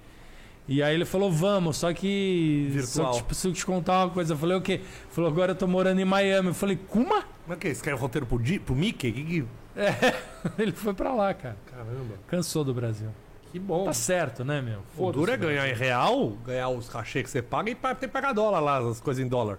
E 0.66 0.82
aí 0.82 0.94
ele 0.94 1.04
falou, 1.04 1.30
vamos, 1.30 1.76
só 1.76 1.92
que. 1.92 2.68
Virtual. 2.70 3.06
Só 3.06 3.10
que, 3.12 3.16
tipo, 3.18 3.34
se 3.34 3.46
eu 3.48 3.52
te 3.52 3.64
contar 3.64 4.04
uma 4.06 4.10
coisa, 4.12 4.32
eu 4.34 4.38
falei, 4.38 4.56
o 4.56 4.60
quê? 4.60 4.80
Falou, 5.10 5.30
agora 5.30 5.52
eu 5.52 5.56
tô 5.56 5.66
morando 5.66 6.00
em 6.00 6.04
Miami. 6.04 6.48
Eu 6.48 6.54
falei, 6.54 6.78
como? 6.88 7.14
Mas 7.48 7.56
o 7.56 7.60
que? 7.60 7.74
Você 7.74 7.82
quer 7.82 7.94
roteiro 7.94 8.26
pro, 8.26 8.38
Di, 8.38 8.58
pro 8.58 8.74
Mickey? 8.76 9.10
Que 9.10 9.24
que... 9.24 9.44
Ele 10.62 10.72
foi 10.72 10.92
pra 10.92 11.14
lá, 11.14 11.32
cara. 11.32 11.56
Caramba. 11.70 12.14
Cansou 12.28 12.62
do 12.62 12.74
Brasil. 12.74 13.08
Que 13.50 13.58
bom. 13.58 13.86
Tá 13.86 13.94
certo, 13.94 14.44
né, 14.44 14.60
meu? 14.60 14.82
O 14.96 15.10
duro 15.10 15.30
é 15.32 15.36
ganhar 15.36 15.66
em 15.68 15.72
real, 15.72 16.30
ganhar 16.44 16.68
os 16.68 16.88
cachê 16.88 17.22
que 17.22 17.30
você 17.30 17.40
paga 17.40 17.70
e 17.70 17.74
ter 17.74 17.94
que 17.96 18.08
pagar 18.08 18.34
dólar 18.34 18.60
lá, 18.60 18.78
as 18.78 19.00
coisas 19.00 19.24
em 19.24 19.26
dólar. 19.28 19.58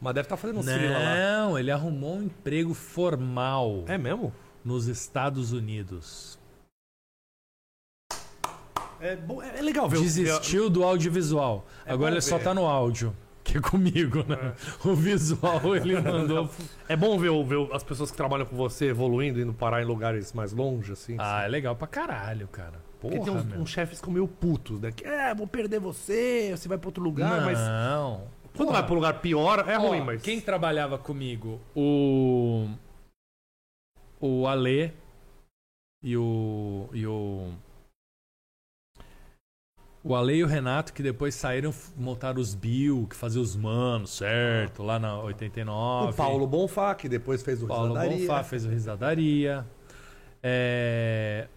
Mas 0.00 0.14
deve 0.14 0.26
estar 0.26 0.36
fazendo 0.36 0.60
uns 0.60 0.66
frila 0.70 0.96
lá. 0.98 1.14
Não, 1.16 1.58
ele 1.58 1.70
arrumou 1.72 2.16
um 2.18 2.22
emprego 2.22 2.72
formal 2.74 3.82
É 3.88 3.98
mesmo? 3.98 4.32
nos 4.64 4.86
Estados 4.86 5.50
Unidos. 5.52 6.38
É, 9.00 9.16
bom, 9.16 9.42
é 9.42 9.60
legal 9.60 9.88
ver 9.88 9.98
o- 9.98 10.02
Desistiu 10.02 10.70
do 10.70 10.84
audiovisual. 10.84 11.66
É 11.84 11.92
Agora 11.92 12.14
ele 12.14 12.20
só 12.20 12.38
ver. 12.38 12.44
tá 12.44 12.54
no 12.54 12.66
áudio. 12.66 13.14
Que 13.44 13.58
é 13.58 13.60
comigo, 13.60 14.24
né? 14.26 14.54
O 14.84 14.94
visual 14.94 15.76
ele 15.76 16.00
mandou. 16.00 16.48
É 16.88 16.96
bom 16.96 17.18
ver, 17.18 17.30
ver 17.44 17.74
as 17.74 17.82
pessoas 17.82 18.10
que 18.10 18.16
trabalham 18.16 18.44
com 18.46 18.56
você 18.56 18.86
evoluindo, 18.86 19.40
indo 19.40 19.52
parar 19.54 19.82
em 19.82 19.84
lugares 19.84 20.32
mais 20.32 20.52
longe, 20.52 20.92
assim. 20.92 21.16
Ah, 21.18 21.44
é 21.44 21.48
legal 21.48 21.76
pra 21.76 21.86
caralho, 21.86 22.48
cara. 22.48 22.82
Porque 23.00 23.18
Porra, 23.18 23.42
tem 23.42 23.52
uns, 23.56 23.60
uns 23.62 23.70
chefes 23.70 24.00
que 24.00 24.10
meio 24.10 24.26
putos, 24.26 24.80
né? 24.80 24.90
Que, 24.90 25.06
é, 25.06 25.34
vou 25.34 25.46
perder 25.46 25.78
você, 25.78 26.50
você 26.56 26.66
vai 26.68 26.78
pra 26.78 26.88
outro 26.88 27.02
lugar, 27.02 27.42
mas 27.44 27.58
Não. 27.58 28.22
quando 28.56 28.68
Porra. 28.68 28.72
vai 28.72 28.82
pra 28.82 28.92
um 28.92 28.96
lugar 28.96 29.20
pior, 29.20 29.68
é 29.68 29.78
Ó, 29.78 29.88
ruim, 29.88 30.00
mas... 30.00 30.22
Quem 30.22 30.40
trabalhava 30.40 30.96
comigo? 30.98 31.60
O. 31.76 32.66
O 34.20 34.46
Ale 34.46 34.92
e 36.02 36.16
o. 36.16 36.88
E 36.92 37.06
o. 37.06 37.50
O 40.06 40.14
Ale 40.14 40.34
e 40.34 40.44
o 40.44 40.46
Renato, 40.46 40.92
que 40.92 41.02
depois 41.02 41.34
saíram, 41.34 41.72
montaram 41.96 42.38
os 42.38 42.54
Bill, 42.54 43.06
que 43.08 43.16
faziam 43.16 43.42
os 43.42 43.56
manos, 43.56 44.10
certo? 44.10 44.82
Lá 44.82 44.98
na 44.98 45.18
89. 45.18 46.12
O 46.12 46.14
Paulo 46.14 46.46
Bonfá, 46.46 46.94
que 46.94 47.08
depois 47.08 47.42
fez 47.42 47.62
o 47.62 47.66
Paulo 47.66 47.94
Risadaria. 47.94 48.18
Bonfá 48.18 48.44
fez 48.44 48.66
o 48.66 48.68
Risadaria. 48.68 49.66
É... 50.42 51.48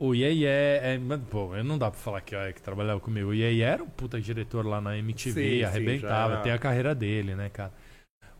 O 0.00 0.14
Iê 0.14 0.44
é, 0.46 0.98
pô, 1.28 1.54
não 1.62 1.76
dá 1.76 1.90
pra 1.90 2.00
falar 2.00 2.22
que, 2.22 2.34
ó, 2.34 2.50
que 2.50 2.62
trabalhava 2.62 2.98
comigo. 2.98 3.28
O 3.28 3.34
Iê 3.34 3.60
era 3.60 3.82
um 3.82 3.88
puta 3.88 4.18
diretor 4.18 4.64
lá 4.64 4.80
na 4.80 4.96
MTV, 4.96 5.32
Sim, 5.42 5.56
sim, 5.58 5.64
arrebentava, 5.64 6.34
já- 6.36 6.40
tem 6.42 6.52
a 6.52 6.58
carreira 6.58 6.94
dele, 6.94 7.34
né, 7.34 7.50
cara? 7.50 7.72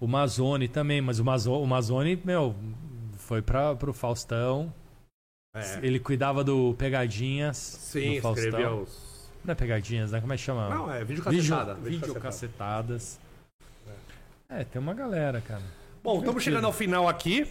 O 0.01 0.06
Mazone 0.06 0.66
também, 0.66 1.02
mas 1.02 1.19
o, 1.19 1.24
Mazo, 1.24 1.52
o 1.52 1.66
Mazone, 1.66 2.19
meu, 2.24 2.55
foi 3.19 3.43
pra, 3.43 3.74
pro 3.74 3.93
Faustão. 3.93 4.73
É. 5.60 5.80
Ele 5.82 5.98
cuidava 5.98 6.43
do 6.44 6.74
Pegadinhas. 6.78 7.56
Sim, 7.56 8.20
do 8.20 8.28
escrevia 8.28 8.70
os... 8.72 9.30
Não 9.44 9.52
é 9.52 9.55
Pegadinhas, 9.55 10.12
né? 10.12 10.20
Como 10.20 10.32
é 10.32 10.36
que 10.36 10.43
chama? 10.43 10.68
Não, 10.68 10.93
é 10.93 11.05
vídeo 11.05 11.22
cacetada. 11.22 11.74
vídeo 11.74 12.14
cacetadas. 12.16 13.18
É, 14.48 14.64
tem 14.64 14.80
uma 14.80 14.94
galera, 14.94 15.40
cara. 15.40 15.62
Bom, 16.02 16.18
estamos 16.20 16.43
chegando 16.43 16.64
ao 16.64 16.72
final 16.72 17.09
aqui. 17.09 17.47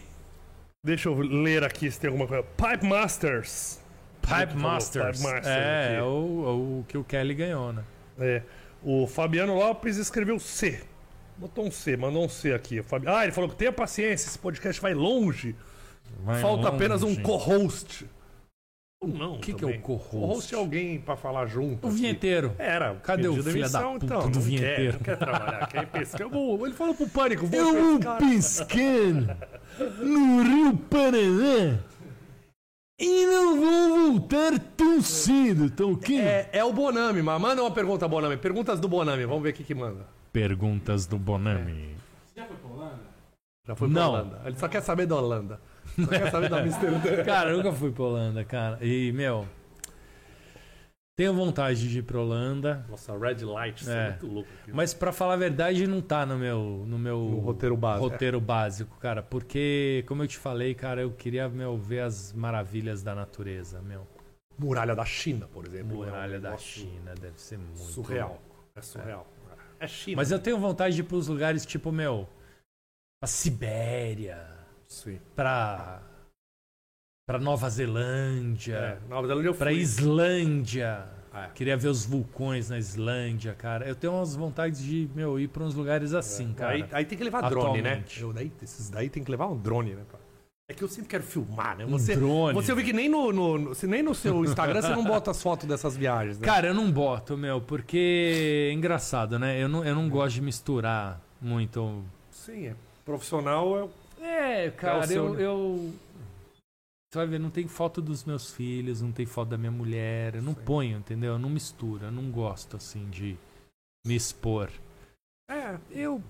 Deixa 0.83 1.09
eu 1.09 1.15
ler 1.19 1.63
aqui 1.63 1.89
se 1.91 1.99
tem 1.99 2.07
alguma 2.09 2.27
coisa. 2.27 2.43
Pipe 2.43 2.85
Masters. 2.85 3.79
Pipe 4.21 4.55
Masters. 4.55 5.17
Pipe 5.17 5.23
Masters 5.31 5.47
é, 5.47 5.85
aqui. 5.85 5.95
é 5.95 6.03
o, 6.03 6.79
o 6.79 6.85
que 6.87 6.97
o 6.97 7.03
Kelly 7.03 7.33
ganhou, 7.33 7.73
né? 7.73 7.83
É. 8.19 8.41
O 8.83 9.07
Fabiano 9.07 9.55
Lopes 9.55 9.97
escreveu 9.97 10.39
C. 10.39 10.81
Botou 11.37 11.65
um 11.67 11.71
C, 11.71 11.95
mandou 11.95 12.25
um 12.25 12.29
C 12.29 12.53
aqui. 12.53 12.79
O 12.79 12.83
Fabi- 12.83 13.07
Ah, 13.07 13.23
ele 13.23 13.31
falou 13.31 13.49
que 13.49 13.55
tenha 13.55 13.71
paciência, 13.71 14.27
esse 14.27 14.39
podcast 14.39 14.81
vai 14.81 14.93
longe. 14.93 15.55
Vai 16.23 16.41
Falta 16.41 16.63
longe. 16.63 16.75
apenas 16.75 17.03
um 17.03 17.15
co-host. 17.15 18.05
Ou 18.99 19.07
não, 19.09 19.35
O 19.35 19.39
que, 19.39 19.53
que 19.53 19.63
é 19.63 19.67
o 19.67 19.79
co-host? 19.79 20.09
Co-host 20.09 20.55
é 20.55 20.57
alguém 20.57 20.99
pra 20.99 21.15
falar 21.15 21.45
junto. 21.45 21.85
O 21.85 21.89
aqui. 21.89 21.97
vinheteiro. 21.99 22.55
Era. 22.57 22.95
Cadê 22.95 23.27
o 23.27 23.43
filho 23.43 23.69
da 23.71 23.81
puta 23.83 24.05
então, 24.05 24.29
do 24.31 24.39
não 24.39 24.41
vinheteiro? 24.41 24.75
Quer, 24.77 24.93
não 24.93 24.99
quer 24.99 25.17
trabalhar, 25.17 25.67
quer 25.67 25.85
pescar. 25.87 26.21
Eu 26.21 26.29
vou- 26.31 26.65
Ele 26.65 26.73
falou 26.75 26.95
pro 26.95 27.07
Pânico, 27.07 27.45
vou 27.45 27.59
Eu 27.59 27.73
vou 27.73 27.99
pescar. 28.17 28.17
pescar 28.17 29.37
no 29.99 30.41
Rio 30.43 30.77
Paraná 30.89 31.79
e 32.99 33.25
não 33.27 33.61
vou 33.61 34.11
voltar 34.13 34.57
tão 34.75 34.99
cedo, 35.01 35.69
tá 35.69 35.85
ok? 35.85 36.19
É, 36.19 36.49
é 36.53 36.63
o 36.63 36.73
Bonami, 36.73 37.21
mas 37.21 37.39
manda 37.39 37.61
uma 37.61 37.69
pergunta, 37.71 38.07
Bonami. 38.07 38.35
Perguntas 38.37 38.79
do 38.79 38.87
Bonami, 38.87 39.25
vamos 39.25 39.43
ver 39.43 39.49
o 39.49 39.53
que 39.53 39.63
que 39.63 39.75
manda. 39.75 40.07
Perguntas 40.33 41.05
do 41.05 41.19
Bonami. 41.19 41.95
Já 43.67 43.75
foi 43.75 43.89
pra 43.89 43.99
Não. 44.01 44.09
Holanda. 44.11 44.41
Ele 44.45 44.55
só 44.55 44.67
quer 44.67 44.81
saber 44.81 45.05
da 45.05 45.15
Holanda. 45.17 45.59
Só 45.99 46.07
quer 46.07 46.31
saber 46.31 46.49
da 46.49 46.59
Amsterdã. 46.61 47.23
Cara, 47.25 47.49
eu 47.51 47.57
nunca 47.57 47.71
fui 47.73 47.91
pra 47.91 48.03
Holanda, 48.03 48.43
cara. 48.45 48.77
E, 48.85 49.11
meu. 49.11 49.45
Tenho 51.17 51.33
vontade 51.33 51.89
de 51.89 51.99
ir 51.99 52.03
pra 52.03 52.19
Holanda. 52.19 52.85
Nossa, 52.87 53.17
Red 53.17 53.43
Light, 53.43 53.81
isso 53.81 53.89
é, 53.89 54.05
É. 54.05 54.09
muito 54.11 54.27
louco. 54.27 54.49
aqui. 54.61 54.71
Mas 54.71 54.93
pra 54.93 55.11
falar 55.11 55.33
a 55.33 55.37
verdade, 55.37 55.87
não 55.87 55.99
tá 55.99 56.25
no 56.27 56.37
meu, 56.37 56.85
no 56.87 56.99
meu 56.99 57.17
No 57.17 57.39
roteiro 57.39 57.75
básico. 57.75 58.07
roteiro 58.07 58.39
básico, 58.39 58.97
cara. 58.99 59.23
Porque, 59.23 60.05
como 60.07 60.21
eu 60.21 60.27
te 60.27 60.37
falei, 60.37 60.75
cara, 60.75 61.01
eu 61.01 61.09
queria, 61.11 61.49
meu, 61.49 61.75
ver 61.75 62.01
as 62.01 62.31
maravilhas 62.33 63.01
da 63.01 63.15
natureza, 63.15 63.81
meu. 63.81 64.05
Muralha 64.59 64.95
da 64.95 65.05
China, 65.05 65.47
por 65.51 65.65
exemplo. 65.65 65.97
Muralha 65.97 66.35
é 66.35 66.37
um 66.37 66.41
da 66.41 66.57
China, 66.57 67.15
deve 67.19 67.39
ser 67.41 67.57
muito 67.57 67.77
Surreal. 67.79 68.29
louco. 68.29 68.65
É 68.75 68.81
surreal. 68.81 69.27
É 69.79 69.87
China. 69.87 70.17
Mas 70.17 70.29
eu 70.31 70.37
tenho 70.39 70.59
vontade 70.59 70.93
de 70.95 71.01
ir 71.01 71.03
pros 71.05 71.27
lugares 71.27 71.65
tipo, 71.65 71.91
meu, 71.91 72.27
pra 73.19 73.27
Sibéria, 73.27 74.47
Sim. 74.87 75.19
pra. 75.35 76.01
pra 77.27 77.39
Nova 77.39 77.69
Zelândia, 77.69 78.75
É, 78.75 79.09
Nova 79.09 79.27
Zelândia 79.27 79.49
eu 79.49 79.55
pra 79.55 79.71
fui. 79.71 79.79
Islândia. 79.79 81.05
É. 81.33 81.49
Queria 81.53 81.77
ver 81.77 81.89
os 81.89 82.03
vulcões 82.05 82.69
na 82.69 82.79
Islândia, 82.79 83.53
cara. 83.53 83.87
Eu 83.87 83.95
tenho 83.95 84.13
umas 84.13 84.35
vontades 84.35 84.81
de, 84.81 85.07
meu, 85.13 85.39
ir 85.39 85.47
pra 85.49 85.63
uns 85.63 85.75
lugares 85.75 86.13
assim, 86.13 86.51
cara. 86.53 86.73
Aí, 86.73 86.85
aí 86.91 87.05
tem 87.05 87.15
que 87.17 87.23
levar 87.23 87.47
drone, 87.47 87.81
né? 87.81 88.03
Eu, 88.17 88.33
daí, 88.33 88.51
esses 88.61 88.89
daí 88.89 89.07
tem 89.07 89.23
que 89.23 89.29
levar 89.29 89.45
um 89.47 89.55
drone, 89.55 89.93
né? 89.93 90.03
cara? 90.09 90.23
É 90.69 90.73
que 90.73 90.83
eu 90.83 90.87
sempre 90.87 91.09
quero 91.09 91.23
filmar, 91.23 91.77
né? 91.77 91.85
Você, 91.85 92.13
Um 92.15 92.19
drone. 92.19 92.53
Você 92.55 92.73
vi 92.73 92.83
que 92.83 92.91
nem 92.91 93.07
no, 93.07 93.31
no, 93.31 93.57
no- 93.57 93.71
nem 93.83 94.01
no 94.01 94.15
seu 94.15 94.43
Instagram 94.43 94.81
você 94.81 94.89
não 94.89 95.03
bota 95.05 95.29
as 95.31 95.41
fotos 95.41 95.67
dessas 95.67 95.95
viagens, 95.95 96.39
né? 96.39 96.45
Cara, 96.45 96.67
eu 96.67 96.73
não 96.73 96.91
boto, 96.91 97.37
meu, 97.37 97.61
porque 97.61 98.67
é 98.71 98.73
engraçado, 98.73 99.37
né? 99.37 99.61
Eu 99.61 99.69
não, 99.69 99.85
eu 99.85 99.93
não 99.93 100.09
gosto 100.09 100.35
de 100.35 100.41
misturar 100.41 101.21
muito. 101.39 102.03
Sim, 102.31 102.67
é. 102.67 102.75
Profissional 103.07 103.89
é. 104.19 104.65
É, 104.65 104.71
cara, 104.71 104.99
o 104.99 105.07
seu, 105.07 105.25
eu, 105.25 105.33
né? 105.33 105.45
eu. 105.45 105.93
Você 107.09 107.19
vai 107.19 107.25
ver, 107.25 107.39
não 107.39 107.49
tem 107.49 107.65
foto 107.65 108.01
dos 108.01 108.25
meus 108.25 108.51
filhos, 108.51 109.01
não 109.01 109.13
tem 109.13 109.25
foto 109.25 109.47
da 109.47 109.57
minha 109.57 109.71
mulher. 109.71 110.35
Eu 110.35 110.41
não 110.41 110.53
ponho, 110.53 110.97
entendeu? 110.97 111.31
Eu 111.33 111.39
não 111.39 111.49
misturo. 111.49 112.03
Eu 112.03 112.11
não 112.11 112.29
gosto, 112.29 112.75
assim, 112.75 113.09
de 113.09 113.37
me 114.05 114.13
expor. 114.13 114.69
É. 115.49 115.77
Eu. 115.89 116.21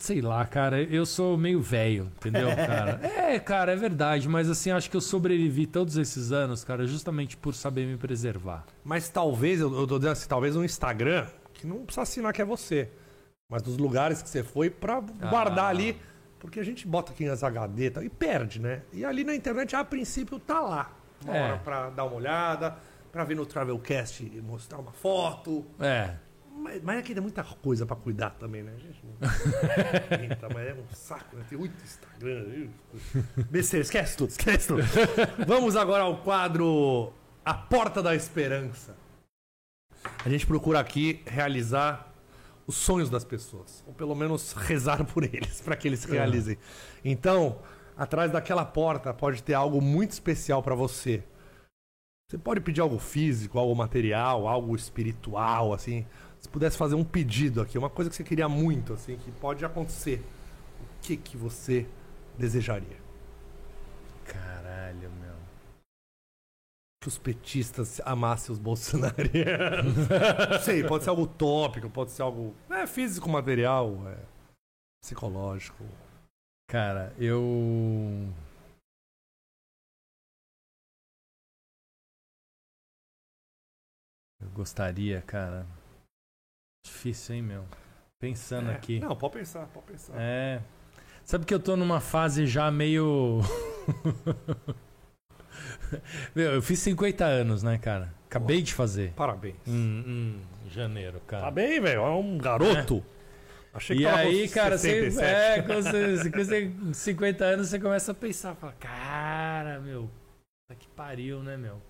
Sei 0.00 0.20
lá, 0.20 0.44
cara, 0.44 0.82
eu 0.82 1.06
sou 1.06 1.38
meio 1.38 1.62
velho, 1.62 2.10
entendeu, 2.16 2.48
cara? 2.56 2.98
É, 3.06 3.38
cara, 3.38 3.70
é 3.70 3.76
verdade, 3.76 4.28
mas 4.28 4.50
assim, 4.50 4.72
acho 4.72 4.90
que 4.90 4.96
eu 4.96 5.00
sobrevivi 5.00 5.64
todos 5.64 5.96
esses 5.96 6.32
anos, 6.32 6.64
cara, 6.64 6.84
justamente 6.84 7.36
por 7.36 7.54
saber 7.54 7.86
me 7.86 7.96
preservar. 7.96 8.66
Mas 8.82 9.08
talvez, 9.08 9.60
eu, 9.60 9.72
eu 9.72 9.86
tô 9.86 9.98
dizendo 9.98 10.12
assim, 10.14 10.28
talvez 10.28 10.56
um 10.56 10.64
Instagram, 10.64 11.28
que 11.54 11.64
não 11.64 11.84
precisa 11.84 12.02
assinar 12.02 12.32
que 12.32 12.42
é 12.42 12.44
você. 12.44 12.90
Mas 13.52 13.60
dos 13.62 13.76
lugares 13.76 14.22
que 14.22 14.28
você 14.30 14.42
foi 14.42 14.70
pra 14.70 14.98
guardar 15.00 15.66
Ah. 15.66 15.68
ali. 15.68 16.00
Porque 16.40 16.58
a 16.58 16.64
gente 16.64 16.88
bota 16.88 17.12
aqui 17.12 17.24
nas 17.26 17.44
HD 17.44 17.84
e 17.86 17.90
tal, 17.90 18.02
e 18.02 18.08
perde, 18.08 18.58
né? 18.60 18.82
E 18.92 19.04
ali 19.04 19.22
na 19.22 19.32
internet, 19.34 19.76
a 19.76 19.84
princípio, 19.84 20.40
tá 20.40 20.58
lá. 20.58 20.90
Uma 21.22 21.36
É. 21.36 21.42
hora 21.42 21.58
pra 21.58 21.90
dar 21.90 22.04
uma 22.04 22.16
olhada, 22.16 22.76
pra 23.12 23.22
vir 23.24 23.36
no 23.36 23.44
Travelcast 23.46 24.24
e 24.24 24.40
mostrar 24.40 24.78
uma 24.78 24.90
foto. 24.90 25.64
É, 25.78 26.14
Mas, 26.54 26.82
mas 26.82 26.98
é 26.98 27.02
que 27.02 27.12
tem 27.14 27.22
muita 27.22 27.42
coisa 27.44 27.84
pra 27.86 27.94
cuidar 27.96 28.30
também, 28.30 28.62
né? 28.62 28.72
A 28.76 28.78
gente 28.78 29.00
não... 29.04 29.12
Eita, 30.22 30.48
mas 30.52 30.66
é 30.68 30.74
um 30.74 30.94
saco, 30.94 31.36
né? 31.36 31.44
Tem 31.48 31.58
oito 31.58 31.74
Instagram. 31.82 32.68
Besteira, 33.50 33.82
esquece 33.84 34.16
tudo, 34.16 34.30
esquece 34.30 34.68
tudo. 34.68 34.82
Vamos 35.46 35.76
agora 35.76 36.02
ao 36.04 36.18
quadro 36.18 37.12
A 37.44 37.54
Porta 37.54 38.02
da 38.02 38.14
Esperança. 38.14 38.94
A 40.24 40.28
gente 40.28 40.46
procura 40.46 40.78
aqui 40.80 41.22
realizar 41.26 42.11
os 42.66 42.76
sonhos 42.76 43.10
das 43.10 43.24
pessoas, 43.24 43.82
ou 43.86 43.92
pelo 43.92 44.14
menos 44.14 44.52
rezar 44.52 45.04
por 45.06 45.24
eles, 45.24 45.60
para 45.60 45.76
que 45.76 45.88
eles 45.88 46.00
se 46.00 46.10
realizem. 46.10 46.56
Então, 47.04 47.58
atrás 47.96 48.30
daquela 48.30 48.64
porta 48.64 49.12
pode 49.12 49.42
ter 49.42 49.54
algo 49.54 49.80
muito 49.80 50.12
especial 50.12 50.62
para 50.62 50.74
você. 50.74 51.22
Você 52.28 52.38
pode 52.38 52.60
pedir 52.60 52.80
algo 52.80 52.98
físico, 52.98 53.58
algo 53.58 53.74
material, 53.74 54.48
algo 54.48 54.74
espiritual, 54.74 55.74
assim. 55.74 56.06
Se 56.40 56.48
pudesse 56.48 56.76
fazer 56.76 56.94
um 56.94 57.04
pedido 57.04 57.60
aqui, 57.60 57.76
uma 57.76 57.90
coisa 57.90 58.10
que 58.10 58.16
você 58.16 58.24
queria 58.24 58.48
muito, 58.48 58.94
assim, 58.94 59.16
que 59.16 59.30
pode 59.32 59.64
acontecer, 59.64 60.24
o 60.80 61.02
que 61.02 61.16
que 61.16 61.36
você 61.36 61.86
desejaria? 62.38 63.02
caralho, 64.24 65.10
meu. 65.20 65.21
Que 67.02 67.08
os 67.08 67.18
petistas 67.18 68.00
amassem 68.04 68.52
os 68.52 68.60
bolsonarianos. 68.60 70.08
Não 70.08 70.60
sei, 70.62 70.84
pode 70.86 71.02
ser 71.02 71.10
algo 71.10 71.22
utópico, 71.22 71.90
pode 71.90 72.12
ser 72.12 72.22
algo 72.22 72.54
é, 72.70 72.86
físico, 72.86 73.28
material, 73.28 73.90
é, 74.08 74.24
psicológico. 75.02 75.82
Cara, 76.70 77.12
eu. 77.18 78.32
Eu 84.40 84.48
gostaria, 84.50 85.22
cara. 85.22 85.66
Difícil, 86.86 87.34
hein, 87.34 87.42
meu? 87.42 87.64
Pensando 88.20 88.70
É, 88.70 88.74
aqui. 88.74 89.00
Não, 89.00 89.16
pode 89.16 89.34
pensar, 89.34 89.66
pode 89.68 89.86
pensar. 89.86 90.14
É. 90.16 90.62
Sabe 91.24 91.44
que 91.46 91.52
eu 91.52 91.60
tô 91.60 91.76
numa 91.76 92.00
fase 92.00 92.46
já 92.46 92.70
meio. 92.70 93.40
meu, 96.34 96.52
eu 96.52 96.62
fiz 96.62 96.78
50 96.80 97.24
anos, 97.24 97.62
né, 97.62 97.78
cara? 97.78 98.12
Acabei 98.26 98.62
de 98.62 98.72
fazer. 98.72 99.12
Parabéns. 99.12 99.56
Em, 99.66 100.40
em 100.64 100.70
janeiro, 100.70 101.20
cara. 101.26 101.44
Tá 101.44 101.50
bem, 101.50 101.80
velho, 101.80 102.00
é 102.00 102.10
um 102.10 102.38
garoto. 102.38 103.04
Achei 103.74 103.96
que 103.96 104.02
E 104.02 104.06
aí, 104.06 104.48
cara, 104.48 104.76
você, 104.76 105.10
67. 105.10 105.24
é, 105.24 105.62
quando 105.62 105.82
você, 105.82 106.30
quando 106.30 106.44
você 106.44 106.66
com 106.66 106.94
50 106.94 107.44
anos, 107.44 107.68
você 107.68 107.80
começa 107.80 108.12
a 108.12 108.14
pensar, 108.14 108.54
fala, 108.54 108.74
cara, 108.74 109.80
meu, 109.80 110.10
que 110.78 110.88
pariu, 110.88 111.42
né, 111.42 111.56
meu? 111.56 111.80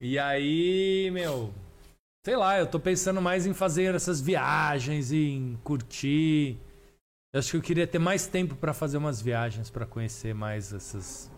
E 0.00 0.18
aí, 0.18 1.10
meu, 1.10 1.52
sei 2.24 2.36
lá, 2.36 2.58
eu 2.58 2.66
tô 2.66 2.78
pensando 2.78 3.20
mais 3.20 3.46
em 3.46 3.54
fazer 3.54 3.94
essas 3.94 4.20
viagens, 4.20 5.10
em 5.10 5.58
curtir. 5.64 6.58
Eu 7.32 7.40
acho 7.40 7.50
que 7.50 7.56
eu 7.56 7.62
queria 7.62 7.86
ter 7.86 7.98
mais 7.98 8.26
tempo 8.26 8.54
pra 8.54 8.72
fazer 8.72 8.98
umas 8.98 9.20
viagens, 9.20 9.70
pra 9.70 9.86
conhecer 9.86 10.34
mais 10.34 10.72
essas, 10.72 11.30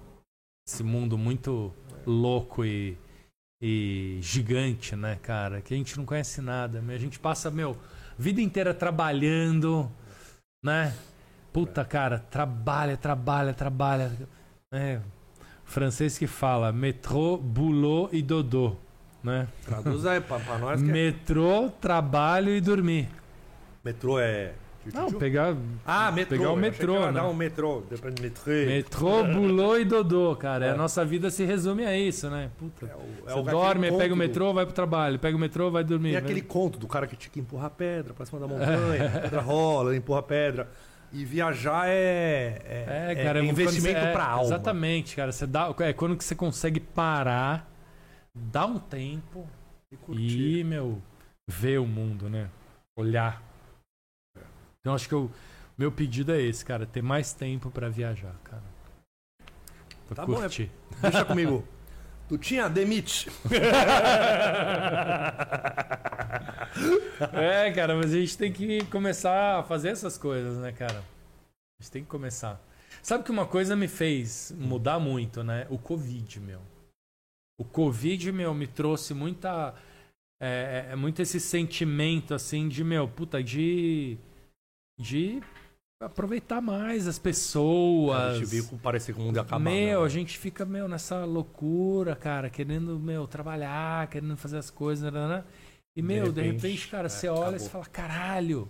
esse 0.67 0.83
mundo 0.83 1.19
muito 1.19 1.73
louco 2.07 2.65
e, 2.65 2.97
e 3.61 4.19
gigante, 4.21 4.95
né, 4.97 5.19
cara? 5.23 5.61
Que 5.61 5.75
a 5.75 5.77
gente 5.77 5.97
não 5.99 6.05
conhece 6.05 6.41
nada. 6.41 6.83
A 6.87 6.99
gente 6.99 7.19
passa, 7.19 7.51
meu, 7.51 7.77
vida 8.19 8.41
inteira 8.41 8.73
trabalhando, 8.73 9.91
né? 10.65 10.95
Puta, 11.53 11.85
cara, 11.85 12.19
trabalha, 12.19 12.97
trabalha, 12.97 13.53
trabalha. 13.53 14.13
É, 14.73 15.01
francês 15.65 16.17
que 16.17 16.27
fala 16.27 16.73
metrô, 16.73 17.37
boulot 17.37 18.15
e 18.15 18.23
dodô, 18.23 18.77
né? 19.23 19.49
Traduz 19.65 20.07
aí 20.07 20.21
pra, 20.21 20.39
pra 20.39 20.59
nós 20.59 20.81
que 20.81 20.89
é... 20.89 20.93
Metrô, 20.93 21.71
trabalho 21.81 22.55
e 22.55 22.61
dormir. 22.61 23.09
Metrô 23.85 24.19
é... 24.19 24.55
Não, 24.95 25.13
pegar 25.13 25.55
Ah, 25.85 26.11
metrô. 26.11 26.39
pegar 26.39 26.51
o 26.53 26.57
metrô, 26.57 27.07
né? 27.07 27.13
dar 27.13 27.29
um 27.29 27.35
metrô. 27.35 27.83
Depois 27.91 28.15
de 28.15 28.23
metrô. 28.23 28.53
metrô, 28.53 29.25
boulot 29.25 29.81
e 29.81 29.85
dodô, 29.85 30.35
cara. 30.37 30.67
É. 30.67 30.71
A 30.71 30.75
nossa 30.75 31.05
vida 31.05 31.31
se 31.31 31.45
resume 31.45 31.85
a 31.85 31.97
isso, 31.97 32.31
né? 32.31 32.51
Puta. 32.59 32.87
É 32.87 32.95
o- 32.97 33.29
é 33.31 33.35
Você 33.35 33.51
dorme, 33.51 33.93
pega 33.93 34.15
o 34.15 34.17
metrô, 34.17 34.55
vai 34.55 34.65
pro 34.65 34.75
trabalho. 34.75 35.19
Pega 35.19 35.37
o 35.37 35.41
metrô, 35.41 35.71
vai 35.71 35.85
dormir. 35.85 36.11
E 36.11 36.13
vai- 36.13 36.23
aquele 36.23 36.41
conto 36.43 36.79
do 36.79 36.87
cara 36.89 37.07
que 37.07 37.15
tinha 37.15 37.31
que 37.31 37.41
empurrar 37.41 37.71
pedra 37.71 38.15
pra 38.15 38.25
cima 38.25 38.41
da 38.41 38.47
montanha, 38.49 39.07
a 39.07 39.21
pedra 39.21 39.41
rola, 39.43 39.95
empurra 39.95 40.23
pedra. 40.23 40.69
E 41.13 41.25
viajar 41.25 41.89
é, 41.89 42.63
é, 42.65 43.07
É, 43.11 43.15
cara, 43.23 43.41
é 43.41 43.45
investimento 43.45 43.99
é, 43.99 44.13
pra 44.13 44.25
alma. 44.29 44.45
Exatamente, 44.45 45.17
cara. 45.17 45.33
Você 45.33 45.45
dá, 45.47 45.75
é 45.81 45.93
quando 45.93 46.17
que 46.17 46.25
você 46.25 46.35
consegue 46.37 46.79
parar, 46.79 47.69
dar 48.35 48.67
um 48.67 48.79
tempo 48.79 49.47
E 49.93 49.97
curtir. 49.97 50.59
e, 50.61 50.65
meu, 50.65 51.03
ver 51.49 51.79
o 51.81 51.87
mundo, 51.87 52.31
né? 52.31 52.47
Olhar. 52.97 53.43
Então 54.81 54.95
acho 54.95 55.09
que 55.09 55.15
o 55.15 55.31
meu 55.77 55.91
pedido 55.93 56.33
é 56.33 56.41
esse, 56.41 56.65
cara, 56.65 56.87
ter 56.87 57.03
mais 57.03 57.33
tempo 57.33 57.71
pra 57.71 57.89
viajar, 57.89 58.35
cara. 58.45 58.63
Pra 60.07 60.17
Tá 60.17 60.27
bom, 60.27 60.35
é- 60.35 60.41
curtir. 60.41 60.71
Deixa 61.01 61.25
comigo. 61.25 61.67
Tu 62.29 62.39
tinha 62.39 62.69
demite. 62.69 63.29
É, 67.33 67.71
cara, 67.73 67.97
mas 67.97 68.15
a 68.15 68.19
gente 68.19 68.39
tem 68.39 68.53
que 68.53 68.85
começar 68.87 69.59
a 69.59 69.63
fazer 69.63 69.89
essas 69.91 70.17
coisas, 70.17 70.57
né, 70.59 70.73
cara? 70.73 70.99
A 70.99 71.83
gente 71.83 71.91
tem 71.93 72.03
que 72.03 72.09
começar. 72.09 72.61
Sabe 73.03 73.25
que 73.25 73.31
uma 73.31 73.47
coisa 73.47 73.75
me 73.77 73.89
fez 73.89 74.55
mudar 74.57 74.99
muito, 74.99 75.43
né? 75.43 75.67
O 75.71 75.79
Covid, 75.79 76.41
meu. 76.41 76.61
O 77.59 77.65
Covid, 77.65 78.33
meu, 78.33 78.55
me 78.55 78.67
trouxe 78.67 79.13
muita. 79.13 79.75
É, 80.41 80.87
é, 80.93 80.97
muito 80.97 81.21
esse 81.21 81.39
sentimento, 81.39 82.33
assim, 82.33 82.69
de, 82.69 82.83
meu, 82.83 83.07
puta, 83.09 83.43
de. 83.43 84.17
De 85.01 85.41
aproveitar 86.03 86.61
mais 86.61 87.07
as 87.07 87.19
pessoas. 87.19 88.19
A 88.19 88.35
gente 88.35 88.47
viu 88.47 88.69
que 88.69 88.79
parecia 88.79 89.15
que 89.15 89.21
o 89.21 89.25
mundo 89.25 89.37
ia 89.37 89.43
acabar. 89.43 89.59
Meu, 89.59 90.01
né? 90.01 90.07
a 90.07 90.09
gente 90.09 90.39
fica, 90.39 90.65
meu, 90.65 90.89
nessa 90.89 91.25
loucura, 91.25 92.17
cara, 92.17 92.49
querendo, 92.49 92.99
meu, 92.99 93.27
trabalhar, 93.27 94.09
querendo 94.09 94.37
fazer 94.37 94.59
as 94.59 94.71
coisas, 94.71 95.13
né, 95.13 95.29
né? 95.29 95.45
E, 95.97 96.01
De 96.01 96.07
meu, 96.07 96.33
de 96.33 96.41
repente, 96.41 96.63
repente, 96.63 96.89
cara, 96.89 97.07
é, 97.07 97.09
você 97.09 97.29
olha 97.29 97.57
e 97.57 97.61
fala, 97.61 97.85
caralho, 97.87 98.69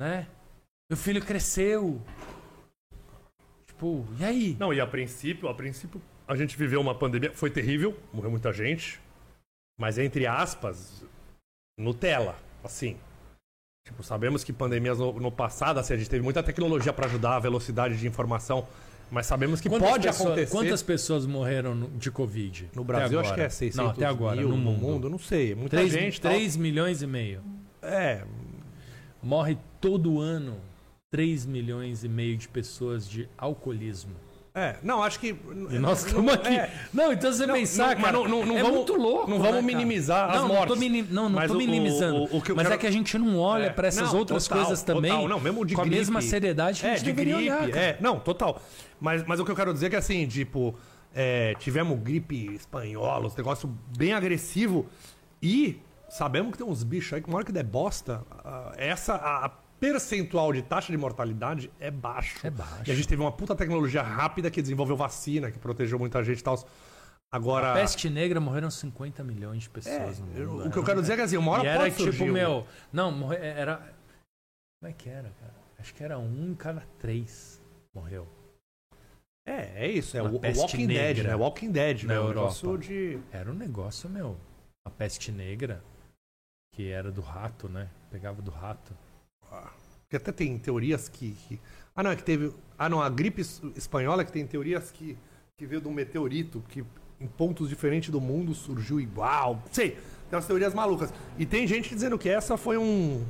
né? 0.00 0.26
Meu 0.90 0.96
filho 0.96 1.24
cresceu. 1.24 2.00
Tipo, 3.66 4.06
e 4.18 4.24
aí? 4.24 4.56
Não, 4.58 4.72
e 4.72 4.80
a 4.80 4.86
princípio, 4.86 5.48
a 5.48 5.54
princípio, 5.54 6.00
a 6.26 6.34
gente 6.34 6.56
viveu 6.56 6.80
uma 6.80 6.94
pandemia. 6.94 7.32
Foi 7.32 7.50
terrível, 7.50 7.98
morreu 8.12 8.30
muita 8.30 8.52
gente. 8.52 9.00
Mas 9.78 9.98
entre 9.98 10.26
aspas, 10.26 11.04
Nutella, 11.78 12.36
assim. 12.62 12.96
Tipo, 13.84 14.02
sabemos 14.04 14.44
que 14.44 14.52
pandemias 14.52 14.98
no, 14.98 15.12
no 15.18 15.32
passado, 15.32 15.80
assim, 15.80 15.94
a 15.94 15.96
gente 15.96 16.08
teve 16.08 16.22
muita 16.22 16.42
tecnologia 16.42 16.92
pra 16.92 17.06
ajudar 17.06 17.36
a 17.36 17.38
velocidade 17.40 17.96
de 17.96 18.06
informação. 18.06 18.66
Mas 19.10 19.26
sabemos 19.26 19.60
que 19.60 19.68
Quantas 19.68 19.90
pode 19.90 20.06
pessoas- 20.06 20.26
acontecer. 20.28 20.52
Quantas 20.52 20.82
pessoas 20.82 21.26
morreram 21.26 21.90
de 21.98 22.10
Covid? 22.10 22.70
No 22.74 22.82
Brasil, 22.84 23.20
acho 23.20 23.34
que 23.34 23.40
é 23.40 23.48
600 23.48 23.76
Não, 23.76 23.90
até 23.90 24.06
agora, 24.06 24.36
mil 24.36 24.48
no 24.48 24.56
mundo. 24.56 25.10
não 25.10 25.18
sei. 25.18 25.54
Muita 25.54 25.76
3, 25.76 25.92
gente. 25.92 26.20
tal. 26.20 26.32
milhões 26.58 27.02
e 27.02 27.06
meio. 27.06 27.42
É, 27.82 28.22
Morre 29.22 29.56
todo 29.80 30.18
ano 30.20 30.56
3 31.10 31.44
milhões 31.44 32.02
e 32.04 32.08
meio 32.08 32.36
de 32.38 32.48
pessoas 32.48 33.06
de 33.08 33.28
alcoolismo. 33.36 34.14
É. 34.54 34.76
Não, 34.82 35.02
acho 35.02 35.18
que. 35.18 35.28
E 35.28 35.78
nós 35.78 36.02
não- 36.02 36.08
estamos 36.08 36.32
aqui. 36.34 36.48
é. 36.54 36.70
Não, 36.92 37.12
então 37.12 37.32
você 37.32 37.46
Não, 37.46 37.54
pensar, 37.54 37.94
não, 37.96 38.02
cara, 38.02 38.12
não- 38.12 38.28
não- 38.28 38.46
não 38.46 38.58
é 38.58 38.62
vamos- 38.62 38.76
muito 38.78 38.94
louco. 38.94 39.30
não 39.30 39.38
né, 39.38 39.44
vamos 39.44 39.60
cara? 39.60 39.62
minimizar 39.62 40.30
as 40.30 40.36
não, 40.36 40.42
Não, 40.48 40.54
mortes. 40.54 40.74
tô 40.74 40.80
minim- 40.80 41.06
não, 41.10 41.22
não 41.28 41.30
Mas 41.30 41.50
tô 41.50 41.54
o- 41.54 41.58
minimizando. 41.58 42.16
o- 42.24 42.36
o 42.36 42.42
que 42.42 42.52
mas 42.52 42.62
quero- 42.64 42.74
é 42.74 42.78
que 42.78 42.86
a 42.86 42.90
gente 42.90 43.16
não 43.18 43.38
olha 43.38 43.64
É. 43.66 43.70
pra 43.70 43.88
essas 43.88 44.12
Não, 44.12 44.18
outras 44.18 44.46
total, 44.46 44.64
coisas 44.64 44.82
também 44.82 45.10
total. 45.10 45.28
Não, 45.28 45.40
mesmo 45.40 45.64
de 45.64 45.74
com 45.74 45.80
a 45.80 45.84
gripe. 45.84 45.96
mesma 45.98 46.20
seriedade 46.20 46.80
que 46.80 46.86
a 46.86 46.90
É, 46.90 46.92
gente 46.96 47.04
de 47.04 47.12
deveria 47.12 47.36
gripe. 47.36 47.52
olhar, 47.72 47.76
é, 47.76 47.96
não, 48.00 48.18
total. 48.20 48.60
Mas, 49.00 49.24
mas 49.26 49.40
o 49.40 49.44
que 49.44 49.50
eu 49.50 49.56
quero 49.56 49.72
dizer 49.72 49.86
é 49.86 49.90
que 49.90 49.96
assim, 49.96 50.26
tipo, 50.26 50.74
é, 51.14 51.54
tivemos 51.58 51.98
gripe 52.00 52.54
espanhola, 52.54 53.26
um 53.28 53.32
negócio 53.36 53.68
bem 53.96 54.12
agressivo. 54.12 54.86
E 55.42 55.80
sabemos 56.08 56.52
que 56.52 56.58
tem 56.58 56.66
uns 56.66 56.82
bichos 56.84 57.14
aí 57.14 57.20
que 57.22 57.28
uma 57.28 57.36
hora 57.36 57.44
que 57.46 57.52
der 57.52 57.64
bosta, 57.64 58.22
ah, 58.44 58.72
essa 58.76 59.14
a, 59.14 59.46
a 59.46 59.50
percentual 59.86 60.52
de 60.52 60.62
taxa 60.62 60.92
de 60.92 60.96
mortalidade 60.96 61.68
é 61.80 61.90
baixo. 61.90 62.46
É 62.46 62.50
baixo. 62.50 62.84
E 62.88 62.92
a 62.92 62.94
gente 62.94 63.08
teve 63.08 63.20
uma 63.20 63.32
puta 63.32 63.52
tecnologia 63.56 64.00
rápida 64.00 64.48
que 64.48 64.62
desenvolveu 64.62 64.96
vacina, 64.96 65.50
que 65.50 65.58
protegeu 65.58 65.98
muita 65.98 66.22
gente 66.22 66.38
e 66.38 66.42
tal. 66.44 66.56
Agora. 67.32 67.74
Peste 67.74 68.08
negra 68.08 68.38
morreram 68.38 68.70
50 68.70 69.24
milhões 69.24 69.64
de 69.64 69.70
pessoas 69.70 70.20
no 70.20 70.32
eu- 70.38 70.50
mundo. 70.52 70.68
o 70.68 70.70
que 70.70 70.78
eu 70.78 70.84
quero 70.84 71.00
dizer 71.00 71.14
é 71.14 71.16
que 71.16 71.22
assim, 71.22 71.36
uma 71.36 71.50
hora 71.50 71.64
E 71.64 71.66
era 71.66 71.90
surgir 71.90 72.18
tipo, 72.20 72.32
meu. 72.32 72.64
Não, 72.92 73.10
morre- 73.10 73.38
era. 73.38 73.78
Como 74.80 74.88
é 74.88 74.92
que 74.92 75.08
era, 75.08 75.32
cara? 75.40 75.54
Acho 75.80 75.92
que 75.94 76.04
era 76.04 76.16
um 76.16 76.50
em 76.50 76.54
cada 76.54 76.82
três 77.00 77.60
morreu. 77.92 78.28
É, 79.44 79.84
é 79.86 79.90
isso. 79.90 80.16
É 80.16 80.22
o 80.22 80.30
Walking 80.40 80.86
Dead, 80.86 81.18
né? 81.24 81.34
Walking 81.34 81.72
Dead, 81.72 82.04
na 82.04 82.14
né? 82.14 82.20
Um 82.20 82.22
Europa. 82.28 82.40
negócio 82.54 82.78
de... 82.78 83.18
Era 83.32 83.50
um 83.50 83.54
negócio, 83.54 84.08
meu. 84.08 84.38
A 84.86 84.90
peste 84.90 85.32
negra, 85.32 85.82
que 86.72 86.88
era 86.88 87.10
do 87.10 87.20
rato, 87.20 87.68
né? 87.68 87.88
Pegava 88.12 88.40
do 88.40 88.52
rato. 88.52 88.96
Que 90.08 90.16
até 90.16 90.30
tem 90.32 90.58
teorias 90.58 91.08
que, 91.08 91.32
que- 91.48 91.60
Ah, 91.96 92.02
não, 92.02 92.10
é 92.10 92.16
que 92.16 92.22
teve. 92.22 92.52
Ah, 92.78 92.88
não, 92.88 93.00
a 93.00 93.08
gripe 93.08 93.40
es- 93.40 93.62
espanhola 93.76 94.22
é 94.22 94.24
que 94.24 94.32
tem 94.32 94.46
teorias 94.46 94.90
que, 94.90 95.16
que 95.56 95.66
veio 95.66 95.80
de 95.80 95.88
um 95.88 95.92
meteorito, 95.92 96.62
que 96.68 96.84
em 97.20 97.26
pontos 97.26 97.68
diferentes 97.68 98.10
do 98.10 98.20
mundo 98.20 98.54
surgiu 98.54 99.00
igual. 99.00 99.62
Sei, 99.70 99.90
tem 99.92 100.00
umas 100.36 100.46
teorias 100.46 100.74
malucas. 100.74 101.12
E 101.38 101.46
tem 101.46 101.66
gente 101.66 101.94
dizendo 101.94 102.18
que 102.18 102.28
essa 102.28 102.56
foi 102.56 102.76
um. 102.78 103.24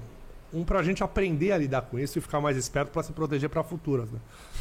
Um 0.55 0.65
pra 0.65 0.83
gente 0.83 1.03
aprender 1.03 1.51
a 1.53 1.57
lidar 1.57 1.81
com 1.81 1.99
isso 1.99 2.19
e 2.19 2.21
ficar 2.21 2.39
mais 2.39 2.59
esperto 2.59 2.91
pra 2.91 3.03
se 3.03 3.11
proteger 3.11 3.49
pra 3.49 3.65
futuras, 3.65 4.11
né? 4.11 4.19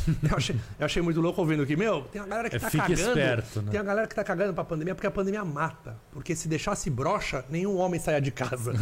Eu 0.32 0.38
achei, 0.38 0.56
eu 0.80 0.86
achei 0.86 1.02
muito 1.02 1.20
louco 1.20 1.42
ouvindo 1.42 1.64
aqui, 1.64 1.76
meu, 1.76 2.04
tem 2.04 2.22
uma 2.22 2.28
galera 2.30 2.50
que 2.50 2.56
É, 2.56 2.60
tá 2.60 2.70
fique 2.70 2.82
cagando. 2.96 3.10
esperto, 3.10 3.62
né? 3.62 3.72
Tem 3.72 3.80
uma 3.82 3.86
galera 3.86 4.08
que 4.08 4.16
tá 4.16 4.24
cagando 4.24 4.54
pra 4.54 4.64
pandemia 4.64 4.96
porque 4.96 5.08
a 5.08 5.12
pandemia 5.12 5.44
mata. 5.44 5.98
Porque 6.14 6.34
se 6.34 6.48
deixasse 6.48 6.90
brocha, 6.90 7.44
nenhum 7.50 7.76
homem 7.78 8.00
saia 8.00 8.22
de 8.22 8.32
casa. 8.32 8.72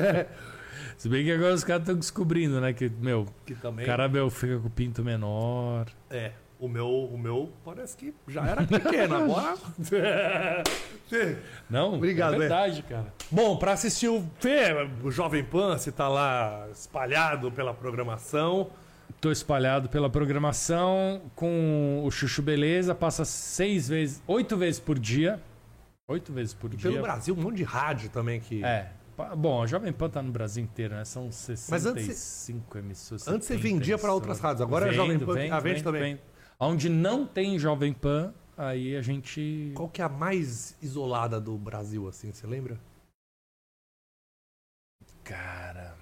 Se 1.00 1.08
bem 1.08 1.24
que 1.24 1.32
agora 1.32 1.54
os 1.54 1.64
caras 1.64 1.80
estão 1.80 1.94
descobrindo, 1.94 2.60
né? 2.60 2.74
Que, 2.74 2.90
meu, 2.90 3.26
que 3.46 3.54
também. 3.54 3.86
o 3.86 3.88
cara, 3.88 4.06
meu, 4.06 4.28
fica 4.28 4.58
com 4.58 4.66
o 4.66 4.70
pinto 4.70 5.02
menor. 5.02 5.86
É, 6.10 6.32
o 6.58 6.68
meu, 6.68 6.86
o 6.86 7.16
meu 7.16 7.50
parece 7.64 7.96
que 7.96 8.14
já 8.28 8.46
era 8.46 8.66
pequeno, 8.66 9.14
agora. 9.14 9.56
Não, 11.70 11.94
Obrigado, 11.94 12.34
é 12.34 12.36
é. 12.36 12.38
verdade, 12.40 12.82
cara. 12.82 13.14
Bom, 13.30 13.56
pra 13.56 13.72
assistir 13.72 14.08
o 14.08 14.22
Fê, 14.40 14.74
o 15.02 15.10
Jovem 15.10 15.42
Pan, 15.42 15.78
se 15.78 15.90
tá 15.90 16.06
lá 16.06 16.68
espalhado 16.70 17.50
pela 17.50 17.72
programação. 17.72 18.68
Tô 19.22 19.32
espalhado 19.32 19.88
pela 19.88 20.10
programação 20.10 21.22
com 21.34 22.02
o 22.04 22.10
Chuchu 22.10 22.42
Beleza, 22.42 22.94
passa 22.94 23.24
seis 23.24 23.88
vezes, 23.88 24.22
oito 24.26 24.54
vezes 24.54 24.78
por 24.78 24.98
dia. 24.98 25.40
Oito 26.06 26.30
vezes 26.30 26.52
por 26.52 26.68
dia. 26.68 26.90
Pelo 26.90 27.00
Brasil, 27.00 27.34
um 27.34 27.40
monte 27.40 27.56
de 27.56 27.64
rádio 27.64 28.10
também 28.10 28.38
que. 28.38 28.62
É. 28.62 28.99
Bom, 29.36 29.62
a 29.62 29.66
Jovem 29.66 29.92
Pan 29.92 30.10
tá 30.10 30.22
no 30.22 30.32
Brasil 30.32 30.62
inteiro, 30.62 30.94
né? 30.94 31.04
São 31.04 31.24
Mas 31.24 31.86
antes 31.86 32.06
65 32.06 32.78
emissoras. 32.78 33.28
antes 33.28 33.46
você 33.46 33.54
70 33.54 33.74
vendia 33.74 33.98
pra 33.98 34.12
outras 34.12 34.40
rádios, 34.40 34.62
agora 34.62 34.86
é 34.86 34.90
a 34.90 34.92
Jovem 34.92 35.18
Pan 35.18 35.34
vendo, 35.34 35.52
ah, 35.52 35.60
vende 35.60 35.74
vendo, 35.76 35.84
também. 35.84 36.02
vendo. 36.14 36.20
Onde 36.58 36.88
não 36.88 37.26
tem 37.26 37.58
Jovem 37.58 37.92
Pan, 37.92 38.34
aí 38.56 38.96
a 38.96 39.02
gente. 39.02 39.72
Qual 39.74 39.88
que 39.88 40.02
é 40.02 40.04
a 40.04 40.08
mais 40.08 40.76
isolada 40.82 41.40
do 41.40 41.56
Brasil, 41.56 42.06
assim, 42.08 42.32
você 42.32 42.46
lembra? 42.46 42.78
Cara. 45.24 45.96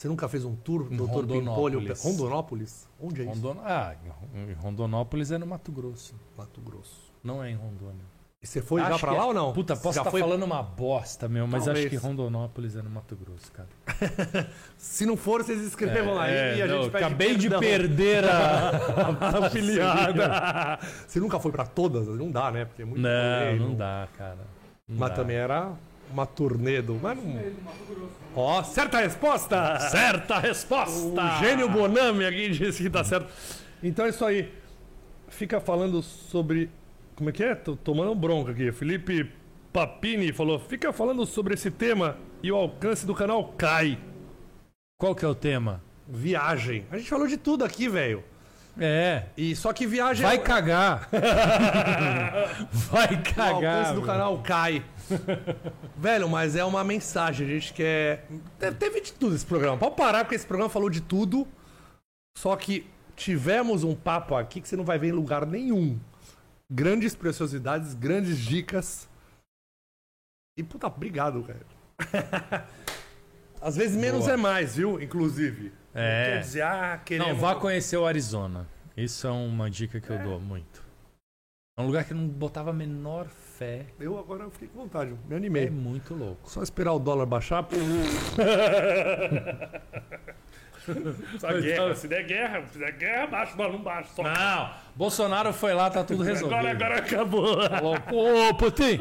Você 0.00 0.08
nunca 0.08 0.26
fez 0.30 0.46
um 0.46 0.56
tour, 0.56 0.88
Em 0.90 0.96
doutor 0.96 1.26
Pimpolho? 1.26 1.80
Rondonópolis? 2.02 2.88
Onde 2.98 3.20
é 3.20 3.24
isso? 3.24 3.34
Rondon... 3.34 3.60
Ah, 3.62 3.94
em 4.34 4.54
Rondonópolis 4.54 5.30
é 5.30 5.36
no 5.36 5.46
Mato 5.46 5.70
Grosso. 5.70 6.14
Mato 6.38 6.58
Grosso. 6.62 7.12
Não 7.22 7.44
é 7.44 7.50
em 7.50 7.54
Rondônia. 7.54 8.06
E 8.42 8.46
você 8.46 8.62
foi 8.62 8.80
já 8.80 8.88
Acho 8.88 9.00
pra 9.00 9.10
que 9.10 9.16
lá 9.18 9.22
é- 9.24 9.26
ou 9.26 9.34
não? 9.34 9.52
Puta, 9.52 9.76
posso 9.76 9.96
já 9.96 10.00
estar 10.00 10.10
foi... 10.10 10.20
falando 10.20 10.42
uma 10.44 10.62
bosta, 10.62 11.28
meu, 11.28 11.46
mas 11.46 11.66
Talvez. 11.66 11.84
acho 11.86 11.90
que 11.94 11.96
Rondonópolis 12.02 12.74
é 12.74 12.80
no 12.80 12.88
Mato 12.88 13.14
Grosso, 13.14 13.52
cara. 13.52 13.68
Se 14.78 15.04
não 15.04 15.14
for, 15.14 15.44
vocês 15.44 15.60
escrevam 15.60 16.14
lá 16.14 16.26
É, 16.30 16.56
e 16.56 16.62
a 16.62 16.66
não, 16.66 16.82
gente 16.84 16.90
pede 16.92 17.04
acabei 17.04 17.36
de 17.36 17.48
perdão. 17.50 17.60
perder 17.60 18.24
a, 18.24 18.70
a 19.20 19.46
afiliada. 19.46 20.78
Você 21.06 21.20
nunca 21.20 21.38
foi 21.38 21.52
pra 21.52 21.66
todas? 21.66 22.06
Não 22.08 22.30
dá, 22.30 22.50
né? 22.50 22.64
Porque 22.64 22.80
é 22.80 22.84
muito 22.86 23.02
Não, 23.02 23.10
rolê, 23.10 23.58
não 23.58 23.74
dá, 23.74 24.08
cara. 24.16 24.38
Não 24.88 24.98
Mas 24.98 25.10
dá. 25.10 25.16
também 25.16 25.36
era 25.36 25.72
uma 26.10 26.24
turnê 26.24 26.80
do. 26.80 26.94
Mas 26.94 27.18
não... 27.22 27.42
Ó, 28.34 28.62
certa 28.62 29.00
resposta! 29.00 29.78
Certa 29.90 30.38
resposta! 30.38 31.22
O 31.22 31.38
gênio 31.40 31.68
Bonami 31.68 32.24
aqui 32.24 32.48
disse 32.48 32.82
que 32.84 32.88
tá 32.88 33.04
certo. 33.04 33.30
Então 33.82 34.06
é 34.06 34.08
isso 34.08 34.24
aí. 34.24 34.50
Fica 35.28 35.60
falando 35.60 36.00
sobre. 36.02 36.70
Como 37.20 37.28
é 37.28 37.32
que 37.34 37.44
é? 37.44 37.54
Tô 37.54 37.76
tomando 37.76 38.14
bronca 38.14 38.50
aqui. 38.50 38.72
Felipe 38.72 39.30
Papini 39.70 40.32
falou: 40.32 40.58
fica 40.58 40.90
falando 40.90 41.26
sobre 41.26 41.52
esse 41.52 41.70
tema 41.70 42.16
e 42.42 42.50
o 42.50 42.56
alcance 42.56 43.04
do 43.04 43.14
canal 43.14 43.52
cai. 43.58 43.98
Qual 44.98 45.14
que 45.14 45.22
é 45.22 45.28
o 45.28 45.34
tema? 45.34 45.82
Viagem. 46.08 46.86
A 46.90 46.96
gente 46.96 47.10
falou 47.10 47.26
de 47.26 47.36
tudo 47.36 47.62
aqui, 47.62 47.90
velho. 47.90 48.24
É. 48.80 49.24
E 49.36 49.54
só 49.54 49.70
que 49.74 49.86
viagem. 49.86 50.24
Vai 50.24 50.36
é... 50.36 50.38
cagar. 50.38 51.10
Vai 52.72 53.14
O 53.16 53.22
cagar. 53.34 53.52
alcance 53.52 53.94
do 53.94 54.02
canal 54.02 54.38
cai. 54.38 54.82
Velho, 55.98 56.26
mas 56.26 56.56
é 56.56 56.64
uma 56.64 56.82
mensagem. 56.82 57.46
A 57.46 57.50
gente 57.50 57.74
quer. 57.74 58.26
Te- 58.58 58.72
Teve 58.72 59.02
de 59.02 59.12
tudo 59.12 59.36
esse 59.36 59.44
programa. 59.44 59.76
Pode 59.76 59.94
parar, 59.94 60.24
porque 60.24 60.36
esse 60.36 60.46
programa 60.46 60.70
falou 60.70 60.88
de 60.88 61.02
tudo. 61.02 61.46
Só 62.38 62.56
que 62.56 62.86
tivemos 63.14 63.84
um 63.84 63.94
papo 63.94 64.34
aqui 64.34 64.62
que 64.62 64.66
você 64.68 64.74
não 64.74 64.84
vai 64.84 64.98
ver 64.98 65.08
em 65.08 65.12
lugar 65.12 65.44
nenhum. 65.44 65.98
Grandes 66.70 67.14
preciosidades, 67.16 67.94
grandes 67.94 68.38
dicas. 68.38 69.08
E 70.56 70.62
puta, 70.62 70.86
obrigado, 70.86 71.42
cara. 71.42 71.66
Às 73.60 73.76
vezes 73.76 73.96
menos 73.96 74.20
Boa. 74.22 74.32
é 74.32 74.36
mais, 74.36 74.76
viu? 74.76 75.00
Inclusive. 75.02 75.72
É. 75.92 76.24
Quer 76.34 76.40
dizer, 76.40 76.62
ah, 76.62 77.00
queremos... 77.04 77.32
Não, 77.32 77.38
vá 77.38 77.54
conhecer 77.56 77.96
o 77.96 78.06
Arizona. 78.06 78.66
Isso 78.96 79.26
é 79.26 79.30
uma 79.30 79.68
dica 79.70 80.00
que 80.00 80.10
eu 80.10 80.18
dou 80.22 80.40
muito. 80.40 80.82
É 81.76 81.82
um 81.82 81.86
lugar 81.86 82.04
que 82.04 82.14
não 82.14 82.26
botava 82.28 82.70
a 82.70 82.72
menor 82.72 83.26
fé. 83.28 83.86
Eu 83.98 84.18
agora 84.18 84.48
fiquei 84.50 84.68
com 84.68 84.80
vontade, 84.82 85.10
me 85.10 85.34
É 85.34 85.36
animei. 85.36 85.70
muito 85.70 86.14
louco. 86.14 86.48
Só 86.48 86.62
esperar 86.62 86.92
o 86.92 86.98
dólar 86.98 87.26
baixar. 87.26 87.66
Só 91.38 91.52
guerra, 91.52 91.94
se 91.94 92.08
der 92.08 92.24
guerra, 92.24 92.62
se 92.72 92.78
der 92.78 92.92
guerra, 92.92 93.26
baixa, 93.26 93.52
mas 93.56 93.72
não 93.72 93.78
baixa. 93.78 94.08
Só... 94.14 94.22
Não, 94.22 94.70
Bolsonaro 94.94 95.52
foi 95.52 95.72
lá, 95.74 95.90
tá 95.90 96.02
tudo 96.02 96.22
resolvido. 96.22 96.54
Agora, 96.54 96.70
agora 96.72 96.98
acabou. 96.98 97.68
Falou, 97.68 98.48
Ô, 98.48 98.54
Putin, 98.54 99.00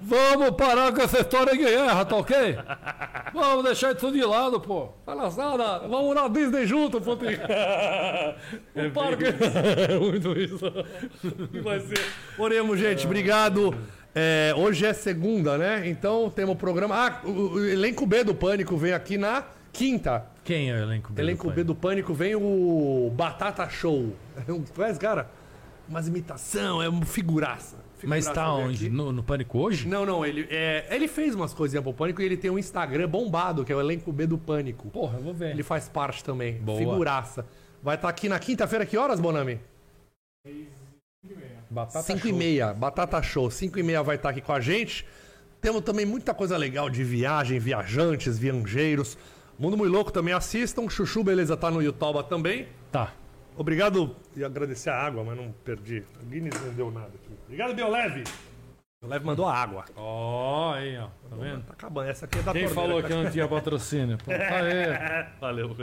vamos 0.00 0.50
parar 0.56 0.92
com 0.92 1.02
essa 1.02 1.20
história 1.20 1.52
de 1.52 1.58
guerra, 1.58 2.04
tá 2.04 2.16
ok? 2.16 2.56
Vamos 3.32 3.64
deixar 3.64 3.94
isso 3.94 4.10
de 4.10 4.24
lado, 4.24 4.60
pô. 4.60 4.88
Palhaçada, 5.04 5.86
vamos 5.88 6.14
na 6.14 6.28
Disney 6.28 6.66
junto, 6.66 7.00
Putin. 7.00 7.34
o 8.74 8.90
parque. 8.92 9.24
É 9.24 9.98
muito 9.98 10.32
isso. 10.38 10.66
Vai 11.62 11.80
ser. 11.80 12.00
Oremos, 12.38 12.78
gente, 12.78 13.06
obrigado. 13.06 13.74
É, 14.14 14.52
hoje 14.56 14.84
é 14.84 14.92
segunda, 14.92 15.56
né? 15.56 15.82
Então 15.86 16.28
temos 16.30 16.54
o 16.54 16.58
programa. 16.58 16.96
Ah, 16.96 17.20
o, 17.24 17.54
o 17.54 17.64
elenco 17.64 18.04
B 18.04 18.24
do 18.24 18.34
Pânico 18.34 18.76
vem 18.76 18.92
aqui 18.92 19.16
na 19.16 19.44
quinta. 19.72 20.26
Quem 20.50 20.68
é 20.68 20.74
o 20.74 20.78
elenco 20.78 21.12
B? 21.12 21.22
Elenco 21.22 21.44
do 21.44 21.48
B 21.50 21.54
Pânico? 21.54 21.64
do 21.64 21.74
Pânico 21.76 22.12
vem 22.12 22.34
o 22.34 23.08
Batata 23.14 23.68
Show. 23.68 24.16
Mas, 24.76 24.98
cara, 24.98 25.30
umas 25.88 26.08
imitação, 26.08 26.82
é 26.82 26.88
uma 26.88 27.06
figuraça. 27.06 27.76
Mas 28.02 28.26
Figuraça 28.26 28.32
tá 28.34 28.56
vem 28.56 28.66
onde? 28.66 28.90
No, 28.90 29.12
no 29.12 29.22
Pânico 29.22 29.60
hoje? 29.60 29.86
Não, 29.86 30.04
não, 30.04 30.26
ele, 30.26 30.48
é, 30.50 30.88
ele 30.90 31.06
fez 31.06 31.36
umas 31.36 31.54
coisinhas 31.54 31.84
pro 31.84 31.92
Pânico 31.92 32.20
e 32.20 32.24
ele 32.24 32.36
tem 32.36 32.50
um 32.50 32.58
Instagram 32.58 33.08
bombado, 33.08 33.64
que 33.64 33.72
é 33.72 33.76
o 33.76 33.78
Elenco 33.78 34.10
B 34.10 34.26
do 34.26 34.36
Pânico. 34.36 34.90
Porra, 34.90 35.18
eu 35.18 35.22
vou 35.22 35.32
ver. 35.32 35.50
Ele 35.50 35.62
faz 35.62 35.88
parte 35.88 36.24
também. 36.24 36.54
Boa. 36.54 36.78
Figuraça. 36.78 37.46
Vai 37.80 37.94
estar 37.94 38.08
aqui 38.08 38.28
na 38.28 38.40
quinta-feira, 38.40 38.84
que 38.84 38.96
horas, 38.96 39.20
Bonami? 39.20 39.60
Batata 41.70 42.02
5 42.02 42.26
e 42.26 42.32
meia, 42.32 42.74
Batata 42.74 43.22
Show. 43.22 43.52
5 43.52 43.78
e 43.78 43.84
meia 43.84 44.02
vai 44.02 44.16
estar 44.16 44.30
aqui 44.30 44.40
com 44.40 44.52
a 44.52 44.58
gente. 44.58 45.06
Temos 45.60 45.82
também 45.82 46.04
muita 46.04 46.34
coisa 46.34 46.56
legal 46.56 46.90
de 46.90 47.04
viagem, 47.04 47.60
viajantes, 47.60 48.36
viajeiros. 48.36 49.16
Mundo 49.60 49.76
Muito 49.76 49.92
Louco 49.92 50.10
também 50.10 50.32
assistam. 50.32 50.88
Chuchu 50.88 51.22
Beleza 51.22 51.54
tá 51.54 51.70
no 51.70 51.82
YouTube 51.82 52.24
também. 52.24 52.66
Tá. 52.90 53.12
Obrigado 53.54 54.16
e 54.34 54.42
agradecer 54.42 54.88
a 54.88 54.96
água, 54.96 55.22
mas 55.22 55.36
não 55.36 55.52
perdi. 55.52 56.02
O 56.22 56.24
Guinness 56.24 56.58
não 56.64 56.72
deu 56.72 56.90
nada 56.90 57.08
aqui. 57.08 57.28
Obrigado, 57.44 57.74
Bioleve. 57.74 58.24
Bioleve 59.02 59.26
mandou 59.26 59.44
a 59.46 59.54
água. 59.54 59.84
Ó, 59.94 60.72
aí, 60.72 60.96
ó. 60.96 61.08
Tá 61.28 61.36
vendo? 61.36 61.62
Tá 61.64 61.74
acabando. 61.74 62.08
Essa 62.08 62.24
aqui 62.24 62.38
é 62.38 62.42
da 62.42 62.52
Quem 62.52 62.68
torneira, 62.68 62.74
falou 62.74 63.02
que 63.02 63.12
não 63.12 63.30
tinha 63.30 63.46
patrocínio? 63.46 64.16
Pô, 64.16 64.30
tá 64.30 64.56
aí. 64.56 65.28
Valeu. 65.38 65.76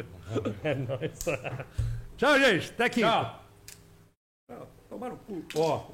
É 0.64 0.74
nóis. 0.74 1.26
Tchau, 2.18 2.40
gente. 2.40 2.72
Até 2.72 2.86
aqui. 2.86 3.02
Tchau. 3.02 3.44
Tomar 4.90 5.10
no 5.10 5.18
cu. 5.18 5.44
Ó. 5.56 5.86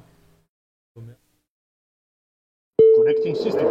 Connecting 2.96 3.34
System. 3.34 3.66